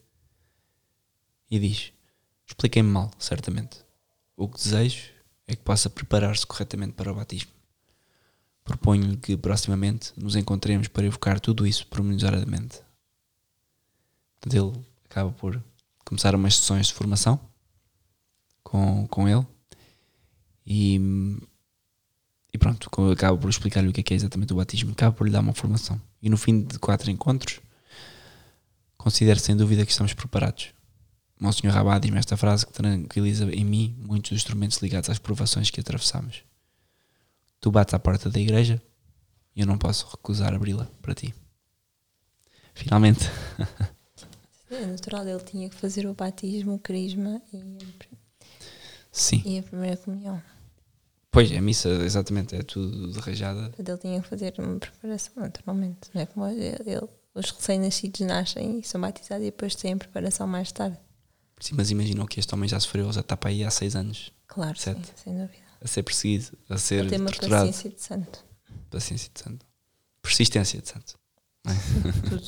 e 1.50 1.60
diz: 1.60 1.94
Expliquei-me 2.46 2.90
mal, 2.90 3.12
certamente. 3.20 3.86
O 4.36 4.48
que 4.48 4.58
desejo 4.58 5.12
é 5.48 5.56
que 5.56 5.64
possa 5.64 5.90
preparar-se 5.90 6.46
corretamente 6.46 6.94
para 6.94 7.12
o 7.12 7.16
batismo. 7.16 7.52
Proponho-lhe 8.64 9.18
que 9.18 9.38
proximamente 9.38 10.12
nos 10.18 10.36
encontremos 10.36 10.88
para 10.88 11.06
evocar 11.06 11.40
tudo 11.40 11.66
isso 11.66 11.88
pormenorizadamente. 11.88 12.82
Portanto, 14.40 14.76
ele 14.76 14.86
acaba 15.06 15.32
por 15.32 15.64
começar 16.04 16.36
umas 16.36 16.56
sessões 16.56 16.88
de 16.88 16.94
formação 16.94 17.40
com, 18.64 19.08
com 19.08 19.28
ele 19.28 19.46
e, 20.66 21.00
e 22.54 22.58
pronto, 22.58 22.90
acaba 23.12 23.38
por 23.38 23.50
explicar-lhe 23.50 23.90
o 23.90 23.94
que 23.94 24.02
é, 24.02 24.04
que 24.04 24.14
é 24.14 24.18
exatamente 24.18 24.54
o 24.54 24.56
batismo, 24.56 24.92
acaba 24.92 25.16
por 25.16 25.26
lhe 25.26 25.34
dar 25.34 25.42
uma 25.42 25.54
formação. 25.54 26.02
E 26.22 26.30
no 26.30 26.38
fim 26.38 26.64
de 26.64 26.80
quatro 26.80 27.12
encontros, 27.12 27.60
considero 28.98 29.40
sem 29.40 29.56
dúvida 29.56 29.86
que 29.86 29.92
estamos 29.92 30.14
preparados. 30.14 30.70
Monsenhor 31.40 31.76
Rabá 31.76 32.00
diz-me 32.00 32.18
esta 32.18 32.36
frase 32.36 32.66
que 32.66 32.74
tranquiliza 32.74 33.46
em 33.54 33.64
mim 33.64 33.96
muitos 34.00 34.32
dos 34.32 34.40
instrumentos 34.40 34.80
ligados 34.80 35.10
às 35.10 35.20
provações 35.20 35.70
que 35.70 35.80
atravessamos. 35.80 36.44
Tu 37.60 37.70
bates 37.70 37.94
à 37.94 38.00
porta 38.00 38.30
da 38.30 38.40
igreja 38.40 38.82
e 39.56 39.62
eu 39.62 39.68
não 39.68 39.78
posso 39.78 40.08
recusar 40.08 40.54
abri-la 40.54 40.88
para 41.02 41.14
ti. 41.14 41.34
Finalmente, 42.74 43.30
É 44.70 44.86
natural, 44.86 45.26
ele 45.26 45.44
tinha 45.44 45.70
que 45.70 45.76
fazer 45.76 46.06
o 46.06 46.14
batismo, 46.14 46.74
o 46.74 46.80
crisma 46.80 47.42
e, 47.54 47.64
sim. 49.12 49.42
e 49.46 49.60
a 49.60 49.64
primeira 49.64 49.96
comunhão. 49.96 50.42
Pois, 51.32 51.52
a 51.52 51.62
missa, 51.62 51.90
exatamente, 51.90 52.56
é 52.56 52.64
tudo 52.64 53.12
de 53.12 53.20
rajada. 53.20 53.72
Ele 53.78 53.98
tinha 53.98 54.22
que 54.22 54.28
fazer 54.28 54.54
uma 54.58 54.80
preparação 54.80 55.34
naturalmente. 55.38 56.10
Não 56.14 56.22
é 56.22 56.26
como 56.26 56.48
ele, 56.48 56.66
ele- 56.86 57.08
os 57.36 57.52
recém-nascidos 57.52 58.22
nascem 58.22 58.80
e 58.80 58.84
são 58.84 59.00
batizados 59.00 59.44
e 59.46 59.52
depois 59.52 59.76
têm 59.76 59.94
a 59.94 59.98
preparação 59.98 60.48
mais 60.48 60.72
tarde. 60.72 60.98
Sim, 61.60 61.76
mas 61.76 61.92
imagina 61.92 62.26
que 62.28 62.40
este 62.40 62.54
homem 62.56 62.68
já 62.70 62.80
sofreu, 62.80 63.12
já 63.12 63.22
está 63.22 63.36
para 63.38 63.50
aí 63.50 63.64
há 63.64 63.70
seis 63.70 63.96
anos 63.96 64.32
Claro, 64.48 64.78
Certo. 64.80 65.06
sim, 65.06 65.14
sem 65.16 65.34
dúvida. 65.38 65.58
a 65.82 65.88
ser 65.88 66.02
perseguido, 66.04 66.58
a 66.70 66.78
ser 66.78 67.00
Ele 67.02 67.10
tem 67.10 67.20
uma 67.20 67.30
torturado. 67.30 67.68
paciência 67.68 67.90
de 67.92 68.02
santo. 68.02 68.46
Paciência 68.90 69.30
de 69.34 69.40
santo. 69.40 69.66
Persistência 70.22 70.82
de 70.82 70.88
santo. 70.90 71.20
Tudo. 72.30 72.48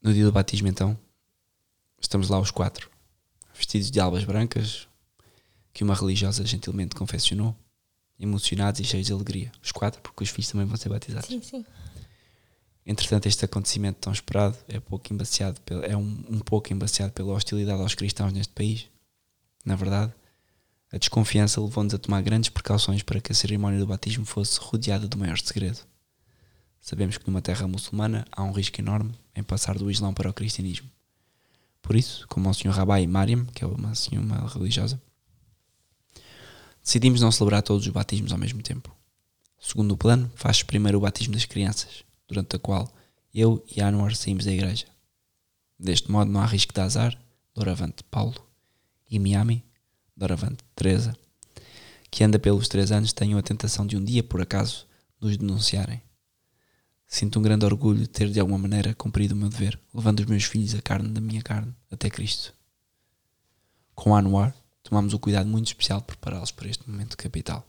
No 0.00 0.14
dia 0.14 0.24
do 0.24 0.32
batismo, 0.32 0.68
então, 0.68 0.98
estamos 2.00 2.28
lá 2.28 2.38
os 2.38 2.50
quatro, 2.50 2.88
vestidos 3.54 3.90
de 3.90 3.98
albas 4.00 4.24
brancas, 4.24 4.88
que 5.78 5.84
uma 5.84 5.94
religiosa 5.94 6.44
gentilmente 6.44 6.96
confeccionou, 6.96 7.54
emocionados 8.18 8.80
e 8.80 8.84
cheios 8.84 9.06
de 9.06 9.12
alegria. 9.12 9.52
Os 9.62 9.70
quatro, 9.70 10.02
porque 10.02 10.24
os 10.24 10.28
filhos 10.28 10.50
também 10.50 10.66
vão 10.66 10.76
ser 10.76 10.88
batizados. 10.88 11.28
Sim, 11.28 11.40
sim. 11.40 11.64
Entretanto, 12.84 13.26
este 13.26 13.44
acontecimento 13.44 13.98
tão 14.00 14.12
esperado 14.12 14.56
é, 14.66 14.80
pouco 14.80 15.12
embaciado 15.12 15.60
é 15.84 15.96
um, 15.96 16.24
um 16.28 16.40
pouco 16.40 16.72
embaciado 16.72 17.12
pela 17.12 17.32
hostilidade 17.32 17.80
aos 17.80 17.94
cristãos 17.94 18.32
neste 18.32 18.52
país. 18.52 18.88
Na 19.64 19.76
verdade, 19.76 20.12
a 20.90 20.98
desconfiança 20.98 21.60
levou-nos 21.60 21.94
a 21.94 21.98
tomar 21.98 22.22
grandes 22.22 22.50
precauções 22.50 23.04
para 23.04 23.20
que 23.20 23.30
a 23.30 23.34
cerimónia 23.36 23.78
do 23.78 23.86
batismo 23.86 24.24
fosse 24.24 24.58
rodeada 24.58 25.06
do 25.06 25.16
maior 25.16 25.38
segredo. 25.38 25.78
Sabemos 26.80 27.18
que 27.18 27.26
numa 27.28 27.40
terra 27.40 27.68
muçulmana 27.68 28.26
há 28.32 28.42
um 28.42 28.50
risco 28.50 28.80
enorme 28.80 29.14
em 29.32 29.44
passar 29.44 29.78
do 29.78 29.88
Islão 29.88 30.12
para 30.12 30.28
o 30.28 30.34
cristianismo. 30.34 30.90
Por 31.80 31.94
isso, 31.94 32.26
como 32.26 32.50
o 32.50 32.52
Sr. 32.52 32.70
Rabai 32.70 33.06
Mariam, 33.06 33.44
que 33.44 33.62
é 33.62 33.66
uma 33.68 33.94
senhora 33.94 34.44
religiosa, 34.48 35.00
decidimos 36.88 37.20
não 37.20 37.30
celebrar 37.30 37.62
todos 37.62 37.86
os 37.86 37.92
batismos 37.92 38.32
ao 38.32 38.38
mesmo 38.38 38.62
tempo. 38.62 38.90
Segundo 39.60 39.92
o 39.92 39.96
plano, 39.96 40.32
faz 40.34 40.62
primeiro 40.62 40.96
o 40.96 41.00
batismo 41.02 41.34
das 41.34 41.44
crianças, 41.44 42.02
durante 42.26 42.56
a 42.56 42.58
qual 42.58 42.90
eu 43.34 43.62
e 43.70 43.82
Anwar 43.82 44.16
saímos 44.16 44.46
da 44.46 44.52
igreja. 44.52 44.86
Deste 45.78 46.10
modo 46.10 46.30
não 46.30 46.40
há 46.40 46.46
risco 46.46 46.72
de 46.72 46.80
azar, 46.80 47.14
doravante 47.54 48.02
Paulo, 48.04 48.42
e 49.10 49.18
Miami, 49.18 49.62
doravante 50.16 50.64
Teresa, 50.74 51.14
que 52.10 52.24
anda 52.24 52.38
pelos 52.38 52.68
três 52.68 52.90
anos, 52.90 53.12
tenham 53.12 53.38
a 53.38 53.42
tentação 53.42 53.86
de 53.86 53.94
um 53.94 54.02
dia, 54.02 54.22
por 54.22 54.40
acaso, 54.40 54.86
nos 55.20 55.36
denunciarem. 55.36 56.00
Sinto 57.06 57.38
um 57.38 57.42
grande 57.42 57.66
orgulho 57.66 58.00
de 58.00 58.08
ter 58.08 58.30
de 58.30 58.40
alguma 58.40 58.56
maneira 58.56 58.94
cumprido 58.94 59.34
o 59.34 59.36
meu 59.36 59.50
dever, 59.50 59.78
levando 59.92 60.20
os 60.20 60.26
meus 60.26 60.44
filhos 60.44 60.74
a 60.74 60.80
carne 60.80 61.10
da 61.10 61.20
minha 61.20 61.42
carne, 61.42 61.74
até 61.90 62.08
Cristo. 62.08 62.54
Com 63.94 64.16
Anwar, 64.16 64.54
tomamos 64.88 65.12
o 65.12 65.18
cuidado 65.18 65.48
muito 65.48 65.66
especial 65.66 66.00
de 66.00 66.06
prepará-los 66.06 66.50
para 66.50 66.68
este 66.68 66.88
momento 66.88 67.16
capital. 67.16 67.66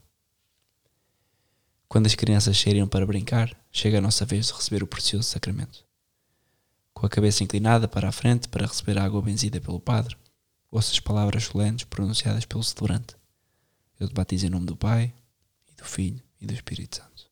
Quando 1.88 2.06
as 2.06 2.16
crianças 2.16 2.58
saíram 2.58 2.88
para 2.88 3.06
brincar, 3.06 3.56
chega 3.72 3.98
a 3.98 4.02
nossa 4.02 4.26
vez 4.26 4.48
de 4.48 4.54
receber 4.54 4.84
o 4.84 4.88
precioso 4.88 5.28
sacramento. 5.28 5.84
Com 6.94 7.06
a 7.06 7.10
cabeça 7.10 7.44
inclinada 7.44 7.88
para 7.88 8.08
a 8.10 8.12
frente 8.12 8.48
para 8.48 8.68
receber 8.68 8.98
a 8.98 9.04
água 9.04 9.22
benzida 9.22 9.60
pelo 9.60 9.80
padre, 9.80 10.16
ouço 10.72 10.92
as 10.92 11.00
palavras 11.00 11.44
solenes 11.46 11.84
pronunciadas 11.84 12.46
pelo 12.46 12.64
celebrante. 12.64 13.16
Eu 14.00 14.08
te 14.08 14.14
batizo 14.14 14.46
em 14.46 14.50
nome 14.50 14.66
do 14.68 14.78
Pai, 14.78 15.14
e 15.68 15.76
do 15.76 15.84
Filho 15.84 16.22
e 16.40 16.46
do 16.46 16.54
Espírito 16.54 16.98
Santo. 16.98 17.30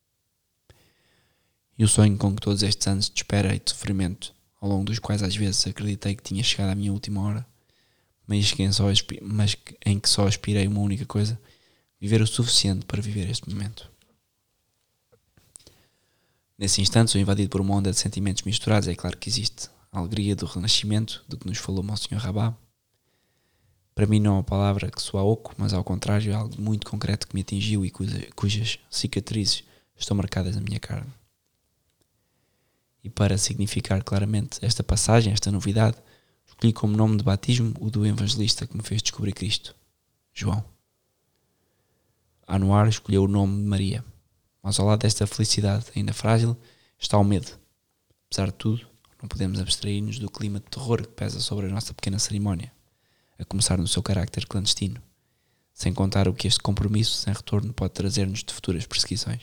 E 1.78 1.84
o 1.84 1.88
sonho 1.88 2.18
com 2.18 2.34
que 2.34 2.42
todos 2.42 2.62
estes 2.62 2.86
anos 2.88 3.08
de 3.08 3.20
espera 3.20 3.54
e 3.54 3.58
de 3.58 3.70
sofrimento, 3.70 4.34
ao 4.60 4.68
longo 4.68 4.84
dos 4.84 4.98
quais 4.98 5.22
às 5.22 5.34
vezes 5.34 5.66
acreditei 5.66 6.14
que 6.16 6.22
tinha 6.22 6.42
chegado 6.42 6.70
à 6.70 6.74
minha 6.74 6.92
última 6.92 7.22
hora, 7.22 7.46
mas, 8.28 8.52
que 8.52 8.62
em, 8.62 8.70
só 8.70 8.84
mas 9.22 9.54
que- 9.54 9.76
em 9.84 9.98
que 9.98 10.08
só 10.08 10.28
aspirei 10.28 10.66
uma 10.68 10.80
única 10.80 11.06
coisa, 11.06 11.40
viver 12.00 12.20
o 12.22 12.26
suficiente 12.26 12.84
para 12.86 13.02
viver 13.02 13.28
este 13.28 13.48
momento. 13.48 13.90
Nesse 16.56 16.80
instante 16.82 17.10
sou 17.10 17.20
invadido 17.20 17.48
por 17.48 17.60
uma 17.60 17.74
onda 17.74 17.90
de 17.90 17.98
sentimentos 17.98 18.42
misturados. 18.42 18.88
É 18.88 18.94
claro 18.94 19.16
que 19.16 19.28
existe 19.28 19.70
a 19.90 19.98
alegria 19.98 20.36
do 20.36 20.44
renascimento, 20.44 21.24
do 21.26 21.36
que 21.38 21.46
nos 21.46 21.58
falou 21.58 21.82
Monsenhor 21.82 22.22
Rabá. 22.22 22.54
Para 23.94 24.06
mim 24.06 24.20
não 24.20 24.32
é 24.32 24.34
uma 24.34 24.44
palavra 24.44 24.90
que 24.90 25.00
soa 25.02 25.22
oco, 25.22 25.54
mas 25.56 25.72
ao 25.72 25.82
contrário 25.82 26.30
é 26.30 26.34
algo 26.34 26.60
muito 26.60 26.88
concreto 26.88 27.26
que 27.26 27.34
me 27.34 27.40
atingiu 27.40 27.84
e 27.84 27.90
cuja- 27.90 28.28
cujas 28.36 28.78
cicatrizes 28.90 29.64
estão 29.96 30.16
marcadas 30.16 30.54
na 30.54 30.60
minha 30.62 30.78
carne. 30.78 31.12
E 33.02 33.08
para 33.08 33.38
significar 33.38 34.02
claramente 34.04 34.58
esta 34.62 34.82
passagem, 34.84 35.32
esta 35.32 35.50
novidade, 35.50 35.96
escolhi 36.58 36.72
como 36.72 36.96
nome 36.96 37.16
de 37.16 37.22
batismo 37.22 37.72
o 37.78 37.88
do 37.88 38.04
evangelista 38.04 38.66
que 38.66 38.76
me 38.76 38.82
fez 38.82 39.00
descobrir 39.00 39.32
Cristo, 39.32 39.76
João. 40.34 40.64
Anuar 42.48 42.88
escolheu 42.88 43.24
o 43.24 43.28
nome 43.28 43.62
de 43.62 43.68
Maria, 43.68 44.04
mas 44.60 44.80
ao 44.80 44.86
lado 44.86 45.02
desta 45.02 45.24
felicidade 45.24 45.86
ainda 45.94 46.12
frágil 46.12 46.56
está 46.98 47.16
o 47.16 47.22
medo. 47.22 47.56
Apesar 48.26 48.46
de 48.46 48.54
tudo, 48.54 48.88
não 49.22 49.28
podemos 49.28 49.60
abstrair-nos 49.60 50.18
do 50.18 50.28
clima 50.28 50.58
de 50.58 50.66
terror 50.66 51.02
que 51.02 51.08
pesa 51.08 51.38
sobre 51.38 51.66
a 51.66 51.70
nossa 51.70 51.94
pequena 51.94 52.18
cerimónia, 52.18 52.72
a 53.38 53.44
começar 53.44 53.78
no 53.78 53.86
seu 53.86 54.02
carácter 54.02 54.44
clandestino, 54.44 55.00
sem 55.72 55.94
contar 55.94 56.26
o 56.26 56.34
que 56.34 56.48
este 56.48 56.58
compromisso 56.58 57.18
sem 57.18 57.32
retorno 57.32 57.72
pode 57.72 57.94
trazer-nos 57.94 58.42
de 58.42 58.52
futuras 58.52 58.84
perseguições. 58.84 59.42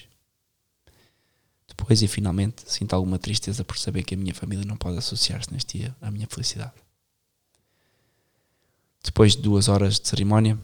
Depois 1.65 2.01
e 2.01 2.09
finalmente 2.09 2.69
sinto 2.69 2.93
alguma 2.93 3.17
tristeza 3.17 3.63
por 3.63 3.77
saber 3.77 4.03
que 4.03 4.15
a 4.15 4.17
minha 4.17 4.35
família 4.35 4.65
não 4.65 4.75
pode 4.75 4.97
associar-se 4.97 5.53
neste 5.53 5.77
dia 5.77 5.95
à 6.01 6.11
minha 6.11 6.27
felicidade. 6.27 6.84
Depois 9.05 9.35
de 9.35 9.41
duas 9.43 9.69
horas 9.69 9.99
de 9.99 10.07
cerimónia, 10.07 10.57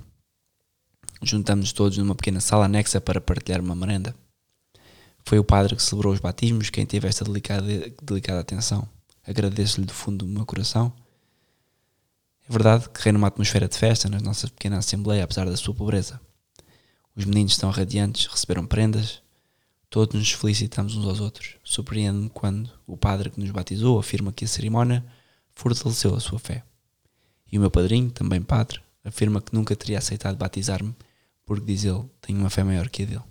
juntamos-nos 1.21 1.71
todos 1.71 1.99
numa 1.99 2.15
pequena 2.15 2.41
sala 2.41 2.65
anexa 2.65 2.99
para 2.99 3.21
partilhar 3.21 3.61
uma 3.61 3.75
merenda. 3.75 4.15
Foi 5.23 5.37
o 5.37 5.43
padre 5.43 5.75
que 5.75 5.83
celebrou 5.83 6.11
os 6.11 6.19
batismos 6.19 6.71
quem 6.71 6.83
teve 6.83 7.07
esta 7.07 7.23
delicada, 7.23 7.67
delicada 8.01 8.39
atenção. 8.39 8.89
Agradeço-lhe 9.25 9.85
do 9.85 9.93
fundo 9.93 10.25
do 10.25 10.31
meu 10.31 10.43
coração. 10.43 10.91
É 12.49 12.51
verdade 12.51 12.89
que 12.89 12.99
reina 13.03 13.19
uma 13.19 13.27
atmosfera 13.27 13.67
de 13.67 13.77
festa 13.77 14.09
na 14.09 14.19
nossa 14.19 14.47
pequena 14.47 14.79
assembleia, 14.79 15.23
apesar 15.23 15.45
da 15.45 15.55
sua 15.55 15.75
pobreza. 15.75 16.19
Os 17.15 17.25
meninos 17.25 17.51
estão 17.51 17.69
radiantes, 17.69 18.25
receberam 18.25 18.65
prendas, 18.65 19.21
todos 19.87 20.19
nos 20.19 20.31
felicitamos 20.31 20.95
uns 20.95 21.05
aos 21.05 21.19
outros. 21.19 21.57
Surpreende-me 21.63 22.29
quando 22.29 22.71
o 22.87 22.97
padre 22.97 23.29
que 23.29 23.39
nos 23.39 23.51
batizou 23.51 23.99
afirma 23.99 24.33
que 24.33 24.45
a 24.45 24.47
cerimónia 24.47 25.05
fortaleceu 25.53 26.15
a 26.15 26.19
sua 26.19 26.39
fé. 26.39 26.63
E 27.51 27.57
o 27.57 27.61
meu 27.61 27.69
padrinho, 27.69 28.09
também 28.09 28.41
padre, 28.41 28.79
afirma 29.03 29.41
que 29.41 29.53
nunca 29.53 29.75
teria 29.75 29.97
aceitado 29.97 30.37
batizar-me 30.37 30.95
porque, 31.45 31.65
diz 31.65 31.83
ele, 31.83 32.05
tenho 32.21 32.39
uma 32.39 32.49
fé 32.49 32.63
maior 32.63 32.87
que 32.89 33.03
a 33.03 33.05
dele. 33.05 33.23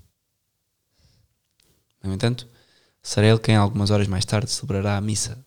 No 2.03 2.13
entanto, 2.13 2.47
será 3.03 3.27
ele 3.27 3.39
quem 3.39 3.57
algumas 3.57 3.91
horas 3.91 4.09
mais 4.09 4.25
tarde 4.25 4.51
celebrará 4.51 4.97
a 4.97 5.01
missa 5.01 5.43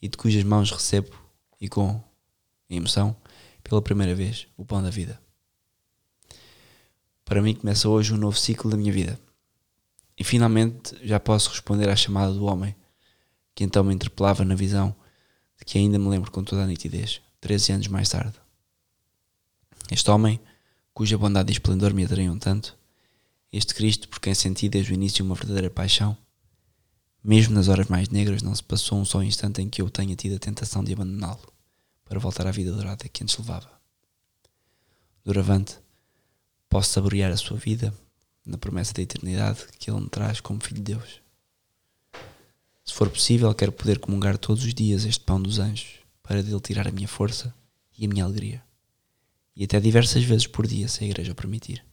e 0.00 0.08
de 0.08 0.16
cujas 0.16 0.42
mãos 0.42 0.70
recebo, 0.70 1.16
e 1.60 1.68
com 1.68 2.02
emoção, 2.68 3.14
pela 3.62 3.80
primeira 3.80 4.14
vez, 4.16 4.48
o 4.56 4.64
pão 4.64 4.82
da 4.82 4.90
vida. 4.90 5.20
Para 7.24 7.40
mim 7.40 7.54
começa 7.54 7.88
hoje 7.88 8.12
um 8.12 8.16
novo 8.16 8.36
ciclo 8.36 8.68
da 8.68 8.76
minha 8.76 8.92
vida. 8.92 9.18
E 10.18 10.24
finalmente 10.24 10.96
já 11.06 11.20
posso 11.20 11.50
responder 11.50 11.88
à 11.88 11.94
chamada 11.94 12.32
do 12.32 12.44
homem, 12.46 12.74
que 13.54 13.62
então 13.62 13.84
me 13.84 13.94
interpelava 13.94 14.44
na 14.44 14.56
visão 14.56 14.94
de 15.56 15.64
que 15.64 15.78
ainda 15.78 15.98
me 15.98 16.08
lembro 16.08 16.32
com 16.32 16.42
toda 16.42 16.64
a 16.64 16.66
nitidez, 16.66 17.22
13 17.42 17.72
anos 17.72 17.88
mais 17.88 18.08
tarde. 18.08 18.34
Este 19.90 20.08
homem, 20.12 20.40
cuja 20.94 21.18
bondade 21.18 21.50
e 21.50 21.52
esplendor 21.52 21.92
me 21.92 22.04
atraiam 22.04 22.38
tanto, 22.38 22.78
este 23.52 23.74
Cristo 23.74 24.08
por 24.08 24.20
quem 24.20 24.32
senti 24.32 24.68
desde 24.68 24.92
o 24.92 24.94
início 24.94 25.24
uma 25.24 25.34
verdadeira 25.34 25.68
paixão, 25.68 26.16
mesmo 27.22 27.52
nas 27.52 27.66
horas 27.66 27.88
mais 27.88 28.08
negras 28.08 28.42
não 28.42 28.54
se 28.54 28.62
passou 28.62 28.96
um 28.96 29.04
só 29.04 29.24
instante 29.24 29.60
em 29.60 29.68
que 29.68 29.82
eu 29.82 29.90
tenha 29.90 30.14
tido 30.14 30.36
a 30.36 30.38
tentação 30.38 30.84
de 30.84 30.92
abandoná-lo 30.92 31.52
para 32.04 32.20
voltar 32.20 32.46
à 32.46 32.52
vida 32.52 32.70
dourada 32.70 33.08
que 33.08 33.24
antes 33.24 33.36
levava. 33.36 33.72
Doravante, 35.24 35.78
posso 36.68 36.90
saborear 36.90 37.32
a 37.32 37.36
sua 37.36 37.56
vida 37.56 37.92
na 38.46 38.56
promessa 38.56 38.94
da 38.94 39.02
eternidade 39.02 39.66
que 39.80 39.90
ele 39.90 40.00
me 40.00 40.08
traz 40.08 40.38
como 40.40 40.62
filho 40.62 40.76
de 40.76 40.94
Deus. 40.94 41.20
Se 42.84 42.94
for 42.94 43.10
possível, 43.10 43.52
quero 43.52 43.72
poder 43.72 43.98
comungar 43.98 44.38
todos 44.38 44.62
os 44.64 44.72
dias 44.72 45.04
este 45.04 45.24
pão 45.24 45.42
dos 45.42 45.58
anjos 45.58 46.01
para 46.22 46.42
dele 46.42 46.60
tirar 46.60 46.86
a 46.86 46.92
minha 46.92 47.08
força 47.08 47.54
e 47.96 48.04
a 48.04 48.08
minha 48.08 48.24
alegria. 48.24 48.62
E 49.54 49.64
até 49.64 49.78
diversas 49.80 50.24
vezes 50.24 50.46
por 50.46 50.66
dia, 50.66 50.88
se 50.88 51.04
a 51.04 51.06
igreja 51.06 51.32
o 51.32 51.34
permitir. 51.34 51.84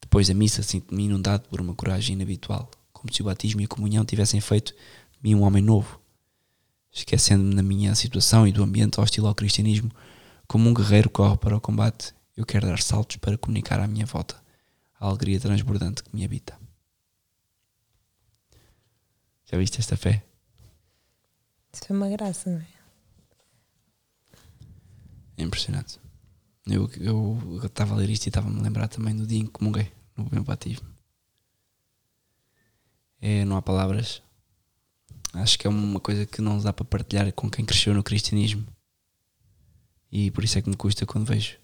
Depois 0.00 0.28
da 0.28 0.34
missa, 0.34 0.62
sinto-me 0.62 1.04
inundado 1.04 1.48
por 1.48 1.60
uma 1.60 1.74
coragem 1.74 2.14
inabitual, 2.14 2.70
como 2.92 3.12
se 3.12 3.20
o 3.20 3.24
batismo 3.24 3.60
e 3.60 3.64
a 3.64 3.68
comunhão 3.68 4.04
tivessem 4.04 4.40
feito 4.40 4.72
de 4.72 5.18
mim 5.22 5.34
um 5.34 5.42
homem 5.42 5.62
novo. 5.62 6.00
Esquecendo-me 6.90 7.54
da 7.54 7.62
minha 7.62 7.94
situação 7.94 8.46
e 8.46 8.52
do 8.52 8.62
ambiente 8.62 8.98
hostil 9.00 9.26
ao 9.26 9.34
cristianismo, 9.34 9.90
como 10.46 10.68
um 10.68 10.74
guerreiro 10.74 11.10
corre 11.10 11.36
para 11.36 11.56
o 11.56 11.60
combate, 11.60 12.14
eu 12.36 12.46
quero 12.46 12.66
dar 12.66 12.80
saltos 12.80 13.16
para 13.16 13.36
comunicar 13.36 13.80
à 13.80 13.86
minha 13.86 14.06
volta 14.06 14.40
a 14.98 15.06
alegria 15.06 15.38
transbordante 15.38 16.02
que 16.02 16.14
me 16.14 16.24
habita. 16.24 16.58
Já 19.50 19.56
viste 19.56 19.78
esta 19.78 19.96
fé? 19.96 20.27
Isso 21.78 21.86
foi 21.86 21.96
uma 21.96 22.08
graça, 22.08 22.50
não 22.50 22.58
é? 22.58 22.66
É 25.36 25.42
impressionante. 25.44 26.00
Eu 26.66 26.90
estava 27.62 27.94
a 27.94 27.96
ler 27.96 28.10
isto 28.10 28.26
e 28.26 28.30
estava-me 28.30 28.58
a 28.58 28.62
lembrar 28.62 28.88
também 28.88 29.14
do 29.14 29.24
dia 29.24 29.38
em 29.38 29.46
que 29.46 29.52
comunguei 29.52 29.92
no 30.16 30.28
meu 30.32 30.42
batismo. 30.42 30.88
É, 33.20 33.44
não 33.44 33.56
há 33.56 33.62
palavras. 33.62 34.20
Acho 35.32 35.56
que 35.56 35.68
é 35.68 35.70
uma 35.70 36.00
coisa 36.00 36.26
que 36.26 36.42
não 36.42 36.58
dá 36.58 36.72
para 36.72 36.84
partilhar 36.84 37.32
com 37.32 37.48
quem 37.48 37.64
cresceu 37.64 37.94
no 37.94 38.02
cristianismo. 38.02 38.66
E 40.10 40.32
por 40.32 40.42
isso 40.42 40.58
é 40.58 40.62
que 40.62 40.68
me 40.68 40.76
custa 40.76 41.06
quando 41.06 41.26
vejo 41.26 41.58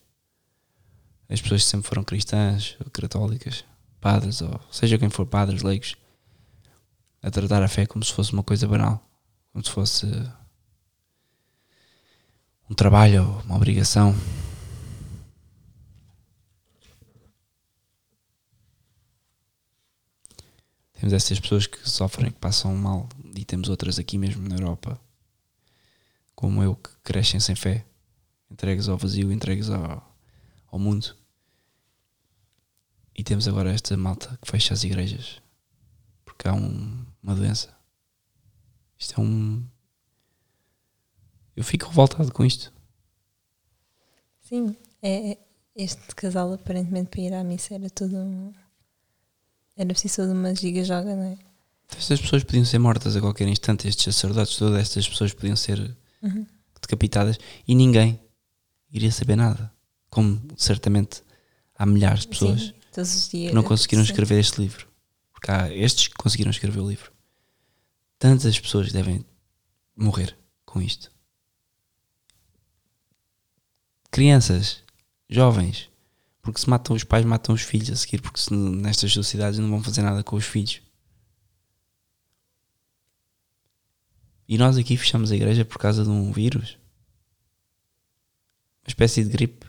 as 1.29 1.43
pessoas 1.43 1.65
que 1.65 1.71
sempre 1.71 1.89
foram 1.89 2.05
cristãs, 2.05 2.77
ou 2.79 2.89
católicas, 2.89 3.65
padres, 4.01 4.41
ou 4.43 4.61
seja 4.71 4.97
quem 4.97 5.11
for, 5.11 5.27
padres, 5.27 5.63
leigos, 5.63 5.97
a 7.21 7.33
tratar 7.33 7.65
a 7.65 7.69
fé 7.69 7.85
como 7.85 8.05
se 8.05 8.13
fosse 8.13 8.33
uma 8.33 8.45
coisa 8.45 8.69
banal, 8.69 9.04
como 9.55 9.65
se 9.65 9.71
fosse 9.71 10.07
um 12.69 12.75
trabalho 12.75 13.23
uma 13.45 13.55
obrigação. 13.55 14.13
Temos 20.93 21.13
essas 21.13 21.39
pessoas 21.39 21.67
que 21.67 21.89
sofrem, 21.89 22.33
que 22.33 22.39
passam 22.39 22.75
mal, 22.77 23.09
e 23.35 23.45
temos 23.45 23.69
outras 23.69 23.99
aqui 23.99 24.19
mesmo 24.19 24.49
na 24.49 24.57
Europa, 24.57 25.01
como 26.35 26.63
eu, 26.63 26.75
que 26.75 26.91
crescem 27.05 27.39
sem 27.39 27.55
fé, 27.55 27.87
entregues 28.51 28.89
ao 28.89 28.99
vazio, 28.99 29.31
entregues 29.31 29.71
ao, 29.71 30.15
ao 30.67 30.79
mundo. 30.79 31.17
E 33.15 33.23
temos 33.23 33.47
agora 33.47 33.73
esta 33.73 33.97
malta 33.97 34.37
que 34.43 34.51
fecha 34.51 34.75
as 34.75 34.83
igrejas 34.83 35.41
porque 36.25 36.49
há 36.49 36.55
um, 36.55 37.07
uma 37.23 37.35
doença. 37.35 37.75
Isto 38.99 39.21
é 39.21 39.25
um. 39.25 39.65
Eu 41.57 41.63
fico 41.65 41.87
revoltado 41.89 42.33
com 42.33 42.45
isto. 42.45 42.73
Sim, 44.41 44.77
é, 45.03 45.39
este 45.75 46.15
casal 46.15 46.53
aparentemente 46.53 47.11
para 47.11 47.21
ir 47.21 47.33
à 47.35 47.43
missa 47.45 47.75
era 47.75 47.89
tudo 47.91 48.17
um, 48.17 48.53
era 49.77 49.89
preciso 49.89 50.17
toda 50.17 50.33
uma 50.33 50.55
giga-joga, 50.55 51.15
não 51.17 51.25
é? 51.25 51.39
Estas 51.97 52.21
pessoas 52.21 52.45
podiam 52.45 52.65
ser 52.65 52.79
mortas 52.79 53.15
a 53.17 53.21
qualquer 53.21 53.47
instante, 53.49 53.87
estes 53.89 54.15
sacerdotes, 54.15 54.57
todas 54.57 54.81
estas 54.81 55.09
pessoas 55.09 55.33
podiam 55.33 55.57
ser 55.57 55.97
Uhum. 56.23 56.47
decapitadas 56.81 57.39
e 57.69 57.75
ninguém 57.75 58.19
iria 58.91 59.13
saber 59.13 59.37
nada. 59.37 59.73
Como 60.09 60.41
certamente 60.57 61.23
há 61.77 61.85
milhares 61.85 62.21
de 62.21 62.29
pessoas 62.29 62.75
Sim, 63.05 63.49
que 63.49 63.53
não 63.53 63.63
conseguiram 63.63 64.03
escrever 64.03 64.39
este 64.41 64.61
livro. 64.61 64.89
Porque 65.33 65.51
há 65.51 65.71
estes 65.75 66.09
que 66.09 66.15
conseguiram 66.15 66.51
escrever 66.51 66.81
o 66.81 66.89
livro. 66.89 67.13
Tantas 68.25 68.59
pessoas 68.59 68.91
devem 68.91 69.23
morrer 69.95 70.35
com 70.65 70.81
isto. 70.81 71.13
Crianças, 74.11 74.83
jovens, 75.29 75.91
porque 76.41 76.59
se 76.59 76.71
matam 76.71 76.97
os 76.97 77.05
pais, 77.05 77.23
matam 77.27 77.55
os 77.55 77.61
filhos 77.61 77.91
a 77.91 77.97
seguir, 77.97 78.23
porque 78.23 78.41
se 78.41 78.51
nestas 78.51 79.13
sociedades 79.13 79.59
não 79.59 79.69
vão 79.69 79.83
fazer 79.83 80.01
nada 80.01 80.25
com 80.25 80.37
os 80.37 80.47
filhos. 80.47 80.81
E 84.49 84.57
nós 84.57 84.79
aqui 84.79 84.97
fechamos 84.97 85.31
a 85.31 85.37
igreja 85.37 85.63
por 85.63 85.77
causa 85.77 86.03
de 86.03 86.09
um 86.09 86.33
vírus. 86.33 86.79
Uma 88.85 88.89
espécie 88.89 89.23
de 89.23 89.29
gripe. 89.29 89.67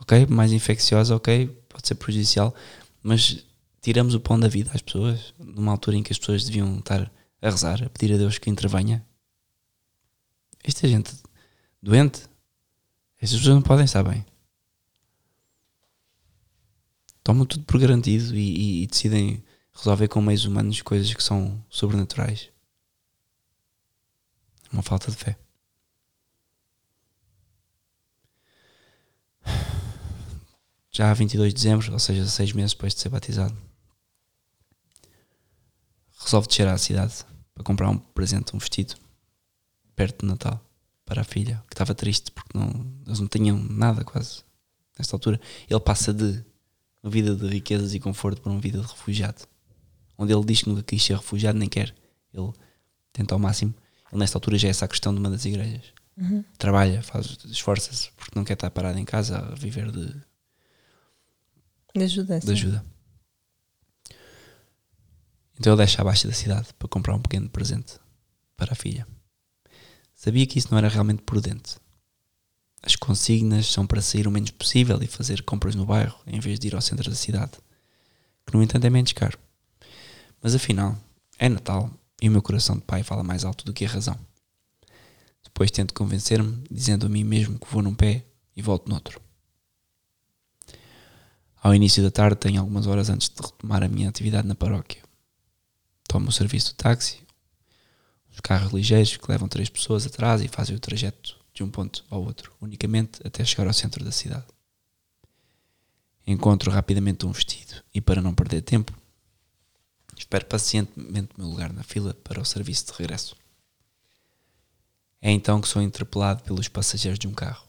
Ok? 0.00 0.26
Mais 0.26 0.50
infecciosa, 0.50 1.14
ok? 1.14 1.46
Pode 1.68 1.86
ser 1.86 1.94
prejudicial. 1.94 2.52
Mas 3.00 3.46
tiramos 3.80 4.14
o 4.14 4.20
pão 4.20 4.38
da 4.38 4.48
vida 4.48 4.70
às 4.74 4.82
pessoas 4.82 5.32
numa 5.38 5.72
altura 5.72 5.96
em 5.96 6.02
que 6.02 6.12
as 6.12 6.18
pessoas 6.18 6.44
deviam 6.44 6.78
estar 6.78 7.10
a 7.40 7.50
rezar, 7.50 7.82
a 7.84 7.88
pedir 7.90 8.12
a 8.14 8.16
Deus 8.18 8.38
que 8.38 8.50
intervenha. 8.50 9.06
Esta 10.64 10.86
gente 10.88 11.12
doente, 11.82 12.22
estas 13.20 13.38
pessoas 13.38 13.54
não 13.56 13.62
podem 13.62 13.84
estar 13.84 14.02
bem. 14.02 14.24
Tomam 17.22 17.44
tudo 17.46 17.64
por 17.64 17.78
garantido 17.80 18.34
e, 18.36 18.40
e- 18.40 18.82
e 18.82 18.86
decidem 18.86 19.44
resolver 19.72 20.08
com 20.08 20.20
meios 20.20 20.44
humanos 20.44 20.82
coisas 20.82 21.12
que 21.14 21.22
são 21.22 21.64
sobrenaturais. 21.68 22.50
Uma 24.72 24.82
falta 24.82 25.10
de 25.10 25.16
fé. 25.16 25.38
Já 30.90 31.10
há 31.10 31.14
22 31.14 31.52
de 31.54 31.60
dezembro, 31.62 31.92
ou 31.92 31.98
seja, 31.98 32.26
seis 32.26 32.52
meses 32.52 32.72
depois 32.72 32.94
de 32.94 33.00
ser 33.00 33.08
batizado, 33.08 33.56
resolve 36.18 36.48
descer 36.48 36.66
à 36.68 36.76
cidade 36.78 37.14
para 37.54 37.64
comprar 37.64 37.88
um 37.90 37.98
presente, 37.98 38.54
um 38.54 38.58
vestido, 38.58 38.94
perto 39.94 40.20
de 40.20 40.26
Natal, 40.26 40.60
para 41.04 41.22
a 41.22 41.24
filha, 41.24 41.62
que 41.68 41.74
estava 41.74 41.94
triste 41.94 42.30
porque 42.30 42.56
não, 42.56 42.86
eles 43.06 43.18
não 43.20 43.28
tinham 43.28 43.58
nada 43.58 44.04
quase 44.04 44.42
nesta 44.98 45.16
altura. 45.16 45.40
Ele 45.68 45.80
passa 45.80 46.12
de 46.12 46.44
uma 47.02 47.10
vida 47.10 47.34
de 47.34 47.46
riquezas 47.48 47.94
e 47.94 48.00
conforto 48.00 48.42
para 48.42 48.52
uma 48.52 48.60
vida 48.60 48.78
de 48.80 48.86
refugiado, 48.86 49.42
onde 50.16 50.32
ele 50.32 50.44
diz 50.44 50.62
que 50.62 50.68
nunca 50.68 50.82
quis 50.82 51.02
ser 51.02 51.16
refugiado, 51.16 51.58
nem 51.58 51.68
quer. 51.68 51.94
Ele 52.32 52.52
tenta 53.12 53.34
ao 53.34 53.38
máximo. 53.38 53.74
Ele, 54.12 54.20
nesta 54.20 54.36
altura, 54.36 54.58
já 54.58 54.68
é 54.68 54.72
sacristão 54.72 55.12
de 55.12 55.20
uma 55.20 55.30
das 55.30 55.44
igrejas. 55.44 55.84
Uhum. 56.16 56.44
Trabalha, 56.58 57.00
faz, 57.02 57.38
esforça-se 57.44 58.10
porque 58.16 58.32
não 58.36 58.44
quer 58.44 58.54
estar 58.54 58.70
parado 58.70 58.98
em 58.98 59.04
casa 59.04 59.38
a 59.38 59.54
viver 59.54 59.90
de, 59.92 60.14
De 61.94 62.02
ajuda. 62.04 62.40
de 62.40 62.50
ajuda. 62.52 62.84
Então 65.58 65.72
ele 65.72 65.78
deixa 65.78 66.00
abaixo 66.00 66.26
da 66.26 66.34
cidade 66.34 66.68
para 66.78 66.88
comprar 66.88 67.14
um 67.14 67.20
pequeno 67.20 67.48
presente 67.48 67.94
para 68.56 68.72
a 68.72 68.76
filha. 68.76 69.06
Sabia 70.14 70.46
que 70.46 70.58
isso 70.58 70.68
não 70.70 70.78
era 70.78 70.88
realmente 70.88 71.22
prudente. 71.22 71.76
As 72.82 72.94
consignas 72.94 73.66
são 73.66 73.86
para 73.86 74.00
sair 74.00 74.28
o 74.28 74.30
menos 74.30 74.50
possível 74.50 75.00
e 75.02 75.06
fazer 75.06 75.42
compras 75.42 75.74
no 75.74 75.84
bairro, 75.84 76.18
em 76.26 76.38
vez 76.38 76.58
de 76.60 76.68
ir 76.68 76.74
ao 76.74 76.80
centro 76.80 77.10
da 77.10 77.16
cidade, 77.16 77.52
que 78.46 78.54
no 78.54 78.62
entanto 78.62 78.84
é 78.84 78.90
menos 78.90 79.12
caro. 79.12 79.38
Mas 80.40 80.54
afinal, 80.54 80.96
é 81.38 81.48
Natal 81.48 81.90
e 82.22 82.28
o 82.28 82.32
meu 82.32 82.42
coração 82.42 82.76
de 82.76 82.82
pai 82.82 83.02
fala 83.02 83.24
mais 83.24 83.44
alto 83.44 83.64
do 83.64 83.72
que 83.72 83.84
a 83.84 83.88
razão. 83.88 84.18
Depois 85.42 85.70
tento 85.70 85.94
convencer-me, 85.94 86.62
dizendo 86.70 87.06
a 87.06 87.08
mim 87.08 87.24
mesmo 87.24 87.58
que 87.58 87.70
vou 87.70 87.82
num 87.82 87.94
pé 87.94 88.24
e 88.56 88.62
volto 88.62 88.88
noutro. 88.88 89.20
Ao 91.60 91.74
início 91.74 92.02
da 92.02 92.10
tarde, 92.10 92.36
tenho 92.36 92.60
algumas 92.60 92.86
horas 92.86 93.10
antes 93.10 93.28
de 93.28 93.42
retomar 93.42 93.82
a 93.82 93.88
minha 93.88 94.08
atividade 94.08 94.46
na 94.46 94.54
paróquia. 94.54 95.07
Tomo 96.08 96.30
o 96.30 96.32
serviço 96.32 96.72
do 96.72 96.76
táxi, 96.76 97.20
os 98.32 98.40
carros 98.40 98.72
ligeiros 98.72 99.16
que 99.16 99.30
levam 99.30 99.46
três 99.46 99.68
pessoas 99.68 100.06
atrás 100.06 100.42
e 100.42 100.48
fazem 100.48 100.74
o 100.74 100.80
trajeto 100.80 101.38
de 101.52 101.62
um 101.62 101.70
ponto 101.70 102.04
ao 102.08 102.22
outro, 102.22 102.52
unicamente 102.60 103.20
até 103.24 103.44
chegar 103.44 103.66
ao 103.66 103.74
centro 103.74 104.02
da 104.04 104.10
cidade. 104.10 104.46
Encontro 106.26 106.70
rapidamente 106.70 107.26
um 107.26 107.32
vestido 107.32 107.82
e, 107.92 108.00
para 108.00 108.22
não 108.22 108.34
perder 108.34 108.62
tempo, 108.62 108.92
espero 110.16 110.46
pacientemente 110.46 111.30
o 111.36 111.40
meu 111.40 111.50
lugar 111.50 111.72
na 111.72 111.82
fila 111.82 112.14
para 112.14 112.40
o 112.40 112.44
serviço 112.44 112.86
de 112.86 112.92
regresso. 112.92 113.36
É 115.20 115.30
então 115.30 115.60
que 115.60 115.68
sou 115.68 115.82
interpelado 115.82 116.42
pelos 116.42 116.68
passageiros 116.68 117.18
de 117.18 117.28
um 117.28 117.34
carro, 117.34 117.68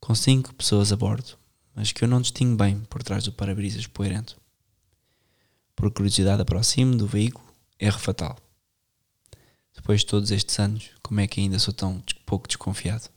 com 0.00 0.14
cinco 0.14 0.54
pessoas 0.54 0.92
a 0.92 0.96
bordo, 0.96 1.38
mas 1.74 1.92
que 1.92 2.02
eu 2.02 2.08
não 2.08 2.20
distingo 2.20 2.56
bem 2.56 2.80
por 2.90 3.04
trás 3.04 3.22
do 3.22 3.32
para-brisas 3.32 3.86
poeirento. 3.86 4.36
Por 5.76 5.92
curiosidade 5.92 6.42
aproximo 6.42 6.96
do 6.96 7.06
veículo, 7.06 7.47
erro 7.78 7.98
fatal. 7.98 8.36
Depois 9.74 10.00
de 10.00 10.06
todos 10.06 10.30
estes 10.30 10.58
anos, 10.58 10.90
como 11.02 11.20
é 11.20 11.26
que 11.26 11.40
ainda 11.40 11.58
sou 11.58 11.72
tão 11.72 12.02
pouco 12.26 12.48
desconfiado? 12.48 13.08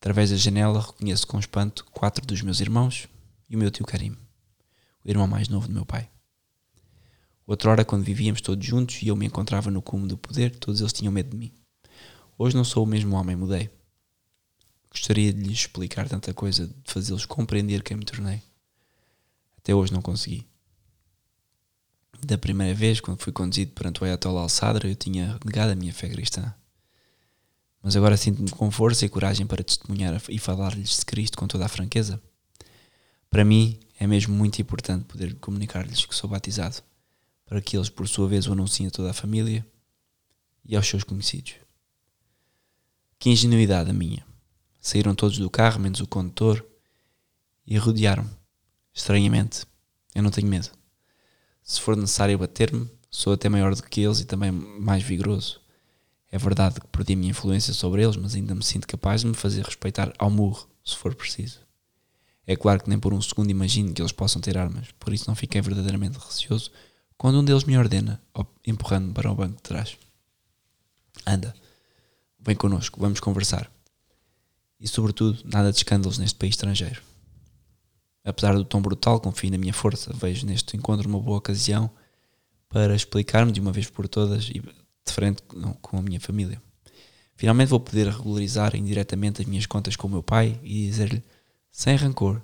Através 0.00 0.30
da 0.30 0.36
janela 0.36 0.80
reconheço 0.80 1.26
com 1.26 1.38
espanto 1.38 1.84
quatro 1.86 2.24
dos 2.26 2.40
meus 2.40 2.60
irmãos 2.60 3.06
e 3.48 3.56
o 3.56 3.58
meu 3.58 3.70
tio 3.70 3.84
Karim, 3.84 4.16
o 5.04 5.10
irmão 5.10 5.26
mais 5.26 5.48
novo 5.48 5.68
do 5.68 5.74
meu 5.74 5.84
pai. 5.84 6.08
Outrora, 7.46 7.84
quando 7.84 8.04
vivíamos 8.04 8.40
todos 8.40 8.66
juntos 8.66 9.02
e 9.02 9.08
eu 9.08 9.16
me 9.16 9.26
encontrava 9.26 9.70
no 9.70 9.82
cume 9.82 10.08
do 10.08 10.16
poder, 10.16 10.56
todos 10.56 10.80
eles 10.80 10.92
tinham 10.92 11.12
medo 11.12 11.30
de 11.30 11.36
mim. 11.36 11.52
Hoje 12.38 12.56
não 12.56 12.64
sou 12.64 12.84
o 12.84 12.86
mesmo 12.86 13.14
homem, 13.16 13.36
mudei. 13.36 13.70
Gostaria 14.90 15.30
de 15.30 15.42
lhes 15.42 15.58
explicar 15.58 16.08
tanta 16.08 16.32
coisa, 16.32 16.66
de 16.66 16.92
fazê-los 16.92 17.26
compreender 17.26 17.82
quem 17.82 17.98
me 17.98 18.04
tornei. 18.04 18.42
Até 19.58 19.74
hoje 19.74 19.92
não 19.92 20.00
consegui. 20.00 20.46
Da 22.24 22.38
primeira 22.38 22.72
vez, 22.72 23.00
quando 23.00 23.18
fui 23.18 23.32
conduzido 23.32 23.72
perante 23.72 24.00
o 24.00 24.04
Ayatollah 24.04 24.40
al-Sadr, 24.40 24.86
eu 24.86 24.94
tinha 24.94 25.38
negado 25.44 25.72
a 25.72 25.74
minha 25.74 25.92
fé 25.92 26.08
cristã. 26.08 26.54
Mas 27.82 27.96
agora 27.96 28.16
sinto-me 28.16 28.50
com 28.50 28.70
força 28.70 29.04
e 29.04 29.10
coragem 29.10 29.46
para 29.46 29.62
testemunhar 29.62 30.18
e 30.30 30.38
falar-lhes 30.38 30.96
de 30.96 31.04
Cristo 31.04 31.36
com 31.36 31.46
toda 31.46 31.66
a 31.66 31.68
franqueza. 31.68 32.18
Para 33.28 33.44
mim, 33.44 33.78
é 34.00 34.06
mesmo 34.06 34.34
muito 34.34 34.62
importante 34.62 35.04
poder 35.04 35.34
comunicar-lhes 35.34 36.06
que 36.06 36.14
sou 36.14 36.30
batizado, 36.30 36.76
para 37.44 37.60
que 37.60 37.76
eles, 37.76 37.90
por 37.90 38.08
sua 38.08 38.26
vez, 38.26 38.46
o 38.46 38.52
anunciem 38.52 38.86
a 38.86 38.90
toda 38.90 39.10
a 39.10 39.14
família 39.14 39.66
e 40.64 40.74
aos 40.74 40.88
seus 40.88 41.04
conhecidos. 41.04 41.56
Que 43.18 43.28
ingenuidade 43.28 43.90
a 43.90 43.92
minha! 43.92 44.24
Saíram 44.80 45.14
todos 45.14 45.36
do 45.36 45.50
carro, 45.50 45.78
menos 45.78 46.00
o 46.00 46.06
condutor, 46.06 46.64
e 47.66 47.76
rodearam-me. 47.76 48.30
Estranhamente, 48.94 49.66
eu 50.14 50.22
não 50.22 50.30
tenho 50.30 50.48
medo. 50.48 50.70
Se 51.64 51.80
for 51.80 51.96
necessário 51.96 52.38
bater-me, 52.38 52.86
sou 53.10 53.32
até 53.32 53.48
maior 53.48 53.74
do 53.74 53.82
que 53.82 54.02
eles 54.02 54.20
e 54.20 54.26
também 54.26 54.52
mais 54.52 55.02
vigoroso. 55.02 55.60
É 56.30 56.36
verdade 56.36 56.78
que 56.78 56.86
perdi 56.88 57.14
a 57.14 57.16
minha 57.16 57.30
influência 57.30 57.72
sobre 57.72 58.04
eles, 58.04 58.16
mas 58.16 58.34
ainda 58.34 58.54
me 58.54 58.62
sinto 58.62 58.86
capaz 58.86 59.22
de 59.22 59.28
me 59.28 59.34
fazer 59.34 59.64
respeitar 59.64 60.12
ao 60.18 60.30
murro, 60.30 60.68
se 60.84 60.94
for 60.94 61.14
preciso. 61.14 61.60
É 62.46 62.54
claro 62.54 62.82
que 62.82 62.90
nem 62.90 62.98
por 62.98 63.14
um 63.14 63.22
segundo 63.22 63.50
imagino 63.50 63.94
que 63.94 64.02
eles 64.02 64.12
possam 64.12 64.42
ter 64.42 64.58
armas, 64.58 64.88
por 65.00 65.14
isso 65.14 65.24
não 65.26 65.34
fiquei 65.34 65.62
verdadeiramente 65.62 66.18
receoso 66.18 66.70
quando 67.16 67.40
um 67.40 67.44
deles 67.44 67.64
me 67.64 67.78
ordena, 67.78 68.20
empurrando-me 68.66 69.14
para 69.14 69.32
o 69.32 69.34
banco 69.34 69.56
de 69.56 69.62
trás: 69.62 69.96
Anda, 71.26 71.54
vem 72.38 72.54
connosco, 72.54 73.00
vamos 73.00 73.20
conversar. 73.20 73.70
E, 74.78 74.86
sobretudo, 74.86 75.40
nada 75.46 75.70
de 75.70 75.78
escândalos 75.78 76.18
neste 76.18 76.38
país 76.38 76.52
estrangeiro. 76.54 77.00
Apesar 78.24 78.54
do 78.54 78.64
tom 78.64 78.80
brutal, 78.80 79.20
confio 79.20 79.50
na 79.50 79.58
minha 79.58 79.74
força, 79.74 80.12
vejo 80.14 80.46
neste 80.46 80.76
encontro 80.76 81.08
uma 81.08 81.20
boa 81.20 81.38
ocasião 81.38 81.90
para 82.68 82.96
explicar-me 82.96 83.52
de 83.52 83.60
uma 83.60 83.70
vez 83.70 83.88
por 83.88 84.08
todas 84.08 84.48
e 84.48 84.60
de 84.60 85.12
frente 85.12 85.42
com 85.82 85.98
a 85.98 86.02
minha 86.02 86.18
família. 86.18 86.60
Finalmente 87.36 87.68
vou 87.68 87.80
poder 87.80 88.08
regularizar 88.08 88.74
indiretamente 88.74 89.42
as 89.42 89.46
minhas 89.46 89.66
contas 89.66 89.94
com 89.94 90.06
o 90.06 90.10
meu 90.10 90.22
pai 90.22 90.58
e 90.62 90.86
dizer-lhe, 90.86 91.22
sem 91.70 91.96
rancor, 91.96 92.40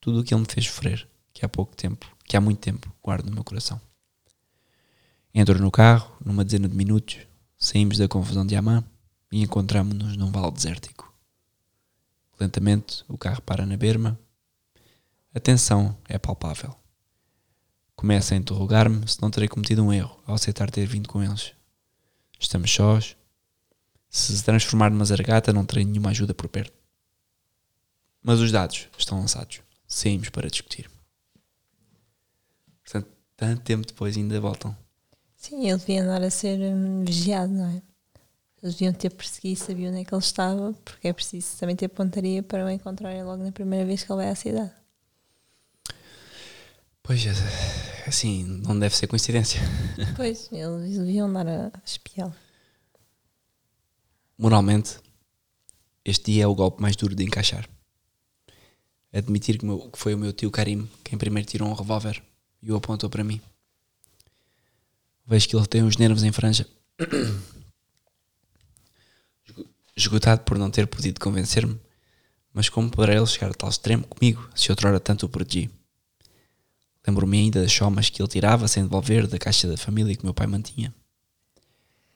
tudo 0.00 0.20
o 0.20 0.24
que 0.24 0.34
ele 0.34 0.42
me 0.42 0.46
fez 0.46 0.66
sofrer, 0.66 1.08
que 1.32 1.44
há 1.44 1.48
pouco 1.48 1.74
tempo, 1.74 2.06
que 2.24 2.36
há 2.36 2.40
muito 2.40 2.58
tempo, 2.58 2.92
guardo 3.02 3.26
no 3.26 3.34
meu 3.34 3.44
coração. 3.44 3.80
Entro 5.34 5.58
no 5.58 5.70
carro, 5.70 6.16
numa 6.24 6.44
dezena 6.44 6.68
de 6.68 6.76
minutos, 6.76 7.18
saímos 7.56 7.96
da 7.96 8.06
confusão 8.06 8.46
de 8.46 8.54
Amã 8.54 8.84
e 9.32 9.42
encontramos-nos 9.42 10.16
num 10.16 10.30
vale 10.30 10.52
desértico. 10.52 11.12
Lentamente, 12.38 13.04
o 13.08 13.16
carro 13.16 13.40
para 13.42 13.64
na 13.64 13.76
berma. 13.76 14.18
A 15.34 15.40
tensão 15.40 15.96
é 16.08 16.16
palpável. 16.16 16.72
Começa 17.96 18.34
a 18.34 18.38
interrogar-me 18.38 19.08
se 19.08 19.20
não 19.20 19.32
terei 19.32 19.48
cometido 19.48 19.82
um 19.82 19.92
erro 19.92 20.16
ao 20.24 20.36
aceitar 20.36 20.70
ter 20.70 20.86
vindo 20.86 21.08
com 21.08 21.20
eles. 21.24 21.52
Estamos 22.38 22.72
sós. 22.72 23.16
Se 24.08 24.36
se 24.36 24.44
transformar 24.44 24.90
numa 24.90 25.04
zargata, 25.04 25.52
não 25.52 25.66
terei 25.66 25.84
nenhuma 25.84 26.10
ajuda 26.10 26.32
por 26.32 26.48
perto. 26.48 26.72
Mas 28.22 28.38
os 28.38 28.52
dados 28.52 28.86
estão 28.96 29.18
lançados. 29.18 29.60
Saímos 29.88 30.28
para 30.28 30.48
discutir. 30.48 30.88
Portanto, 32.84 33.08
tanto 33.36 33.62
tempo 33.62 33.84
depois 33.88 34.16
ainda 34.16 34.40
voltam. 34.40 34.76
Sim, 35.36 35.68
ele 35.68 35.78
devia 35.78 36.04
andar 36.04 36.22
a 36.22 36.30
ser 36.30 36.60
hum, 36.60 37.04
vigiado, 37.04 37.52
não 37.52 37.66
é? 37.66 37.82
Eles 38.62 38.76
deviam 38.76 38.92
ter 38.92 39.10
perseguido, 39.10 39.58
sabiam 39.58 39.90
onde 39.90 40.02
é 40.02 40.04
que 40.04 40.14
ele 40.14 40.22
estava, 40.22 40.72
porque 40.84 41.08
é 41.08 41.12
preciso 41.12 41.58
também 41.58 41.74
ter 41.74 41.88
pontaria 41.88 42.40
para 42.40 42.64
o 42.64 42.70
encontrarem 42.70 43.24
logo 43.24 43.42
na 43.42 43.50
primeira 43.50 43.84
vez 43.84 44.04
que 44.04 44.12
ele 44.12 44.22
vai 44.22 44.30
à 44.30 44.34
cidade. 44.36 44.83
Pois, 47.06 47.24
é, 47.26 48.08
assim, 48.08 48.44
não 48.66 48.78
deve 48.78 48.96
ser 48.96 49.06
coincidência. 49.06 49.60
Pois, 50.16 50.48
eles 50.50 50.96
deviam 50.96 51.28
andar 51.28 51.46
a 51.46 51.70
espiá-lo. 51.84 52.34
Moralmente, 54.38 54.98
este 56.02 56.32
dia 56.32 56.44
é 56.44 56.46
o 56.46 56.54
golpe 56.54 56.80
mais 56.80 56.96
duro 56.96 57.14
de 57.14 57.22
encaixar. 57.22 57.68
Admitir 59.12 59.58
que, 59.58 59.66
meu, 59.66 59.90
que 59.90 59.98
foi 59.98 60.14
o 60.14 60.18
meu 60.18 60.32
tio 60.32 60.50
Karim 60.50 60.88
quem 61.04 61.18
primeiro 61.18 61.46
tirou 61.46 61.68
um 61.68 61.74
revólver 61.74 62.22
e 62.62 62.72
o 62.72 62.76
apontou 62.76 63.10
para 63.10 63.22
mim. 63.22 63.38
Vejo 65.26 65.46
que 65.46 65.54
ele 65.54 65.66
tem 65.66 65.82
os 65.82 65.98
nervos 65.98 66.24
em 66.24 66.32
franja. 66.32 66.66
Esgotado 69.94 70.40
por 70.42 70.56
não 70.56 70.70
ter 70.70 70.86
podido 70.86 71.20
convencer-me, 71.20 71.78
mas 72.50 72.70
como 72.70 72.90
poderá 72.90 73.14
ele 73.14 73.26
chegar 73.26 73.50
a 73.50 73.54
tal 73.54 73.68
extremo 73.68 74.06
comigo, 74.06 74.48
se 74.54 74.72
outrora 74.72 74.98
tanto 74.98 75.26
o 75.26 75.28
protegi? 75.28 75.70
Lembro-me 77.06 77.38
ainda 77.38 77.60
das 77.60 77.70
chomas 77.70 78.08
que 78.08 78.20
ele 78.20 78.28
tirava 78.28 78.66
sem 78.66 78.82
devolver 78.82 79.26
da 79.26 79.38
caixa 79.38 79.68
da 79.68 79.76
família 79.76 80.16
que 80.16 80.24
meu 80.24 80.34
pai 80.34 80.46
mantinha. 80.46 80.94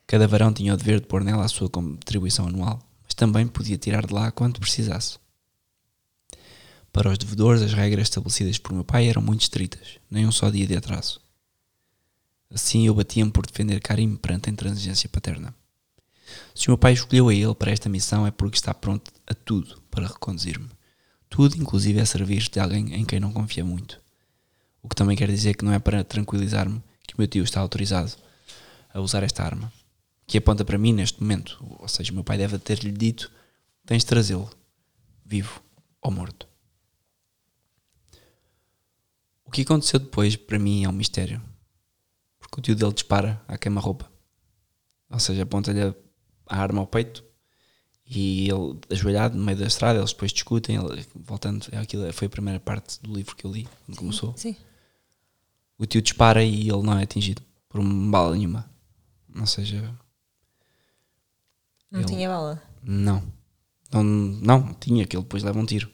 Cada 0.07 0.27
varão 0.27 0.51
tinha 0.51 0.73
o 0.73 0.77
dever 0.77 0.99
de 0.99 1.05
pôr 1.05 1.23
nela 1.23 1.45
a 1.45 1.47
sua 1.47 1.69
contribuição 1.69 2.47
anual, 2.47 2.81
mas 3.03 3.13
também 3.13 3.47
podia 3.47 3.77
tirar 3.77 4.07
de 4.07 4.13
lá 4.13 4.31
quanto 4.31 4.59
precisasse. 4.59 5.19
Para 6.91 7.11
os 7.11 7.17
devedores, 7.19 7.61
as 7.61 7.73
regras 7.73 8.07
estabelecidas 8.07 8.57
por 8.57 8.73
meu 8.73 8.83
pai 8.83 9.07
eram 9.07 9.21
muito 9.21 9.41
estritas, 9.41 9.99
nem 10.09 10.25
um 10.25 10.31
só 10.31 10.49
dia 10.49 10.65
de 10.65 10.75
atraso. 10.75 11.21
Assim 12.51 12.87
eu 12.87 12.95
batia-me 12.95 13.29
por 13.29 13.45
defender 13.45 13.79
Karim 13.79 14.15
perante 14.15 14.49
a 14.49 14.51
intransigência 14.51 15.07
paterna. 15.07 15.53
Se 16.55 16.67
o 16.67 16.71
meu 16.71 16.77
pai 16.77 16.93
escolheu 16.93 17.29
a 17.29 17.33
ele 17.33 17.53
para 17.53 17.71
esta 17.71 17.87
missão 17.87 18.25
é 18.25 18.31
porque 18.31 18.57
está 18.57 18.73
pronto 18.73 19.11
a 19.27 19.35
tudo 19.35 19.79
para 19.91 20.07
reconduzir-me. 20.07 20.69
Tudo, 21.29 21.55
inclusive, 21.57 21.99
a 22.01 22.05
servir 22.05 22.49
de 22.49 22.59
alguém 22.59 22.95
em 22.95 23.05
quem 23.05 23.19
não 23.19 23.31
confia 23.31 23.63
muito. 23.63 24.01
O 24.89 24.95
que 24.95 24.95
também 24.95 25.15
quer 25.15 25.29
dizer 25.29 25.55
que 25.55 25.63
não 25.63 25.71
é 25.71 25.77
para 25.77 26.03
tranquilizar-me 26.03 26.81
que 27.07 27.13
o 27.13 27.17
meu 27.17 27.27
tio 27.27 27.43
está 27.43 27.59
autorizado 27.61 28.11
a 28.91 28.99
usar 28.99 29.21
esta 29.21 29.43
arma, 29.43 29.71
que 30.25 30.37
aponta 30.37 30.65
para 30.65 30.79
mim 30.79 30.93
neste 30.93 31.21
momento. 31.21 31.63
Ou 31.79 31.87
seja, 31.87 32.11
o 32.11 32.15
meu 32.15 32.23
pai 32.23 32.37
deve 32.37 32.57
ter-lhe 32.57 32.91
dito: 32.91 33.31
tens 33.85 34.03
de 34.03 34.07
trazê-lo, 34.07 34.49
vivo 35.23 35.61
ou 36.01 36.11
morto. 36.11 36.47
O 39.45 39.51
que 39.51 39.61
aconteceu 39.61 39.99
depois, 39.99 40.35
para 40.35 40.59
mim, 40.59 40.83
é 40.83 40.89
um 40.89 40.93
mistério 40.93 41.41
porque 42.49 42.59
o 42.59 42.63
tio 42.63 42.75
dele 42.75 42.93
dispara 42.93 43.41
à 43.47 43.57
queima-roupa. 43.57 44.11
Ou 45.09 45.19
seja, 45.19 45.43
aponta-lhe 45.43 45.81
a 45.81 45.95
arma 46.57 46.81
ao 46.81 46.87
peito 46.87 47.23
e 48.05 48.49
ele, 48.49 48.79
ajoelhado 48.89 49.37
no 49.37 49.43
meio 49.43 49.57
da 49.57 49.67
estrada, 49.67 49.99
eles 49.99 50.11
depois 50.11 50.31
discutem. 50.31 50.77
Ele, 50.77 51.05
voltando, 51.15 51.67
é 51.71 51.77
aquilo, 51.77 52.11
foi 52.11 52.27
a 52.27 52.29
primeira 52.29 52.59
parte 52.59 52.99
do 53.01 53.13
livro 53.13 53.35
que 53.35 53.45
eu 53.45 53.51
li, 53.51 53.67
quando 53.85 53.95
sim, 53.95 53.99
começou. 53.99 54.33
Sim. 54.35 54.55
O 55.79 55.85
tio 55.85 56.01
dispara 56.01 56.43
e 56.43 56.69
ele 56.69 56.83
não 56.83 56.99
é 56.99 57.03
atingido 57.03 57.41
por 57.69 57.79
uma 57.79 58.11
bala 58.11 58.35
nenhuma. 58.35 58.69
Ou 59.33 59.45
seja. 59.45 59.81
Não 61.89 62.01
ele, 62.01 62.09
tinha 62.09 62.27
bala? 62.27 62.61
Não. 62.83 63.23
não. 63.91 64.03
Não, 64.03 64.73
tinha, 64.73 65.07
que 65.07 65.15
ele 65.15 65.23
depois 65.23 65.41
leva 65.41 65.57
um 65.57 65.65
tiro. 65.65 65.89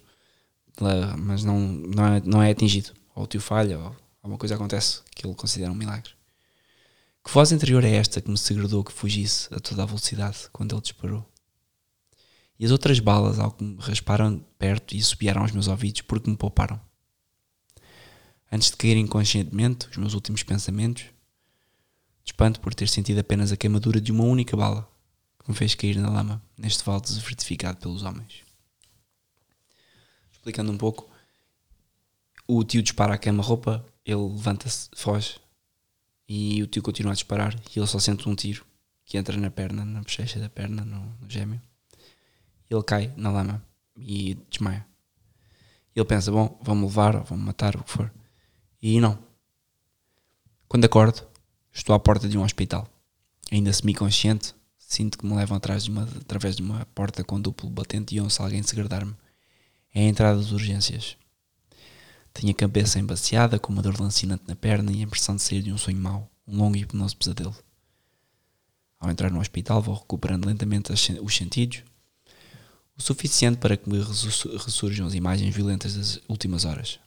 Mas 1.20 1.44
não, 1.44 1.60
não, 1.60 2.06
é, 2.08 2.22
não 2.26 2.42
é 2.42 2.50
atingido. 2.50 2.94
Ou 3.14 3.24
o 3.24 3.28
tio 3.28 3.40
falha, 3.40 3.78
ou 3.78 3.96
alguma 4.24 4.40
coisa 4.40 4.56
acontece 4.56 5.02
que 5.16 5.26
ele 5.26 5.36
considera 5.36 5.72
um 5.72 5.76
milagre. 5.76 6.12
Que 7.24 7.32
voz 7.32 7.52
interior 7.52 7.84
é 7.84 7.92
esta 7.92 8.20
que 8.20 8.30
me 8.30 8.38
segredou 8.38 8.84
que 8.84 8.92
fugisse 8.92 9.54
a 9.54 9.60
toda 9.60 9.84
a 9.84 9.86
velocidade 9.86 10.50
quando 10.52 10.74
ele 10.76 10.82
disparou? 10.82 11.26
E 12.58 12.66
as 12.66 12.72
outras 12.72 13.00
balas, 13.00 13.40
algo 13.40 13.58
que 13.58 13.64
me 13.64 13.78
rasparam 13.80 14.44
perto 14.58 14.96
e 14.96 15.02
subiaram 15.02 15.42
aos 15.42 15.52
meus 15.52 15.68
ouvidos 15.68 16.02
porque 16.02 16.30
me 16.30 16.38
pouparam. 16.38 16.80
Antes 18.56 18.72
de 18.72 18.78
cair 18.78 18.96
inconscientemente, 18.96 19.90
os 19.90 19.98
meus 19.98 20.14
últimos 20.14 20.42
pensamentos, 20.42 21.04
de 21.04 21.12
espanto 22.32 22.62
por 22.62 22.74
ter 22.74 22.88
sentido 22.88 23.20
apenas 23.20 23.52
a 23.52 23.58
queimadura 23.58 24.00
de 24.00 24.14
uma 24.14 24.24
única 24.24 24.56
bala 24.56 24.90
que 25.44 25.52
me 25.52 25.58
fez 25.58 25.76
cair 25.76 25.98
na 25.98 26.10
lama, 26.10 26.42
neste 26.58 26.82
vale 26.86 27.02
desertificado 27.02 27.80
pelos 27.80 28.04
homens. 28.04 28.46
Explicando 30.32 30.72
um 30.72 30.78
pouco, 30.78 31.12
o 32.48 32.64
tio 32.64 32.82
dispara 32.82 33.16
a 33.16 33.18
queima-roupa, 33.18 33.86
ele 34.06 34.22
levanta-se, 34.22 34.88
foge, 34.96 35.36
e 36.26 36.64
o 36.64 36.68
tio 36.68 36.82
continua 36.82 37.12
a 37.12 37.16
disparar 37.16 37.54
e 37.76 37.78
ele 37.78 37.88
só 37.88 38.00
sente 38.00 38.30
um 38.30 38.36
tiro 38.36 38.66
que 39.04 39.18
entra 39.18 39.36
na 39.36 39.52
perna, 39.52 39.84
na 39.84 40.00
bochecha 40.00 40.40
da 40.40 40.48
perna, 40.48 40.86
no, 40.86 41.02
no 41.20 41.30
gêmeo. 41.30 41.62
Ele 42.70 42.84
cai 42.84 43.14
na 43.18 43.32
lama 43.32 43.62
e 43.98 44.36
desmaia. 44.50 44.88
Ele 45.94 46.06
pensa: 46.06 46.32
bom, 46.32 46.58
vão-me 46.64 46.86
levar, 46.86 47.22
vão-me 47.26 47.44
matar, 47.44 47.76
o 47.76 47.84
que 47.84 47.92
for. 47.92 48.10
E 48.88 49.02
não. 49.02 49.18
Quando 50.68 50.86
acordo, 50.86 51.26
estou 51.74 51.96
à 51.96 52.00
porta 52.00 52.30
de 52.30 52.38
um 52.38 52.44
hospital. 52.44 52.88
Ainda 53.52 53.74
semi-consciente, 53.74 54.54
sinto 54.78 55.18
que 55.18 55.26
me 55.26 55.34
levam 55.34 55.58
atrás 55.58 55.86
de 55.86 55.90
uma, 55.90 56.04
através 56.04 56.56
de 56.56 56.62
uma 56.62 56.86
porta 56.94 57.24
com 57.24 57.42
duplo 57.42 57.68
batente 57.68 58.14
e 58.14 58.22
ouço 58.22 58.44
alguém 58.44 58.62
segredar-me. 58.62 59.16
É 59.92 60.02
a 60.02 60.08
entrada 60.08 60.38
das 60.38 60.52
urgências. 60.52 61.18
Tenho 62.32 62.52
a 62.52 62.54
cabeça 62.54 63.00
embaciada, 63.00 63.58
com 63.58 63.74
uma 63.74 63.82
dor 63.82 64.00
lancinante 64.00 64.44
na 64.48 64.56
perna 64.56 64.92
e 64.92 65.00
a 65.00 65.06
impressão 65.06 65.36
de 65.36 65.42
sair 65.42 65.64
de 65.64 65.74
um 65.74 65.80
sonho 65.80 65.98
mau, 65.98 66.30
um 66.48 66.56
longo 66.56 66.78
e 66.78 66.82
hipnoso 66.82 67.18
pesadelo. 67.18 67.56
Ao 69.00 69.10
entrar 69.10 69.32
no 69.32 69.40
hospital, 69.40 69.82
vou 69.82 69.96
recuperando 69.96 70.46
lentamente 70.46 70.94
os 70.94 71.36
sentidos, 71.36 71.82
o 72.96 73.02
suficiente 73.02 73.58
para 73.58 73.78
que 73.78 73.90
me 73.90 73.98
ressurjam 73.98 75.08
as 75.08 75.16
imagens 75.16 75.56
violentas 75.56 75.96
das 75.96 76.22
últimas 76.30 76.66
horas. 76.66 77.00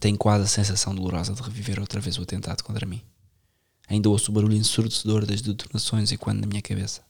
Tenho 0.00 0.18
quase 0.18 0.44
a 0.44 0.46
sensação 0.46 0.94
dolorosa 0.94 1.32
de 1.32 1.42
reviver 1.42 1.80
outra 1.80 2.00
vez 2.00 2.18
o 2.18 2.22
atentado 2.22 2.62
contra 2.62 2.86
mim. 2.86 3.02
Ainda 3.88 4.08
ouço 4.08 4.30
o 4.30 4.34
barulho 4.34 4.54
ensurdecedor 4.54 5.26
das 5.26 5.40
detonações 5.40 6.10
ecoando 6.10 6.40
na 6.40 6.46
minha 6.46 6.62
cabeça. 6.62 7.02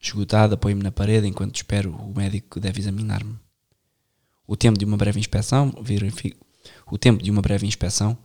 Esgotado, 0.00 0.54
apoio-me 0.54 0.82
na 0.82 0.90
parede 0.90 1.26
enquanto 1.26 1.56
espero 1.56 1.94
o 1.94 2.14
médico 2.16 2.54
que 2.54 2.60
deve 2.60 2.80
examinar-me. 2.80 3.38
O 4.46 4.56
tempo 4.56 4.78
de 4.78 4.84
uma 4.84 4.96
breve 4.96 5.20
inspeção, 5.20 5.72
verifico, 5.82 6.44
o 6.90 6.98
tempo 6.98 7.22
de 7.22 7.30
uma 7.30 7.42
breve 7.42 7.66
inspeção, 7.66 8.16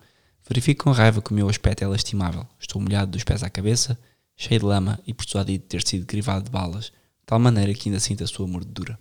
verifico 0.48 0.86
com 0.86 0.92
raiva 0.92 1.22
que 1.22 1.32
o 1.32 1.34
meu 1.34 1.50
aspecto 1.50 1.84
é 1.84 1.88
lastimável. 1.88 2.48
Estou 2.60 2.82
molhado 2.82 3.12
dos 3.12 3.24
pés 3.24 3.44
à 3.44 3.50
cabeça, 3.50 4.00
cheio 4.36 4.62
de 4.62 4.66
lama 4.66 5.00
e 5.06 5.14
persuadido 5.14 5.64
de 5.64 5.70
ter 5.70 5.86
sido 5.86 6.06
crivado 6.06 6.46
de 6.46 6.50
balas, 6.50 6.86
de 6.86 7.26
tal 7.26 7.40
maneira 7.40 7.74
que 7.74 7.90
ainda 7.90 8.00
sinto 8.00 8.24
a 8.24 8.28
sua 8.28 8.48
mordedura. 8.48 8.98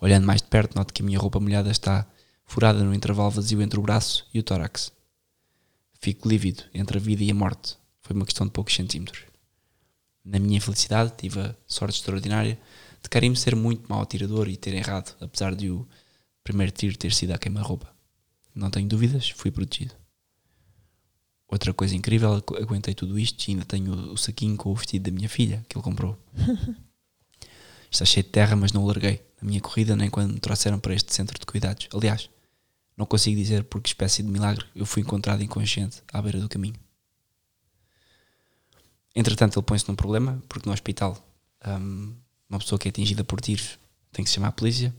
Olhando 0.00 0.26
mais 0.26 0.42
de 0.42 0.48
perto, 0.48 0.76
noto 0.76 0.92
que 0.92 1.02
a 1.02 1.04
minha 1.04 1.18
roupa 1.18 1.40
molhada 1.40 1.70
está 1.70 2.06
furada 2.46 2.82
no 2.82 2.94
intervalo 2.94 3.30
vazio 3.30 3.60
entre 3.60 3.78
o 3.78 3.82
braço 3.82 4.26
e 4.32 4.38
o 4.38 4.42
tórax. 4.42 4.92
Fico 6.00 6.28
lívido 6.28 6.62
entre 6.72 6.98
a 6.98 7.00
vida 7.00 7.22
e 7.24 7.30
a 7.30 7.34
morte. 7.34 7.76
Foi 8.00 8.14
uma 8.14 8.24
questão 8.24 8.46
de 8.46 8.52
poucos 8.52 8.74
centímetros. 8.74 9.24
Na 10.24 10.38
minha 10.38 10.56
infelicidade, 10.56 11.12
tive 11.16 11.40
a 11.40 11.54
sorte 11.66 11.98
extraordinária 11.98 12.58
de 13.02 13.08
Karim 13.08 13.34
ser 13.34 13.54
muito 13.56 13.88
mau 13.88 14.00
atirador 14.02 14.48
e 14.48 14.56
ter 14.56 14.74
errado, 14.74 15.14
apesar 15.20 15.54
de 15.54 15.70
o 15.70 15.86
primeiro 16.42 16.72
tiro 16.72 16.96
ter 16.96 17.12
sido 17.12 17.32
a 17.32 17.38
queima-roupa. 17.38 17.92
Não 18.54 18.70
tenho 18.70 18.88
dúvidas, 18.88 19.30
fui 19.30 19.50
protegido. 19.50 19.94
outra 21.48 21.72
coisa 21.72 21.94
incrível, 21.94 22.34
agu- 22.34 22.56
aguentei 22.56 22.94
tudo 22.94 23.18
isto 23.18 23.46
e 23.46 23.52
ainda 23.52 23.64
tenho 23.64 23.92
o 24.12 24.16
saquinho 24.16 24.56
com 24.56 24.70
o 24.70 24.74
vestido 24.74 25.04
da 25.04 25.14
minha 25.16 25.28
filha 25.28 25.64
que 25.68 25.76
ele 25.76 25.84
comprou. 25.84 26.18
Está 27.90 28.04
cheio 28.04 28.24
de 28.24 28.30
terra, 28.30 28.56
mas 28.56 28.72
não 28.72 28.82
o 28.82 28.86
larguei 28.86 29.22
na 29.40 29.48
minha 29.48 29.60
corrida 29.60 29.94
nem 29.96 30.10
quando 30.10 30.34
me 30.34 30.40
trouxeram 30.40 30.78
para 30.78 30.94
este 30.94 31.14
centro 31.14 31.38
de 31.38 31.46
cuidados. 31.46 31.88
Aliás, 31.94 32.28
não 32.96 33.04
consigo 33.04 33.36
dizer 33.36 33.64
por 33.64 33.80
que 33.80 33.88
espécie 33.88 34.22
de 34.22 34.28
milagre 34.28 34.64
eu 34.74 34.86
fui 34.86 35.02
encontrado 35.02 35.42
inconsciente 35.42 36.02
à 36.12 36.22
beira 36.22 36.40
do 36.40 36.48
caminho. 36.48 36.76
Entretanto, 39.14 39.58
ele 39.58 39.66
põe-se 39.66 39.88
num 39.88 39.94
problema, 39.94 40.42
porque 40.48 40.68
no 40.68 40.72
hospital 40.72 41.16
hum, 41.66 42.14
uma 42.48 42.58
pessoa 42.58 42.78
que 42.78 42.88
é 42.88 42.90
atingida 42.90 43.24
por 43.24 43.40
tiros 43.40 43.78
tem 44.12 44.24
que 44.24 44.30
se 44.30 44.34
chamar 44.34 44.48
a 44.48 44.52
polícia. 44.52 44.94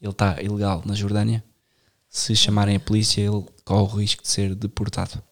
Ele 0.00 0.10
está 0.10 0.40
ilegal 0.42 0.82
na 0.84 0.94
Jordânia. 0.94 1.44
Se 2.08 2.34
chamarem 2.34 2.76
a 2.76 2.80
polícia, 2.80 3.20
ele 3.20 3.46
corre 3.64 3.82
o 3.82 3.96
risco 3.98 4.22
de 4.22 4.28
ser 4.28 4.54
deportado. 4.54 5.22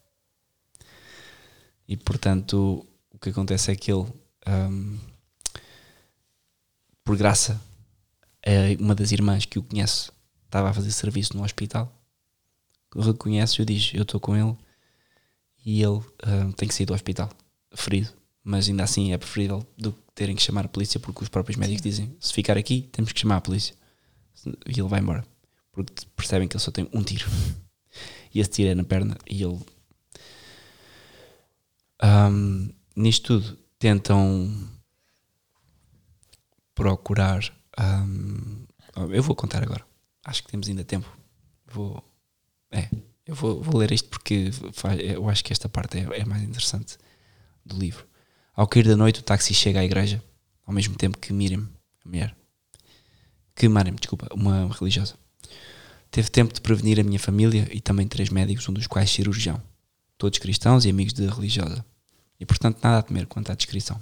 E 1.89 1.97
portanto, 1.97 2.87
o 3.11 3.19
que 3.19 3.31
acontece 3.31 3.73
é 3.73 3.77
que 3.77 3.91
ele, 3.91 4.07
hum, 4.47 4.99
por 7.03 7.17
graça, 7.17 7.61
é 8.43 8.77
uma 8.79 8.95
das 8.95 9.11
irmãs 9.11 9.45
que 9.45 9.59
o 9.59 9.63
conhece 9.63 10.11
estava 10.49 10.71
a 10.71 10.73
fazer 10.75 10.91
serviço 10.91 11.37
no 11.37 11.45
hospital, 11.45 11.93
reconhece-o 12.97 13.63
e 13.63 13.67
diz: 13.67 13.93
Eu 13.95 14.03
estou 14.03 14.21
com 14.21 14.37
ele 14.37 14.57
e 15.65 15.83
ele 15.83 16.01
hum, 16.27 16.53
tem 16.57 16.69
que 16.69 16.75
sair 16.75 16.87
do 16.87 16.95
hospital, 16.95 17.31
ferido. 17.75 18.11
Mas 18.43 18.69
ainda 18.69 18.83
assim 18.85 19.13
é 19.13 19.19
preferível 19.19 19.67
do 19.77 19.93
que 19.93 19.99
terem 20.15 20.35
que 20.35 20.43
chamar 20.43 20.65
a 20.65 20.69
polícia, 20.69 20.99
porque 20.99 21.23
os 21.23 21.29
próprios 21.29 21.57
médicos 21.57 21.83
dizem: 21.83 22.17
Se 22.21 22.33
ficar 22.33 22.57
aqui, 22.57 22.89
temos 22.93 23.13
que 23.13 23.21
chamar 23.21 23.37
a 23.37 23.41
polícia. 23.41 23.75
E 24.67 24.81
ele 24.81 24.89
vai 24.89 25.01
embora, 25.01 25.25
porque 25.73 25.93
percebem 26.17 26.49
que 26.49 26.57
ele 26.57 26.63
só 26.63 26.71
tem 26.71 26.89
um 26.93 27.03
tiro. 27.03 27.27
E 28.33 28.41
esse 28.41 28.51
tiro 28.51 28.69
é 28.69 28.75
na 28.75 28.85
perna 28.85 29.17
e 29.27 29.43
ele 29.43 29.59
Ahm, 32.01 32.71
nisto 32.95 33.41
tudo 33.41 33.59
tentam 33.79 34.49
procurar. 36.75 37.43
ahm, 37.77 38.67
eu 39.11 39.23
vou 39.23 39.35
contar 39.35 39.63
agora. 39.63 39.88
Acho 40.29 40.43
que 40.43 40.51
temos 40.51 40.69
ainda 40.69 40.85
tempo. 40.85 41.09
Vou. 41.67 42.05
É, 42.71 42.87
eu 43.27 43.35
vou, 43.35 43.63
vou 43.63 43.79
ler 43.79 43.91
isto 43.93 44.09
porque 44.11 44.51
faz- 44.75 45.01
eu 45.01 45.27
acho 45.27 45.43
que 45.43 45.55
esta 45.55 45.71
parte 45.71 45.97
é, 45.99 46.21
é 46.21 46.25
mais 46.27 46.43
interessante 46.43 46.99
do 47.65 47.79
livro. 47.79 48.07
Ao 48.55 48.67
cair 48.67 48.87
da 48.87 48.95
noite, 48.97 49.21
o 49.21 49.23
táxi 49.23 49.55
chega 49.55 49.81
à 49.81 49.85
igreja, 49.85 50.23
ao 50.67 50.75
mesmo 50.75 50.95
tempo 50.97 51.17
que 51.17 51.33
Miriam, 51.33 51.67
a 52.05 52.09
mulher, 52.09 52.37
que 53.55 53.67
Mariam, 53.69 53.95
desculpa, 53.97 54.29
uma 54.35 54.69
religiosa, 54.79 55.15
teve 56.11 56.29
tempo 56.29 56.53
de 56.53 56.61
prevenir 56.61 57.01
a 57.01 57.03
minha 57.03 57.19
família 57.19 57.67
e 57.73 57.81
também 57.81 58.07
três 58.07 58.29
médicos, 58.29 58.69
um 58.69 58.73
dos 58.75 58.87
quais 58.87 59.11
cirurgião 59.11 59.63
todos 60.19 60.39
cristãos 60.41 60.85
e 60.85 60.91
amigos 60.91 61.15
da 61.15 61.33
religiosa, 61.33 61.83
e 62.39 62.45
portanto 62.45 62.81
nada 62.83 62.99
a 62.99 63.03
temer 63.03 63.27
quanto 63.27 63.51
à 63.51 63.55
descrição. 63.55 63.99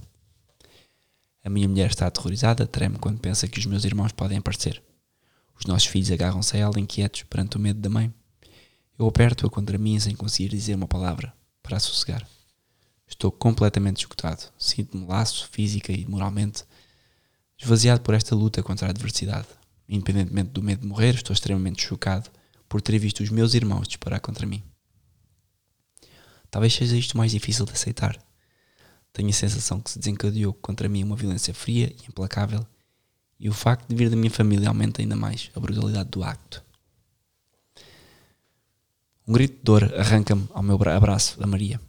A 1.45 1.49
minha 1.49 1.69
mulher 1.69 1.91
está 1.91 2.07
aterrorizada, 2.09 2.67
treme 2.67 2.99
quando 2.99 3.21
pensa 3.21 3.47
que 3.47 3.59
os 3.61 3.67
meus 3.67 3.85
irmãos 3.85 4.11
podem 4.13 4.39
aparecer. 4.39 4.83
Os 5.59 5.67
nossos 5.67 5.89
filhos 5.89 6.11
agarram-se 6.11 6.57
a 6.57 6.61
ela 6.61 6.79
inquietos 6.79 7.23
perante 7.25 7.57
o 7.57 7.61
medo 7.61 7.81
da 7.81 7.89
mãe. 7.89 8.13
Eu 8.99 9.07
aperto-a 9.07 9.51
contra 9.51 9.79
mim 9.79 9.99
sem 9.99 10.15
conseguir 10.15 10.49
dizer 10.49 10.75
uma 10.75 10.89
palavra 10.89 11.35
para 11.63 11.77
a 11.77 11.81
sossegar. 11.81 12.27
Estou 13.09 13.31
completamente 13.31 14.01
esgotado, 14.01 14.43
sinto-me 14.59 15.07
laço 15.07 15.49
física 15.51 15.93
e 15.93 16.07
moralmente 16.07 16.65
esvaziado 17.59 18.01
por 18.01 18.15
esta 18.15 18.35
luta 18.35 18.63
contra 18.63 18.89
a 18.89 18.91
adversidade. 18.91 19.47
Independentemente 19.89 20.51
do 20.51 20.63
medo 20.63 20.83
de 20.83 20.87
morrer, 20.87 21.15
estou 21.15 21.33
extremamente 21.33 21.83
chocado 21.83 22.31
por 22.69 22.81
ter 22.81 22.99
visto 22.99 23.23
os 23.23 23.31
meus 23.31 23.55
irmãos 23.55 23.87
disparar 23.87 24.21
contra 24.21 24.47
mim. 24.47 24.63
Talvez 26.51 26.75
seja 26.75 26.97
isto 26.97 27.17
mais 27.17 27.33
difícil 27.33 27.65
de 27.65 27.73
aceitar. 27.73 28.19
Tenho 29.13 29.31
a 29.31 29.33
sensação 29.33 29.81
que 29.81 29.91
se 29.91 29.99
desencadeou 29.99 30.53
contra 30.53 30.89
mim 30.89 31.03
uma 31.05 31.17
violência 31.17 31.55
fria 31.55 31.95
e 32.01 32.09
implacável, 32.09 32.67
e 33.39 33.49
o 33.49 33.53
facto 33.53 33.89
de 33.89 33.95
vir 33.95 34.09
da 34.11 34.17
minha 34.17 34.31
família 34.31 34.69
aumenta 34.69 35.03
ainda 35.03 35.17
mais 35.17 35.51
a 35.55 35.61
brutalidade 35.61 36.09
do 36.11 36.23
acto. 36.23 36.65
Um 39.27 39.33
grito 39.33 39.57
de 39.57 39.63
dor 39.63 39.93
arranca-me 39.99 40.47
ao 40.55 40.63
meu 40.63 40.79
bra- 40.79 40.97
abraço 40.97 41.37
a 41.43 41.47
Maria, 41.47 41.81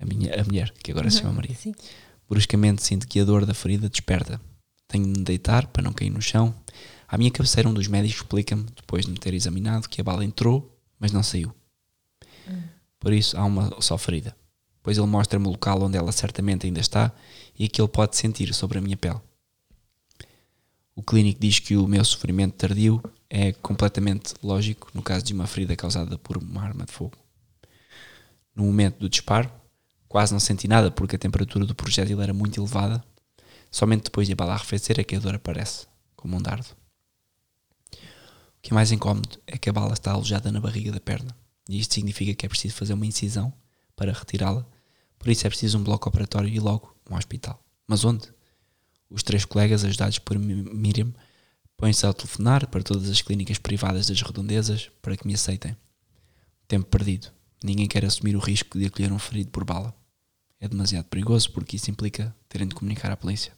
a, 0.00 0.04
minha, 0.04 0.40
a 0.40 0.44
mulher, 0.44 0.72
que 0.72 0.90
agora 0.90 1.10
se 1.10 1.18
chama 1.20 1.32
Maria. 1.32 1.54
Sim. 1.54 1.74
Bruscamente 2.28 2.82
sinto 2.82 3.06
que 3.06 3.20
a 3.20 3.24
dor 3.24 3.46
da 3.46 3.54
ferida 3.54 3.88
desperta. 3.88 4.40
Tenho 4.86 5.04
de 5.04 5.18
me 5.18 5.24
deitar 5.24 5.66
para 5.68 5.82
não 5.82 5.92
cair 5.92 6.10
no 6.10 6.20
chão. 6.20 6.54
À 7.06 7.16
minha 7.16 7.30
cabeceira, 7.30 7.68
um 7.68 7.74
dos 7.74 7.86
médicos 7.88 8.20
explica-me, 8.22 8.64
depois 8.76 9.06
de 9.06 9.12
me 9.12 9.18
ter 9.18 9.32
examinado, 9.32 9.88
que 9.88 10.00
a 10.00 10.04
bala 10.04 10.24
entrou, 10.24 10.76
mas 10.98 11.12
não 11.12 11.22
saiu. 11.22 11.54
Por 12.98 13.12
isso 13.12 13.36
há 13.36 13.44
uma 13.44 13.80
só 13.80 13.96
ferida. 13.96 14.36
Pois 14.82 14.98
ele 14.98 15.06
mostra-me 15.06 15.46
o 15.46 15.50
local 15.50 15.82
onde 15.82 15.96
ela 15.96 16.10
certamente 16.12 16.66
ainda 16.66 16.80
está 16.80 17.12
e 17.58 17.68
que 17.68 17.80
ele 17.80 17.88
pode 17.88 18.16
sentir 18.16 18.52
sobre 18.54 18.78
a 18.78 18.80
minha 18.80 18.96
pele. 18.96 19.20
O 20.98 21.02
clínico 21.04 21.40
diz 21.40 21.60
que 21.60 21.76
o 21.76 21.86
meu 21.86 22.04
sofrimento 22.04 22.54
tardio 22.54 23.00
é 23.30 23.52
completamente 23.52 24.34
lógico 24.42 24.90
no 24.92 25.00
caso 25.00 25.24
de 25.24 25.32
uma 25.32 25.46
ferida 25.46 25.76
causada 25.76 26.18
por 26.18 26.36
uma 26.36 26.60
arma 26.60 26.84
de 26.84 26.90
fogo. 26.90 27.16
No 28.52 28.64
momento 28.64 28.98
do 28.98 29.08
disparo, 29.08 29.48
quase 30.08 30.32
não 30.32 30.40
senti 30.40 30.66
nada 30.66 30.90
porque 30.90 31.14
a 31.14 31.18
temperatura 31.18 31.64
do 31.64 31.72
projétil 31.72 32.20
era 32.20 32.34
muito 32.34 32.60
elevada. 32.60 33.00
Somente 33.70 34.06
depois 34.06 34.26
de 34.26 34.32
a 34.32 34.36
bala 34.36 34.54
arrefecer 34.54 34.98
é 34.98 35.04
que 35.04 35.14
a 35.14 35.20
dor 35.20 35.36
aparece, 35.36 35.86
como 36.16 36.36
um 36.36 36.42
dardo. 36.42 36.66
O 37.92 38.60
que 38.60 38.72
é 38.72 38.74
mais 38.74 38.90
incómodo 38.90 39.38
é 39.46 39.56
que 39.56 39.70
a 39.70 39.72
bala 39.72 39.92
está 39.92 40.10
alojada 40.10 40.50
na 40.50 40.60
barriga 40.60 40.90
da 40.90 40.98
perna. 40.98 41.32
E 41.68 41.78
isto 41.78 41.94
significa 41.94 42.34
que 42.34 42.44
é 42.44 42.48
preciso 42.48 42.74
fazer 42.74 42.94
uma 42.94 43.06
incisão 43.06 43.52
para 43.94 44.12
retirá-la. 44.12 44.66
Por 45.16 45.28
isso 45.28 45.46
é 45.46 45.48
preciso 45.48 45.78
um 45.78 45.84
bloco 45.84 46.08
operatório 46.08 46.48
e 46.48 46.58
logo 46.58 46.92
um 47.08 47.14
hospital. 47.14 47.62
Mas 47.86 48.04
onde? 48.04 48.36
Os 49.10 49.22
três 49.22 49.44
colegas, 49.44 49.84
ajudados 49.84 50.18
por 50.18 50.38
Mi- 50.38 50.62
Miriam, 50.62 51.12
põem-se 51.76 52.06
a 52.06 52.12
telefonar 52.12 52.66
para 52.66 52.82
todas 52.82 53.08
as 53.08 53.22
clínicas 53.22 53.58
privadas 53.58 54.06
das 54.06 54.20
redondezas 54.20 54.90
para 55.00 55.16
que 55.16 55.26
me 55.26 55.34
aceitem. 55.34 55.76
Tempo 56.66 56.86
perdido. 56.86 57.28
Ninguém 57.62 57.88
quer 57.88 58.04
assumir 58.04 58.36
o 58.36 58.40
risco 58.40 58.78
de 58.78 58.86
acolher 58.86 59.12
um 59.12 59.18
ferido 59.18 59.50
por 59.50 59.64
bala. 59.64 59.94
É 60.60 60.68
demasiado 60.68 61.06
perigoso 61.06 61.50
porque 61.52 61.76
isso 61.76 61.90
implica 61.90 62.34
terem 62.48 62.68
de 62.68 62.74
comunicar 62.74 63.10
à 63.10 63.16
polícia. 63.16 63.52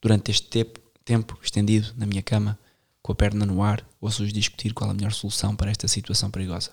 Durante 0.00 0.30
este 0.30 0.48
tempo, 0.48 0.80
tempo 1.04 1.38
estendido 1.42 1.92
na 1.96 2.06
minha 2.06 2.22
cama, 2.22 2.58
com 3.02 3.12
a 3.12 3.14
perna 3.14 3.44
no 3.44 3.62
ar, 3.62 3.84
ouço-os 4.00 4.32
discutir 4.32 4.72
qual 4.72 4.90
a 4.90 4.94
melhor 4.94 5.12
solução 5.12 5.56
para 5.56 5.70
esta 5.70 5.88
situação 5.88 6.30
perigosa. 6.30 6.70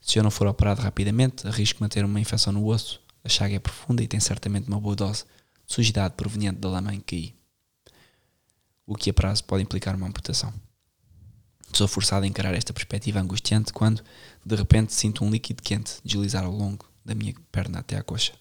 Se 0.00 0.18
eu 0.18 0.22
não 0.22 0.30
for 0.30 0.46
operado 0.46 0.82
rapidamente, 0.82 1.46
arrisco 1.46 1.82
manter 1.82 2.04
uma 2.04 2.20
infecção 2.20 2.52
no 2.52 2.66
osso, 2.66 3.00
a 3.22 3.28
chaga 3.28 3.54
é 3.54 3.58
profunda 3.58 4.02
e 4.02 4.08
tem 4.08 4.20
certamente 4.20 4.68
uma 4.68 4.80
boa 4.80 4.96
dose 4.96 5.24
sujidade 5.70 6.14
proveniente 6.16 6.58
da 6.58 6.68
lama 6.68 6.92
em 6.92 6.98
que 6.98 7.16
caí. 7.16 7.34
O 8.84 8.96
que 8.96 9.10
a 9.10 9.14
prazo 9.14 9.44
pode 9.44 9.62
implicar 9.62 9.94
uma 9.94 10.08
amputação. 10.08 10.52
Sou 11.72 11.86
forçado 11.86 12.24
a 12.24 12.26
encarar 12.26 12.54
esta 12.54 12.72
perspectiva 12.72 13.20
angustiante 13.20 13.72
quando, 13.72 14.02
de 14.44 14.56
repente, 14.56 14.92
sinto 14.92 15.24
um 15.24 15.30
líquido 15.30 15.62
quente 15.62 16.00
deslizar 16.04 16.44
ao 16.44 16.50
longo 16.50 16.90
da 17.04 17.14
minha 17.14 17.32
perna 17.52 17.78
até 17.78 17.96
à 17.96 18.02
coxa. 18.02 18.32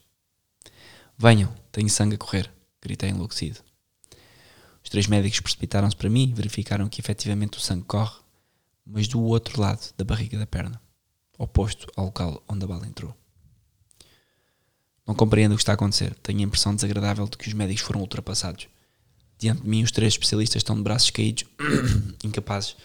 Venham, 1.15 1.53
tenho 1.71 1.87
sangue 1.87 2.15
a 2.15 2.17
correr, 2.17 2.51
gritei 2.81 3.11
enlouquecido. 3.11 3.59
Os 4.83 4.89
três 4.89 5.05
médicos 5.05 5.39
precipitaram-se 5.39 5.95
para 5.95 6.09
mim 6.09 6.29
e 6.31 6.33
verificaram 6.33 6.89
que 6.89 6.99
efetivamente 6.99 7.59
o 7.59 7.61
sangue 7.61 7.85
corre, 7.85 8.19
mas 8.83 9.07
do 9.07 9.21
outro 9.21 9.61
lado 9.61 9.93
da 9.95 10.03
barriga 10.03 10.39
da 10.39 10.47
perna, 10.47 10.81
oposto 11.37 11.91
ao 11.95 12.05
local 12.05 12.43
onde 12.49 12.65
a 12.65 12.67
bala 12.67 12.87
entrou. 12.87 13.15
Não 15.09 15.15
compreendo 15.15 15.53
o 15.53 15.55
que 15.55 15.63
está 15.63 15.71
a 15.71 15.73
acontecer. 15.73 16.13
Tenho 16.21 16.37
a 16.37 16.43
impressão 16.43 16.75
desagradável 16.75 17.27
de 17.27 17.35
que 17.35 17.47
os 17.47 17.53
médicos 17.55 17.81
foram 17.81 17.99
ultrapassados. 17.99 18.67
Diante 19.39 19.63
de 19.63 19.67
mim, 19.67 19.81
os 19.81 19.91
três 19.91 20.13
especialistas 20.13 20.59
estão 20.59 20.75
de 20.75 20.83
braços 20.83 21.09
caídos, 21.09 21.45
incapazes, 22.23 22.75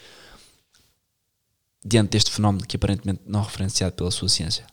diante 1.85 2.13
deste 2.13 2.31
fenómeno 2.31 2.67
que 2.67 2.77
aparentemente 2.77 3.21
não 3.27 3.41
é 3.41 3.43
referenciado 3.43 3.95
pela 3.95 4.11
sua 4.11 4.31
ciência. 4.31 4.67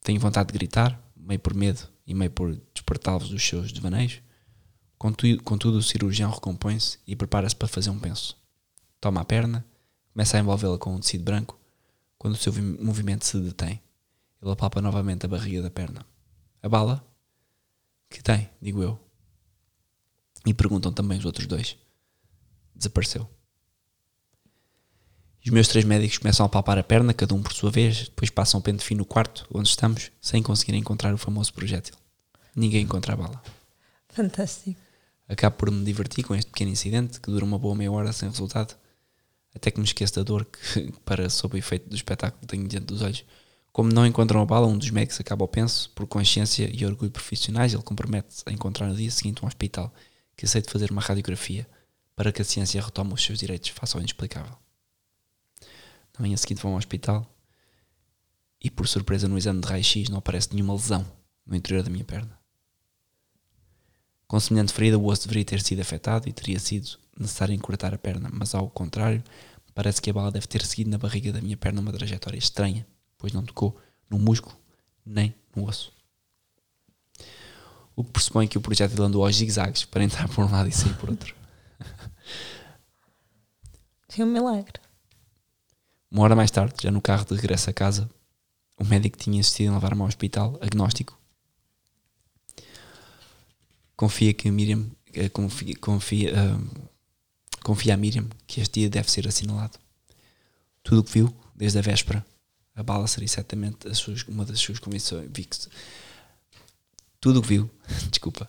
Tenho 0.00 0.18
vontade 0.18 0.48
de 0.48 0.58
gritar, 0.58 1.00
meio 1.16 1.38
por 1.38 1.54
medo 1.54 1.88
e 2.04 2.12
meio 2.12 2.32
por 2.32 2.60
despertá-los 2.74 3.28
dos 3.28 3.46
seus 3.46 3.70
devaneios. 3.70 4.20
Contudo, 4.98 5.40
contudo, 5.44 5.78
o 5.78 5.82
cirurgião 5.84 6.32
recompõe-se 6.32 6.98
e 7.06 7.14
prepara-se 7.14 7.54
para 7.54 7.68
fazer 7.68 7.90
um 7.90 7.98
penso. 8.00 8.36
Toma 9.00 9.20
a 9.20 9.24
perna, 9.24 9.64
começa 10.12 10.36
a 10.36 10.40
envolvê-la 10.40 10.78
com 10.78 10.96
um 10.96 10.98
tecido 10.98 11.22
branco. 11.22 11.56
Quando 12.18 12.34
o 12.34 12.36
seu 12.36 12.52
vi- 12.52 12.60
movimento 12.60 13.24
se 13.24 13.38
detém, 13.38 13.80
ele 14.40 14.52
apalpa 14.52 14.80
novamente 14.80 15.26
a 15.26 15.28
barriga 15.28 15.62
da 15.62 15.70
perna. 15.70 16.04
A 16.62 16.68
bala? 16.68 17.04
Que 18.08 18.22
tem, 18.22 18.48
digo 18.60 18.82
eu. 18.82 18.98
E 20.46 20.54
perguntam 20.54 20.92
também 20.92 21.18
os 21.18 21.24
outros 21.24 21.46
dois. 21.46 21.76
Desapareceu. 22.74 23.28
Os 25.44 25.50
meus 25.50 25.68
três 25.68 25.84
médicos 25.84 26.18
começam 26.18 26.44
a 26.44 26.48
palpar 26.48 26.78
a 26.78 26.82
perna, 26.82 27.14
cada 27.14 27.34
um 27.34 27.42
por 27.42 27.52
sua 27.52 27.70
vez, 27.70 28.08
depois 28.08 28.28
passam 28.28 28.60
o 28.60 28.62
pente 28.62 28.84
fino 28.84 28.98
no 28.98 29.04
quarto 29.04 29.46
onde 29.52 29.68
estamos, 29.68 30.10
sem 30.20 30.42
conseguir 30.42 30.74
encontrar 30.74 31.14
o 31.14 31.18
famoso 31.18 31.52
projétil. 31.54 31.94
Ninguém 32.54 32.82
encontra 32.82 33.14
a 33.14 33.16
bala. 33.16 33.42
Fantástico. 34.08 34.80
Acabo 35.28 35.56
por 35.56 35.70
me 35.70 35.84
divertir 35.84 36.24
com 36.24 36.34
este 36.34 36.50
pequeno 36.50 36.70
incidente, 36.70 37.20
que 37.20 37.30
dura 37.30 37.44
uma 37.44 37.58
boa 37.58 37.74
meia 37.74 37.90
hora 37.90 38.12
sem 38.12 38.28
resultado, 38.28 38.74
até 39.54 39.70
que 39.70 39.78
me 39.78 39.86
esqueço 39.86 40.16
da 40.16 40.22
dor 40.22 40.44
que, 40.44 40.92
para 41.04 41.30
sob 41.30 41.54
o 41.54 41.58
efeito 41.58 41.88
do 41.88 41.96
espetáculo 41.96 42.46
tenho 42.46 42.66
diante 42.66 42.86
dos 42.86 43.02
olhos. 43.02 43.24
Como 43.78 43.92
não 43.92 44.04
encontram 44.04 44.42
a 44.42 44.44
bala, 44.44 44.66
um 44.66 44.76
dos 44.76 44.90
médicos 44.90 45.20
acaba 45.20 45.44
ao 45.44 45.48
penso, 45.48 45.88
por 45.90 46.04
consciência 46.04 46.68
e 46.68 46.84
orgulho 46.84 47.12
profissionais, 47.12 47.72
ele 47.72 47.82
compromete-se 47.84 48.42
a 48.44 48.50
encontrar 48.50 48.88
no 48.88 48.96
dia 48.96 49.08
seguinte 49.08 49.44
um 49.44 49.46
hospital 49.46 49.94
que 50.36 50.46
aceite 50.46 50.68
fazer 50.68 50.90
uma 50.90 51.00
radiografia 51.00 51.64
para 52.16 52.32
que 52.32 52.42
a 52.42 52.44
ciência 52.44 52.82
retome 52.82 53.14
os 53.14 53.22
seus 53.22 53.38
direitos 53.38 53.68
face 53.68 53.94
ao 53.94 54.00
inexplicável. 54.00 54.50
Na 56.12 56.22
manhã 56.22 56.36
seguinte 56.36 56.60
vão 56.60 56.72
ao 56.72 56.78
hospital 56.78 57.24
e, 58.60 58.68
por 58.68 58.88
surpresa, 58.88 59.28
no 59.28 59.38
exame 59.38 59.60
de 59.60 59.68
raio-x 59.68 60.08
não 60.08 60.18
aparece 60.18 60.48
nenhuma 60.52 60.74
lesão 60.74 61.06
no 61.46 61.54
interior 61.54 61.84
da 61.84 61.90
minha 61.90 62.04
perna. 62.04 62.36
Com 64.26 64.40
semelhante 64.40 64.72
ferida, 64.72 64.98
o 64.98 65.06
osso 65.06 65.22
deveria 65.22 65.44
ter 65.44 65.62
sido 65.62 65.80
afetado 65.80 66.28
e 66.28 66.32
teria 66.32 66.58
sido 66.58 66.98
necessário 67.16 67.54
encurtar 67.54 67.94
a 67.94 67.98
perna, 67.98 68.28
mas 68.32 68.56
ao 68.56 68.68
contrário, 68.68 69.22
parece 69.72 70.02
que 70.02 70.10
a 70.10 70.12
bala 70.12 70.32
deve 70.32 70.48
ter 70.48 70.66
seguido 70.66 70.90
na 70.90 70.98
barriga 70.98 71.30
da 71.30 71.40
minha 71.40 71.56
perna 71.56 71.80
uma 71.80 71.92
trajetória 71.92 72.38
estranha, 72.38 72.84
pois 73.18 73.32
não 73.32 73.44
tocou 73.44 73.76
no 74.08 74.18
músculo 74.18 74.56
nem 75.04 75.34
no 75.54 75.68
osso. 75.68 75.92
O 77.96 78.04
que 78.04 78.12
pressupõe 78.12 78.46
que 78.46 78.56
o 78.56 78.60
projétil 78.60 79.02
andou 79.02 79.26
aos 79.26 79.36
zigzags 79.36 79.84
para 79.84 80.04
entrar 80.04 80.28
por 80.28 80.44
um 80.44 80.50
lado 80.50 80.68
e 80.68 80.72
sair 80.72 80.94
por 80.94 81.10
outro. 81.10 81.34
Foi 84.08 84.24
um 84.24 84.28
milagre. 84.28 84.80
Uma 86.10 86.22
hora 86.22 86.36
mais 86.36 86.50
tarde, 86.50 86.74
já 86.80 86.90
no 86.90 87.02
carro 87.02 87.24
de 87.24 87.34
regresso 87.34 87.68
a 87.68 87.72
casa, 87.72 88.08
o 88.78 88.84
médico 88.84 89.18
tinha 89.18 89.38
insistido 89.38 89.70
em 89.70 89.74
levar-me 89.74 90.00
ao 90.00 90.06
hospital, 90.06 90.56
agnóstico. 90.62 91.18
Confia 93.96 94.32
que 94.32 94.48
a 94.48 94.52
Miriam, 94.52 94.86
eh, 95.12 95.28
confia, 95.28 95.74
confia, 95.80 96.32
ah, 96.36 96.58
confia 97.62 97.94
a 97.94 97.96
Miriam 97.96 98.28
que 98.46 98.60
este 98.60 98.80
dia 98.80 98.88
deve 98.88 99.10
ser 99.10 99.26
assinalado. 99.26 99.78
Tudo 100.84 101.00
o 101.00 101.04
que 101.04 101.12
viu, 101.12 101.34
desde 101.54 101.80
a 101.80 101.82
véspera, 101.82 102.24
a 102.78 102.82
bala 102.84 103.08
seria 103.08 103.26
certamente 103.26 103.88
as 103.88 103.98
suas, 103.98 104.22
uma 104.28 104.44
das 104.44 104.60
suas 104.60 104.78
convicções. 104.78 105.68
Tudo 107.20 107.40
o 107.40 107.42
que 107.42 107.48
viu, 107.48 107.70
desculpa, 108.08 108.48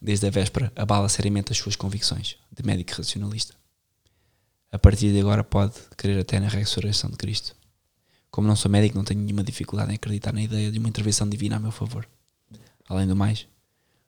desde 0.00 0.24
a 0.28 0.30
véspera, 0.30 0.72
abala 0.76 1.08
seriamente 1.08 1.50
as 1.50 1.58
suas 1.58 1.74
convicções 1.74 2.36
de 2.52 2.64
médico 2.64 2.92
racionalista. 2.96 3.56
A 4.70 4.78
partir 4.78 5.12
de 5.12 5.18
agora 5.18 5.42
pode 5.42 5.74
crer 5.96 6.20
até 6.20 6.38
na 6.38 6.46
ressurreição 6.46 7.10
de 7.10 7.16
Cristo. 7.16 7.56
Como 8.30 8.46
não 8.46 8.54
sou 8.54 8.70
médico, 8.70 8.96
não 8.96 9.04
tenho 9.04 9.20
nenhuma 9.20 9.42
dificuldade 9.42 9.90
em 9.90 9.96
acreditar 9.96 10.32
na 10.32 10.42
ideia 10.42 10.70
de 10.70 10.78
uma 10.78 10.88
intervenção 10.88 11.28
divina 11.28 11.56
a 11.56 11.58
meu 11.58 11.72
favor. 11.72 12.08
Além 12.88 13.08
do 13.08 13.16
mais, 13.16 13.48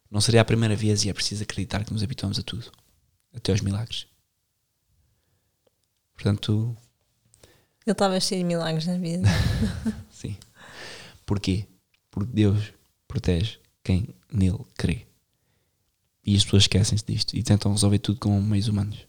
não 0.08 0.20
seria 0.20 0.40
a 0.40 0.44
primeira 0.44 0.76
vez 0.76 1.04
e 1.04 1.10
é 1.10 1.12
preciso 1.12 1.42
acreditar 1.42 1.84
que 1.84 1.92
nos 1.92 2.04
habituamos 2.04 2.38
a 2.38 2.42
tudo, 2.44 2.70
até 3.34 3.50
aos 3.50 3.60
milagres. 3.60 4.06
Portanto, 6.14 6.76
Ele 7.88 7.92
estava 7.92 8.20
cheio 8.20 8.42
de 8.42 8.44
milagres 8.44 8.86
na 8.86 8.98
vida. 8.98 9.26
sim. 10.12 10.36
Porquê? 11.24 11.64
Porque 12.10 12.30
Deus 12.34 12.74
protege 13.08 13.58
quem 13.82 14.14
nele 14.30 14.58
crê. 14.76 15.06
E 16.22 16.36
as 16.36 16.44
pessoas 16.44 16.64
esquecem-se 16.64 17.02
disto 17.06 17.34
e 17.34 17.42
tentam 17.42 17.72
resolver 17.72 17.98
tudo 17.98 18.20
com 18.20 18.38
meios 18.42 18.68
humanos. 18.68 19.06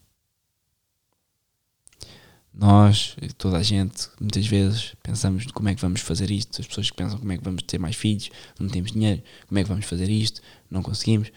Nós, 2.54 3.16
toda 3.36 3.58
a 3.58 3.62
gente, 3.62 4.08
muitas 4.18 4.46
vezes 4.46 4.94
pensamos 5.02 5.44
como 5.52 5.68
é 5.68 5.74
que 5.74 5.82
vamos 5.82 6.00
fazer 6.00 6.30
isto. 6.30 6.58
As 6.58 6.66
pessoas 6.66 6.90
que 6.90 6.96
pensam 6.96 7.18
como 7.18 7.32
é 7.32 7.36
que 7.36 7.44
vamos 7.44 7.62
ter 7.64 7.78
mais 7.78 7.96
filhos, 7.96 8.30
não 8.58 8.66
temos 8.66 8.92
dinheiro, 8.92 9.22
como 9.46 9.58
é 9.58 9.62
que 9.62 9.68
vamos 9.68 9.84
fazer 9.84 10.08
isto, 10.08 10.40
não 10.70 10.82
conseguimos. 10.82 11.30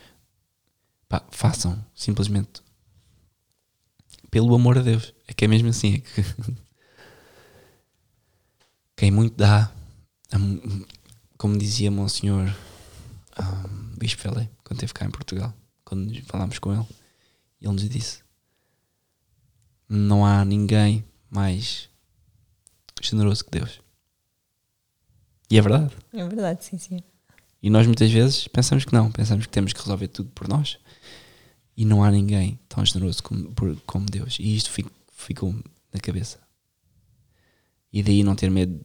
Pá, 1.09 1.21
façam, 1.29 1.85
simplesmente. 1.93 2.63
Pelo 4.31 4.55
amor 4.55 4.77
a 4.77 4.81
Deus. 4.81 5.13
É 5.27 5.33
que 5.33 5.43
é 5.43 5.47
mesmo 5.49 5.67
assim. 5.67 5.95
É 5.95 5.99
que 5.99 6.63
quem 9.03 9.11
muito 9.11 9.35
dá, 9.35 9.69
hum, 10.33 10.85
como 11.37 11.57
dizia 11.57 11.91
Monsenhor 11.91 12.47
um, 13.37 13.97
Bispo 13.97 14.21
Pelé, 14.23 14.49
quando 14.63 14.77
esteve 14.77 14.93
cá 14.93 15.05
em 15.05 15.11
Portugal, 15.11 15.53
quando 15.83 16.21
falámos 16.23 16.57
com 16.57 16.73
ele, 16.73 16.87
ele 17.61 17.73
nos 17.73 17.89
disse: 17.89 18.21
Não 19.89 20.25
há 20.25 20.45
ninguém 20.45 21.03
mais 21.29 21.89
generoso 23.01 23.43
que 23.43 23.51
Deus. 23.51 23.81
E 25.51 25.57
é 25.57 25.61
verdade. 25.61 25.93
É 26.13 26.25
verdade, 26.25 26.63
sim, 26.63 26.77
sim. 26.77 27.03
E 27.61 27.69
nós 27.69 27.85
muitas 27.85 28.09
vezes 28.09 28.47
pensamos 28.47 28.85
que 28.85 28.93
não, 28.93 29.11
pensamos 29.11 29.45
que 29.45 29.51
temos 29.51 29.73
que 29.73 29.81
resolver 29.81 30.07
tudo 30.07 30.29
por 30.29 30.47
nós. 30.47 30.77
E 31.75 31.83
não 31.83 32.05
há 32.05 32.09
ninguém 32.09 32.57
tão 32.69 32.85
generoso 32.85 33.21
como, 33.21 33.51
por- 33.53 33.75
como 33.85 34.05
Deus. 34.05 34.37
E 34.39 34.55
isto 34.55 34.71
fic- 34.71 34.89
ficou 35.11 35.53
na 35.93 35.99
cabeça. 35.99 36.39
E 37.93 38.01
daí 38.03 38.23
não 38.23 38.35
ter 38.35 38.49
medo 38.49 38.81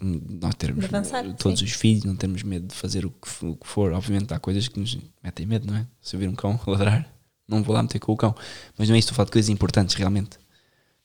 de 0.00 0.34
nós 0.40 0.54
termos 0.56 0.80
De 0.88 0.94
avançar, 0.96 1.22
todos 1.36 1.60
sim. 1.60 1.64
os 1.66 1.72
filhos, 1.72 2.04
não 2.04 2.16
termos 2.16 2.42
medo 2.42 2.66
de 2.66 2.74
fazer 2.74 3.04
o 3.06 3.10
que, 3.10 3.44
o 3.46 3.54
que 3.56 3.66
for. 3.68 3.92
Obviamente 3.92 4.32
há 4.34 4.40
coisas 4.40 4.66
que 4.66 4.80
nos 4.80 4.98
metem 5.22 5.46
medo, 5.46 5.66
não 5.70 5.76
é? 5.76 5.86
Se 6.00 6.16
eu 6.16 6.20
vir 6.20 6.28
um 6.28 6.34
cão 6.34 6.58
ladrar, 6.66 7.08
não 7.46 7.62
vou 7.62 7.74
lá 7.74 7.82
meter 7.82 7.98
com 8.00 8.12
o 8.12 8.16
cão. 8.16 8.34
Mas 8.76 8.88
não 8.88 8.96
é 8.96 8.98
isso, 8.98 9.06
estou 9.06 9.14
a 9.14 9.16
falar 9.16 9.26
de 9.26 9.32
coisas 9.32 9.48
importantes 9.48 9.94
realmente. 9.94 10.38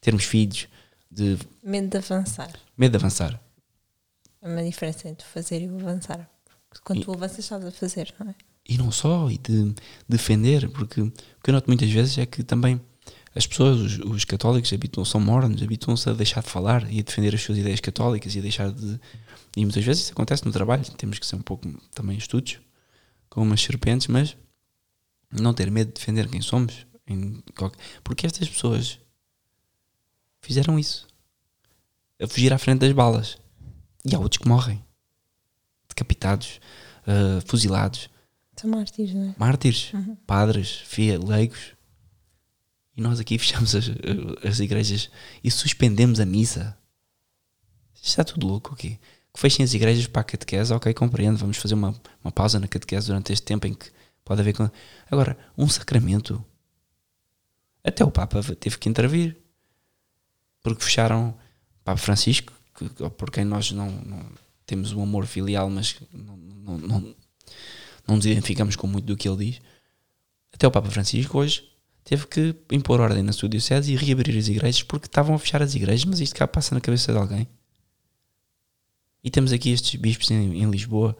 Termos 0.02 0.24
filhos, 0.24 0.68
de 1.12 1.38
Medo 1.64 1.90
de 1.90 1.98
avançar. 1.98 2.52
medo 2.78 2.92
de 2.92 2.98
avançar. 2.98 3.40
É 4.42 4.48
uma 4.48 4.64
diferença 4.64 5.08
entre 5.10 5.26
fazer 5.28 5.62
e 5.62 5.68
o 5.68 5.76
avançar. 5.80 6.30
Porque 6.70 6.84
Quando 6.84 7.02
E- 7.02 7.06
tu 7.06 7.12
avanças, 7.14 7.40
estás 7.40 7.64
a 7.66 7.72
fazer, 7.72 8.14
não 8.20 8.30
é? 8.30 8.36
e 8.70 8.78
não 8.78 8.92
só, 8.92 9.30
e 9.32 9.38
de 9.38 9.74
defender, 10.10 10.70
porque 10.72 11.00
o 11.02 11.12
que 11.44 11.50
eu 11.50 11.54
noto 11.54 11.68
muitas 11.68 11.90
vezes 11.90 12.18
é 12.18 12.26
que 12.26 12.44
também 12.44 12.82
as 13.38 13.46
pessoas, 13.48 13.80
os, 13.80 14.00
os 14.00 14.26
católicos, 14.26 14.72
habituam, 14.74 15.06
são 15.06 15.22
mornos, 15.22 15.62
habituam-se 15.62 16.10
a 16.10 16.14
deixar 16.14 16.42
de 16.44 16.50
falar 16.50 16.92
e 16.92 17.00
a 17.00 17.04
defender 17.04 17.34
as 17.36 17.42
suas 17.42 17.58
ideias 17.58 17.80
católicas 17.80 18.36
e 18.36 18.40
a 18.40 18.42
deixar 18.42 18.72
de. 18.72 19.00
E 19.56 19.64
muitas 19.64 19.84
vezes 19.84 20.04
isso 20.04 20.12
acontece 20.12 20.46
no 20.46 20.52
trabalho, 20.52 20.84
temos 20.98 21.18
que 21.20 21.26
ser 21.26 21.36
um 21.36 21.42
pouco 21.42 21.68
também 21.94 22.18
estudos, 22.18 22.60
com 23.30 23.42
umas 23.42 23.62
serpentes, 23.62 24.08
mas 24.08 24.36
não 25.32 25.54
ter 25.54 25.70
medo 25.72 25.88
de 25.88 25.94
defender 26.00 26.28
quem 26.30 26.42
somos. 26.42 26.86
Qualquer- 27.56 27.80
Porque 28.04 28.26
estas 28.28 28.50
pessoas 28.50 29.00
fizeram 30.42 30.78
isso 30.78 31.08
a 32.22 32.28
fugir 32.28 32.52
à 32.54 32.58
frente 32.58 32.80
das 32.80 32.92
balas, 32.92 33.38
e 34.06 34.16
há 34.16 34.20
outros 34.20 34.38
que 34.42 34.48
morrem 34.48 34.84
decapitados, 35.90 36.60
ah, 37.06 37.42
fuzilados 37.46 38.10
São 38.56 38.70
mártires, 38.70 39.14
não 39.14 39.30
é? 39.30 39.36
mártires, 39.38 39.94
Uhum. 39.94 40.16
padres, 40.26 40.82
fia, 40.86 41.20
leigos. 41.20 41.76
E 42.98 43.02
nós 43.02 43.20
aqui 43.20 43.38
fechamos 43.40 43.76
as, 43.76 43.86
as 44.44 44.60
igrejas 44.60 45.10
e 45.44 45.52
suspendemos 45.52 46.20
a 46.20 46.26
missa. 46.26 46.76
Está 48.02 48.24
tudo 48.24 48.48
louco 48.48 48.74
aqui. 48.74 49.00
Que 49.34 49.40
fechem 49.40 49.64
as 49.64 49.74
igrejas 49.74 50.08
para 50.08 50.22
a 50.22 50.26
catequese, 50.26 50.74
ok, 50.74 50.92
compreendo. 50.96 51.38
Vamos 51.38 51.58
fazer 51.58 51.76
uma, 51.76 51.96
uma 52.24 52.32
pausa 52.32 52.60
na 52.60 52.68
catequese 52.68 53.08
durante 53.08 53.32
este 53.32 53.46
tempo 53.46 53.68
em 53.68 53.74
que 53.76 53.92
pode 54.26 54.42
haver. 54.42 54.56
Agora, 55.12 55.38
um 55.56 55.70
sacramento. 55.70 56.44
Até 57.84 58.04
o 58.04 58.10
Papa 58.12 58.42
teve 58.56 58.78
que 58.80 58.90
intervir. 58.90 59.38
Porque 60.64 60.84
fecharam 60.84 61.38
Papa 61.84 61.98
Francisco, 61.98 62.52
que- 62.76 62.90
por 63.12 63.30
quem 63.30 63.46
nós 63.46 63.72
não, 63.72 63.90
não 63.92 64.26
temos 64.66 64.92
um 64.92 65.04
amor 65.04 65.26
filial, 65.28 65.70
mas 65.70 65.96
não, 66.12 66.36
não, 66.36 66.78
não, 66.78 67.16
não 68.08 68.16
nos 68.16 68.26
identificamos 68.26 68.76
com 68.76 68.88
muito 68.88 69.06
do 69.06 69.16
que 69.16 69.30
ele 69.30 69.52
diz. 69.52 69.62
Até 70.52 70.68
o 70.68 70.72
Papa 70.72 70.90
Francisco 70.90 71.38
hoje 71.38 71.70
teve 72.08 72.26
que 72.26 72.56
impor 72.72 73.02
ordem 73.02 73.22
na 73.22 73.34
sua 73.34 73.50
diocese 73.50 73.92
e 73.92 73.98
reabrir 73.98 74.38
as 74.38 74.48
igrejas 74.48 74.82
porque 74.82 75.08
estavam 75.08 75.36
a 75.36 75.40
fechar 75.40 75.62
as 75.62 75.76
igrejas, 75.76 76.06
mas 76.06 76.22
isto 76.22 76.34
cá 76.38 76.48
passa 76.48 76.74
na 76.74 76.80
cabeça 76.80 77.12
de 77.12 77.18
alguém. 77.18 77.46
E 79.22 79.30
temos 79.30 79.52
aqui 79.52 79.72
estes 79.72 80.00
bispos 80.00 80.32
em, 80.32 80.64
em 80.64 80.72
Lisboa 80.72 81.18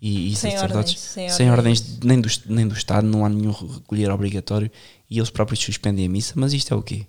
e, 0.00 0.32
e 0.32 0.36
Sem 0.36 0.52
sacerdotes 0.52 0.94
ordens, 0.94 1.00
sem 1.00 1.28
sem 1.28 1.50
ordens 1.50 1.80
ordens. 1.82 2.00
nem 2.02 2.18
do, 2.18 2.28
nem 2.46 2.66
do 2.66 2.74
Estado, 2.74 3.06
não 3.06 3.26
há 3.26 3.28
nenhum 3.28 3.52
recolher 3.52 4.10
obrigatório 4.10 4.70
e 5.10 5.18
eles 5.18 5.28
próprios 5.28 5.60
suspendem 5.60 6.06
a 6.06 6.08
missa, 6.08 6.32
mas 6.34 6.54
isto 6.54 6.72
é 6.72 6.76
o 6.78 6.82
quê? 6.82 7.06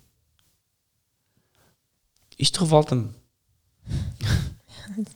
Isto 2.37 2.59
revolta-me. 2.59 3.09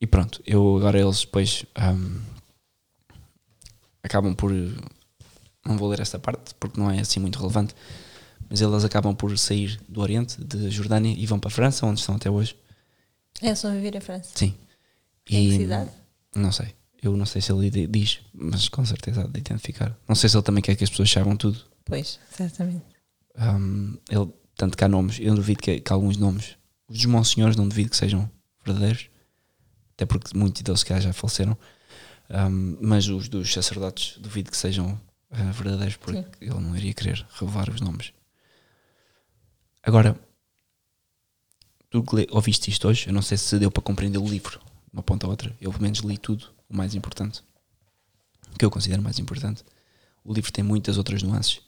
e 0.00 0.08
pronto, 0.08 0.42
eu 0.44 0.76
agora 0.76 1.00
eles 1.00 1.20
depois 1.20 1.64
ahm, 1.76 2.20
acabam 4.02 4.34
por 4.34 4.52
não 5.66 5.76
vou 5.76 5.88
ler 5.88 6.00
esta 6.00 6.18
parte 6.18 6.54
porque 6.58 6.78
não 6.80 6.90
é 6.90 7.00
assim 7.00 7.20
muito 7.20 7.38
relevante, 7.38 7.74
mas 8.48 8.60
eles 8.60 8.84
acabam 8.84 9.14
por 9.14 9.36
sair 9.38 9.78
do 9.88 10.00
Oriente, 10.00 10.42
de 10.42 10.70
Jordânia 10.70 11.14
e 11.16 11.26
vão 11.26 11.38
para 11.38 11.48
a 11.48 11.52
França, 11.52 11.84
onde 11.86 12.00
estão 12.00 12.14
até 12.16 12.30
hoje. 12.30 12.56
É 13.42 13.54
só 13.54 13.70
viver 13.70 13.94
em 13.94 14.00
França. 14.00 14.30
Sim. 14.34 14.54
Em 15.30 15.50
que 15.50 15.56
cidade? 15.58 15.90
Não 16.34 16.50
sei. 16.50 16.74
Eu 17.02 17.16
não 17.16 17.26
sei 17.26 17.40
se 17.40 17.52
ele 17.52 17.70
di- 17.70 17.86
diz, 17.86 18.20
mas 18.34 18.68
com 18.68 18.84
certeza 18.84 19.22
há 19.22 19.26
de 19.26 19.38
identificar. 19.38 19.96
Não 20.08 20.14
sei 20.16 20.28
se 20.28 20.36
ele 20.36 20.42
também 20.42 20.62
quer 20.62 20.74
que 20.74 20.82
as 20.82 20.90
pessoas 20.90 21.10
saibam 21.10 21.36
tudo. 21.36 21.60
Pois, 21.84 22.18
certamente. 22.30 22.82
Um, 23.38 23.96
ele, 24.10 24.28
tanto 24.56 24.76
que 24.76 24.82
há 24.82 24.88
nomes, 24.88 25.18
eu 25.20 25.34
duvido 25.34 25.60
que, 25.62 25.78
que 25.80 25.92
alguns 25.92 26.16
nomes, 26.16 26.56
os 26.88 26.96
dos 26.96 27.04
monsenhores, 27.06 27.56
não 27.56 27.68
duvido 27.68 27.90
que 27.90 27.96
sejam 27.96 28.28
verdadeiros, 28.64 29.08
até 29.94 30.04
porque 30.06 30.36
muitos 30.36 30.62
deles 30.62 30.82
calhar 30.82 31.02
já 31.02 31.12
faleceram. 31.12 31.56
Um, 32.30 32.76
mas 32.80 33.06
os 33.08 33.28
dos 33.28 33.52
sacerdotes, 33.52 34.18
duvido 34.18 34.50
que 34.50 34.56
sejam 34.56 35.00
uh, 35.30 35.52
verdadeiros, 35.52 35.96
porque 35.96 36.22
Sim. 36.22 36.28
ele 36.40 36.60
não 36.60 36.76
iria 36.76 36.94
querer 36.94 37.26
revelar 37.38 37.70
os 37.70 37.80
nomes. 37.80 38.12
Agora, 39.82 40.18
tu 41.90 42.04
ouviste 42.30 42.70
isto 42.70 42.88
hoje, 42.88 43.08
eu 43.08 43.12
não 43.12 43.22
sei 43.22 43.38
se 43.38 43.58
deu 43.58 43.70
para 43.70 43.82
compreender 43.82 44.18
o 44.18 44.28
livro 44.28 44.58
de 44.58 44.92
uma 44.92 45.02
ponta 45.02 45.26
a 45.26 45.30
outra. 45.30 45.54
Eu, 45.60 45.70
pelo 45.70 45.82
menos, 45.82 46.00
li 46.00 46.18
tudo, 46.18 46.50
o 46.68 46.76
mais 46.76 46.94
importante. 46.94 47.42
O 48.54 48.58
que 48.58 48.64
eu 48.64 48.70
considero 48.70 49.02
mais 49.02 49.18
importante. 49.18 49.64
O 50.24 50.32
livro 50.32 50.52
tem 50.52 50.64
muitas 50.64 50.98
outras 50.98 51.22
nuances. 51.22 51.60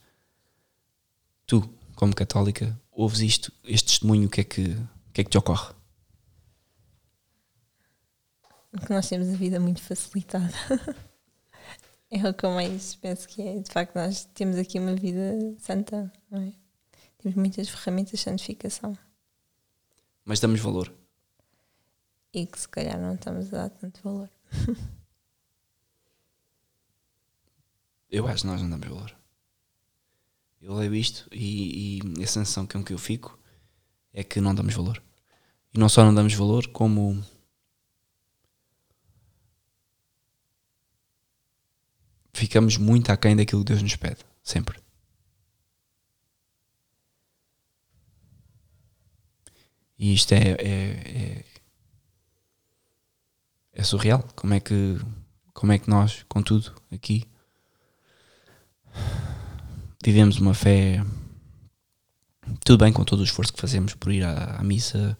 Tu, 1.47 1.63
como 1.95 2.15
católica, 2.15 2.79
ouves 2.91 3.21
isto, 3.21 3.53
este 3.65 3.89
testemunho, 3.89 4.27
o 4.27 4.31
que 4.31 4.41
é 4.41 4.45
que, 4.45 4.63
o 4.63 5.13
que, 5.13 5.21
é 5.21 5.25
que 5.25 5.31
te 5.31 5.39
ocorre? 5.39 5.75
que 8.87 8.93
nós 8.93 9.09
temos 9.09 9.29
a 9.29 9.37
vida 9.37 9.59
muito 9.59 9.83
facilitada. 9.83 10.53
é 12.11 12.29
o 12.29 12.35
que 12.35 12.45
eu 12.45 12.51
mais 12.51 12.95
penso 12.97 13.29
que 13.29 13.41
é. 13.43 13.59
De 13.61 13.71
facto, 13.71 13.95
nós 13.95 14.25
temos 14.35 14.57
aqui 14.57 14.79
uma 14.79 14.95
vida 14.95 15.37
santa, 15.59 16.13
não 16.31 16.43
é? 16.43 16.53
Temos 17.19 17.37
muitas 17.37 17.69
ferramentas 17.69 18.13
de 18.13 18.19
santificação 18.19 18.97
Mas 20.25 20.41
damos 20.41 20.61
valor. 20.61 20.93
e 22.33 22.47
que 22.47 22.59
se 22.59 22.69
calhar 22.69 22.99
não 22.99 23.15
estamos 23.15 23.53
a 23.53 23.59
dar 23.59 23.71
tanto 23.71 24.01
valor. 24.03 24.31
Eu 28.11 28.27
acho 28.27 28.43
que 28.43 28.49
nós 28.49 28.61
não 28.61 28.71
damos 28.71 28.89
valor. 28.89 29.17
Eu 30.61 30.75
leio 30.75 30.95
isto 30.95 31.29
e, 31.33 32.01
e 32.19 32.23
a 32.23 32.27
sensação 32.27 32.67
com 32.67 32.83
que 32.85 32.93
eu 32.93 32.99
fico 32.99 33.39
é 34.13 34.23
que 34.25 34.41
não 34.41 34.55
damos 34.55 34.75
valor. 34.75 35.03
E 35.73 35.79
não 35.79 35.89
só 35.89 36.05
não 36.05 36.13
damos 36.15 36.35
valor, 36.35 36.67
como 36.69 37.25
ficamos 42.41 42.79
muito 42.79 43.13
aquém 43.13 43.37
daquilo 43.37 43.63
que 43.63 43.73
Deus 43.73 43.83
nos 43.83 43.97
pede, 43.97 44.21
sempre. 44.43 44.81
E 49.99 50.15
isto 50.15 50.33
é, 50.33 50.53
é, 50.53 50.65
é, 50.65 51.45
é 53.75 53.83
surreal. 53.83 54.27
Como 54.35 54.55
é 54.55 54.61
que, 54.61 54.99
como 55.53 55.73
é 55.73 55.79
que 55.79 55.91
nós, 55.91 56.25
contudo, 56.27 56.73
aqui, 56.91 57.25
vivemos 60.03 60.39
uma 60.39 60.55
fé 60.55 61.05
tudo 62.65 62.83
bem 62.83 62.93
com 62.93 63.05
todo 63.05 63.21
o 63.21 63.25
esforço 63.25 63.53
que 63.53 63.61
fazemos 63.61 63.95
por 63.95 64.11
ir 64.11 64.25
à, 64.25 64.57
à 64.57 64.65
missa, 64.65 65.17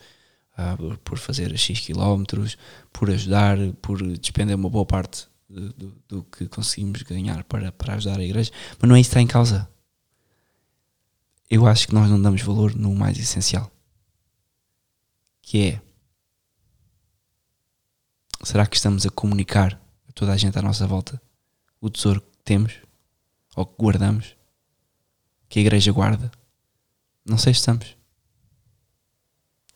por 1.05 1.19
fazer 1.19 1.57
X 1.57 1.81
quilómetros, 1.81 2.57
por 2.93 3.11
ajudar, 3.11 3.59
por 3.83 4.03
despender 4.17 4.57
uma 4.57 4.71
boa 4.71 4.87
parte 4.87 5.29
do, 5.51 5.73
do- 5.73 6.03
do 6.09 6.23
que 6.25 6.47
conseguimos 6.49 7.03
ganhar 7.03 7.43
para, 7.45 7.73
para 7.73 7.95
ajudar 7.95 8.19
a 8.21 8.25
igreja, 8.25 8.51
mas 8.81 8.89
não 8.89 8.97
é 8.97 9.01
isso 9.01 9.11
que 9.11 9.15
está 9.15 9.21
em 9.21 9.27
causa. 9.27 9.69
Eu 11.51 11.67
acho 11.67 11.89
que 11.89 11.95
nós 11.95 12.09
não 12.09 12.21
damos 12.23 12.41
valor 12.43 12.75
no 12.77 12.95
mais 12.95 13.19
essencial, 13.19 13.71
que 15.43 15.59
é 15.71 15.83
será 18.45 18.67
que 18.67 18.77
estamos 18.77 19.05
a 19.05 19.11
comunicar 19.11 19.81
a 20.09 20.13
toda 20.13 20.33
a 20.33 20.37
gente 20.37 20.59
à 20.59 20.63
nossa 20.63 20.87
volta 20.87 21.21
o 21.81 21.91
tesouro 21.91 22.21
que 22.21 22.39
temos 22.45 22.75
ou 23.57 23.67
que 23.67 23.75
guardamos, 23.83 24.37
que 25.49 25.59
a 25.59 25.63
igreja 25.63 25.91
guarda? 25.93 26.31
Não 27.25 27.37
sei 27.37 27.53
se 27.53 27.61
estamos. 27.61 27.97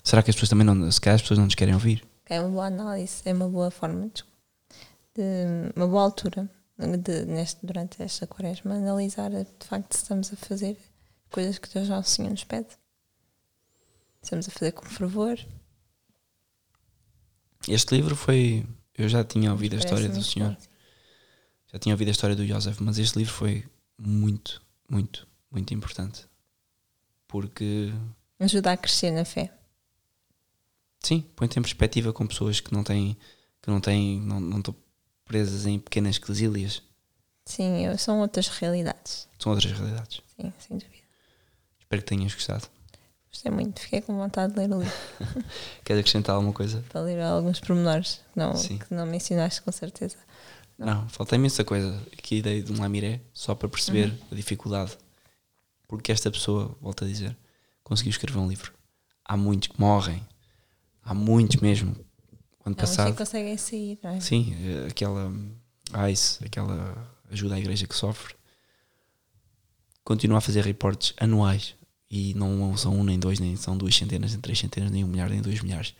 Será 0.03 0.23
que 0.23 0.31
as 0.31 0.37
pessoas 0.37 0.51
também 0.51 0.65
não, 0.67 0.91
se 0.91 1.01
calhar 1.01 1.17
as 1.17 1.23
pessoas 1.23 1.39
não 1.39 1.47
nos 1.47 1.55
querem 1.55 1.75
ouvir? 1.75 2.07
É 2.27 2.41
uma 2.41 2.51
boa 2.51 2.67
análise, 2.67 3.23
é 3.25 3.33
uma 3.33 3.49
boa 3.49 3.71
forma 3.71 4.09
de, 4.09 4.23
de- 5.15 5.73
uma 5.77 5.87
boa 5.87 6.03
altura 6.03 6.51
de, 6.79 7.25
neste, 7.27 7.65
durante 7.65 8.03
esta 8.03 8.27
quaresma 8.27 8.75
analisar 8.75 9.31
de 9.31 9.67
facto 9.67 9.93
se 9.95 10.03
estamos 10.03 10.33
a 10.33 10.37
fazer 10.37 10.77
coisas 11.31 11.59
que 11.59 11.69
Deus 11.73 11.89
Nosso 11.89 12.11
Senhor 12.11 12.31
nos 12.31 12.45
pede. 12.45 12.69
Estamos 14.23 14.49
a 14.49 14.51
fazer 14.51 14.73
com 14.73 14.85
fervor. 14.87 15.39
Este 17.69 17.95
livro 17.97 18.15
foi. 18.17 18.67
Eu 18.97 19.09
já 19.09 19.25
tinha 19.25 19.51
ouvido 19.51 19.75
a 19.75 19.79
história 19.79 20.09
do 20.09 20.23
senhor, 20.23 20.57
já 21.73 21.79
tinha 21.79 21.95
ouvido 21.95 22.09
a 22.09 22.11
história 22.13 22.37
do 22.37 22.47
Joseph, 22.47 22.79
mas 22.81 22.99
este 22.99 23.19
livro 23.19 23.33
foi 23.33 23.65
muito, 23.99 24.63
muito, 24.89 25.27
muito 25.51 25.75
importante. 25.75 26.27
Porque, 27.27 27.93
Ajuda 28.39 28.73
a 28.73 28.77
crescer 28.77 29.11
na 29.11 29.25
fé. 29.25 29.53
sim, 31.03 31.23
põe-te 31.35 31.59
em 31.59 31.63
perspectiva 31.63 32.13
com 32.13 32.25
pessoas 32.27 32.61
que 32.61 32.73
não 32.73 32.85
têm, 32.85 33.17
que 33.61 33.69
não 33.71 33.81
têm, 33.81 34.21
não, 34.21 34.39
não 34.39 34.63
presas 35.25 35.67
em 35.67 35.79
pequenas 35.79 36.19
quesílias. 36.19 36.83
Sim, 37.47 37.87
eu- 37.87 37.99
são 37.99 38.21
outras 38.21 38.49
realidades. 38.49 39.29
São 39.39 39.53
outras 39.53 39.73
realidades. 39.73 40.21
Sim, 40.37 40.53
sem 40.59 40.79
dúvida. 40.79 40.95
Espero 41.81 42.03
que 42.03 42.09
tenhas 42.09 42.35
gostado. 42.35 42.67
Gostei 43.31 43.51
muito, 43.51 43.81
fiquei 43.81 44.01
com 44.01 44.17
vontade 44.17 44.53
de 44.53 44.59
ler 44.61 44.71
o 44.73 44.79
livro, 44.81 44.95
Queres 45.85 46.01
acrescentar 46.01 46.37
alguma 46.37 46.53
coisa? 46.53 46.85
para 46.89 47.01
ler 47.01 47.21
alguns 47.21 47.59
pormenores 47.61 48.21
que 48.33 48.39
não, 48.39 48.57
Sim. 48.57 48.79
que 48.79 48.95
não 48.95 49.05
mencionaste 49.07 49.61
com 49.61 49.73
certeza. 49.73 50.17
Não, 50.79 51.09
falta 51.09 51.35
imensa 51.37 51.65
coisa. 51.65 52.01
Aqui 52.17 52.41
dei 52.43 52.63
de 52.63 52.73
um 52.73 52.81
lamiré 52.81 53.21
só 53.33 53.55
para 53.55 53.69
perceber 53.69 54.09
Uhum. 54.11 54.19
a 54.33 54.35
dificuldade. 54.35 54.97
Porque 55.87 56.11
esta 56.13 56.31
pessoa, 56.31 56.77
volto 56.81 57.05
a 57.05 57.09
dizer, 57.09 57.37
conseguiu 57.83 58.11
escrever 58.11 58.39
um 58.39 58.49
livro. 58.49 58.73
Há 59.25 59.37
muitos 59.37 59.69
que 59.69 59.81
morrem. 59.81 60.27
Há 61.05 61.13
muitos 61.15 61.61
mesmo. 61.61 61.95
Ano 62.65 62.77
mas 62.79 62.91
passado. 62.91 63.13
que 63.13 63.19
conseguem 63.19 63.57
sair, 63.59 63.99
não 64.03 64.11
é? 64.11 64.21
Sim, 64.21 64.55
eh, 64.59 64.89
aquela 64.89 65.31
ICE, 66.11 66.45
aquela 66.45 67.13
ajuda 67.31 67.57
à 67.57 67.59
igreja 67.59 67.87
que 67.87 67.95
sofre, 67.95 68.35
continua 70.03 70.39
a 70.39 70.41
fazer 70.41 70.65
reportes 70.65 71.13
anuais. 71.19 71.75
E 72.11 72.33
não 72.35 72.77
são 72.77 72.95
um, 72.95 73.05
nem 73.05 73.19
dois, 73.19 73.41
nem 73.41 73.57
são 73.57 73.77
duas 73.77 73.95
centenas, 73.95 74.31
nem 74.31 74.41
três 74.41 74.59
centenas, 74.59 74.91
nem 74.91 75.05
um 75.05 75.09
milhar, 75.09 75.29
nem 75.29 75.43
dois 75.43 75.61
milhares. 75.61 75.95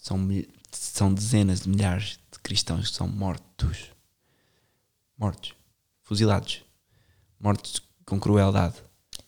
São, 0.00 0.18
são 0.70 1.12
dezenas 1.12 1.62
de 1.62 1.68
milhares 1.68 2.18
de 2.30 2.38
cristãos 2.38 2.90
que 2.90 2.96
são 2.96 3.08
mortos. 3.08 3.90
Mortos. 5.18 5.54
Fuzilados. 6.02 6.64
Mortos 7.40 7.82
com 8.06 8.20
crueldade. 8.20 8.76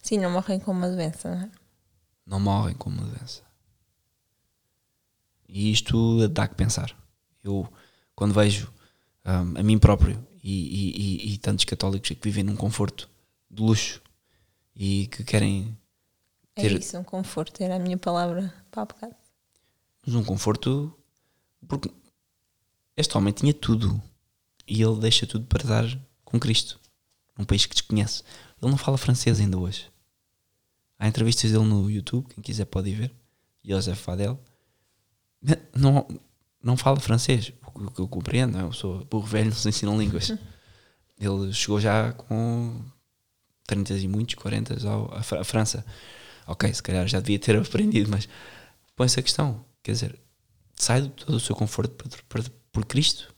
Sim, 0.03 0.19
não 0.19 0.31
morrem 0.31 0.61
com 0.61 0.70
uma 0.70 0.89
doença, 0.89 1.35
não 1.35 1.43
é? 1.43 1.51
Não 2.27 2.41
morrem 2.41 2.74
com 2.74 2.91
uma 2.91 3.03
doença. 3.03 3.43
E 5.56 5.70
isto 5.70 6.26
dá 6.28 6.48
que 6.48 6.56
pensar. 6.56 6.93
Eu, 7.44 7.72
quando 8.16 8.35
vejo 8.35 8.72
hum, 9.24 9.55
a 9.56 9.62
mim 9.62 9.78
próprio 9.78 10.18
e, 10.43 10.51
e- 10.52 10.97
e- 11.31 11.35
e 11.35 11.39
tantos 11.39 11.64
católicos 11.64 12.09
que 12.10 12.18
vivem 12.24 12.43
num 12.43 12.56
conforto 12.56 13.09
de 13.48 13.62
luxo 13.62 14.02
e 14.74 15.06
que 15.06 15.22
querem 15.22 15.78
É 16.56 16.62
Ter- 16.62 16.78
isso, 16.81 16.98
um 16.98 17.05
conforto, 17.05 17.62
era 17.62 17.76
a 17.76 17.78
minha 17.78 17.97
palavra 17.97 18.52
para 18.70 18.82
há 18.82 18.85
bocado. 18.86 19.14
um 20.09 20.24
conforto 20.24 20.93
porque 21.68 21.89
este 22.97 23.16
homem 23.16 23.32
tinha 23.32 23.55
tudo 23.55 24.02
e 24.66 24.82
ele 24.82 24.98
deixa 24.98 25.26
tudo 25.26 25.47
para 25.47 25.62
dar 25.68 26.01
com 26.24 26.39
Cristo 26.40 26.81
num 27.39 27.44
país 27.44 27.64
que 27.64 27.74
desconhece. 27.74 28.22
Ele 28.60 28.70
não 28.72 28.78
fala 28.78 28.98
francês 28.98 29.39
ainda 29.39 29.56
hoje. 29.59 29.89
Há 30.98 31.06
entrevistas 31.09 31.51
dele 31.52 31.64
no 31.64 31.89
YouTube, 31.90 32.26
quem 32.35 32.43
quiser 32.43 32.64
pode 32.64 32.90
ir 32.90 32.94
ver. 32.94 33.14
Joseph 33.64 33.98
Fadel. 34.01 34.39
Não, 35.76 36.06
não 36.62 36.76
fala 36.76 36.98
francês, 37.00 37.52
o 37.74 37.90
que 37.90 38.00
eu 38.00 38.08
compreendo, 38.08 38.58
é? 38.58 38.62
eu 38.62 38.72
sou 38.72 39.04
burro 39.04 39.26
velho, 39.26 39.50
não 39.50 39.56
se 39.56 39.68
ensinam 39.68 39.98
línguas. 39.98 40.32
Ele 41.18 41.52
chegou 41.52 41.80
já 41.80 42.12
com 42.12 42.82
30 43.66 43.94
e 43.94 44.08
muitos, 44.08 44.34
40 44.36 44.74
ao, 44.88 45.14
à 45.14 45.22
Fra- 45.22 45.40
à 45.40 45.44
França. 45.44 45.84
Ok, 46.46 46.72
se 46.72 46.82
calhar 46.82 47.06
já 47.08 47.20
devia 47.20 47.38
ter 47.38 47.56
aprendido, 47.60 48.10
mas 48.10 48.28
põe-se 48.96 49.20
a 49.20 49.22
questão. 49.22 49.64
Quer 49.82 49.92
dizer, 49.92 50.20
sai 50.74 51.02
do 51.02 51.08
todo 51.10 51.34
o 51.36 51.40
seu 51.40 51.54
conforto 51.56 51.94
por, 51.94 52.22
por, 52.24 52.50
por 52.72 52.86
Cristo. 52.86 53.34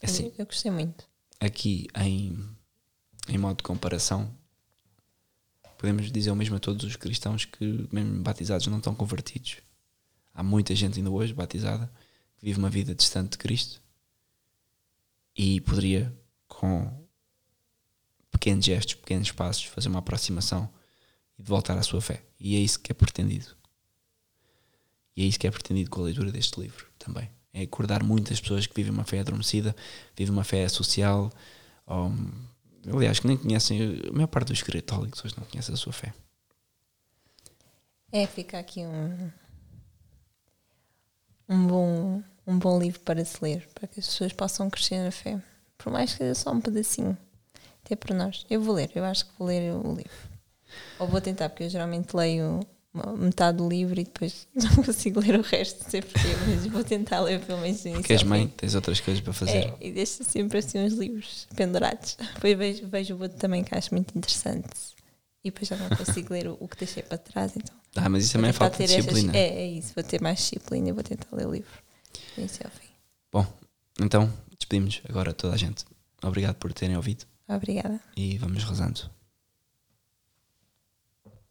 É 0.00 0.06
Assim, 0.06 0.26
Eu, 0.26 0.34
eu 0.38 0.46
gostei 0.46 0.70
muito. 0.70 1.04
aqui 1.40 1.86
em, 1.96 2.56
em 3.28 3.38
modo 3.38 3.58
de 3.58 3.62
comparação, 3.62 4.32
podemos 5.82 6.12
dizer 6.12 6.30
o 6.30 6.36
mesmo 6.36 6.54
a 6.54 6.60
todos 6.60 6.84
os 6.84 6.94
cristãos 6.94 7.44
que, 7.44 7.88
mesmo 7.90 8.22
batizados, 8.22 8.68
não 8.68 8.78
estão 8.78 8.94
convertidos. 8.94 9.56
Há 10.32 10.40
muita 10.40 10.76
gente 10.76 10.98
ainda 10.98 11.10
hoje 11.10 11.34
batizada 11.34 11.92
que 12.36 12.44
vive 12.44 12.60
uma 12.60 12.70
vida 12.70 12.94
distante 12.94 13.32
de 13.32 13.38
Cristo 13.38 13.82
e 15.36 15.60
poderia, 15.62 16.16
com 16.46 17.04
pequenos 18.30 18.64
gestos, 18.64 18.94
pequenos 18.94 19.32
passos, 19.32 19.64
fazer 19.64 19.88
uma 19.88 19.98
aproximação 19.98 20.72
e 21.36 21.42
voltar 21.42 21.76
à 21.76 21.82
sua 21.82 22.00
fé. 22.00 22.22
E 22.38 22.54
é 22.54 22.60
isso 22.60 22.78
que 22.78 22.92
é 22.92 22.94
pretendido. 22.94 23.48
E 25.16 25.24
é 25.24 25.26
isso 25.26 25.38
que 25.40 25.48
é 25.48 25.50
pretendido 25.50 25.90
com 25.90 26.00
a 26.00 26.04
leitura 26.04 26.30
deste 26.30 26.60
livro 26.60 26.86
também. 26.96 27.28
É 27.52 27.62
acordar 27.62 28.04
muitas 28.04 28.40
pessoas 28.40 28.68
que 28.68 28.76
vivem 28.76 28.92
uma 28.92 29.04
fé 29.04 29.18
adormecida, 29.18 29.74
vivem 30.16 30.32
uma 30.32 30.44
fé 30.44 30.68
social, 30.68 31.32
ou, 31.84 32.12
aliás, 32.90 33.20
que 33.20 33.26
nem 33.26 33.36
conhecem, 33.36 34.00
a 34.08 34.12
maior 34.12 34.26
parte 34.26 34.48
dos 34.48 34.62
católicos 34.62 35.24
hoje 35.24 35.34
não 35.38 35.46
conhece 35.46 35.72
a 35.72 35.76
sua 35.76 35.92
fé. 35.92 36.12
É, 38.10 38.26
fica 38.26 38.58
aqui 38.58 38.80
um, 38.80 39.30
um, 41.48 41.66
bom, 41.66 42.22
um 42.46 42.58
bom 42.58 42.78
livro 42.78 43.00
para 43.00 43.24
se 43.24 43.42
ler, 43.42 43.68
para 43.74 43.88
que 43.88 44.00
as 44.00 44.06
pessoas 44.06 44.32
possam 44.32 44.68
crescer 44.68 45.02
na 45.02 45.10
fé. 45.10 45.40
Por 45.78 45.92
mais 45.92 46.12
que 46.12 46.18
seja 46.18 46.34
só 46.34 46.52
um 46.52 46.60
pedacinho. 46.60 47.16
Até 47.84 47.96
para 47.96 48.14
nós. 48.14 48.46
Eu 48.48 48.60
vou 48.60 48.74
ler, 48.74 48.90
eu 48.94 49.04
acho 49.04 49.26
que 49.26 49.32
vou 49.38 49.48
ler 49.48 49.72
o 49.72 49.94
livro. 49.94 50.30
Ou 50.98 51.08
vou 51.08 51.20
tentar, 51.20 51.48
porque 51.48 51.64
eu 51.64 51.70
geralmente 51.70 52.14
leio 52.14 52.60
metade 53.18 53.58
do 53.58 53.68
livro 53.68 53.98
e 53.98 54.04
depois 54.04 54.46
não 54.54 54.82
consigo 54.84 55.20
ler 55.20 55.38
o 55.38 55.42
resto, 55.42 55.84
porquê, 55.84 56.28
mas 56.46 56.66
vou 56.66 56.84
tentar 56.84 57.20
ler 57.20 57.40
pelo 57.40 57.60
menos 57.60 57.80
início 57.84 58.00
Porque 58.00 58.12
és 58.12 58.22
mãe, 58.22 58.48
tens 58.48 58.74
outras 58.74 59.00
coisas 59.00 59.22
para 59.22 59.32
fazer. 59.32 59.58
É, 59.58 59.76
e 59.80 59.90
deixo 59.92 60.22
sempre 60.24 60.58
assim 60.58 60.78
uns 60.78 60.92
livros 60.92 61.46
pendurados. 61.56 62.16
Depois 62.34 62.56
vejo, 62.58 62.86
vejo 62.88 63.14
o 63.16 63.22
outro 63.22 63.38
também 63.38 63.64
que 63.64 63.74
acho 63.74 63.94
muito 63.94 64.16
interessante. 64.16 64.68
E 65.44 65.50
depois 65.50 65.66
já 65.68 65.76
não 65.76 65.88
consigo 65.88 66.32
ler 66.32 66.46
o, 66.48 66.56
o 66.60 66.68
que 66.68 66.76
deixei 66.76 67.02
para 67.02 67.18
trás, 67.18 67.52
então. 67.56 67.74
Ah, 67.96 68.08
mas 68.08 68.24
isso 68.24 68.34
também 68.34 68.50
é 68.50 68.52
falta 68.52 68.78
de 68.78 68.86
ter 68.86 68.98
estas- 68.98 69.06
disciplina. 69.06 69.36
é, 69.36 69.48
é 69.62 69.66
isso, 69.66 69.92
vou 69.94 70.04
ter 70.04 70.20
mais 70.20 70.38
disciplina 70.38 70.88
e 70.88 70.92
vou 70.92 71.02
tentar 71.02 71.26
ler 71.32 71.46
o 71.46 71.52
livro. 71.52 71.70
Do 72.34 72.40
início 72.40 72.64
ao 72.64 72.70
fim. 72.70 72.88
Bom, 73.32 73.46
então 74.00 74.32
despedimos 74.58 75.00
agora 75.08 75.32
toda 75.32 75.54
a 75.54 75.56
gente. 75.56 75.84
Obrigado 76.22 76.54
por 76.56 76.72
terem 76.72 76.94
ouvido 76.96 77.24
Obrigada. 77.48 77.98
e 78.16 78.38
vamos 78.38 78.62
rezando. 78.64 79.10